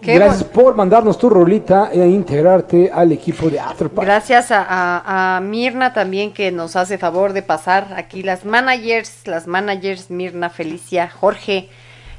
Gracias 0.00 0.44
por 0.44 0.74
mandarnos 0.74 1.18
tu 1.18 1.28
rolita 1.28 1.90
e 1.92 1.98
integrarte 2.06 2.90
al 2.92 3.12
equipo 3.12 3.50
de 3.50 3.60
Afterparty. 3.60 4.06
Gracias 4.06 4.50
a, 4.50 5.36
a, 5.36 5.40
Mirna 5.40 5.92
también 5.92 6.32
que 6.32 6.50
nos 6.50 6.74
hace 6.74 6.98
favor 6.98 7.34
de 7.34 7.42
pasar 7.42 7.94
aquí 7.96 8.22
las 8.22 8.44
managers, 8.44 9.26
las 9.26 9.46
managers 9.46 10.10
Mirna, 10.10 10.50
Felicia, 10.50 11.08
Jorge, 11.08 11.68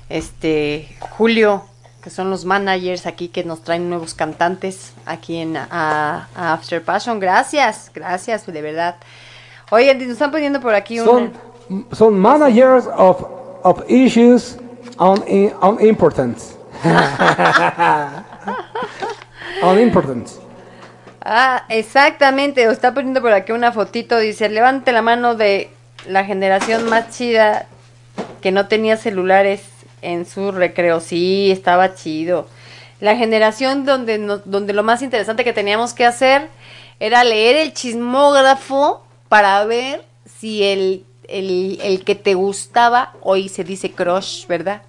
este 0.07 0.87
Julio, 0.99 1.63
que 2.03 2.09
son 2.09 2.29
los 2.29 2.45
managers 2.45 3.05
aquí 3.05 3.27
que 3.27 3.43
nos 3.43 3.63
traen 3.63 3.89
nuevos 3.89 4.13
cantantes 4.13 4.93
aquí 5.05 5.37
en 5.37 5.57
a, 5.57 6.27
After 6.35 6.83
Passion. 6.83 7.19
Gracias, 7.19 7.91
gracias, 7.93 8.45
de 8.45 8.61
verdad. 8.61 8.95
Oye, 9.73 9.95
nos 9.95 10.09
están 10.09 10.29
poniendo 10.29 10.61
por 10.61 10.75
aquí 10.75 10.99
son, 10.99 11.33
Son 11.93 12.19
managers 12.19 12.85
of, 12.95 13.25
of 13.63 13.81
issues 13.89 14.55
on, 14.99 15.23
on 15.61 15.83
importance. 15.83 16.53
on 19.63 19.79
importance. 19.79 20.35
Ah, 21.25 21.65
exactamente. 21.69 22.63
Está 22.65 22.93
poniendo 22.93 23.19
por 23.19 23.33
aquí 23.33 23.51
una 23.51 23.71
fotito. 23.71 24.19
Dice, 24.19 24.47
levante 24.47 24.91
la 24.91 25.01
mano 25.01 25.33
de 25.33 25.71
la 26.07 26.23
generación 26.23 26.87
más 26.87 27.09
chida 27.09 27.65
que 28.41 28.51
no 28.51 28.67
tenía 28.67 28.95
celulares 28.95 29.63
en 30.03 30.27
su 30.27 30.51
recreo. 30.51 30.99
Sí, 30.99 31.49
estaba 31.49 31.95
chido. 31.95 32.45
La 32.99 33.15
generación 33.15 33.85
donde, 33.85 34.19
donde 34.45 34.73
lo 34.73 34.83
más 34.83 35.01
interesante 35.01 35.43
que 35.43 35.51
teníamos 35.51 35.95
que 35.95 36.05
hacer 36.05 36.49
era 36.99 37.23
leer 37.23 37.55
el 37.55 37.73
chismógrafo 37.73 39.01
para 39.33 39.65
ver 39.65 40.05
si 40.39 40.61
el, 40.63 41.05
el, 41.27 41.79
el 41.81 42.03
que 42.03 42.13
te 42.13 42.35
gustaba, 42.35 43.13
hoy 43.21 43.49
se 43.49 43.63
dice 43.63 43.89
crush, 43.89 44.45
¿verdad? 44.45 44.83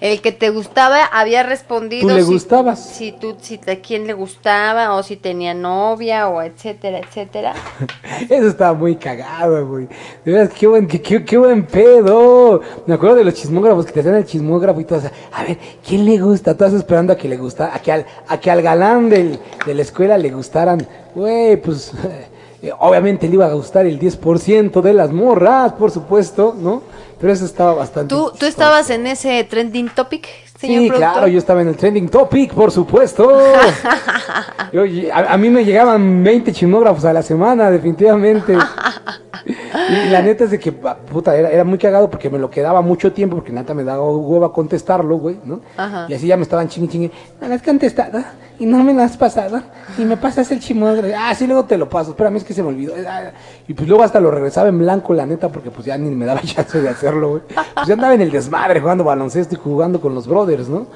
el 0.00 0.20
que 0.20 0.32
te 0.32 0.50
gustaba 0.50 1.04
había 1.04 1.44
respondido. 1.44 2.08
¿Tú 2.08 2.12
le 2.12 2.24
gustabas? 2.24 2.84
Si 2.84 3.12
tú, 3.12 3.36
si 3.40 3.60
a 3.64 3.76
quién 3.76 4.08
le 4.08 4.12
gustaba, 4.12 4.92
o 4.96 5.04
si 5.04 5.14
tenía 5.14 5.54
novia, 5.54 6.28
o 6.28 6.42
etcétera, 6.42 6.98
etcétera. 6.98 7.54
Eso 8.28 8.48
estaba 8.48 8.74
muy 8.74 8.96
cagado, 8.96 9.64
güey. 9.68 9.86
De 10.24 10.32
verdad, 10.32 10.52
qué 10.52 10.66
buen, 10.66 10.88
qué, 10.88 11.38
buen 11.38 11.64
pedo. 11.64 12.62
Me 12.86 12.94
acuerdo 12.94 13.14
de 13.14 13.24
los 13.24 13.34
chismógrafos 13.34 13.86
que 13.86 13.92
te 13.92 14.00
hacían 14.00 14.16
el 14.16 14.26
chismógrafo 14.26 14.80
y 14.80 14.84
todo. 14.84 15.00
a 15.32 15.44
ver, 15.44 15.58
¿quién 15.86 16.04
le 16.04 16.18
gusta? 16.18 16.50
Estás 16.50 16.72
esperando 16.72 17.12
a 17.12 17.16
que 17.16 17.28
le 17.28 17.36
gusta, 17.36 17.72
a 17.72 17.78
que 17.78 17.92
al, 17.92 18.06
a 18.26 18.40
que 18.40 18.50
al 18.50 18.62
galán 18.62 19.08
del, 19.08 19.38
de 19.64 19.74
la 19.74 19.82
escuela 19.82 20.18
le 20.18 20.32
gustaran. 20.32 20.84
Güey, 21.14 21.56
pues. 21.56 21.92
Eh, 22.66 22.72
obviamente 22.80 23.28
le 23.28 23.34
iba 23.34 23.46
a 23.46 23.52
gustar 23.52 23.86
el 23.86 24.00
10% 24.00 24.80
de 24.80 24.92
las 24.92 25.12
morras, 25.12 25.72
por 25.74 25.92
supuesto, 25.92 26.52
¿no? 26.58 26.82
Pero 27.20 27.32
eso 27.32 27.44
estaba 27.44 27.74
bastante. 27.74 28.12
¿Tú, 28.12 28.32
¿tú 28.36 28.44
estabas 28.44 28.90
en 28.90 29.06
ese 29.06 29.44
trending 29.44 29.88
topic, 29.90 30.26
señor 30.58 30.82
Sí, 30.82 30.90
claro, 30.90 31.28
yo 31.28 31.38
estaba 31.38 31.62
en 31.62 31.68
el 31.68 31.76
trending 31.76 32.08
topic, 32.08 32.52
por 32.52 32.72
supuesto. 32.72 33.30
a, 35.12 35.36
mí 35.36 35.48
me 35.48 35.64
llegaban 35.64 36.24
20 36.24 36.52
chismógrafos 36.52 37.04
a 37.04 37.12
la 37.12 37.22
semana, 37.22 37.70
definitivamente. 37.70 38.54
y 39.46 40.10
la 40.10 40.20
neta 40.22 40.42
es 40.42 40.50
de 40.50 40.58
que, 40.58 40.72
puta, 40.72 41.36
era, 41.36 41.48
era, 41.48 41.62
muy 41.62 41.78
cagado 41.78 42.10
porque 42.10 42.28
me 42.28 42.38
lo 42.38 42.50
quedaba 42.50 42.82
mucho 42.82 43.12
tiempo, 43.12 43.36
porque 43.36 43.52
neta 43.52 43.74
me 43.74 43.84
daba 43.84 44.10
hueva 44.10 44.52
contestarlo, 44.52 45.18
güey, 45.18 45.38
¿no? 45.44 45.60
Y 46.08 46.14
así 46.14 46.26
ya 46.26 46.36
me 46.36 46.42
estaban 46.42 46.68
chingue 46.68 46.88
chingue. 46.90 47.12
¿No 47.40 47.54
has 47.54 47.62
contestado? 47.62 48.24
Y 48.58 48.66
no 48.66 48.82
me 48.82 48.94
lo 48.94 49.02
has 49.02 49.16
pasado. 49.16 49.62
Y 49.98 50.04
me 50.04 50.16
pasas 50.16 50.50
el 50.50 50.60
chimodre. 50.60 51.14
Ah, 51.14 51.34
sí, 51.34 51.46
luego 51.46 51.64
te 51.64 51.76
lo 51.76 51.88
paso. 51.88 52.10
Espérame, 52.10 52.36
es 52.36 52.44
que 52.44 52.54
se 52.54 52.62
me 52.62 52.68
olvidó. 52.68 52.94
Ah, 53.06 53.30
y 53.68 53.74
pues 53.74 53.88
luego 53.88 54.02
hasta 54.02 54.20
lo 54.20 54.30
regresaba 54.30 54.68
en 54.68 54.78
blanco, 54.78 55.14
la 55.14 55.26
neta, 55.26 55.48
porque 55.48 55.70
pues 55.70 55.86
ya 55.86 55.96
ni 55.98 56.10
me 56.14 56.26
daba 56.26 56.40
chance 56.44 56.80
de 56.80 56.88
hacerlo, 56.88 57.30
güey. 57.30 57.42
Pues 57.74 57.86
ya 57.86 57.94
andaba 57.94 58.14
en 58.14 58.20
el 58.20 58.30
desmadre 58.30 58.80
jugando 58.80 59.04
baloncesto 59.04 59.54
y 59.54 59.58
jugando 59.58 60.00
con 60.00 60.14
los 60.14 60.26
brothers, 60.26 60.68
¿no? 60.68 60.86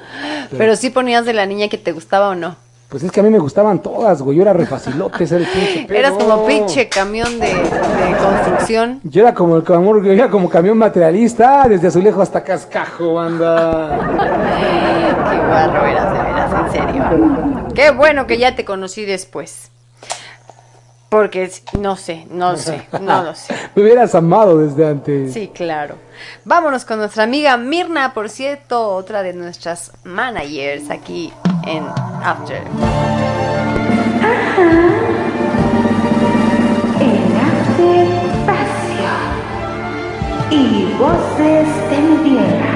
Pero, 0.57 0.75
sí 0.75 0.89
ponías 0.89 1.25
de 1.25 1.33
la 1.33 1.45
niña 1.45 1.67
que 1.67 1.77
te 1.77 1.91
gustaba 1.91 2.29
o 2.29 2.35
no. 2.35 2.55
Pues 2.89 3.03
es 3.03 3.11
que 3.11 3.21
a 3.21 3.23
mí 3.23 3.29
me 3.29 3.39
gustaban 3.39 3.81
todas, 3.81 4.21
güey. 4.21 4.35
Yo 4.35 4.41
era 4.41 4.51
refacilote, 4.51 5.23
era 5.23 5.37
el 5.37 5.47
pinche 5.47 5.87
Eras 5.97 6.11
como 6.11 6.45
pinche 6.45 6.89
camión 6.89 7.39
de, 7.39 7.49
construcción. 8.21 8.99
Yo 9.03 9.21
era 9.21 9.33
como 9.33 9.55
el 9.55 9.63
yo 9.63 10.11
era 10.11 10.29
como 10.29 10.49
camión 10.49 10.77
materialista, 10.77 11.67
desde 11.69 11.87
Azulejo 11.87 12.21
hasta 12.21 12.43
Cascajo, 12.43 13.13
banda. 13.13 13.97
Qué 15.31 15.37
guarro 15.37 15.85
eras, 15.85 16.13
de 16.13 16.30
en 16.75 16.87
serio. 16.87 17.67
Qué 17.75 17.91
bueno 17.91 18.27
que 18.27 18.37
ya 18.37 18.55
te 18.55 18.65
conocí 18.65 19.05
después. 19.05 19.69
Porque 21.09 21.51
no 21.77 21.97
sé, 21.97 22.25
no 22.31 22.55
sé, 22.57 22.87
no 23.01 23.23
lo 23.23 23.35
sé. 23.35 23.53
Me 23.75 23.81
hubieras 23.83 24.15
amado 24.15 24.57
desde 24.59 24.87
antes. 24.87 25.33
Sí, 25.33 25.51
claro. 25.53 25.95
Vámonos 26.45 26.85
con 26.85 26.99
nuestra 26.99 27.23
amiga 27.23 27.57
Mirna, 27.57 28.13
por 28.13 28.29
cierto, 28.29 28.89
otra 28.89 29.21
de 29.21 29.33
nuestras 29.33 29.91
managers 30.05 30.89
aquí 30.89 31.33
en 31.65 31.83
After. 32.23 32.61
Ajá. 34.21 34.71
En 37.01 37.35
After 37.35 38.07
Pasión. 38.45 39.31
Y 40.49 40.93
voces 40.97 41.67
de 41.89 41.97
mi 41.99 42.17
tierra. 42.29 42.70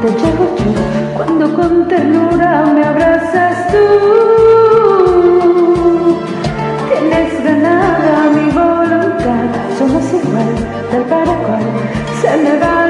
Te 0.00 0.08
llevo 0.08 0.56
yo 0.56 1.14
cuando 1.16 1.54
con 1.54 1.88
ternura 1.88 2.66
me 2.66 2.84
abrazas 2.84 3.68
tú. 3.72 4.37
Igual, 11.00 11.08
tal 11.08 11.24
para 11.24 11.38
cual. 11.38 11.62
Se 12.20 12.36
me 12.36 12.58
va 12.58 12.87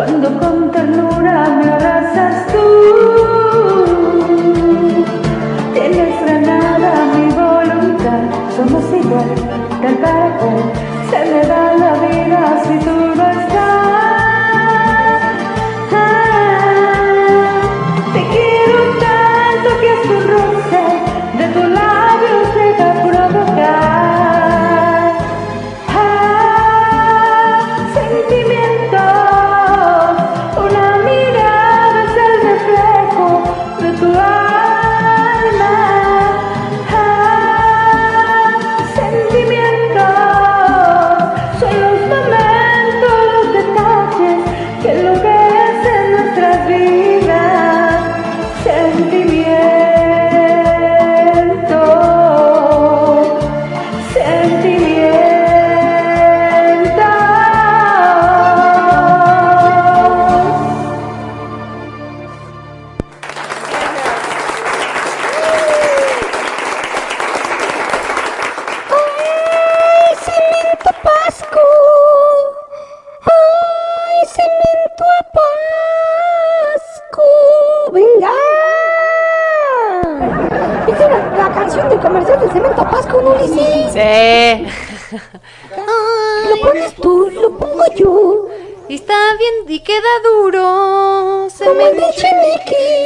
cuando 0.00 0.30
con 0.40 0.70
ternura 0.70 1.50
me 1.58 1.70
abrazas 1.70 2.46
tú. 2.46 2.66
Tienes 5.74 6.22
granada 6.22 6.90
mi 7.14 7.26
voluntad. 7.32 8.22
somos 8.56 8.84
igual, 8.94 9.28
tal 9.82 9.96
para 9.98 10.38
cual 10.38 10.72
se 11.10 11.18
me 11.30 11.40
da 11.46 11.74
la 11.74 11.92
vida 12.06 12.62
si 12.64 12.78
tú 12.78 12.99
Lo 86.48 86.56
pones 86.60 86.94
tú, 86.96 87.30
lo 87.32 87.56
pongo 87.56 87.84
yo. 87.96 88.48
Y 88.88 88.96
está 88.96 89.14
bien, 89.38 89.54
y 89.68 89.80
queda 89.80 90.00
duro. 90.24 91.46
Cemento, 91.50 92.06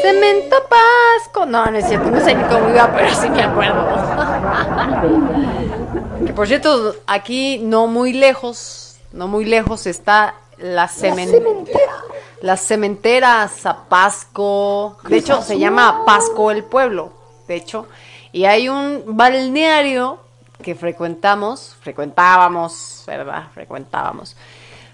cemento 0.03 0.57
pasco. 0.69 1.45
No, 1.47 1.67
no 1.67 1.77
es 1.77 1.87
cierto, 1.87 2.11
no 2.11 2.25
sé 2.25 2.35
ni 2.35 2.43
cómo 2.45 2.71
iba, 2.71 2.91
pero 2.97 3.15
sí 3.15 3.29
me 3.29 3.43
acuerdo. 3.43 3.85
que 6.27 6.33
por 6.33 6.47
cierto, 6.49 6.97
aquí 7.07 7.59
no 7.59 7.87
muy 7.87 8.15
lejos, 8.15 8.97
no 9.13 9.29
muy 9.29 9.45
lejos 9.45 9.87
está 9.87 10.37
la 10.57 10.85
La 10.85 10.89
cemen- 10.89 11.31
cementera. 11.31 11.93
las 12.41 12.61
cementeras 12.63 13.53
Zapasco. 13.61 14.97
De 15.09 15.19
hecho, 15.19 15.43
se 15.43 15.59
llama 15.59 16.05
Pasco 16.07 16.51
el 16.51 16.65
pueblo, 16.65 17.13
de 17.47 17.57
hecho. 17.57 17.87
Y 18.33 18.47
hay 18.47 18.71
un 18.71 19.03
balneario 19.07 20.19
que 20.65 20.75
frecuentamos, 20.75 21.77
frecuentábamos, 21.83 23.05
¿verdad? 23.07 23.49
Frecuentábamos. 23.53 24.35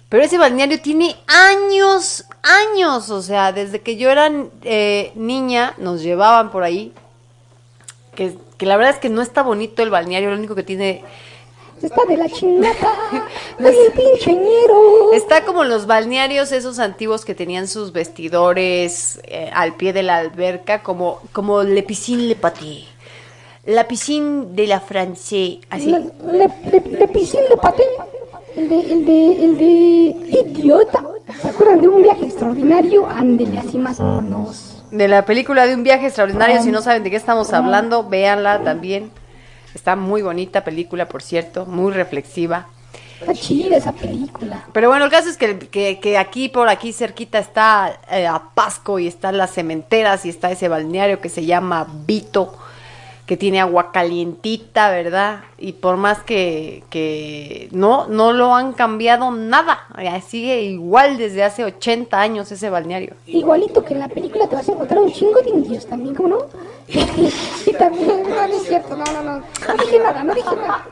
Pero 0.09 0.25
ese 0.25 0.37
balneario 0.37 0.83
tiene 0.83 1.17
años, 1.29 2.25
años. 2.43 3.09
O 3.11 3.23
sea, 3.23 3.53
desde 3.53 3.81
que 3.81 3.97
yo 3.97 4.11
era 4.11 4.29
eh, 4.65 5.13
niña, 5.15 5.75
nos 5.79 6.03
llevaban 6.03 6.51
por 6.51 6.65
ahí. 6.65 6.93
Que, 8.17 8.37
que 8.59 8.67
la 8.67 8.77
verdad 8.77 8.95
es 8.95 9.01
que 9.01 9.09
no 9.09 9.23
está 9.23 9.43
bonito 9.43 9.85
el 9.85 9.91
balneario, 9.91 10.31
lo 10.31 10.37
único 10.37 10.57
que 10.57 10.65
tiene 10.65 11.05
Está 11.83 12.05
de 12.05 12.17
la 12.17 12.25
el 13.59 13.93
pinche 13.93 14.35
ñero. 14.35 15.13
Está 15.13 15.45
como 15.45 15.65
los 15.65 15.87
balnearios 15.87 16.53
esos 16.53 16.79
antiguos 16.79 17.25
que 17.25 17.35
tenían 17.35 17.69
sus 17.69 17.93
vestidores 17.93 19.21
eh, 19.25 19.51
al 19.55 19.77
pie 19.77 19.93
de 19.93 20.03
la 20.03 20.19
alberca, 20.19 20.83
como, 20.83 21.23
como 21.33 21.63
Le 21.63 21.83
Piscine 21.83 22.25
Le 22.25 22.37
Paté. 22.37 22.85
La 23.71 23.87
piscine 23.87 24.47
de 24.51 24.67
la 24.67 24.83
así. 25.71 25.97
Le, 26.27 26.51
le 26.99 27.09
pisé, 27.09 27.39
le 27.49 27.57
paté. 27.57 27.85
El 28.57 28.69
de, 28.69 28.81
el 28.81 29.07
de, 29.07 29.45
el 29.45 29.59
de 29.59 29.65
idiota. 30.41 31.05
¿Se 31.41 31.49
acuerdan 31.49 31.81
de 31.81 31.87
un 31.87 32.03
viaje 32.03 32.25
extraordinario? 32.25 33.07
Ándele 33.07 33.61
así 33.61 33.79
más 33.79 34.01
o 34.01 34.21
menos. 34.21 34.83
De 34.91 35.07
la 35.07 35.25
película 35.25 35.69
de 35.69 35.77
un 35.77 35.85
viaje 35.85 36.07
extraordinario, 36.07 36.61
si 36.63 36.73
no 36.73 36.83
saben 36.83 37.05
de 37.05 37.11
qué 37.11 37.17
estamos 37.17 37.53
hablando, 37.53 38.09
véanla 38.09 38.65
también. 38.65 39.13
Está 39.73 39.95
muy 39.95 40.21
bonita 40.21 40.65
película, 40.65 41.07
por 41.07 41.23
cierto, 41.23 41.65
muy 41.65 41.93
reflexiva. 41.93 42.67
Está 43.21 43.35
chida 43.35 43.77
esa 43.77 43.93
película. 43.93 44.65
Pero 44.73 44.89
bueno, 44.89 45.05
el 45.05 45.13
caso 45.13 45.29
es 45.29 45.37
que, 45.37 45.61
que, 45.61 46.01
que 46.01 46.19
aquí, 46.19 46.49
por 46.49 46.69
aquí 46.69 46.93
cerquita 46.93 47.39
está 47.39 48.01
eh, 48.11 48.27
Apasco 48.27 48.99
y 48.99 49.07
están 49.07 49.39
las 49.39 49.53
cementeras 49.53 50.27
y 50.27 50.31
está 50.31 50.51
ese 50.51 50.67
balneario 50.67 51.21
que 51.21 51.29
se 51.29 51.45
llama 51.45 51.87
Vito, 52.05 52.59
que 53.31 53.37
tiene 53.37 53.61
agua 53.61 53.93
calientita, 53.93 54.91
¿verdad? 54.91 55.45
Y 55.57 55.75
por 55.75 55.97
más 55.97 56.19
que, 56.19 56.83
que 56.91 57.69
no, 57.71 58.09
no 58.09 58.33
lo 58.33 58.57
han 58.57 58.73
cambiado 58.73 59.31
nada, 59.31 59.87
sigue 60.29 60.63
igual 60.63 61.17
desde 61.17 61.45
hace 61.45 61.65
80 61.65 62.21
años 62.21 62.51
ese 62.51 62.69
balneario. 62.71 63.15
Igualito 63.29 63.85
que 63.85 63.95
en 63.95 64.01
la 64.01 64.09
película 64.09 64.49
te 64.49 64.57
vas 64.57 64.69
a 64.69 64.73
encontrar 64.73 64.99
un 64.99 65.13
chingo 65.13 65.41
de 65.43 65.51
indios 65.51 65.87
también, 65.87 66.17
¿cómo 66.17 66.29
no? 66.29 66.39
y 66.89 67.73
también, 67.75 68.25
no, 68.29 68.49
no 68.49 68.53
es 68.53 68.65
cierto, 68.65 68.97
no, 68.97 69.05
no, 69.05 69.23
no. 69.23 69.37
No 69.39 69.85
dije 69.85 69.99
nada, 70.01 70.25
no 70.25 70.35
dije 70.35 70.57
nada. 70.57 70.85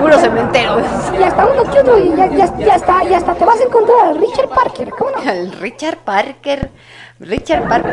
Puro 0.00 0.18
cementero. 0.18 0.80
Y 1.16 1.22
hasta 1.22 1.46
uno 1.46 1.70
que 1.70 1.78
otro, 1.78 1.98
y 2.00 2.16
ya, 2.16 2.26
ya, 2.26 2.58
ya 2.58 2.74
está, 2.74 3.04
y 3.04 3.14
hasta 3.14 3.32
te 3.36 3.44
vas 3.44 3.60
a 3.60 3.62
encontrar 3.62 4.06
al 4.08 4.18
Richard 4.18 4.48
Parker, 4.48 4.90
¿cómo 4.90 5.12
no? 5.12 5.30
El 5.30 5.52
Richard 5.52 5.98
Parker. 5.98 6.68
Richard 7.20 7.68
Parker. 7.68 7.92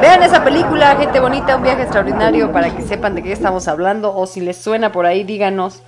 Vean 0.00 0.22
esa 0.22 0.42
película, 0.44 0.96
gente 0.96 1.18
bonita, 1.20 1.56
un 1.56 1.62
viaje 1.62 1.82
extraordinario 1.82 2.52
para 2.52 2.74
que 2.74 2.82
sepan 2.82 3.14
de 3.14 3.22
qué 3.22 3.32
estamos 3.32 3.66
hablando. 3.68 4.14
O 4.14 4.26
si 4.26 4.40
les 4.40 4.56
suena 4.56 4.92
por 4.92 5.04
ahí, 5.06 5.24
díganos. 5.24 5.82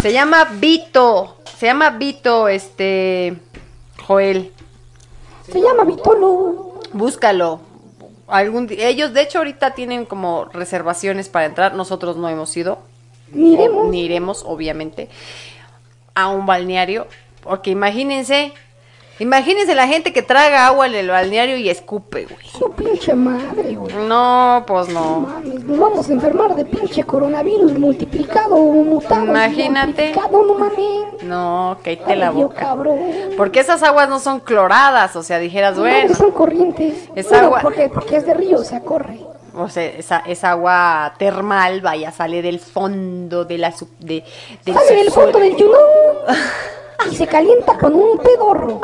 Se 0.00 0.12
llama 0.12 0.44
Vito. 0.52 1.36
Se 1.58 1.66
llama 1.66 1.90
Vito, 1.90 2.48
este. 2.48 3.36
Joel. 4.06 4.52
Se 5.50 5.60
llama 5.60 5.84
Vitolo. 5.84 6.80
Búscalo. 6.92 7.60
Algún 8.26 8.66
di- 8.66 8.82
ellos, 8.82 9.12
de 9.12 9.22
hecho, 9.22 9.38
ahorita 9.38 9.72
tienen 9.74 10.04
como 10.06 10.46
reservaciones 10.46 11.28
para 11.28 11.46
entrar. 11.46 11.74
Nosotros 11.74 12.16
no 12.16 12.28
hemos 12.28 12.56
ido. 12.56 12.78
Miremos. 13.32 13.88
Ni 13.88 14.04
iremos, 14.04 14.44
obviamente, 14.46 15.08
a 16.14 16.28
un 16.28 16.46
balneario. 16.46 17.06
Porque 17.42 17.70
imagínense. 17.70 18.52
Imagínense 19.18 19.74
la 19.74 19.86
gente 19.86 20.12
que 20.12 20.22
traga 20.22 20.66
agua 20.66 20.86
en 20.86 20.94
el 20.94 21.08
balneario 21.08 21.56
y 21.56 21.70
escupe, 21.70 22.26
güey. 22.26 22.46
Su 22.46 22.70
pinche 22.72 23.14
madre, 23.14 23.74
güey. 23.74 23.94
No, 24.06 24.64
pues 24.66 24.88
no. 24.88 25.20
Mames, 25.20 25.64
nos 25.64 25.78
vamos 25.78 26.08
a 26.08 26.12
enfermar 26.12 26.54
de 26.54 26.64
pinche 26.66 27.02
coronavirus 27.04 27.78
multiplicado, 27.78 28.56
mutado. 28.56 29.24
Imagínate. 29.24 29.86
multiplicado, 30.12 30.44
no 30.44 30.54
mames. 30.54 31.22
No, 31.22 31.78
cállate 31.82 32.16
la 32.16 32.26
yo, 32.26 32.32
boca. 32.34 32.56
cabrón. 32.56 32.98
Porque 33.38 33.60
esas 33.60 33.82
aguas 33.82 34.08
no 34.08 34.18
son 34.18 34.40
cloradas, 34.40 35.16
o 35.16 35.22
sea, 35.22 35.38
dijeras, 35.38 35.76
No, 35.76 35.82
bueno, 35.82 36.14
son 36.14 36.30
corrientes. 36.32 37.08
Es 37.14 37.28
Bueno, 37.30 37.46
agua. 37.46 37.60
Porque, 37.62 37.88
porque 37.88 38.16
es 38.16 38.26
de 38.26 38.34
río, 38.34 38.58
o 38.58 38.64
sea, 38.64 38.80
corre. 38.80 39.18
o 39.54 39.68
sea, 39.70 39.84
esa, 39.86 40.18
esa 40.26 40.50
agua 40.50 41.14
termal, 41.18 41.80
vaya, 41.80 42.12
sale 42.12 42.42
del 42.42 42.60
fondo 42.60 43.46
de 43.46 43.56
la 43.56 43.72
sub, 43.72 43.88
de, 43.98 44.22
del 44.66 44.74
Sale 44.74 44.94
del 44.96 45.10
fondo 45.10 45.38
del 45.38 45.56
Yunón 45.56 45.80
y 47.10 47.14
se 47.14 47.26
calienta 47.26 47.78
con 47.78 47.94
un 47.94 48.18
pedorro. 48.18 48.80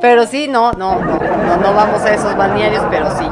Pero 0.00 0.26
sí, 0.26 0.48
no, 0.48 0.72
no, 0.72 0.98
no, 1.00 1.18
no, 1.18 1.56
no 1.56 1.74
vamos 1.74 2.00
a 2.02 2.14
esos 2.14 2.36
balnearios, 2.36 2.84
pero 2.90 3.10
sí. 3.18 3.24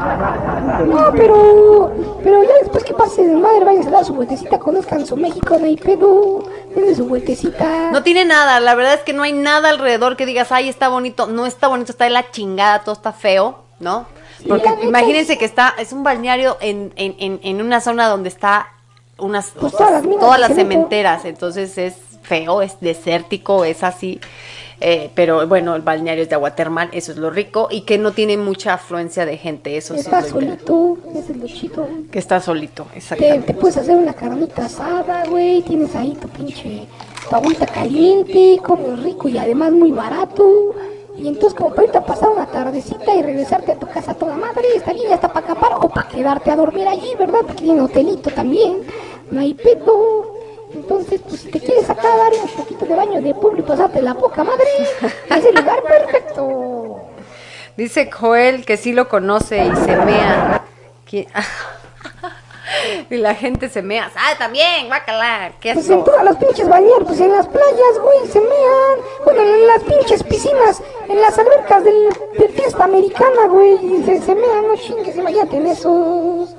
No, 0.85 1.11
pero, 1.11 1.91
pero 2.23 2.43
ya 2.43 2.53
después 2.61 2.83
que 2.83 2.93
pase 2.93 3.25
de 3.25 3.35
madre, 3.35 3.65
vayan 3.65 3.87
a 3.87 3.91
dar 3.91 4.05
su 4.05 4.13
vueltecita, 4.13 4.59
conozcan 4.59 5.05
su 5.05 5.17
México, 5.17 5.57
no 5.59 5.65
hay 5.65 5.77
pedo, 5.77 6.43
denle 6.75 6.95
su 6.95 7.07
vueltecita. 7.07 7.91
No 7.91 8.03
tiene 8.03 8.25
nada, 8.25 8.59
la 8.59 8.75
verdad 8.75 8.93
es 8.93 9.01
que 9.01 9.13
no 9.13 9.23
hay 9.23 9.33
nada 9.33 9.69
alrededor 9.69 10.15
que 10.15 10.25
digas, 10.25 10.51
ay, 10.51 10.69
está 10.69 10.89
bonito. 10.89 11.27
No 11.27 11.45
está 11.45 11.67
bonito, 11.67 11.91
está 11.91 12.05
de 12.05 12.11
la 12.11 12.31
chingada, 12.31 12.79
todo 12.79 12.93
está 12.93 13.11
feo, 13.13 13.59
¿no? 13.79 14.05
Porque 14.47 14.69
neta 14.69 14.83
imagínense 14.83 15.37
que 15.37 15.45
está, 15.45 15.73
es 15.77 15.91
un 15.91 16.03
balneario 16.03 16.57
en, 16.61 16.93
en, 16.95 17.15
en, 17.19 17.39
en 17.43 17.61
una 17.61 17.81
zona 17.81 18.07
donde 18.07 18.29
está 18.29 18.67
unas, 19.17 19.51
Pues 19.59 19.73
todas 19.73 19.91
las 19.91 20.03
minas 20.03 20.19
todas 20.21 20.39
las 20.39 20.53
cementeras, 20.53 21.25
entonces 21.25 21.77
es 21.77 21.95
feo, 22.29 22.61
es 22.61 22.77
desértico, 22.79 23.65
es 23.65 23.83
así. 23.83 24.19
eh, 24.81 25.09
pero 25.13 25.45
bueno, 25.45 25.75
el 25.75 25.81
balneario 25.81 26.23
es 26.23 26.29
de 26.29 26.35
agua 26.35 26.55
termal, 26.55 26.87
eso 26.93 27.11
es 27.11 27.17
lo 27.17 27.29
rico, 27.29 27.67
y 27.69 27.81
que 27.81 27.97
no 27.97 28.11
tiene 28.13 28.37
mucha 28.37 28.75
afluencia 28.75 29.25
de 29.25 29.35
gente, 29.37 29.75
eso 29.75 29.93
sí. 29.95 29.99
Es 30.01 30.07
es 30.07 31.35
lo 31.35 31.47
chido. 31.47 31.87
Que 32.11 32.19
está 32.19 32.39
solito, 32.39 32.85
Te, 32.93 32.97
exactamente. 32.99 33.47
te 33.47 33.53
puedes 33.59 33.75
hacer 33.77 33.95
una 33.97 34.13
carnita 34.13 34.65
asada, 34.65 35.25
güey, 35.25 35.61
tienes 35.63 35.93
ahí 35.95 36.13
tu 36.21 36.27
pinche, 36.29 36.85
tu 37.29 37.35
agüita 37.35 37.65
caliente, 37.65 38.57
comes 38.63 39.03
rico 39.03 39.27
y 39.27 39.37
además 39.37 39.71
muy 39.73 39.91
barato. 39.91 40.45
Y 41.17 41.27
entonces 41.27 41.53
como 41.53 41.71
para 41.71 41.81
ahorita 41.81 42.05
pasar 42.05 42.29
una 42.29 42.45
tardecita 42.45 43.13
y 43.13 43.21
regresarte 43.21 43.73
a 43.73 43.75
tu 43.75 43.87
casa 43.87 44.13
toda 44.13 44.37
madre, 44.37 44.63
está 44.77 44.93
bien, 44.93 45.09
ya 45.09 45.15
está 45.15 45.27
para 45.27 45.45
acapar 45.47 45.71
o 45.81 45.89
para 45.89 46.07
quedarte 46.07 46.49
a 46.51 46.55
dormir 46.55 46.87
allí, 46.87 47.11
¿verdad? 47.19 47.41
Porque 47.45 47.63
tiene 47.63 47.81
hotelito 47.81 48.29
también, 48.29 48.83
no 49.29 49.41
hay 49.41 49.53
pedo. 49.53 50.38
Entonces, 50.73 51.21
pues 51.27 51.41
si 51.41 51.49
te 51.49 51.59
quieres 51.59 51.89
acá 51.89 52.07
dar 52.15 52.31
un 52.41 52.49
poquito 52.49 52.85
de 52.85 52.95
baño 52.95 53.21
de 53.21 53.33
público 53.33 53.65
y 53.65 53.69
pasarte 53.69 54.01
la 54.01 54.13
poca 54.13 54.43
madre, 54.43 54.67
es 55.29 55.45
el 55.45 55.55
lugar 55.55 55.83
perfecto. 55.83 57.01
Dice 57.75 58.09
Joel 58.11 58.65
que 58.65 58.77
sí 58.77 58.93
lo 58.93 59.07
conoce 59.07 59.65
y 59.65 59.75
se 59.75 59.95
mea. 59.97 60.63
Y 63.09 63.17
la 63.17 63.33
gente 63.33 63.67
se 63.67 63.81
mea. 63.81 64.11
¡Ah, 64.15 64.33
también! 64.37 64.89
¡Bacala! 64.89 65.51
¿Qué 65.59 65.73
Pues 65.73 65.89
en 65.89 66.03
todas 66.03 66.23
las 66.23 66.37
pinches 66.37 66.69
bañeras, 66.69 66.99
pues 67.05 67.19
en 67.19 67.31
las 67.31 67.47
playas, 67.47 67.99
güey, 67.99 68.27
se 68.27 68.39
mean. 68.39 68.99
Bueno, 69.25 69.41
en 69.41 69.67
las 69.67 69.83
pinches 69.83 70.23
piscinas, 70.23 70.83
en 71.07 71.19
las 71.19 71.37
albercas 71.39 71.83
del, 71.83 72.09
de 72.37 72.47
fiesta 72.49 72.83
americana, 72.83 73.47
güey, 73.47 73.73
y 73.83 74.03
se, 74.03 74.21
se 74.21 74.35
mean, 74.35 74.67
no 74.67 74.75
chingues, 74.75 75.15
imagínate 75.15 75.57
en 75.57 75.67
esos. 75.67 76.55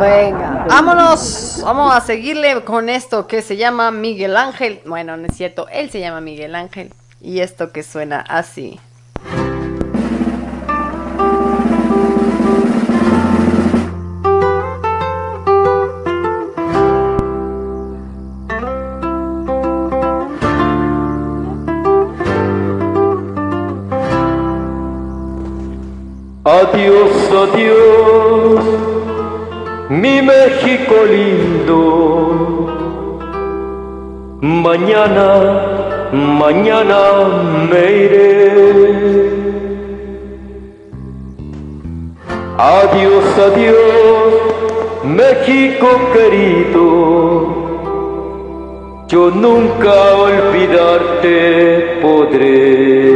Venga, 0.00 0.64
vámonos. 0.66 1.60
Vamos 1.62 1.94
a 1.94 2.00
seguirle 2.00 2.64
con 2.64 2.88
esto 2.88 3.26
que 3.26 3.42
se 3.42 3.58
llama 3.58 3.90
Miguel 3.90 4.34
Ángel. 4.34 4.80
Bueno, 4.86 5.18
no 5.18 5.26
es 5.26 5.36
cierto, 5.36 5.68
él 5.68 5.90
se 5.90 6.00
llama 6.00 6.22
Miguel 6.22 6.54
Ángel. 6.54 6.94
Y 7.20 7.40
esto 7.40 7.70
que 7.70 7.82
suena 7.82 8.20
así. 8.20 8.80
Adiós, 26.42 27.12
adiós, 27.30 28.79
mi 29.90 30.22
México 30.22 30.94
lindo. 31.04 31.80
Mañana, 34.40 35.28
mañana 36.12 37.00
me 37.68 37.84
iré. 38.04 38.30
Adiós, 42.56 43.26
adiós, 43.48 44.32
México 45.04 45.88
querido. 46.14 46.84
Yo 49.08 49.22
nunca 49.30 49.94
olvidarte 50.28 51.36
podré. 52.00 53.10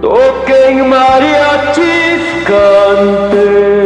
Toquen 0.00 0.74
mariachis, 0.88 2.03
cante, 2.44 3.83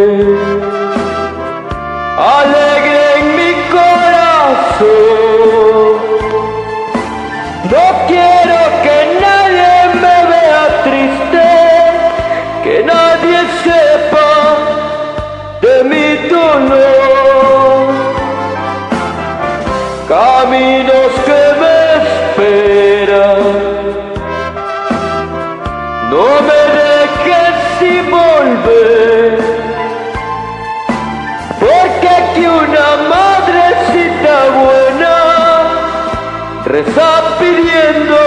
reza 36.98 37.38
pidiendo 37.38 38.22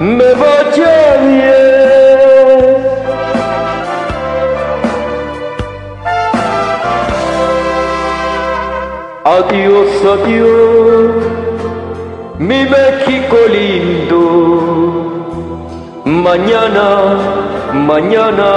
me 0.00 0.34
vaya 0.34 1.16
bien. 1.22 1.66
Adiós, 9.24 9.90
adiós, 10.14 11.14
mi 12.38 12.60
México 12.64 13.36
lindo. 13.56 14.22
Mañana, 16.04 16.86
mañana 17.72 18.48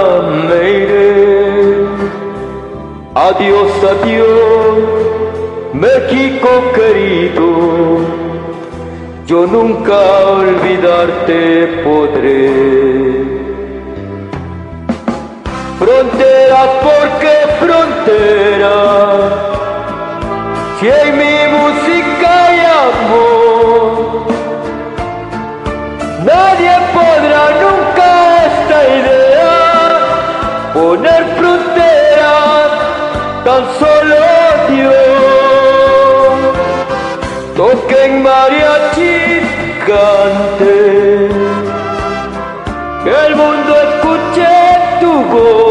me 0.48 0.70
iré. 0.70 1.88
Adiós, 3.16 3.72
adiós, 3.92 4.78
México 5.74 6.50
querido. 6.76 8.19
Yo 9.30 9.46
nunca 9.46 10.00
olvidarte 10.40 11.40
podré. 11.84 12.50
Fronteras, 15.78 16.70
porque 16.86 17.34
fronteras? 17.60 19.32
Si 20.80 20.88
en 20.88 21.10
mi 21.22 21.38
música 21.56 22.28
hay 22.46 22.60
amor. 22.88 24.26
Nadie 26.26 26.76
podrá 26.98 27.44
nunca 27.64 28.10
esta 28.50 28.80
idea 29.00 29.54
poner 30.74 31.22
fronteras, 31.38 32.70
tan 33.46 33.64
solo 33.78 34.22
Dios. 34.70 35.10
Toquen 37.56 38.12
mariachis, 38.24 38.89
que 43.04 43.10
el 43.26 43.36
mundo 43.36 43.76
escuche 43.76 44.48
tu 45.02 45.12
voz. 45.26 45.69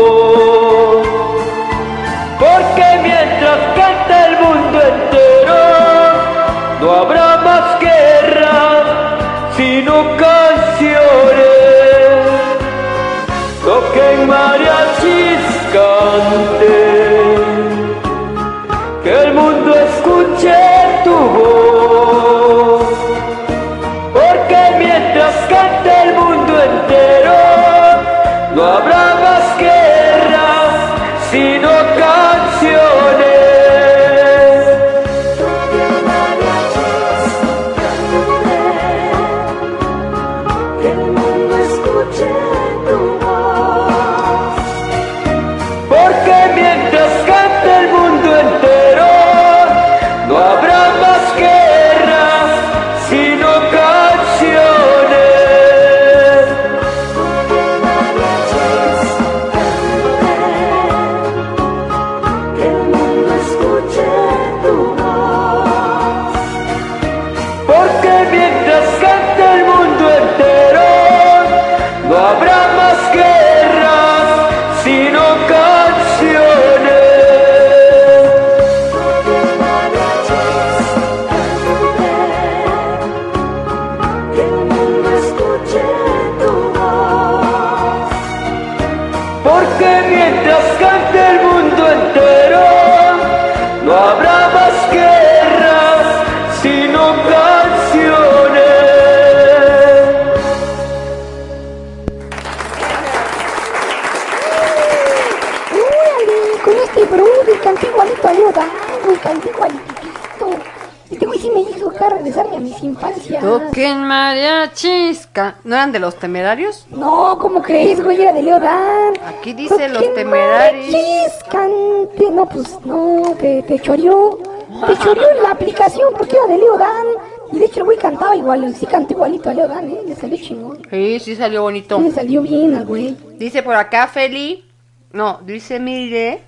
Infancia. 112.99 113.41
Toquen 113.41 114.05
mariachis. 114.05 115.27
Ca- 115.33 115.57
¿No 115.65 115.75
eran 115.77 115.93
de 115.93 115.99
los 115.99 116.17
temerarios? 116.17 116.87
No, 116.91 117.39
¿cómo 117.39 117.63
crees, 117.63 118.03
güey? 118.03 118.21
Era 118.23 118.33
de 118.33 118.43
Leodán. 118.43 119.15
Aquí 119.27 119.53
dice 119.53 119.89
los 119.89 120.15
temerarios. 120.15 120.87
mariachis, 120.93 121.33
cante. 121.51 122.31
No, 122.33 122.47
pues 122.49 122.79
no, 122.85 123.35
te, 123.41 123.63
te 123.63 123.79
choreó. 123.81 124.39
Te 124.87 124.97
choreó 124.99 125.31
en 125.37 125.43
la 125.43 125.51
aplicación 125.53 126.13
porque 126.17 126.37
era 126.37 126.47
de 126.47 126.59
Leodán. 126.59 127.07
Y 127.53 127.59
de 127.59 127.65
hecho 127.65 127.79
el 127.81 127.85
güey 127.85 127.97
cantaba 127.99 128.37
igual, 128.37 128.75
sí 128.75 128.85
cantó 128.85 129.15
igualito 129.15 129.49
a 129.49 129.55
Leodán, 129.55 129.91
¿eh? 129.91 130.01
Le 130.07 130.15
salió 130.15 130.37
chingón. 130.37 130.83
Sí, 130.91 131.19
sí 131.21 131.35
salió 131.35 131.63
bonito. 131.63 131.99
Le 131.99 132.11
salió 132.13 132.43
bien 132.43 132.75
al 132.75 132.85
güey. 132.85 133.17
Dice 133.39 133.63
por 133.63 133.75
acá 133.75 134.07
Feli. 134.07 134.65
No, 135.13 135.41
dice 135.47 135.81
mire. 135.81 136.43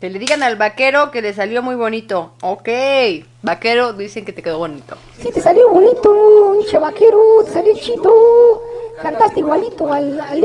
Que 0.00 0.10
le 0.10 0.18
digan 0.18 0.42
al 0.42 0.56
vaquero 0.56 1.10
que 1.10 1.22
le 1.22 1.32
salió 1.32 1.62
muy 1.62 1.76
bonito. 1.76 2.34
Ok. 2.42 2.68
Vaquero, 3.44 3.92
dicen 3.92 4.24
que 4.24 4.32
te 4.32 4.42
quedó 4.42 4.56
bonito. 4.56 4.96
Sí, 5.20 5.30
te 5.30 5.38
salió 5.38 5.68
bonito, 5.68 6.54
hinche 6.54 6.78
vaquero, 6.78 7.20
te 7.44 7.52
salió 7.52 7.74
chido. 7.76 8.62
Cantaste 9.02 9.40
igualito 9.40 9.92
al, 9.92 10.18
al. 10.18 10.42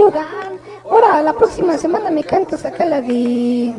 Ahora, 0.84 1.22
la 1.22 1.32
próxima 1.32 1.78
semana 1.78 2.12
me 2.12 2.26
cantas 2.26 2.66
acá 2.66 2.84
la 2.84 3.00
de... 3.00 3.74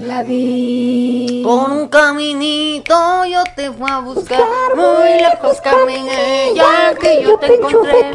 La 0.00 0.22
de... 0.22 1.40
Con 1.42 1.72
un 1.72 1.88
caminito 1.88 3.24
yo 3.24 3.42
te 3.56 3.72
fui 3.72 3.90
a 3.90 4.00
buscar. 4.00 4.76
Muy 4.76 5.18
lejos 5.18 5.60
caminé. 5.62 6.52
Ya 6.54 6.94
que 6.94 7.22
yo 7.22 7.38
te 7.38 7.54
encontré. 7.54 8.12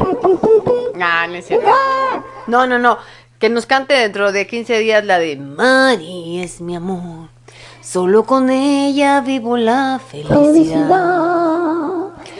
Ah, 1.00 1.26
no 1.26 1.34
es 1.34 1.46
cierto. 1.46 1.68
No, 2.46 2.64
no, 2.68 2.78
no. 2.78 2.96
Que 3.40 3.48
nos 3.48 3.66
cante 3.66 3.94
dentro 3.94 4.30
de 4.30 4.46
15 4.46 4.78
días 4.78 5.04
la 5.04 5.18
de 5.18 5.36
Mari 5.36 6.40
es 6.40 6.60
mi 6.60 6.76
amor. 6.76 7.33
Solo 7.84 8.24
con 8.24 8.48
ella 8.48 9.20
vivo 9.20 9.58
la 9.58 10.00
felicidad. 10.10 10.90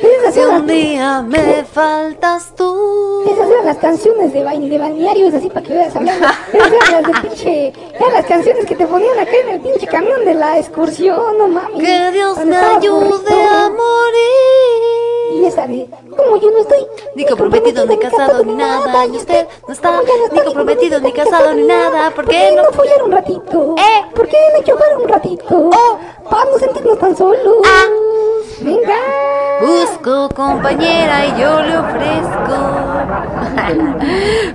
Esas 0.03 0.35
Si 0.35 0.41
un 0.41 0.67
día 0.67 1.23
me 1.23 1.65
faltas 1.65 2.55
tú. 2.57 3.23
esas 3.31 3.49
eran 3.51 3.67
las 3.67 3.77
canciones 3.77 4.33
de, 4.33 4.43
baile, 4.43 4.69
de 4.69 4.79
balnearios, 4.79 5.35
así 5.35 5.49
para 5.51 5.67
que 5.67 5.75
veas 5.75 5.95
hablando. 5.95 6.27
Esas 6.53 6.73
eran 6.73 7.03
las 7.03 7.07
de 7.07 7.29
pinche... 7.29 7.73
Eran 7.95 8.13
las 8.15 8.27
canciones 8.27 8.65
que 8.65 8.75
te 8.75 8.87
ponían 8.87 9.19
acá 9.19 9.33
en 9.45 9.51
el 9.51 9.61
pinche 9.61 9.87
camión 9.87 10.25
de 10.25 10.35
la 10.35 10.59
excursión, 10.59 11.39
no 11.39 11.47
mames. 11.47 11.79
Que 11.79 12.11
Dios 12.13 12.45
me 12.45 12.57
ayude 12.57 13.45
a 13.45 13.69
morir. 13.69 14.54
Y 15.35 15.45
esa 15.45 15.67
de... 15.67 15.89
Como 16.17 16.37
yo 16.37 16.51
no 16.51 16.59
estoy... 16.59 16.87
Ni 17.15 17.27
comprometido, 17.27 17.87
ni 17.87 17.99
casado, 17.99 18.45
ni 18.45 18.55
nada. 18.55 19.07
Y 19.07 19.17
usted 19.17 19.47
no 19.67 19.73
está 19.73 20.01
ni 20.33 20.41
comprometido, 20.41 21.01
ni 21.01 21.13
casado, 21.13 21.55
ni 21.55 21.65
nada. 21.65 22.11
¿Por 22.11 22.27
qué 22.27 22.53
no? 22.55 22.63
no 22.63 22.73
follar 22.73 23.03
un 23.03 23.13
ratito? 23.13 23.75
¿Eh? 23.79 24.05
¿Por 24.15 24.29
qué 24.29 24.37
no 24.57 24.63
chocar 24.63 24.97
un 24.97 25.09
ratito? 25.09 25.45
Oh. 25.51 25.99
Para 26.31 26.51
no 26.51 26.59
sentirnos 26.59 26.99
tan 26.99 27.17
solos. 27.17 27.57
Ah. 27.65 27.87
Venga. 28.61 28.97
Busco 29.61 30.29
compañera 30.31 31.27
y 31.27 31.41
yo 31.41 31.63
le 31.63 31.77
ofrezco. 31.77 32.85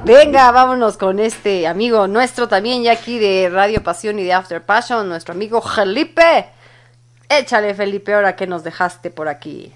Venga, 0.05 0.51
vámonos 0.51 0.97
con 0.97 1.19
este 1.19 1.67
amigo 1.67 2.07
nuestro 2.07 2.47
también, 2.47 2.83
ya 2.83 2.93
aquí 2.93 3.19
de 3.19 3.49
Radio 3.49 3.83
Pasión 3.83 4.19
y 4.19 4.23
de 4.23 4.33
After 4.33 4.63
Passion, 4.63 5.07
nuestro 5.07 5.33
amigo 5.33 5.61
Felipe. 5.61 6.49
Échale, 7.29 7.75
Felipe, 7.75 8.13
ahora 8.13 8.35
que 8.35 8.47
nos 8.47 8.63
dejaste 8.63 9.11
por 9.11 9.27
aquí. 9.27 9.73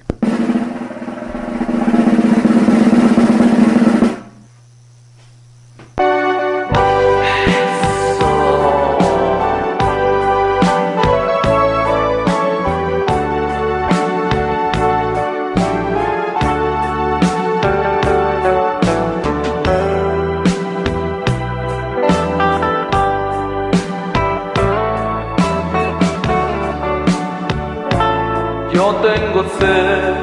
Yo 28.74 28.96
tengo 28.96 29.44
sed 29.60 30.14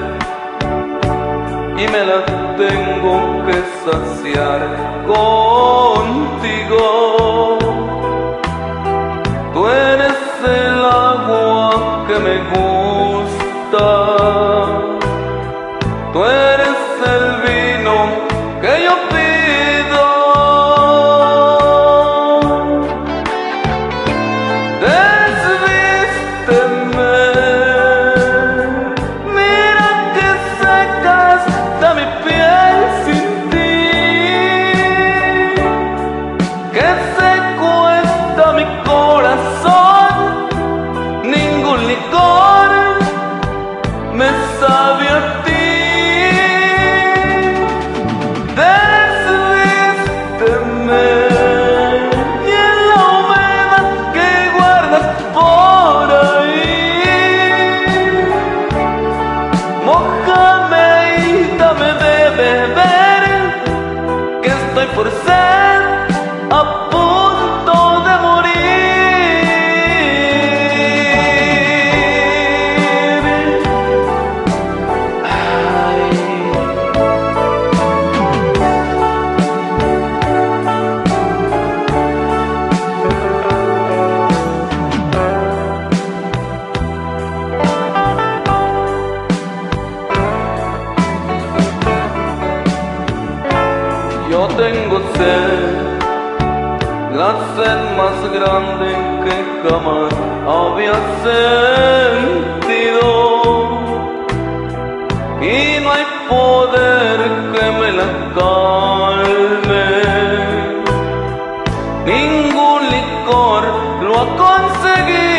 y 1.78 1.89
me 1.89 2.05
la 2.05 2.24
tengo 2.56 3.47
que 3.47 3.59
saciar 3.85 4.60
contigo. 5.06 6.85
Tú 9.55 9.60
eres 9.68 10.18
el 10.44 10.85
agua 10.85 12.05
que 12.09 12.18
me 12.18 12.39
gusta. 12.51 12.89
Sentido. 101.22 103.09
Y 105.40 105.80
no 105.82 105.88
hay 105.92 106.06
poder 106.28 107.18
que 107.52 107.64
me 107.78 107.88
la 107.98 108.09
calme. 108.36 109.88
Ningún 112.06 112.80
licor 112.94 113.62
lo 114.02 114.12
ha 114.20 114.26
conseguido. 114.36 115.30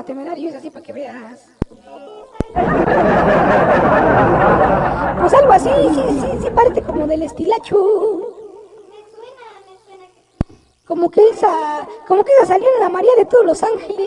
Como 0.00 0.02
a 0.02 0.04
temerarios, 0.04 0.54
así 0.54 0.70
para 0.70 0.84
que 0.84 0.92
veas. 0.92 1.46
Pues 5.20 5.34
algo 5.34 5.52
así, 5.52 5.70
sí, 5.94 6.20
sí, 6.20 6.38
sí, 6.42 6.50
parte 6.50 6.82
como 6.82 7.06
del 7.06 7.22
estilacho. 7.22 8.36
Como 10.86 11.10
que 11.10 11.28
esa, 11.28 11.86
como 12.08 12.24
que 12.24 12.32
esa 12.32 12.46
salió 12.46 12.66
en 12.76 12.80
la 12.80 12.88
María 12.88 13.14
de 13.16 13.26
todos 13.26 13.44
los 13.44 13.62
ángeles. 13.62 13.99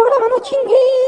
Programa, 0.00 0.28
no 0.28 0.40
chingues. 0.40 0.72
Oye, 0.72 0.99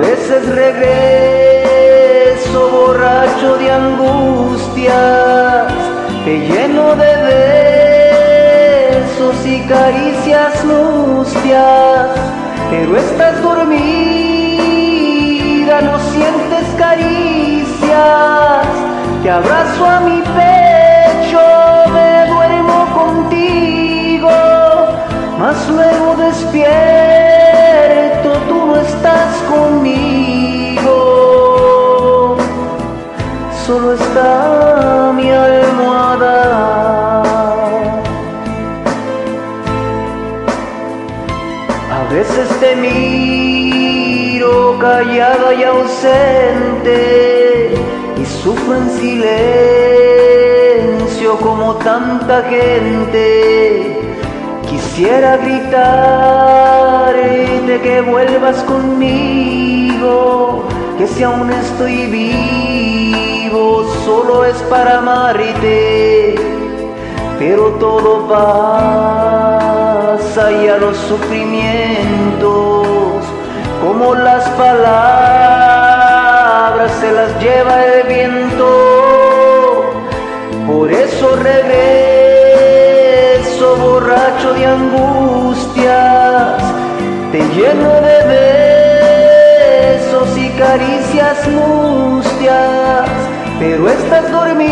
Veces 0.00 0.48
regreso 0.54 2.70
borracho 2.70 3.58
de 3.58 3.70
angustias, 3.70 5.72
te 6.24 6.40
lleno 6.40 6.96
de 6.96 7.16
besos 9.02 9.46
y 9.46 9.60
caricias 9.66 10.64
mustias, 10.64 12.08
pero 12.70 12.96
estás 12.96 13.42
dormida, 13.42 13.82
no 15.82 15.98
sientes 16.10 16.64
caricias 16.78 17.28
te 19.22 19.30
abrazo 19.30 19.86
a 19.86 20.00
mi 20.00 20.22
pecho, 20.22 21.40
me 21.92 22.26
duermo 22.30 22.86
contigo, 22.94 24.30
mas 25.38 25.68
luego 25.68 26.16
despierto, 26.16 27.97
tú 28.68 28.76
estás 28.76 29.34
conmigo, 29.54 30.96
solo 33.66 33.94
está 33.94 35.12
mi 35.16 35.30
almohada. 35.30 36.34
A 41.98 42.00
veces 42.12 42.48
te 42.60 42.76
miro 42.76 44.52
callada 44.78 45.54
y 45.54 45.64
ausente 45.64 46.98
y 48.20 48.24
sufro 48.42 48.76
en 48.76 48.90
silencio 49.00 49.68
como 51.40 51.74
tanta 51.76 52.42
gente. 52.42 53.87
Quisiera 54.98 55.36
gritarte 55.36 55.78
que 57.84 58.00
vuelvas 58.00 58.64
conmigo, 58.64 60.64
que 60.98 61.06
si 61.06 61.22
aún 61.22 61.52
estoy 61.52 62.06
vivo 62.06 63.84
solo 64.04 64.44
es 64.44 64.56
para 64.62 64.98
amarte, 64.98 66.34
pero 67.38 67.74
todo 67.74 68.26
pasa 68.26 68.50
y 70.50 70.66
a 70.66 70.78
los 70.78 70.96
sufrimientos, 70.96 73.24
como 73.80 74.16
las 74.16 74.48
palabras 74.48 75.30
se 76.98 77.12
las 77.12 77.40
lleva 77.40 77.84
el 77.84 78.04
viento. 78.08 79.92
Por 80.66 80.90
eso 80.90 81.36
regreso 81.36 81.97
de 84.54 84.66
angustias, 84.66 86.62
te 87.32 87.38
lleno 87.38 88.00
de 88.00 88.24
besos 89.96 90.38
y 90.38 90.48
caricias 90.50 91.46
mustias, 91.48 93.08
pero 93.58 93.88
estás 93.88 94.30
dormida, 94.30 94.64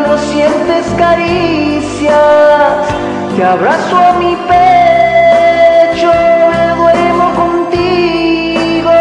no 0.00 0.18
sientes 0.18 0.86
caricias, 0.96 2.12
te 3.36 3.44
abrazo 3.44 3.96
a 3.96 4.12
mi 4.14 4.36
pecho, 4.48 6.12
me 6.50 6.68
duermo 6.76 7.34
contigo, 7.42 8.92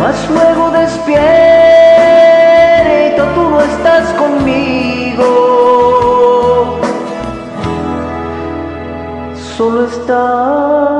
mas 0.00 0.28
luego 0.30 0.70
despierto, 0.70 1.22
tú 3.34 3.42
no 3.50 3.60
estás 3.60 4.12
conmigo. 4.14 5.61
Solo 9.62 9.84
está 9.84 10.91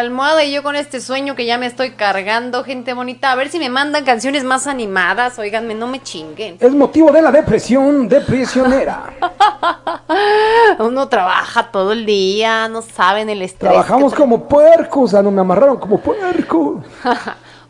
la 0.00 0.06
almohada 0.06 0.42
y 0.44 0.52
yo 0.52 0.62
con 0.62 0.76
este 0.76 1.00
sueño 1.00 1.34
que 1.34 1.44
ya 1.44 1.58
me 1.58 1.66
estoy 1.66 1.90
cargando, 1.90 2.64
gente 2.64 2.94
bonita. 2.94 3.32
A 3.32 3.34
ver 3.34 3.50
si 3.50 3.58
me 3.58 3.68
mandan 3.68 4.04
canciones 4.04 4.44
más 4.44 4.66
animadas. 4.66 5.38
Óiganme, 5.38 5.74
no 5.74 5.86
me 5.86 6.02
chinguen. 6.02 6.56
Es 6.58 6.72
motivo 6.72 7.12
de 7.12 7.20
la 7.20 7.30
depresión, 7.30 8.08
depresionera. 8.08 9.12
Uno 10.78 11.08
trabaja 11.08 11.70
todo 11.70 11.92
el 11.92 12.06
día, 12.06 12.68
no 12.68 12.80
saben 12.80 13.28
el 13.28 13.42
estrés. 13.42 13.70
Trabajamos 13.70 14.12
que 14.12 14.18
como 14.18 14.48
puercos, 14.48 15.12
ah, 15.12 15.22
no 15.22 15.30
me 15.30 15.42
amarraron 15.42 15.76
como 15.76 15.98
puerco. 15.98 16.82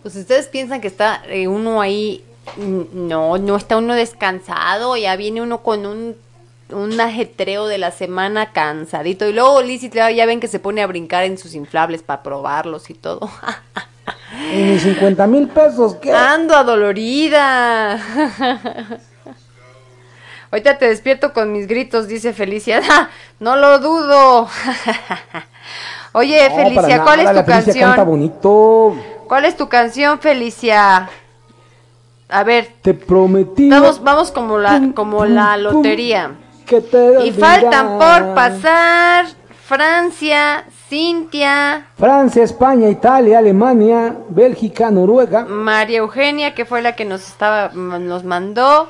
Pues 0.02 0.16
ustedes 0.16 0.47
piensan 0.47 0.81
que 0.81 0.86
está 0.86 1.20
eh, 1.28 1.47
uno 1.47 1.82
ahí, 1.82 2.24
mm, 2.57 3.07
no, 3.07 3.36
no 3.36 3.57
está 3.57 3.77
uno 3.77 3.93
descansado, 3.93 4.97
ya 4.97 5.15
viene 5.16 5.43
uno 5.43 5.59
con 5.59 5.85
un 5.85 6.16
un 6.72 7.01
ajetreo 7.01 7.66
de 7.66 7.78
la 7.78 7.90
semana 7.90 8.52
cansadito. 8.52 9.28
Y 9.28 9.32
luego 9.32 9.60
Lizzy 9.62 9.90
ya 9.90 10.26
ven 10.26 10.40
que 10.40 10.48
se 10.48 10.59
pone 10.59 10.82
a 10.82 10.86
brincar 10.86 11.24
en 11.24 11.38
sus 11.38 11.55
inflables 11.55 12.02
para 12.02 12.22
probarlos 12.22 12.90
y 12.90 12.94
todo. 12.94 13.30
¿Y 14.52 14.62
mis 14.62 14.82
50 14.82 15.26
mil 15.26 15.48
pesos 15.48 15.97
qué? 15.97 16.12
Ando 16.12 16.56
adolorida. 16.56 18.01
Ahorita 20.51 20.78
te 20.78 20.88
despierto 20.88 21.32
con 21.32 21.52
mis 21.52 21.66
gritos, 21.68 22.09
dice 22.09 22.32
Felicia. 22.32 22.80
no 23.40 23.56
lo 23.56 23.78
dudo. 23.78 24.48
Oye, 26.12 26.48
No, 26.48 26.56
Felicia, 26.56 27.02
¿cuál 27.02 27.22
nada, 27.24 27.40
es 27.40 27.44
tu 27.47 27.51
canta 27.51 27.72
canción? 27.72 28.06
bonito. 28.06 28.97
¿Cuál 29.28 29.44
es 29.44 29.56
tu 29.56 29.68
canción, 29.68 30.18
Felicia? 30.18 31.09
A 32.28 32.44
ver, 32.44 32.68
Te 32.82 32.94
prometí 32.94 33.68
vamos, 33.68 34.02
vamos 34.02 34.30
como 34.32 34.59
la, 34.59 34.90
como 34.94 35.24
la 35.24 35.56
lotería. 35.56 36.32
Que 36.70 36.80
te 36.80 37.26
Y 37.26 37.32
faltan 37.32 37.98
por 37.98 38.32
pasar 38.36 39.26
Francia, 39.66 40.64
Cintia, 40.88 41.86
Francia, 41.98 42.44
España, 42.44 42.88
Italia, 42.88 43.38
Alemania, 43.38 44.14
Bélgica, 44.28 44.88
Noruega. 44.92 45.44
María 45.47 45.98
Eugenia, 45.98 46.55
que 46.55 46.64
fue 46.64 46.80
la 46.80 46.92
que 46.94 47.05
nos 47.05 47.26
estaba, 47.26 47.70
nos 47.74 48.22
mandó, 48.22 48.88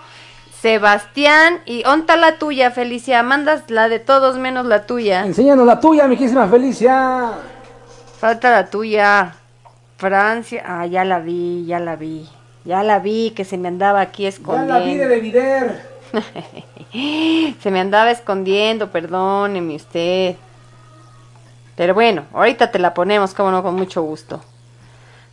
Sebastián, 0.60 1.60
y 1.64 1.82
onta 1.86 2.16
la 2.16 2.38
tuya, 2.38 2.70
Felicia, 2.70 3.22
mandas 3.22 3.70
la 3.70 3.88
de 3.88 3.98
todos 3.98 4.36
menos 4.36 4.66
la 4.66 4.84
tuya. 4.84 5.24
Enséñanos 5.24 5.66
la 5.66 5.80
tuya, 5.80 6.06
mijísima 6.06 6.46
Felicia. 6.48 7.30
Falta 8.18 8.50
la 8.50 8.66
tuya. 8.66 9.36
Francia, 9.96 10.62
ah, 10.66 10.84
ya 10.86 11.04
la 11.04 11.18
vi, 11.20 11.64
ya 11.66 11.78
la 11.78 11.96
vi. 11.96 12.28
Ya 12.66 12.82
la 12.82 12.98
vi 12.98 13.30
que 13.30 13.46
se 13.46 13.56
me 13.56 13.68
andaba 13.68 14.02
aquí 14.02 14.24
Ya 14.24 14.28
escondiendo. 14.28 14.74
la 14.74 14.80
vi 14.80 14.96
de 14.96 15.06
Bevider. 15.06 15.89
Se 17.62 17.70
me 17.70 17.80
andaba 17.80 18.10
escondiendo, 18.10 18.90
perdóneme 18.90 19.76
usted. 19.76 20.36
Pero 21.76 21.94
bueno, 21.94 22.24
ahorita 22.34 22.70
te 22.70 22.78
la 22.78 22.92
ponemos, 22.94 23.32
como 23.34 23.50
no, 23.50 23.62
con 23.62 23.74
mucho 23.74 24.02
gusto. 24.02 24.42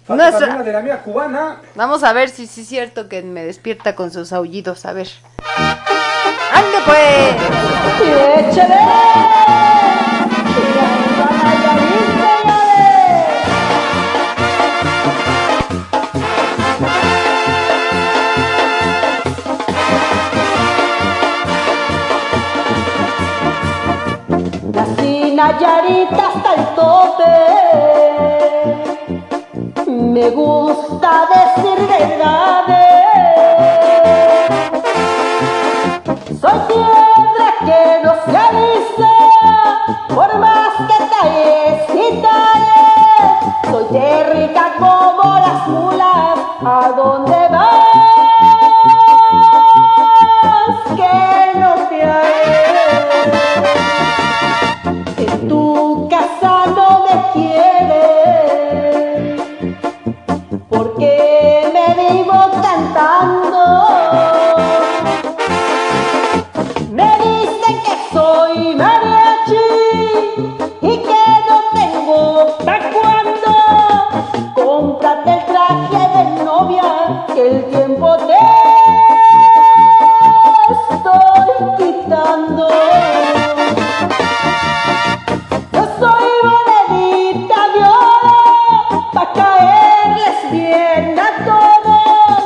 Nuestra- 0.07 0.63
de 0.63 0.71
la 0.71 0.79
mía 0.81 1.01
cubana. 1.03 1.57
Vamos 1.75 2.03
a 2.03 2.13
ver 2.13 2.29
si 2.29 2.47
sí 2.47 2.61
es 2.61 2.67
cierto 2.69 3.09
que 3.09 3.21
me 3.23 3.43
despierta 3.43 3.95
con 3.95 4.11
sus 4.11 4.31
aullidos, 4.31 4.85
a 4.85 4.93
ver. 4.93 5.09
¡Ande 6.53 6.77
pues! 6.85 7.35
¡Échale! 8.47 8.75
Nací 24.77 25.31
Nayarita 25.33 26.23
hasta 26.27 26.49
el 26.53 26.63
tope. 26.75 27.35
Me 29.87 30.29
gusta 30.29 31.11
decir 31.33 31.79
verdades. 31.87 32.85
Soy 36.41 36.59
tierra 36.67 37.49
que 37.67 37.81
no 38.03 38.13
se 38.25 38.37
avisa, 38.47 39.13
por 40.13 40.29
más 40.37 40.73
que 40.87 40.97
talles 41.11 41.77
y 41.95 42.21
talles. 42.21 43.71
Soy 43.71 43.85
térrica 43.85 44.63
como 44.77 45.23
las 45.39 45.59
mulas, 45.69 46.37
¿a 46.63 46.93
dónde 46.95 47.36
el 77.47 77.63
tiempo 77.65 78.17
te 78.27 78.37
estoy 80.73 81.49
quitando. 81.77 82.67
Yo 85.71 85.83
soy 85.99 86.29
monedita 86.43 87.59
de 87.73 87.81
oro 87.83 89.11
pa' 89.13 89.29
caerles 89.33 90.39
bien 90.51 91.17
a 91.17 91.29
todos. 91.49 92.43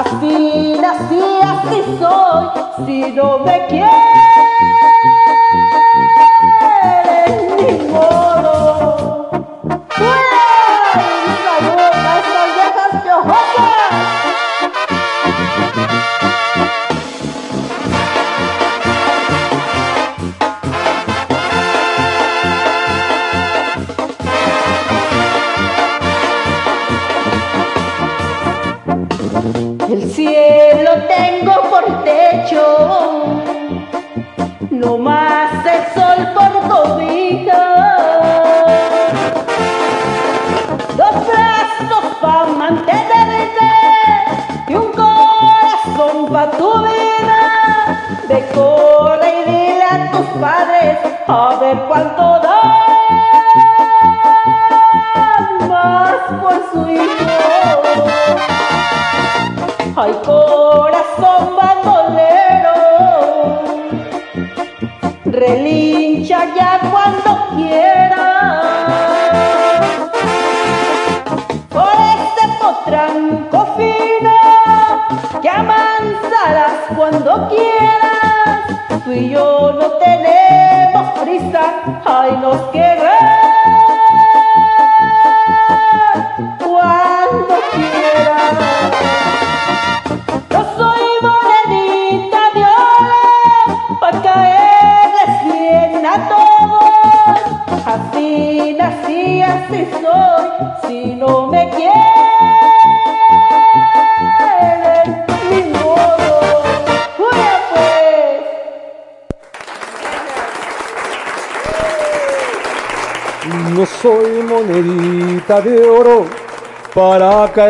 Así 0.00 0.36
nací, 0.80 1.22
así 1.52 1.78
soy, 2.00 2.86
si 2.86 2.98
no 3.12 3.38
me 3.40 3.56
quieren, 3.66 4.29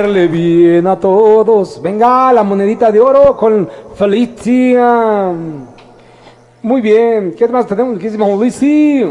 caerle 0.00 0.28
bien 0.28 0.86
a 0.86 0.98
todos. 0.98 1.80
Venga, 1.82 2.32
la 2.32 2.42
monedita 2.42 2.90
de 2.90 3.00
oro 3.00 3.36
con 3.36 3.68
Felicia. 3.96 5.30
Muy 6.62 6.80
bien, 6.80 7.34
¿qué 7.36 7.46
más 7.46 7.66
tenemos? 7.66 7.98
¿Qué 7.98 8.08
Lizzy? 8.10 9.04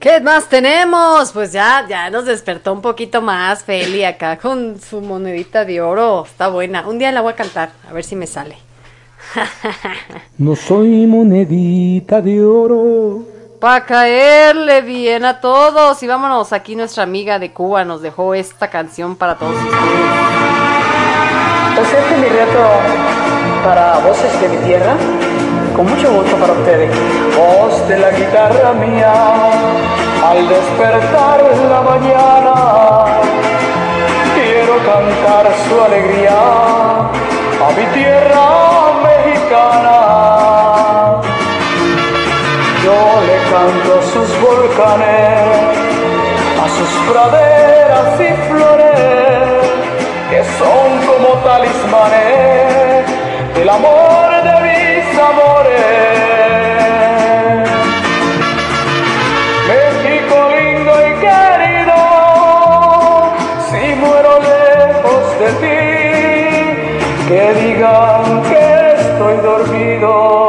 ¿Qué 0.00 0.20
más 0.20 0.48
tenemos? 0.48 1.30
Pues 1.30 1.52
ya, 1.52 1.86
ya 1.88 2.10
nos 2.10 2.24
despertó 2.24 2.72
un 2.72 2.80
poquito 2.80 3.22
más 3.22 3.62
Feli 3.62 4.02
acá 4.02 4.36
con 4.38 4.80
su 4.80 5.00
monedita 5.00 5.64
de 5.64 5.80
oro. 5.80 6.24
Está 6.24 6.48
buena. 6.48 6.88
Un 6.88 6.98
día 6.98 7.12
la 7.12 7.20
voy 7.20 7.34
a 7.34 7.36
cantar, 7.36 7.70
a 7.88 7.92
ver 7.92 8.02
si 8.02 8.16
me 8.16 8.26
sale. 8.26 8.56
No 10.38 10.56
soy 10.56 11.06
monedita 11.06 12.20
de 12.20 12.44
oro. 12.44 13.22
Para 13.60 13.86
caerle 13.86 14.82
bien 14.82 15.24
a 15.24 15.40
todos. 15.40 16.02
Y 16.02 16.06
vámonos, 16.06 16.52
aquí 16.52 16.76
nuestra 16.76 17.04
amiga 17.04 17.38
de 17.38 17.52
Cuba 17.52 17.84
nos 17.84 18.02
dejó 18.02 18.34
esta 18.34 18.68
canción 18.68 19.16
para 19.16 19.36
todos 19.36 19.54
ustedes. 19.54 19.76
Pues 21.74 21.92
este 21.92 22.14
es 22.14 22.20
mi 22.20 22.28
reto 22.28 22.68
para 23.64 23.98
voces 23.98 24.40
de 24.40 24.48
mi 24.48 24.56
tierra. 24.66 24.94
Con 25.74 25.86
mucho 25.86 26.12
gusto 26.12 26.36
para 26.36 26.52
ustedes. 26.52 26.90
Voz 27.36 27.88
de 27.88 27.98
la 27.98 28.10
guitarra 28.10 28.72
mía, 28.72 29.12
al 30.24 30.48
despertar 30.48 31.40
en 31.52 31.70
la 31.70 31.80
mañana, 31.82 33.04
quiero 34.34 34.76
cantar 34.84 35.54
su 35.68 35.80
alegría 35.82 36.38
a 36.38 37.70
mi 37.76 37.84
tierra 37.94 38.46
mexicana. 39.02 40.55
Yo 42.86 43.02
le 43.28 43.36
canto 43.50 43.92
sus 44.12 44.30
volcanes, 44.40 45.74
a 46.62 46.66
sus 46.76 46.92
praderas 47.10 48.10
y 48.20 48.30
flores, 48.48 49.58
que 50.30 50.40
son 50.56 50.88
como 51.08 51.28
talismanes 51.42 53.04
del 53.56 53.68
amor 53.70 54.28
de 54.46 54.54
mis 54.66 55.04
amores. 55.18 55.96
México 59.66 60.36
lindo 60.54 60.92
y 61.08 61.12
querido, 61.26 61.98
si 63.68 63.82
muero 63.96 64.32
lejos 64.52 65.24
de 65.40 65.48
ti, 65.62 65.80
que 67.26 67.42
digan 67.64 68.22
que 68.44 68.64
estoy 69.00 69.36
dormido. 69.38 70.45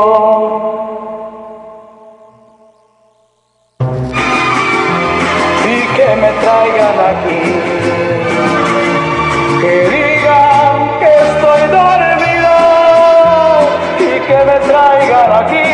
Traigan 14.60 15.32
aquí. 15.44 15.68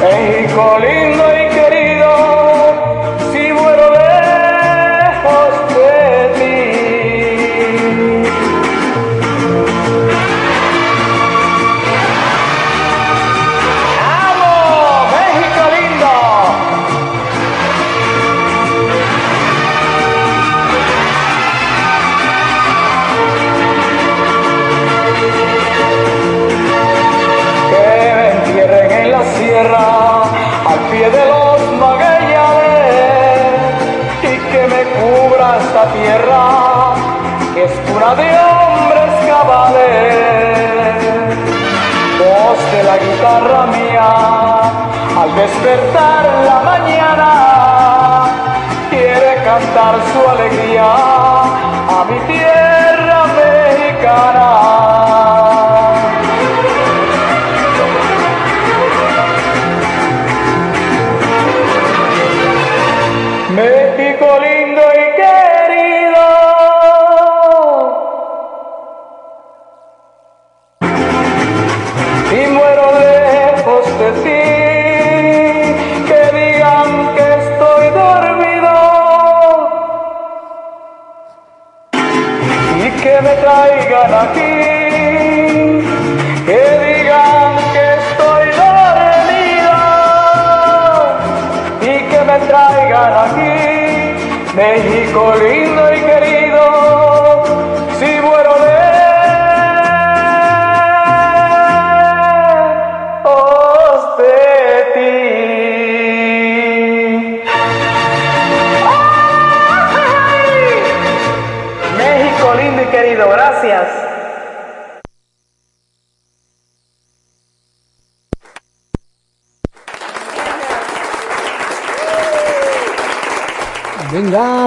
México 0.00 0.78
la 42.90 42.98
guitarra 42.98 43.66
mía 43.66 44.08
al 45.22 45.30
despertar 45.36 46.24
la 46.48 46.58
mañana 46.70 47.28
quiere 48.90 49.32
cantar 49.44 49.94
su 50.10 50.20
alegría 50.34 50.88
a 51.96 52.04
mi 52.08 52.18
tierra 52.32 53.18
mexicana 53.40 54.39
México 94.54 95.32
lindo 95.36 95.94
y 95.94 96.00
querido, 96.00 96.39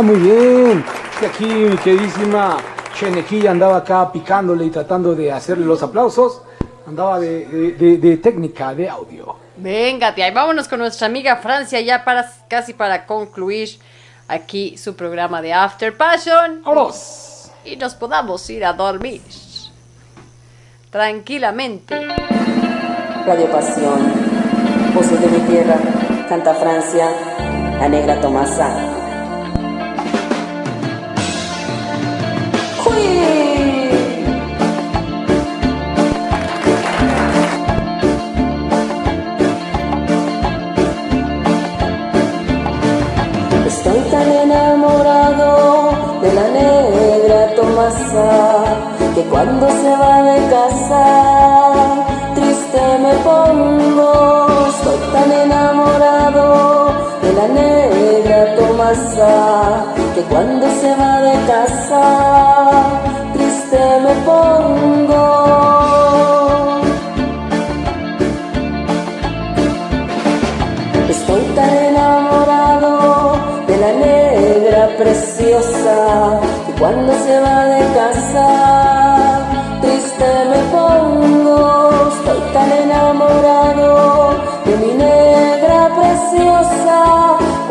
muy 0.03 0.15
bien. 0.17 0.83
Y 1.21 1.25
aquí 1.25 1.45
mi 1.45 1.77
queridísima 1.77 2.57
Chenequilla 2.97 3.51
andaba 3.51 3.77
acá 3.77 4.11
picándole 4.11 4.65
y 4.65 4.69
tratando 4.69 5.15
de 5.15 5.31
hacerle 5.31 5.65
los 5.65 5.81
aplausos. 5.81 6.41
Andaba 6.87 7.19
de, 7.19 7.45
de- 7.45 7.71
de- 7.73 7.97
de 7.97 8.17
técnica, 8.17 8.73
de 8.75 8.89
audio. 8.89 9.35
Venga, 9.55 10.13
tía, 10.13 10.27
y 10.27 10.31
vámonos 10.33 10.67
con 10.67 10.79
nuestra 10.79 11.07
amiga 11.07 11.37
Francia 11.37 11.79
ya 11.79 12.03
para 12.03 12.29
casi 12.49 12.73
para 12.73 13.05
concluir 13.05 13.69
aquí 14.27 14.77
su 14.77 14.95
programa 14.95 15.41
de 15.41 15.53
After 15.53 15.95
Passion. 15.95 16.61
¡Vámonos! 16.63 17.51
Y 17.63 17.77
nos 17.77 17.93
podamos 17.95 18.49
ir 18.49 18.65
a 18.65 18.73
dormir. 18.73 19.21
Tranquilamente. 20.89 21.95
Radio 23.25 23.49
Pasión, 23.51 24.13
Voces 24.93 25.21
de 25.21 25.27
mi 25.27 25.39
tierra, 25.47 25.75
canta 26.27 26.53
Francia, 26.55 27.09
la 27.79 27.87
negra 27.89 28.19
Tomasa. 28.19 28.69
Estoy 43.67 43.99
tan 44.11 44.31
enamorado 44.31 45.91
de 46.21 46.33
la 46.33 46.47
negra 46.49 47.55
Tomasa 47.55 48.63
que 49.15 49.21
cuando 49.23 49.67
se 49.69 49.97
va 49.97 50.23
de 50.23 50.49
casa 50.49 51.32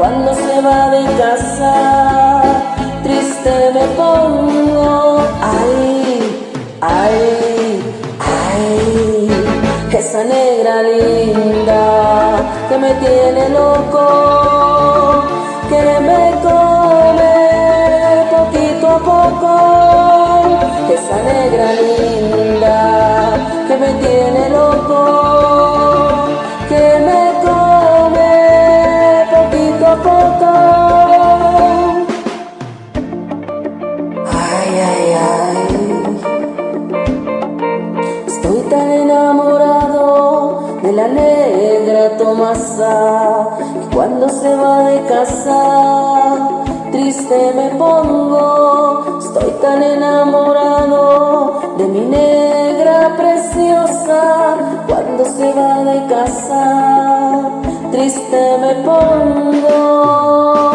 cuando 0.03 0.35
se 0.35 0.61
va 0.61 0.91
de 0.91 1.05
casa, 1.17 2.43
triste 3.05 3.71
me 3.73 3.87
pongo. 3.99 5.21
Ay, 5.41 6.41
ay, 6.81 7.81
ay, 8.19 9.29
esa 9.97 10.25
negra 10.25 10.83
linda 10.83 11.85
que 12.69 12.79
me 12.79 12.93
tiene 12.95 13.49
loco, 13.51 15.23
que 15.69 15.83
me 16.09 16.23
come 16.47 17.35
poquito 18.35 18.89
a 18.89 18.99
poco, 18.99 19.53
esa 20.97 21.17
negra 21.31 21.67
linda. 21.75 22.12
Negra 41.83 42.17
Tomasa 42.17 43.49
cuando 43.93 44.29
se 44.29 44.55
va 44.55 44.91
de 44.91 45.05
casa 45.07 46.49
triste 46.93 47.53
me 47.57 47.71
pongo. 47.71 49.19
Estoy 49.19 49.51
tan 49.61 49.83
enamorado 49.83 51.75
de 51.79 51.85
mi 51.87 52.01
negra 52.01 53.17
preciosa 53.17 54.57
cuando 54.87 55.25
se 55.25 55.53
va 55.53 55.83
de 55.85 56.07
casa 56.07 57.51
triste 57.91 58.59
me 58.61 58.75
pongo. 58.85 60.72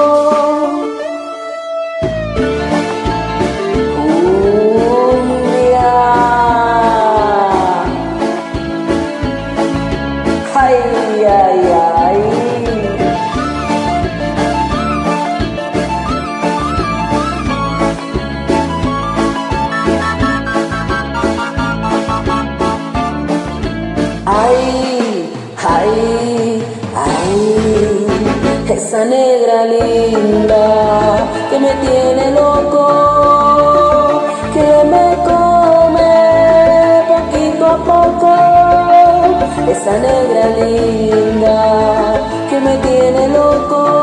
Esa 39.87 39.99
negra 39.99 40.47
linda 40.57 42.27
que 42.49 42.59
me 42.59 42.77
tiene 42.77 43.29
loco, 43.29 43.96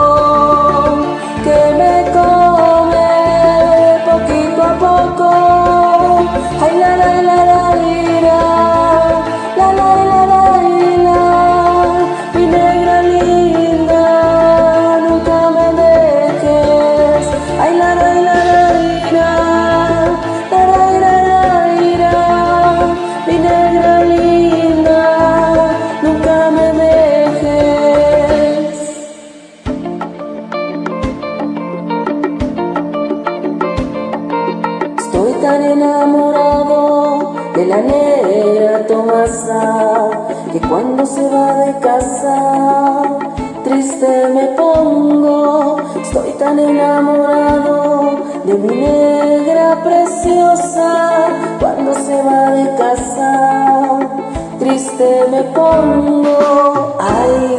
Ay, 57.00 57.58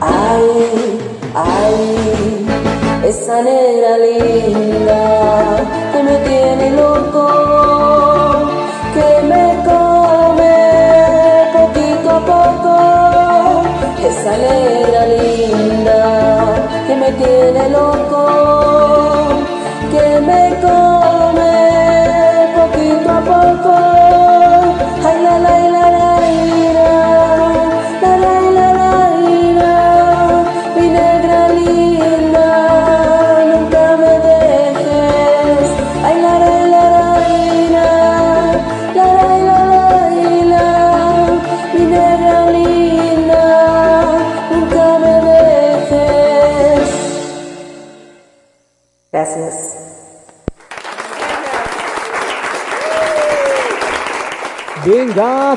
ay, 0.00 0.46
ay. 1.34 2.46
Esa 3.04 3.42
negra 3.42 3.98
linda 3.98 5.58
que 5.92 6.02
me 6.02 6.16
tiene 6.28 6.70
loco, 6.72 7.22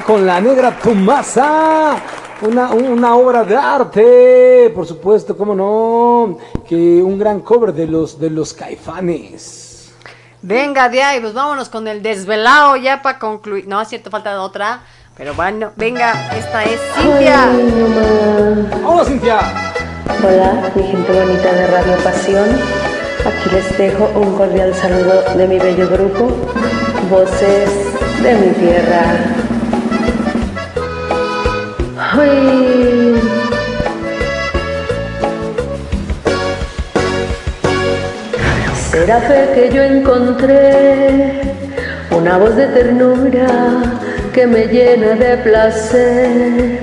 Con 0.06 0.26
la 0.26 0.42
negra 0.42 0.78
Tomasa. 0.78 1.96
Una, 2.42 2.70
una 2.72 3.16
obra 3.16 3.44
de 3.44 3.56
arte, 3.56 4.72
por 4.74 4.86
supuesto, 4.88 5.36
cómo 5.36 5.54
no, 5.54 6.38
que 6.66 7.04
un 7.04 7.20
gran 7.20 7.42
cover 7.42 7.74
de 7.74 7.86
los, 7.86 8.18
de 8.18 8.30
los 8.30 8.54
caifanes. 8.54 9.92
Venga, 10.42 10.88
de 10.88 11.04
ahí, 11.04 11.20
pues 11.20 11.34
vámonos 11.34 11.68
con 11.68 11.86
el 11.90 12.02
desvelado 12.02 12.78
ya 12.78 13.02
para 13.02 13.20
concluir. 13.20 13.68
No, 13.68 13.82
es 13.82 13.90
cierto, 13.90 14.10
falta 14.10 14.42
otra. 14.42 14.84
Pero 15.18 15.34
bueno, 15.34 15.74
venga, 15.76 16.14
esta 16.34 16.64
es 16.64 16.80
Cintia. 16.96 17.50
Hola, 18.86 19.04
Cintia. 19.04 19.40
Hola, 20.24 20.72
mi 20.76 20.84
gente 20.84 21.12
bonita 21.12 21.52
de 21.52 21.68
Radio 21.68 21.98
Pasión. 22.02 22.48
Aquí 23.26 23.50
les 23.50 23.78
dejo 23.78 24.10
un 24.16 24.38
cordial 24.38 24.74
saludo 24.74 25.24
de 25.36 25.46
mi 25.46 25.60
bello 25.60 25.90
grupo, 25.90 26.30
Voces 27.10 27.70
de 28.24 28.34
mi 28.36 28.54
Tierra. 28.54 29.49
Ay. 32.12 33.22
Será 38.92 39.22
fe 39.22 39.52
que 39.54 39.70
yo 39.72 39.84
encontré 39.84 41.42
una 42.10 42.38
voz 42.38 42.56
de 42.56 42.66
ternura 42.68 43.48
que 44.34 44.48
me 44.48 44.66
llena 44.66 45.14
de 45.16 45.38
placer. 45.38 46.80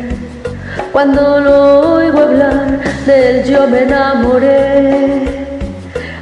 Cuando 0.93 1.41
lo 1.41 1.95
oigo 1.97 2.21
hablar 2.21 2.81
de 3.07 3.31
él 3.31 3.45
yo 3.45 3.67
me 3.67 3.83
enamoré. 3.83 5.47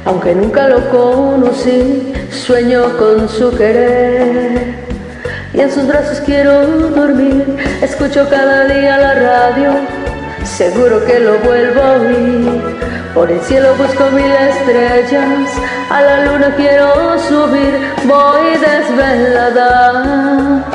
Aunque 0.05 0.33
nunca 0.33 0.67
lo 0.67 0.89
conocí, 0.89 2.13
sueño 2.31 2.97
con 2.97 3.29
su 3.29 3.55
querer. 3.55 4.84
Y 5.55 5.61
en 5.61 5.71
sus 5.71 5.87
brazos 5.87 6.19
quiero 6.25 6.67
dormir, 6.89 7.55
escucho 7.81 8.27
cada 8.29 8.65
día 8.65 8.97
la 8.97 9.13
radio, 9.13 9.71
seguro 10.43 11.05
que 11.05 11.21
lo 11.21 11.39
vuelvo 11.39 11.81
a 11.81 11.93
oír. 11.93 12.61
Por 13.13 13.31
el 13.31 13.39
cielo 13.39 13.73
busco 13.75 14.11
mil 14.11 14.33
estrellas, 14.33 15.49
a 15.89 16.01
la 16.01 16.25
luna 16.25 16.53
quiero 16.57 17.17
subir, 17.19 17.73
voy 18.03 18.57
desvelada 18.57 20.65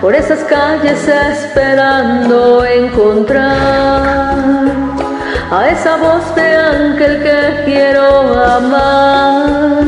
por 0.00 0.14
esas 0.14 0.42
calles 0.44 1.06
esperando 1.06 2.64
encontrar 2.64 4.34
a 5.50 5.68
esa 5.68 5.96
voz 5.96 6.34
de 6.34 6.56
ángel 6.56 7.22
que 7.22 7.64
quiero 7.66 8.42
amar. 8.42 9.82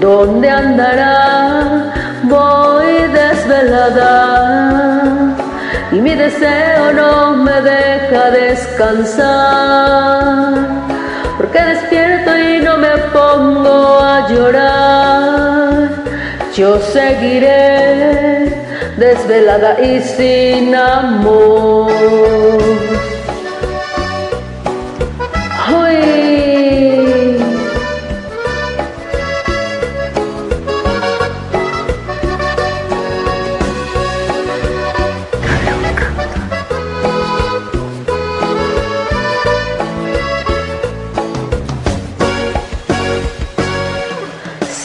¿Dónde 0.00 0.50
andará? 0.50 1.99
Voy 2.30 2.92
desvelada 3.12 4.14
y 5.90 5.96
mi 5.96 6.14
deseo 6.14 6.92
no 6.92 7.32
me 7.36 7.60
deja 7.60 8.30
descansar, 8.30 9.26
porque 11.36 11.60
despierto 11.60 12.38
y 12.38 12.60
no 12.60 12.78
me 12.78 12.96
pongo 13.12 13.98
a 13.98 14.28
llorar. 14.28 15.90
Yo 16.54 16.78
seguiré 16.78 18.64
desvelada 18.96 19.80
y 19.80 20.00
sin 20.00 20.72
amor. 20.76 21.90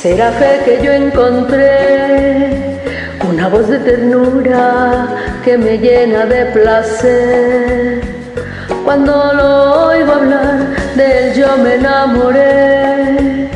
Será 0.06 0.32
fe 0.34 0.62
que 0.64 0.86
yo 0.86 0.92
encontré 0.92 2.80
una 3.28 3.48
voz 3.48 3.68
de 3.68 3.80
ternura 3.80 5.08
que 5.44 5.58
me 5.58 5.80
llena 5.80 6.28
de 6.28 6.46
placer. 6.54 8.02
Cuando 8.84 9.34
lo 9.34 9.88
oigo 9.88 10.12
hablar 10.12 10.60
de 10.96 11.06
él 11.18 11.34
yo 11.34 11.58
me 11.58 11.74
enamoré. 11.74 13.50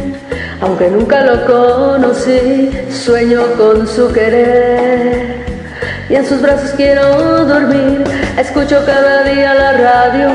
Aunque 0.61 0.89
nunca 0.89 1.23
lo 1.23 1.45
conocí, 1.45 2.71
sueño 2.89 3.43
con 3.55 3.87
su 3.87 4.11
querer. 4.11 5.45
Y 6.09 6.15
en 6.15 6.25
sus 6.25 6.41
brazos 6.41 6.71
quiero 6.71 7.45
dormir, 7.45 8.03
escucho 8.39 8.83
cada 8.87 9.21
día 9.21 9.53
la 9.53 9.73
radio, 9.73 10.29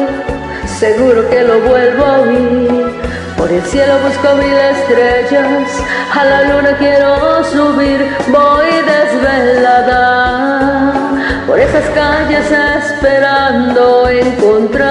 seguro 0.78 1.28
que 1.28 1.43
lo 1.43 1.59
vuelvo 1.59 2.05
a 2.05 2.20
oír. 2.20 2.94
Por 3.37 3.51
el 3.51 3.63
cielo 3.65 3.95
busco 4.05 4.35
mil 4.37 4.55
estrellas, 4.55 5.69
a 6.13 6.25
la 6.25 6.43
luna 6.45 6.77
quiero 6.79 7.45
subir, 7.45 8.17
voy 8.29 8.71
desvelada 8.93 10.45
por 11.47 11.59
esas 11.59 11.85
calles 11.91 12.51
esperando 12.51 14.09
encontrar 14.09 14.85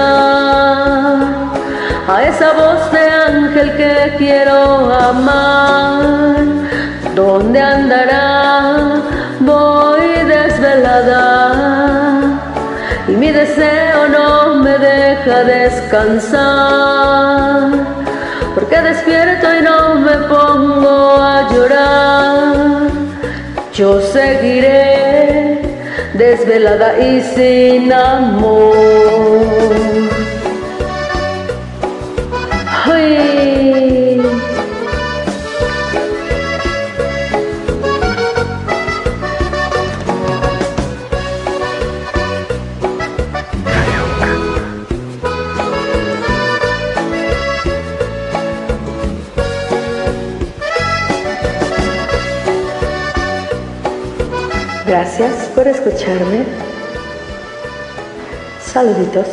a 2.06 2.22
esa 2.22 2.52
voz 2.52 2.92
de 2.92 3.10
ángel 3.10 3.76
que 3.76 4.14
quiero 4.18 4.94
amar. 4.94 6.36
¿Dónde 7.14 7.60
andará? 7.60 9.02
Voy 9.40 10.02
desvelada 10.26 11.52
y 13.08 13.12
mi 13.12 13.30
deseo 13.30 14.08
no 14.08 14.54
me 14.56 14.78
deja 14.78 15.44
descansar 15.44 16.94
porque 18.54 18.80
despierto 18.80 19.46
y 19.58 19.62
no 19.62 19.96
me 19.96 20.16
pongo 20.28 21.16
a 21.20 21.52
llorar. 21.52 22.90
Yo 23.72 24.00
seguiré 24.00 25.60
desvelada 26.14 26.98
y 27.00 27.20
sin 27.20 27.92
amor. 27.92 28.74
Gracias 54.96 55.48
por 55.56 55.66
escucharme. 55.66 56.44
Saluditos. 58.60 59.26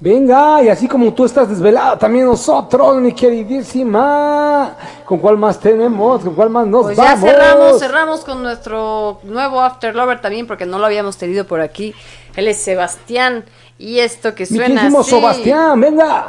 Venga, 0.00 0.60
y 0.64 0.68
así 0.68 0.88
como 0.88 1.14
tú 1.14 1.24
estás 1.24 1.48
desvelada, 1.48 1.96
también 1.96 2.26
nosotros, 2.26 2.96
mi 2.96 3.12
queridísima. 3.12 4.76
¿Con 5.04 5.20
cuál 5.20 5.38
más 5.38 5.60
tenemos? 5.60 6.24
¿Con 6.24 6.34
cuál 6.34 6.50
más 6.50 6.66
nos 6.66 6.86
pues 6.86 6.96
vamos? 6.96 7.20
ya 7.20 7.26
cerramos, 7.28 7.78
cerramos 7.78 8.24
con 8.24 8.42
nuestro 8.42 9.20
nuevo 9.22 9.60
After 9.60 9.94
Lover 9.94 10.20
también, 10.20 10.48
porque 10.48 10.66
no 10.66 10.80
lo 10.80 10.86
habíamos 10.86 11.16
tenido 11.16 11.46
por 11.46 11.60
aquí. 11.60 11.94
Él 12.34 12.48
es 12.48 12.56
Sebastián. 12.56 13.44
Y 13.78 13.98
esto 13.98 14.34
que 14.34 14.46
suena 14.46 14.88
Mi 14.88 14.96
así. 14.96 15.10
Sebastián, 15.10 15.80
venga. 15.80 16.28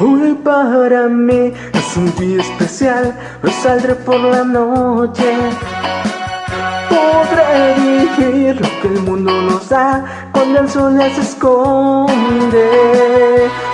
Hoy 0.00 0.34
para 0.44 1.08
mí 1.08 1.52
es 1.72 1.96
un 1.96 2.14
día 2.14 2.40
especial, 2.40 3.12
hoy 3.42 3.50
saldré 3.50 3.96
por 3.96 4.20
la 4.20 4.44
noche 4.44 5.34
vivir 7.76 8.60
lo 8.60 8.68
que 8.80 8.88
el 8.88 9.00
mundo 9.02 9.32
nos 9.32 9.68
da 9.68 10.04
cuando 10.32 10.60
el 10.60 10.68
sol 10.68 10.96
ya 10.98 11.14
se 11.14 11.20
esconde. 11.20 12.68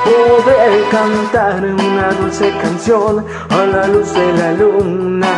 Podré 0.04 0.84
cantar 0.90 1.64
una 1.64 2.12
dulce 2.12 2.52
canción 2.60 3.24
a 3.50 3.66
la 3.66 3.86
luz 3.88 4.12
de 4.14 4.32
la 4.32 4.52
luna. 4.52 5.32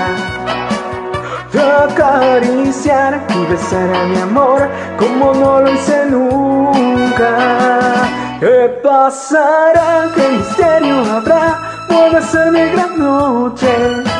Acariciar 1.84 3.26
y 3.28 3.46
besar 3.50 3.94
a 3.94 4.04
mi 4.06 4.18
amor 4.18 4.68
como 4.98 5.34
no 5.34 5.60
lo 5.60 5.72
hice 5.72 6.06
nunca. 6.10 7.30
¿Qué 8.40 8.80
pasará? 8.82 10.08
¿Qué 10.14 10.28
misterio 10.28 11.04
habrá? 11.12 11.74
Ser 12.30 12.52
mi 12.52 12.60
gran 12.70 12.98
noche. 12.98 14.13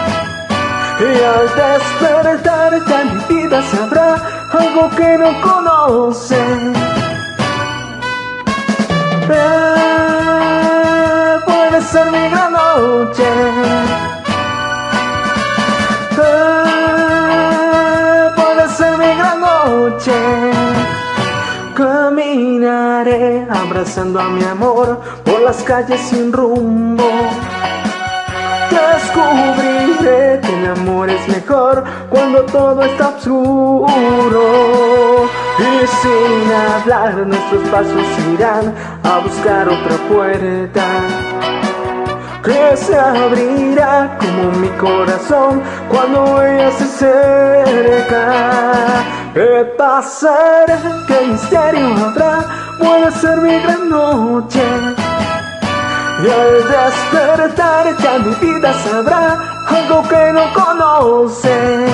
Y 1.00 1.02
al 1.02 1.48
despertar 1.56 2.72
ya 2.86 3.04
mi 3.04 3.18
vida 3.34 3.60
sabrá 3.62 4.14
algo 4.52 4.88
que 4.90 5.18
no 5.18 5.40
conoce. 5.40 6.38
Eh, 9.28 9.76
puede 11.46 11.82
ser 11.82 12.10
mi 12.12 12.28
gran 12.30 12.52
noche. 12.52 13.28
Eh, 16.22 16.70
puede 18.36 18.68
ser 18.68 18.96
mi 18.96 19.16
gran 19.16 19.40
noche. 19.40 20.14
Caminaré 21.74 23.48
abrazando 23.50 24.20
a 24.20 24.28
mi 24.28 24.44
amor 24.44 25.00
por 25.24 25.40
las 25.40 25.60
calles 25.64 26.00
sin 26.02 26.32
rumbo 26.32 27.02
descubriré 28.74 30.40
que 30.40 30.52
el 30.58 30.66
amor 30.70 31.10
es 31.10 31.28
mejor 31.28 31.84
cuando 32.10 32.42
todo 32.44 32.82
está 32.82 33.08
oscuro. 33.08 34.44
Y 35.58 35.86
sin 35.86 36.52
hablar 36.74 37.26
nuestros 37.26 37.68
pasos 37.68 38.06
irán 38.32 38.74
a 39.02 39.18
buscar 39.18 39.68
otra 39.68 39.96
puerta 40.08 40.84
que 42.44 42.76
se 42.76 42.98
abrirá 42.98 44.18
como 44.18 44.50
mi 44.58 44.68
corazón 44.78 45.62
cuando 45.88 46.42
ella 46.42 46.70
se 46.72 46.84
acerca. 46.84 48.24
¿Qué 49.32 49.64
pasará? 49.78 50.78
¿Qué 51.08 51.26
misterio 51.26 51.96
habrá? 51.96 52.44
Puede 52.78 53.10
ser 53.12 53.40
mi 53.40 53.58
gran 53.60 53.88
noche. 53.88 54.60
Y 56.24 56.26
al 56.26 56.54
despertar 56.68 57.96
ya 57.98 58.18
mi 58.18 58.34
vida 58.36 58.72
sabrá 58.82 59.38
algo 59.68 60.08
que 60.08 60.32
no 60.32 60.44
conoce. 60.54 61.86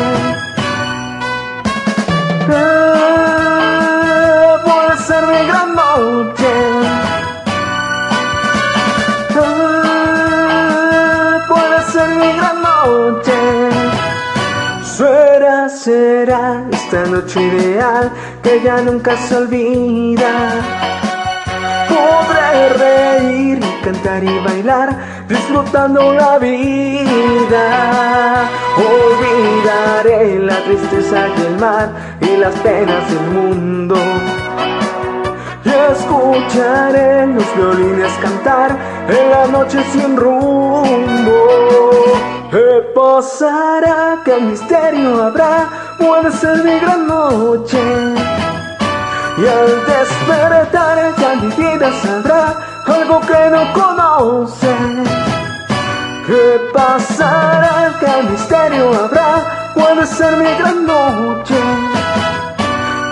Puede 4.65 4.97
ser 4.99 5.27
mi 5.27 5.47
gran 5.49 5.75
noche. 5.75 6.53
Puede 11.49 11.83
ser 11.93 12.09
mi 12.11 12.33
gran 12.39 12.63
noche. 12.63 13.39
Será 14.85 15.69
será 15.69 16.63
esta 16.71 17.05
noche 17.07 17.43
ideal 17.43 18.13
que 18.45 18.61
ya 18.63 18.77
nunca 18.81 19.17
se 19.17 19.37
olvida. 19.39 20.31
Podré 21.89 22.69
reír 22.85 23.70
cantar 23.83 24.23
y 24.23 24.39
bailar, 24.41 24.97
disfrutando 25.29 26.13
la 26.13 26.39
vida. 26.39 27.65
Olvidaré 28.77 30.39
la 30.41 30.57
tristeza 30.65 31.29
y 31.29 31.41
el 31.43 31.57
mar 31.59 31.91
y 32.21 32.37
las 32.37 32.55
penas 32.57 33.09
del 33.11 33.27
mundo. 33.31 33.97
Y 35.65 35.69
escucharé 35.93 37.27
los 37.27 37.57
violines 37.57 38.13
cantar 38.23 38.77
en 39.09 39.31
la 39.31 39.47
noche 39.47 39.83
sin 39.93 40.17
rumbo. 40.17 41.91
¿Qué 42.51 42.83
pasará? 42.95 44.19
¿Qué 44.25 44.41
misterio 44.41 45.23
habrá? 45.25 45.69
Puede 45.99 46.33
ser 46.33 46.65
mi 46.65 46.79
gran 46.81 47.07
noche. 47.07 47.79
Y 49.39 49.47
al 49.47 49.87
despertar 49.87 51.15
ya 51.17 51.35
mi 51.37 51.49
vida 51.49 51.91
que 53.19 53.51
no 53.51 53.73
conoce. 53.73 54.73
¿Qué 56.27 56.61
pasará? 56.73 57.93
¿Qué 57.99 58.23
misterio 58.31 58.95
habrá? 59.05 59.73
Puede 59.75 60.07
ser 60.07 60.37
mi 60.37 60.53
gran 60.59 60.87
noche. 60.87 61.59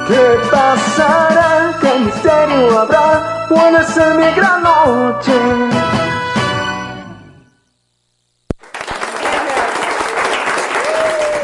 ¿Qué 0.06 0.38
pasará? 0.52 1.72
¿Qué 1.80 1.98
misterio 1.98 2.78
habrá? 2.78 3.46
Puede 3.48 3.84
ser 3.84 4.14
mi 4.14 4.30
gran 4.34 4.62
noche. 4.62 5.32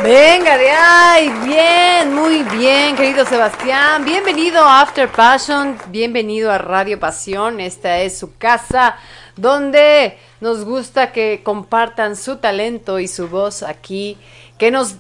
Venga 0.05 0.58
de 0.58 0.70
ay, 0.70 1.31
bien, 1.44 1.83
muy 2.07 2.42
bien, 2.42 2.97
querido 2.97 3.24
Sebastián. 3.24 4.05
Bienvenido 4.05 4.62
a 4.62 4.83
After 4.83 5.08
Passion, 5.08 5.78
bienvenido 5.89 6.50
a 6.50 6.58
Radio 6.58 7.00
Pasión. 7.00 7.60
Esta 7.60 8.00
es 8.00 8.18
su 8.18 8.36
casa 8.36 8.97
donde 9.36 10.18
nos 10.41 10.65
gusta 10.65 11.12
que 11.12 11.41
compartan 11.42 12.16
su 12.16 12.36
talento 12.36 12.99
y 12.99 13.08
su 13.08 13.28
voz 13.28 13.62
aquí, 13.62 14.18
que 14.58 14.70
nos 14.70 14.97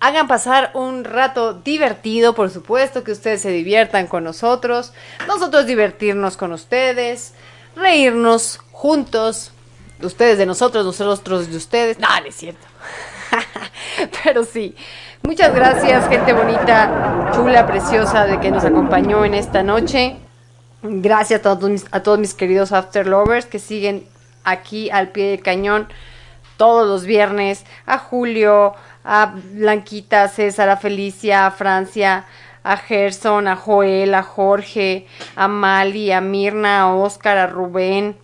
hagan 0.00 0.26
pasar 0.26 0.72
un 0.74 1.04
rato 1.04 1.54
divertido, 1.54 2.34
por 2.34 2.50
supuesto, 2.50 3.04
que 3.04 3.12
ustedes 3.12 3.42
se 3.42 3.50
diviertan 3.50 4.08
con 4.08 4.24
nosotros, 4.24 4.92
nosotros 5.28 5.66
divertirnos 5.66 6.36
con 6.36 6.52
ustedes, 6.52 7.34
reírnos 7.76 8.58
juntos, 8.72 9.52
ustedes 10.02 10.38
de 10.38 10.46
nosotros, 10.46 10.84
nosotros 10.84 11.50
de 11.50 11.56
ustedes. 11.56 11.98
No, 12.00 12.08
no 12.08 12.32
cierto. 12.32 12.66
Pero 14.24 14.44
sí, 14.44 14.74
muchas 15.22 15.54
gracias, 15.54 16.08
gente 16.08 16.32
bonita, 16.32 17.30
chula, 17.34 17.66
preciosa, 17.66 18.26
de 18.26 18.40
que 18.40 18.50
nos 18.50 18.64
acompañó 18.64 19.24
en 19.24 19.34
esta 19.34 19.62
noche. 19.62 20.16
Gracias 20.82 21.40
a 21.40 21.42
todos 21.42 21.70
mis, 21.70 21.86
a 21.90 22.02
todos 22.02 22.18
mis 22.18 22.34
queridos 22.34 22.72
After 22.72 23.06
Lovers 23.06 23.46
que 23.46 23.58
siguen 23.58 24.04
aquí 24.44 24.90
al 24.90 25.08
pie 25.08 25.30
del 25.30 25.42
cañón 25.42 25.88
todos 26.56 26.88
los 26.88 27.04
viernes. 27.04 27.64
A 27.86 27.98
Julio, 27.98 28.74
a 29.04 29.34
Blanquita, 29.34 30.24
a 30.24 30.28
César, 30.28 30.68
a 30.68 30.76
Felicia, 30.76 31.46
a 31.46 31.50
Francia, 31.50 32.24
a 32.62 32.76
Gerson, 32.76 33.48
a 33.48 33.56
Joel, 33.56 34.14
a 34.14 34.22
Jorge, 34.22 35.06
a 35.36 35.48
Mali, 35.48 36.12
a 36.12 36.20
Mirna, 36.20 36.82
a 36.82 36.94
Oscar, 36.94 37.38
a 37.38 37.46
Rubén, 37.46 38.16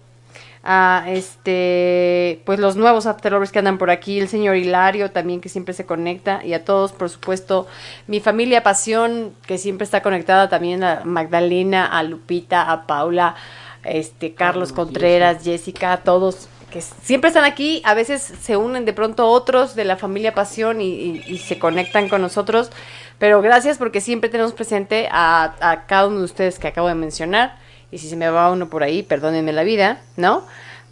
a 0.67 1.05
este, 1.09 2.43
pues 2.45 2.59
los 2.59 2.77
nuevos 2.77 3.07
afterlovers 3.07 3.53
que 3.53 3.59
andan 3.61 3.79
por 3.79 3.91
aquí, 3.91 4.19
el 4.19 4.29
señor 4.29 4.57
Hilario 4.57 5.11
también 5.13 5.41
que 5.41 5.49
siempre 5.49 5.75
se 5.75 5.87
conecta 5.87 6.45
y 6.45 6.53
a 6.55 6.65
todos, 6.65 6.93
por 6.93 7.09
supuesto, 7.09 7.67
mi 8.07 8.21
familia 8.21 8.63
Pasión 8.63 9.33
que 9.47 9.59
siempre 9.59 9.85
está 9.85 10.03
conectada 10.03 10.49
también 10.49 10.83
a 10.85 11.03
Magdalena, 11.05 11.87
a 11.87 12.03
Lupita, 12.03 12.71
a 12.73 12.87
Paula, 12.87 13.37
este 13.85 14.35
Carlos 14.35 14.73
Contreras, 14.73 15.45
Jessica, 15.45 15.93
a 15.93 15.97
todos 15.99 16.49
que 16.71 16.81
siempre 16.81 17.29
están 17.29 17.45
aquí, 17.45 17.81
a 17.85 17.95
veces 17.95 18.21
se 18.21 18.57
unen 18.57 18.85
de 18.85 18.93
pronto 18.93 19.29
otros 19.29 19.77
de 19.77 19.85
la 19.85 19.97
familia 19.97 20.35
Pasión 20.35 20.81
y, 20.81 20.87
y- 20.89 21.23
y 21.29 21.39
se 21.39 21.61
conectan 21.61 22.09
con 22.09 22.21
nosotros, 22.21 22.73
pero 23.21 23.41
gracias 23.41 23.79
porque 23.79 24.01
siempre 24.01 24.29
tenemos 24.31 24.53
presente 24.53 25.09
a, 25.13 25.55
a 25.61 25.87
cada 25.87 26.09
uno 26.09 26.19
de 26.19 26.25
ustedes 26.25 26.59
que 26.59 26.67
acabo 26.67 26.89
de 26.89 26.97
mencionar, 26.97 27.57
y 27.91 27.99
si 27.99 28.09
se 28.09 28.17
me 28.17 28.29
va 28.31 28.51
uno 28.51 28.69
por 28.69 28.83
ahí, 28.83 29.03
perdónenme 29.03 29.53
la 29.53 29.63
vida, 29.63 30.01
¿no? 30.17 30.45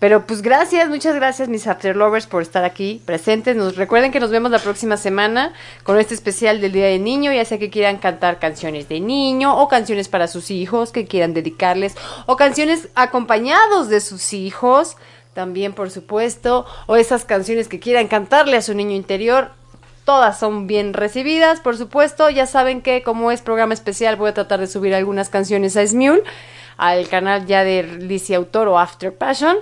Pero 0.05 0.27
pues 0.27 0.43
gracias, 0.43 0.89
muchas 0.89 1.15
gracias 1.15 1.49
mis 1.49 1.67
After 1.67 1.97
Lovers 1.97 2.27
por 2.27 2.43
estar 2.43 2.63
aquí 2.65 3.01
presentes. 3.07 3.57
Nos 3.57 3.77
recuerden 3.77 4.13
que 4.13 4.21
nos 4.21 4.31
vemos 4.31 4.51
la 4.51 4.59
próxima 4.59 4.99
semana 4.99 5.55
con 5.83 5.99
este 5.99 6.13
especial 6.13 6.61
del 6.61 6.73
Día 6.73 6.89
del 6.89 7.03
Niño, 7.03 7.33
ya 7.33 7.45
sea 7.47 7.59
que 7.59 7.71
quieran 7.71 7.97
cantar 7.97 8.39
canciones 8.39 8.87
de 8.89 9.01
niño 9.01 9.57
o 9.57 9.67
canciones 9.69 10.09
para 10.09 10.29
sus 10.29 10.51
hijos 10.51 10.93
que 10.93 11.07
quieran 11.07 11.33
dedicarles 11.33 11.95
o 12.27 12.37
canciones 12.37 12.89
acompañados 12.95 13.89
de 13.89 14.01
sus 14.01 14.35
hijos, 14.35 14.99
también 15.33 15.73
por 15.73 15.91
supuesto, 15.91 16.67
o 16.87 16.97
esas 16.97 17.25
canciones 17.25 17.69
que 17.69 17.81
quieran 17.81 18.09
cantarle 18.09 18.59
a 18.59 18.63
su 18.63 18.75
niño 18.75 18.95
interior. 18.95 19.53
Todas 20.05 20.39
son 20.39 20.67
bien 20.67 20.93
recibidas, 20.93 21.61
por 21.61 21.79
supuesto. 21.79 22.29
Ya 22.29 22.47
saben 22.47 22.83
que 22.83 23.03
como 23.03 23.31
es 23.31 23.41
programa 23.41 23.73
especial 23.73 24.17
voy 24.17 24.29
a 24.29 24.35
tratar 24.35 24.61
de 24.61 24.67
subir 24.67 24.95
algunas 24.95 25.31
canciones 25.31 25.79
a 25.79 25.87
Smule, 25.87 26.25
al 26.77 27.09
canal 27.09 27.47
ya 27.47 27.65
de 27.65 27.83
Lizzie 27.83 28.37
Autor 28.37 28.69
o 28.69 28.79
After 28.79 29.15
Passion. 29.15 29.57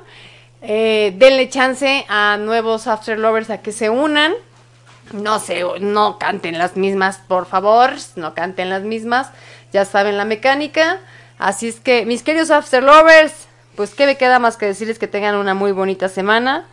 Eh, 0.62 1.15
denle 1.16 1.49
chance 1.49 2.05
a 2.08 2.36
nuevos 2.36 2.86
After 2.86 3.18
Lovers 3.18 3.50
a 3.50 3.58
que 3.62 3.73
se 3.73 3.91
unan. 3.91 4.32
No 5.12 5.41
sé, 5.41 5.62
no 5.81 6.18
canten 6.18 6.57
las 6.58 6.76
mismas, 6.76 7.18
por 7.28 7.47
favor, 7.47 7.91
no 8.16 8.34
canten 8.34 8.70
las 8.70 8.82
mismas. 8.82 9.31
Ya 9.73 9.84
saben 9.84 10.16
la 10.16 10.24
mecánica. 10.24 11.00
Así 11.39 11.68
es 11.68 11.81
que, 11.81 12.07
mis 12.07 12.23
queridos 12.23 12.50
After 12.50 12.82
Lovers, 12.82 13.49
pues 13.74 13.94
qué 13.94 14.07
me 14.07 14.16
queda 14.16 14.39
más 14.39 14.57
que 14.57 14.66
decirles 14.66 14.99
que 14.99 15.08
tengan 15.08 15.34
una 15.34 15.55
muy 15.55 15.73
bonita 15.73 16.08
semana. 16.08 16.66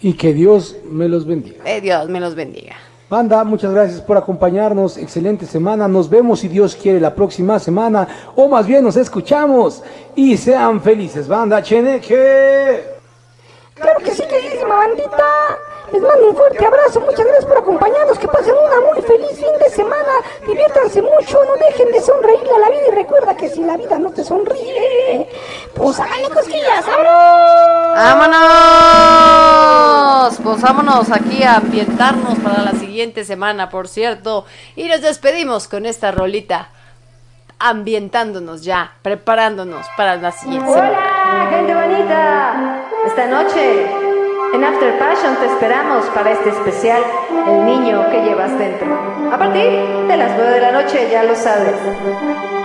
Y 0.00 0.14
que 0.14 0.32
Dios 0.32 0.76
me 0.84 1.08
los 1.08 1.26
bendiga. 1.26 1.62
Eh, 1.64 1.80
Dios 1.80 2.08
me 2.08 2.20
los 2.20 2.34
bendiga. 2.34 2.76
Banda, 3.10 3.42
muchas 3.42 3.72
gracias 3.72 4.00
por 4.00 4.16
acompañarnos. 4.16 4.96
Excelente 4.96 5.44
semana. 5.44 5.88
Nos 5.88 6.08
vemos 6.08 6.38
si 6.38 6.46
Dios 6.46 6.76
quiere 6.76 7.00
la 7.00 7.12
próxima 7.12 7.58
semana. 7.58 8.06
O 8.36 8.46
más 8.46 8.68
bien 8.68 8.84
nos 8.84 8.96
escuchamos. 8.96 9.82
Y 10.14 10.36
sean 10.36 10.80
felices, 10.80 11.26
banda. 11.26 11.60
Cheneque. 11.60 12.84
Claro 13.74 13.98
que 13.98 14.12
sí, 14.12 14.22
queridísima 14.28 14.76
bandita. 14.76 15.24
Les 15.92 16.00
mando 16.00 16.28
un 16.28 16.36
fuerte 16.36 16.64
abrazo. 16.64 17.00
Muchas 17.00 17.26
gracias 17.26 17.46
por 17.46 17.58
acompañarnos. 17.58 18.18
Que 18.18 18.28
pasen 18.28 18.54
una 18.54 18.92
muy 18.92 19.02
feliz 19.02 19.36
fin 19.36 19.58
de 19.58 19.68
semana. 19.70 20.12
Diviértanse 20.46 21.02
mucho. 21.02 21.44
No 21.44 21.54
dejen 21.54 21.90
de 21.92 22.00
sonreírle 22.00 22.54
a 22.54 22.58
la 22.58 22.70
vida. 22.70 22.82
Y 22.88 22.90
recuerda 22.92 23.36
que 23.36 23.48
si 23.48 23.62
la 23.62 23.76
vida 23.76 23.98
no 23.98 24.10
te 24.10 24.22
sonríe, 24.22 25.28
pues 25.74 25.98
háganle 25.98 26.30
cosquillas. 26.30 26.86
¡Vámonos! 26.86 28.30
¡Vámonos! 28.30 30.40
Pues 30.42 30.62
vámonos 30.62 31.10
aquí 31.10 31.42
a 31.42 31.56
ambientarnos 31.56 32.38
para 32.38 32.62
la 32.62 32.70
siguiente 32.72 33.24
semana, 33.24 33.68
por 33.68 33.88
cierto. 33.88 34.44
Y 34.76 34.86
nos 34.88 35.00
despedimos 35.00 35.66
con 35.66 35.86
esta 35.86 36.12
rolita. 36.12 36.68
Ambientándonos 37.58 38.62
ya, 38.62 38.92
preparándonos 39.02 39.86
para 39.96 40.16
la 40.16 40.30
siguiente 40.32 40.72
semana. 40.72 40.90
Hola, 40.90 41.48
gente 41.50 41.74
bonita. 41.74 42.84
Esta 43.06 43.26
noche 43.26 44.09
en 44.52 44.64
After 44.64 44.98
Passion 44.98 45.36
te 45.36 45.46
esperamos 45.46 46.06
para 46.06 46.32
este 46.32 46.50
especial 46.50 47.02
El 47.46 47.64
niño 47.64 48.08
que 48.10 48.22
llevas 48.22 48.56
dentro. 48.58 48.88
A 49.32 49.38
partir 49.38 49.62
de 49.62 50.16
las 50.16 50.36
9 50.36 50.52
de 50.52 50.60
la 50.60 50.72
noche, 50.72 51.08
ya 51.10 51.22
lo 51.22 51.34
sabes. 51.34 51.74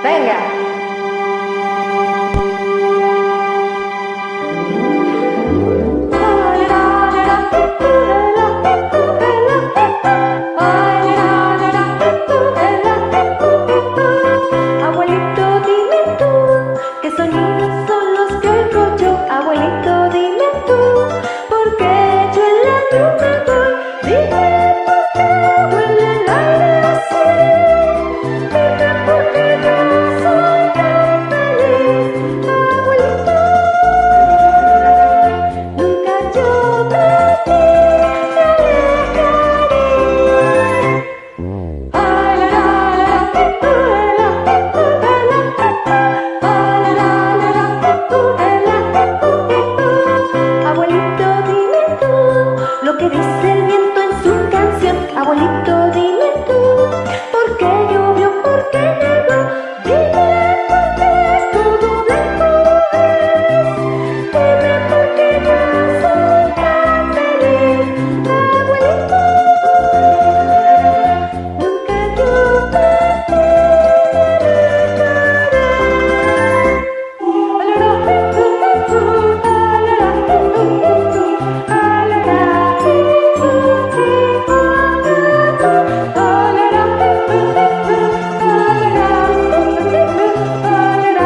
Venga. 0.04 0.65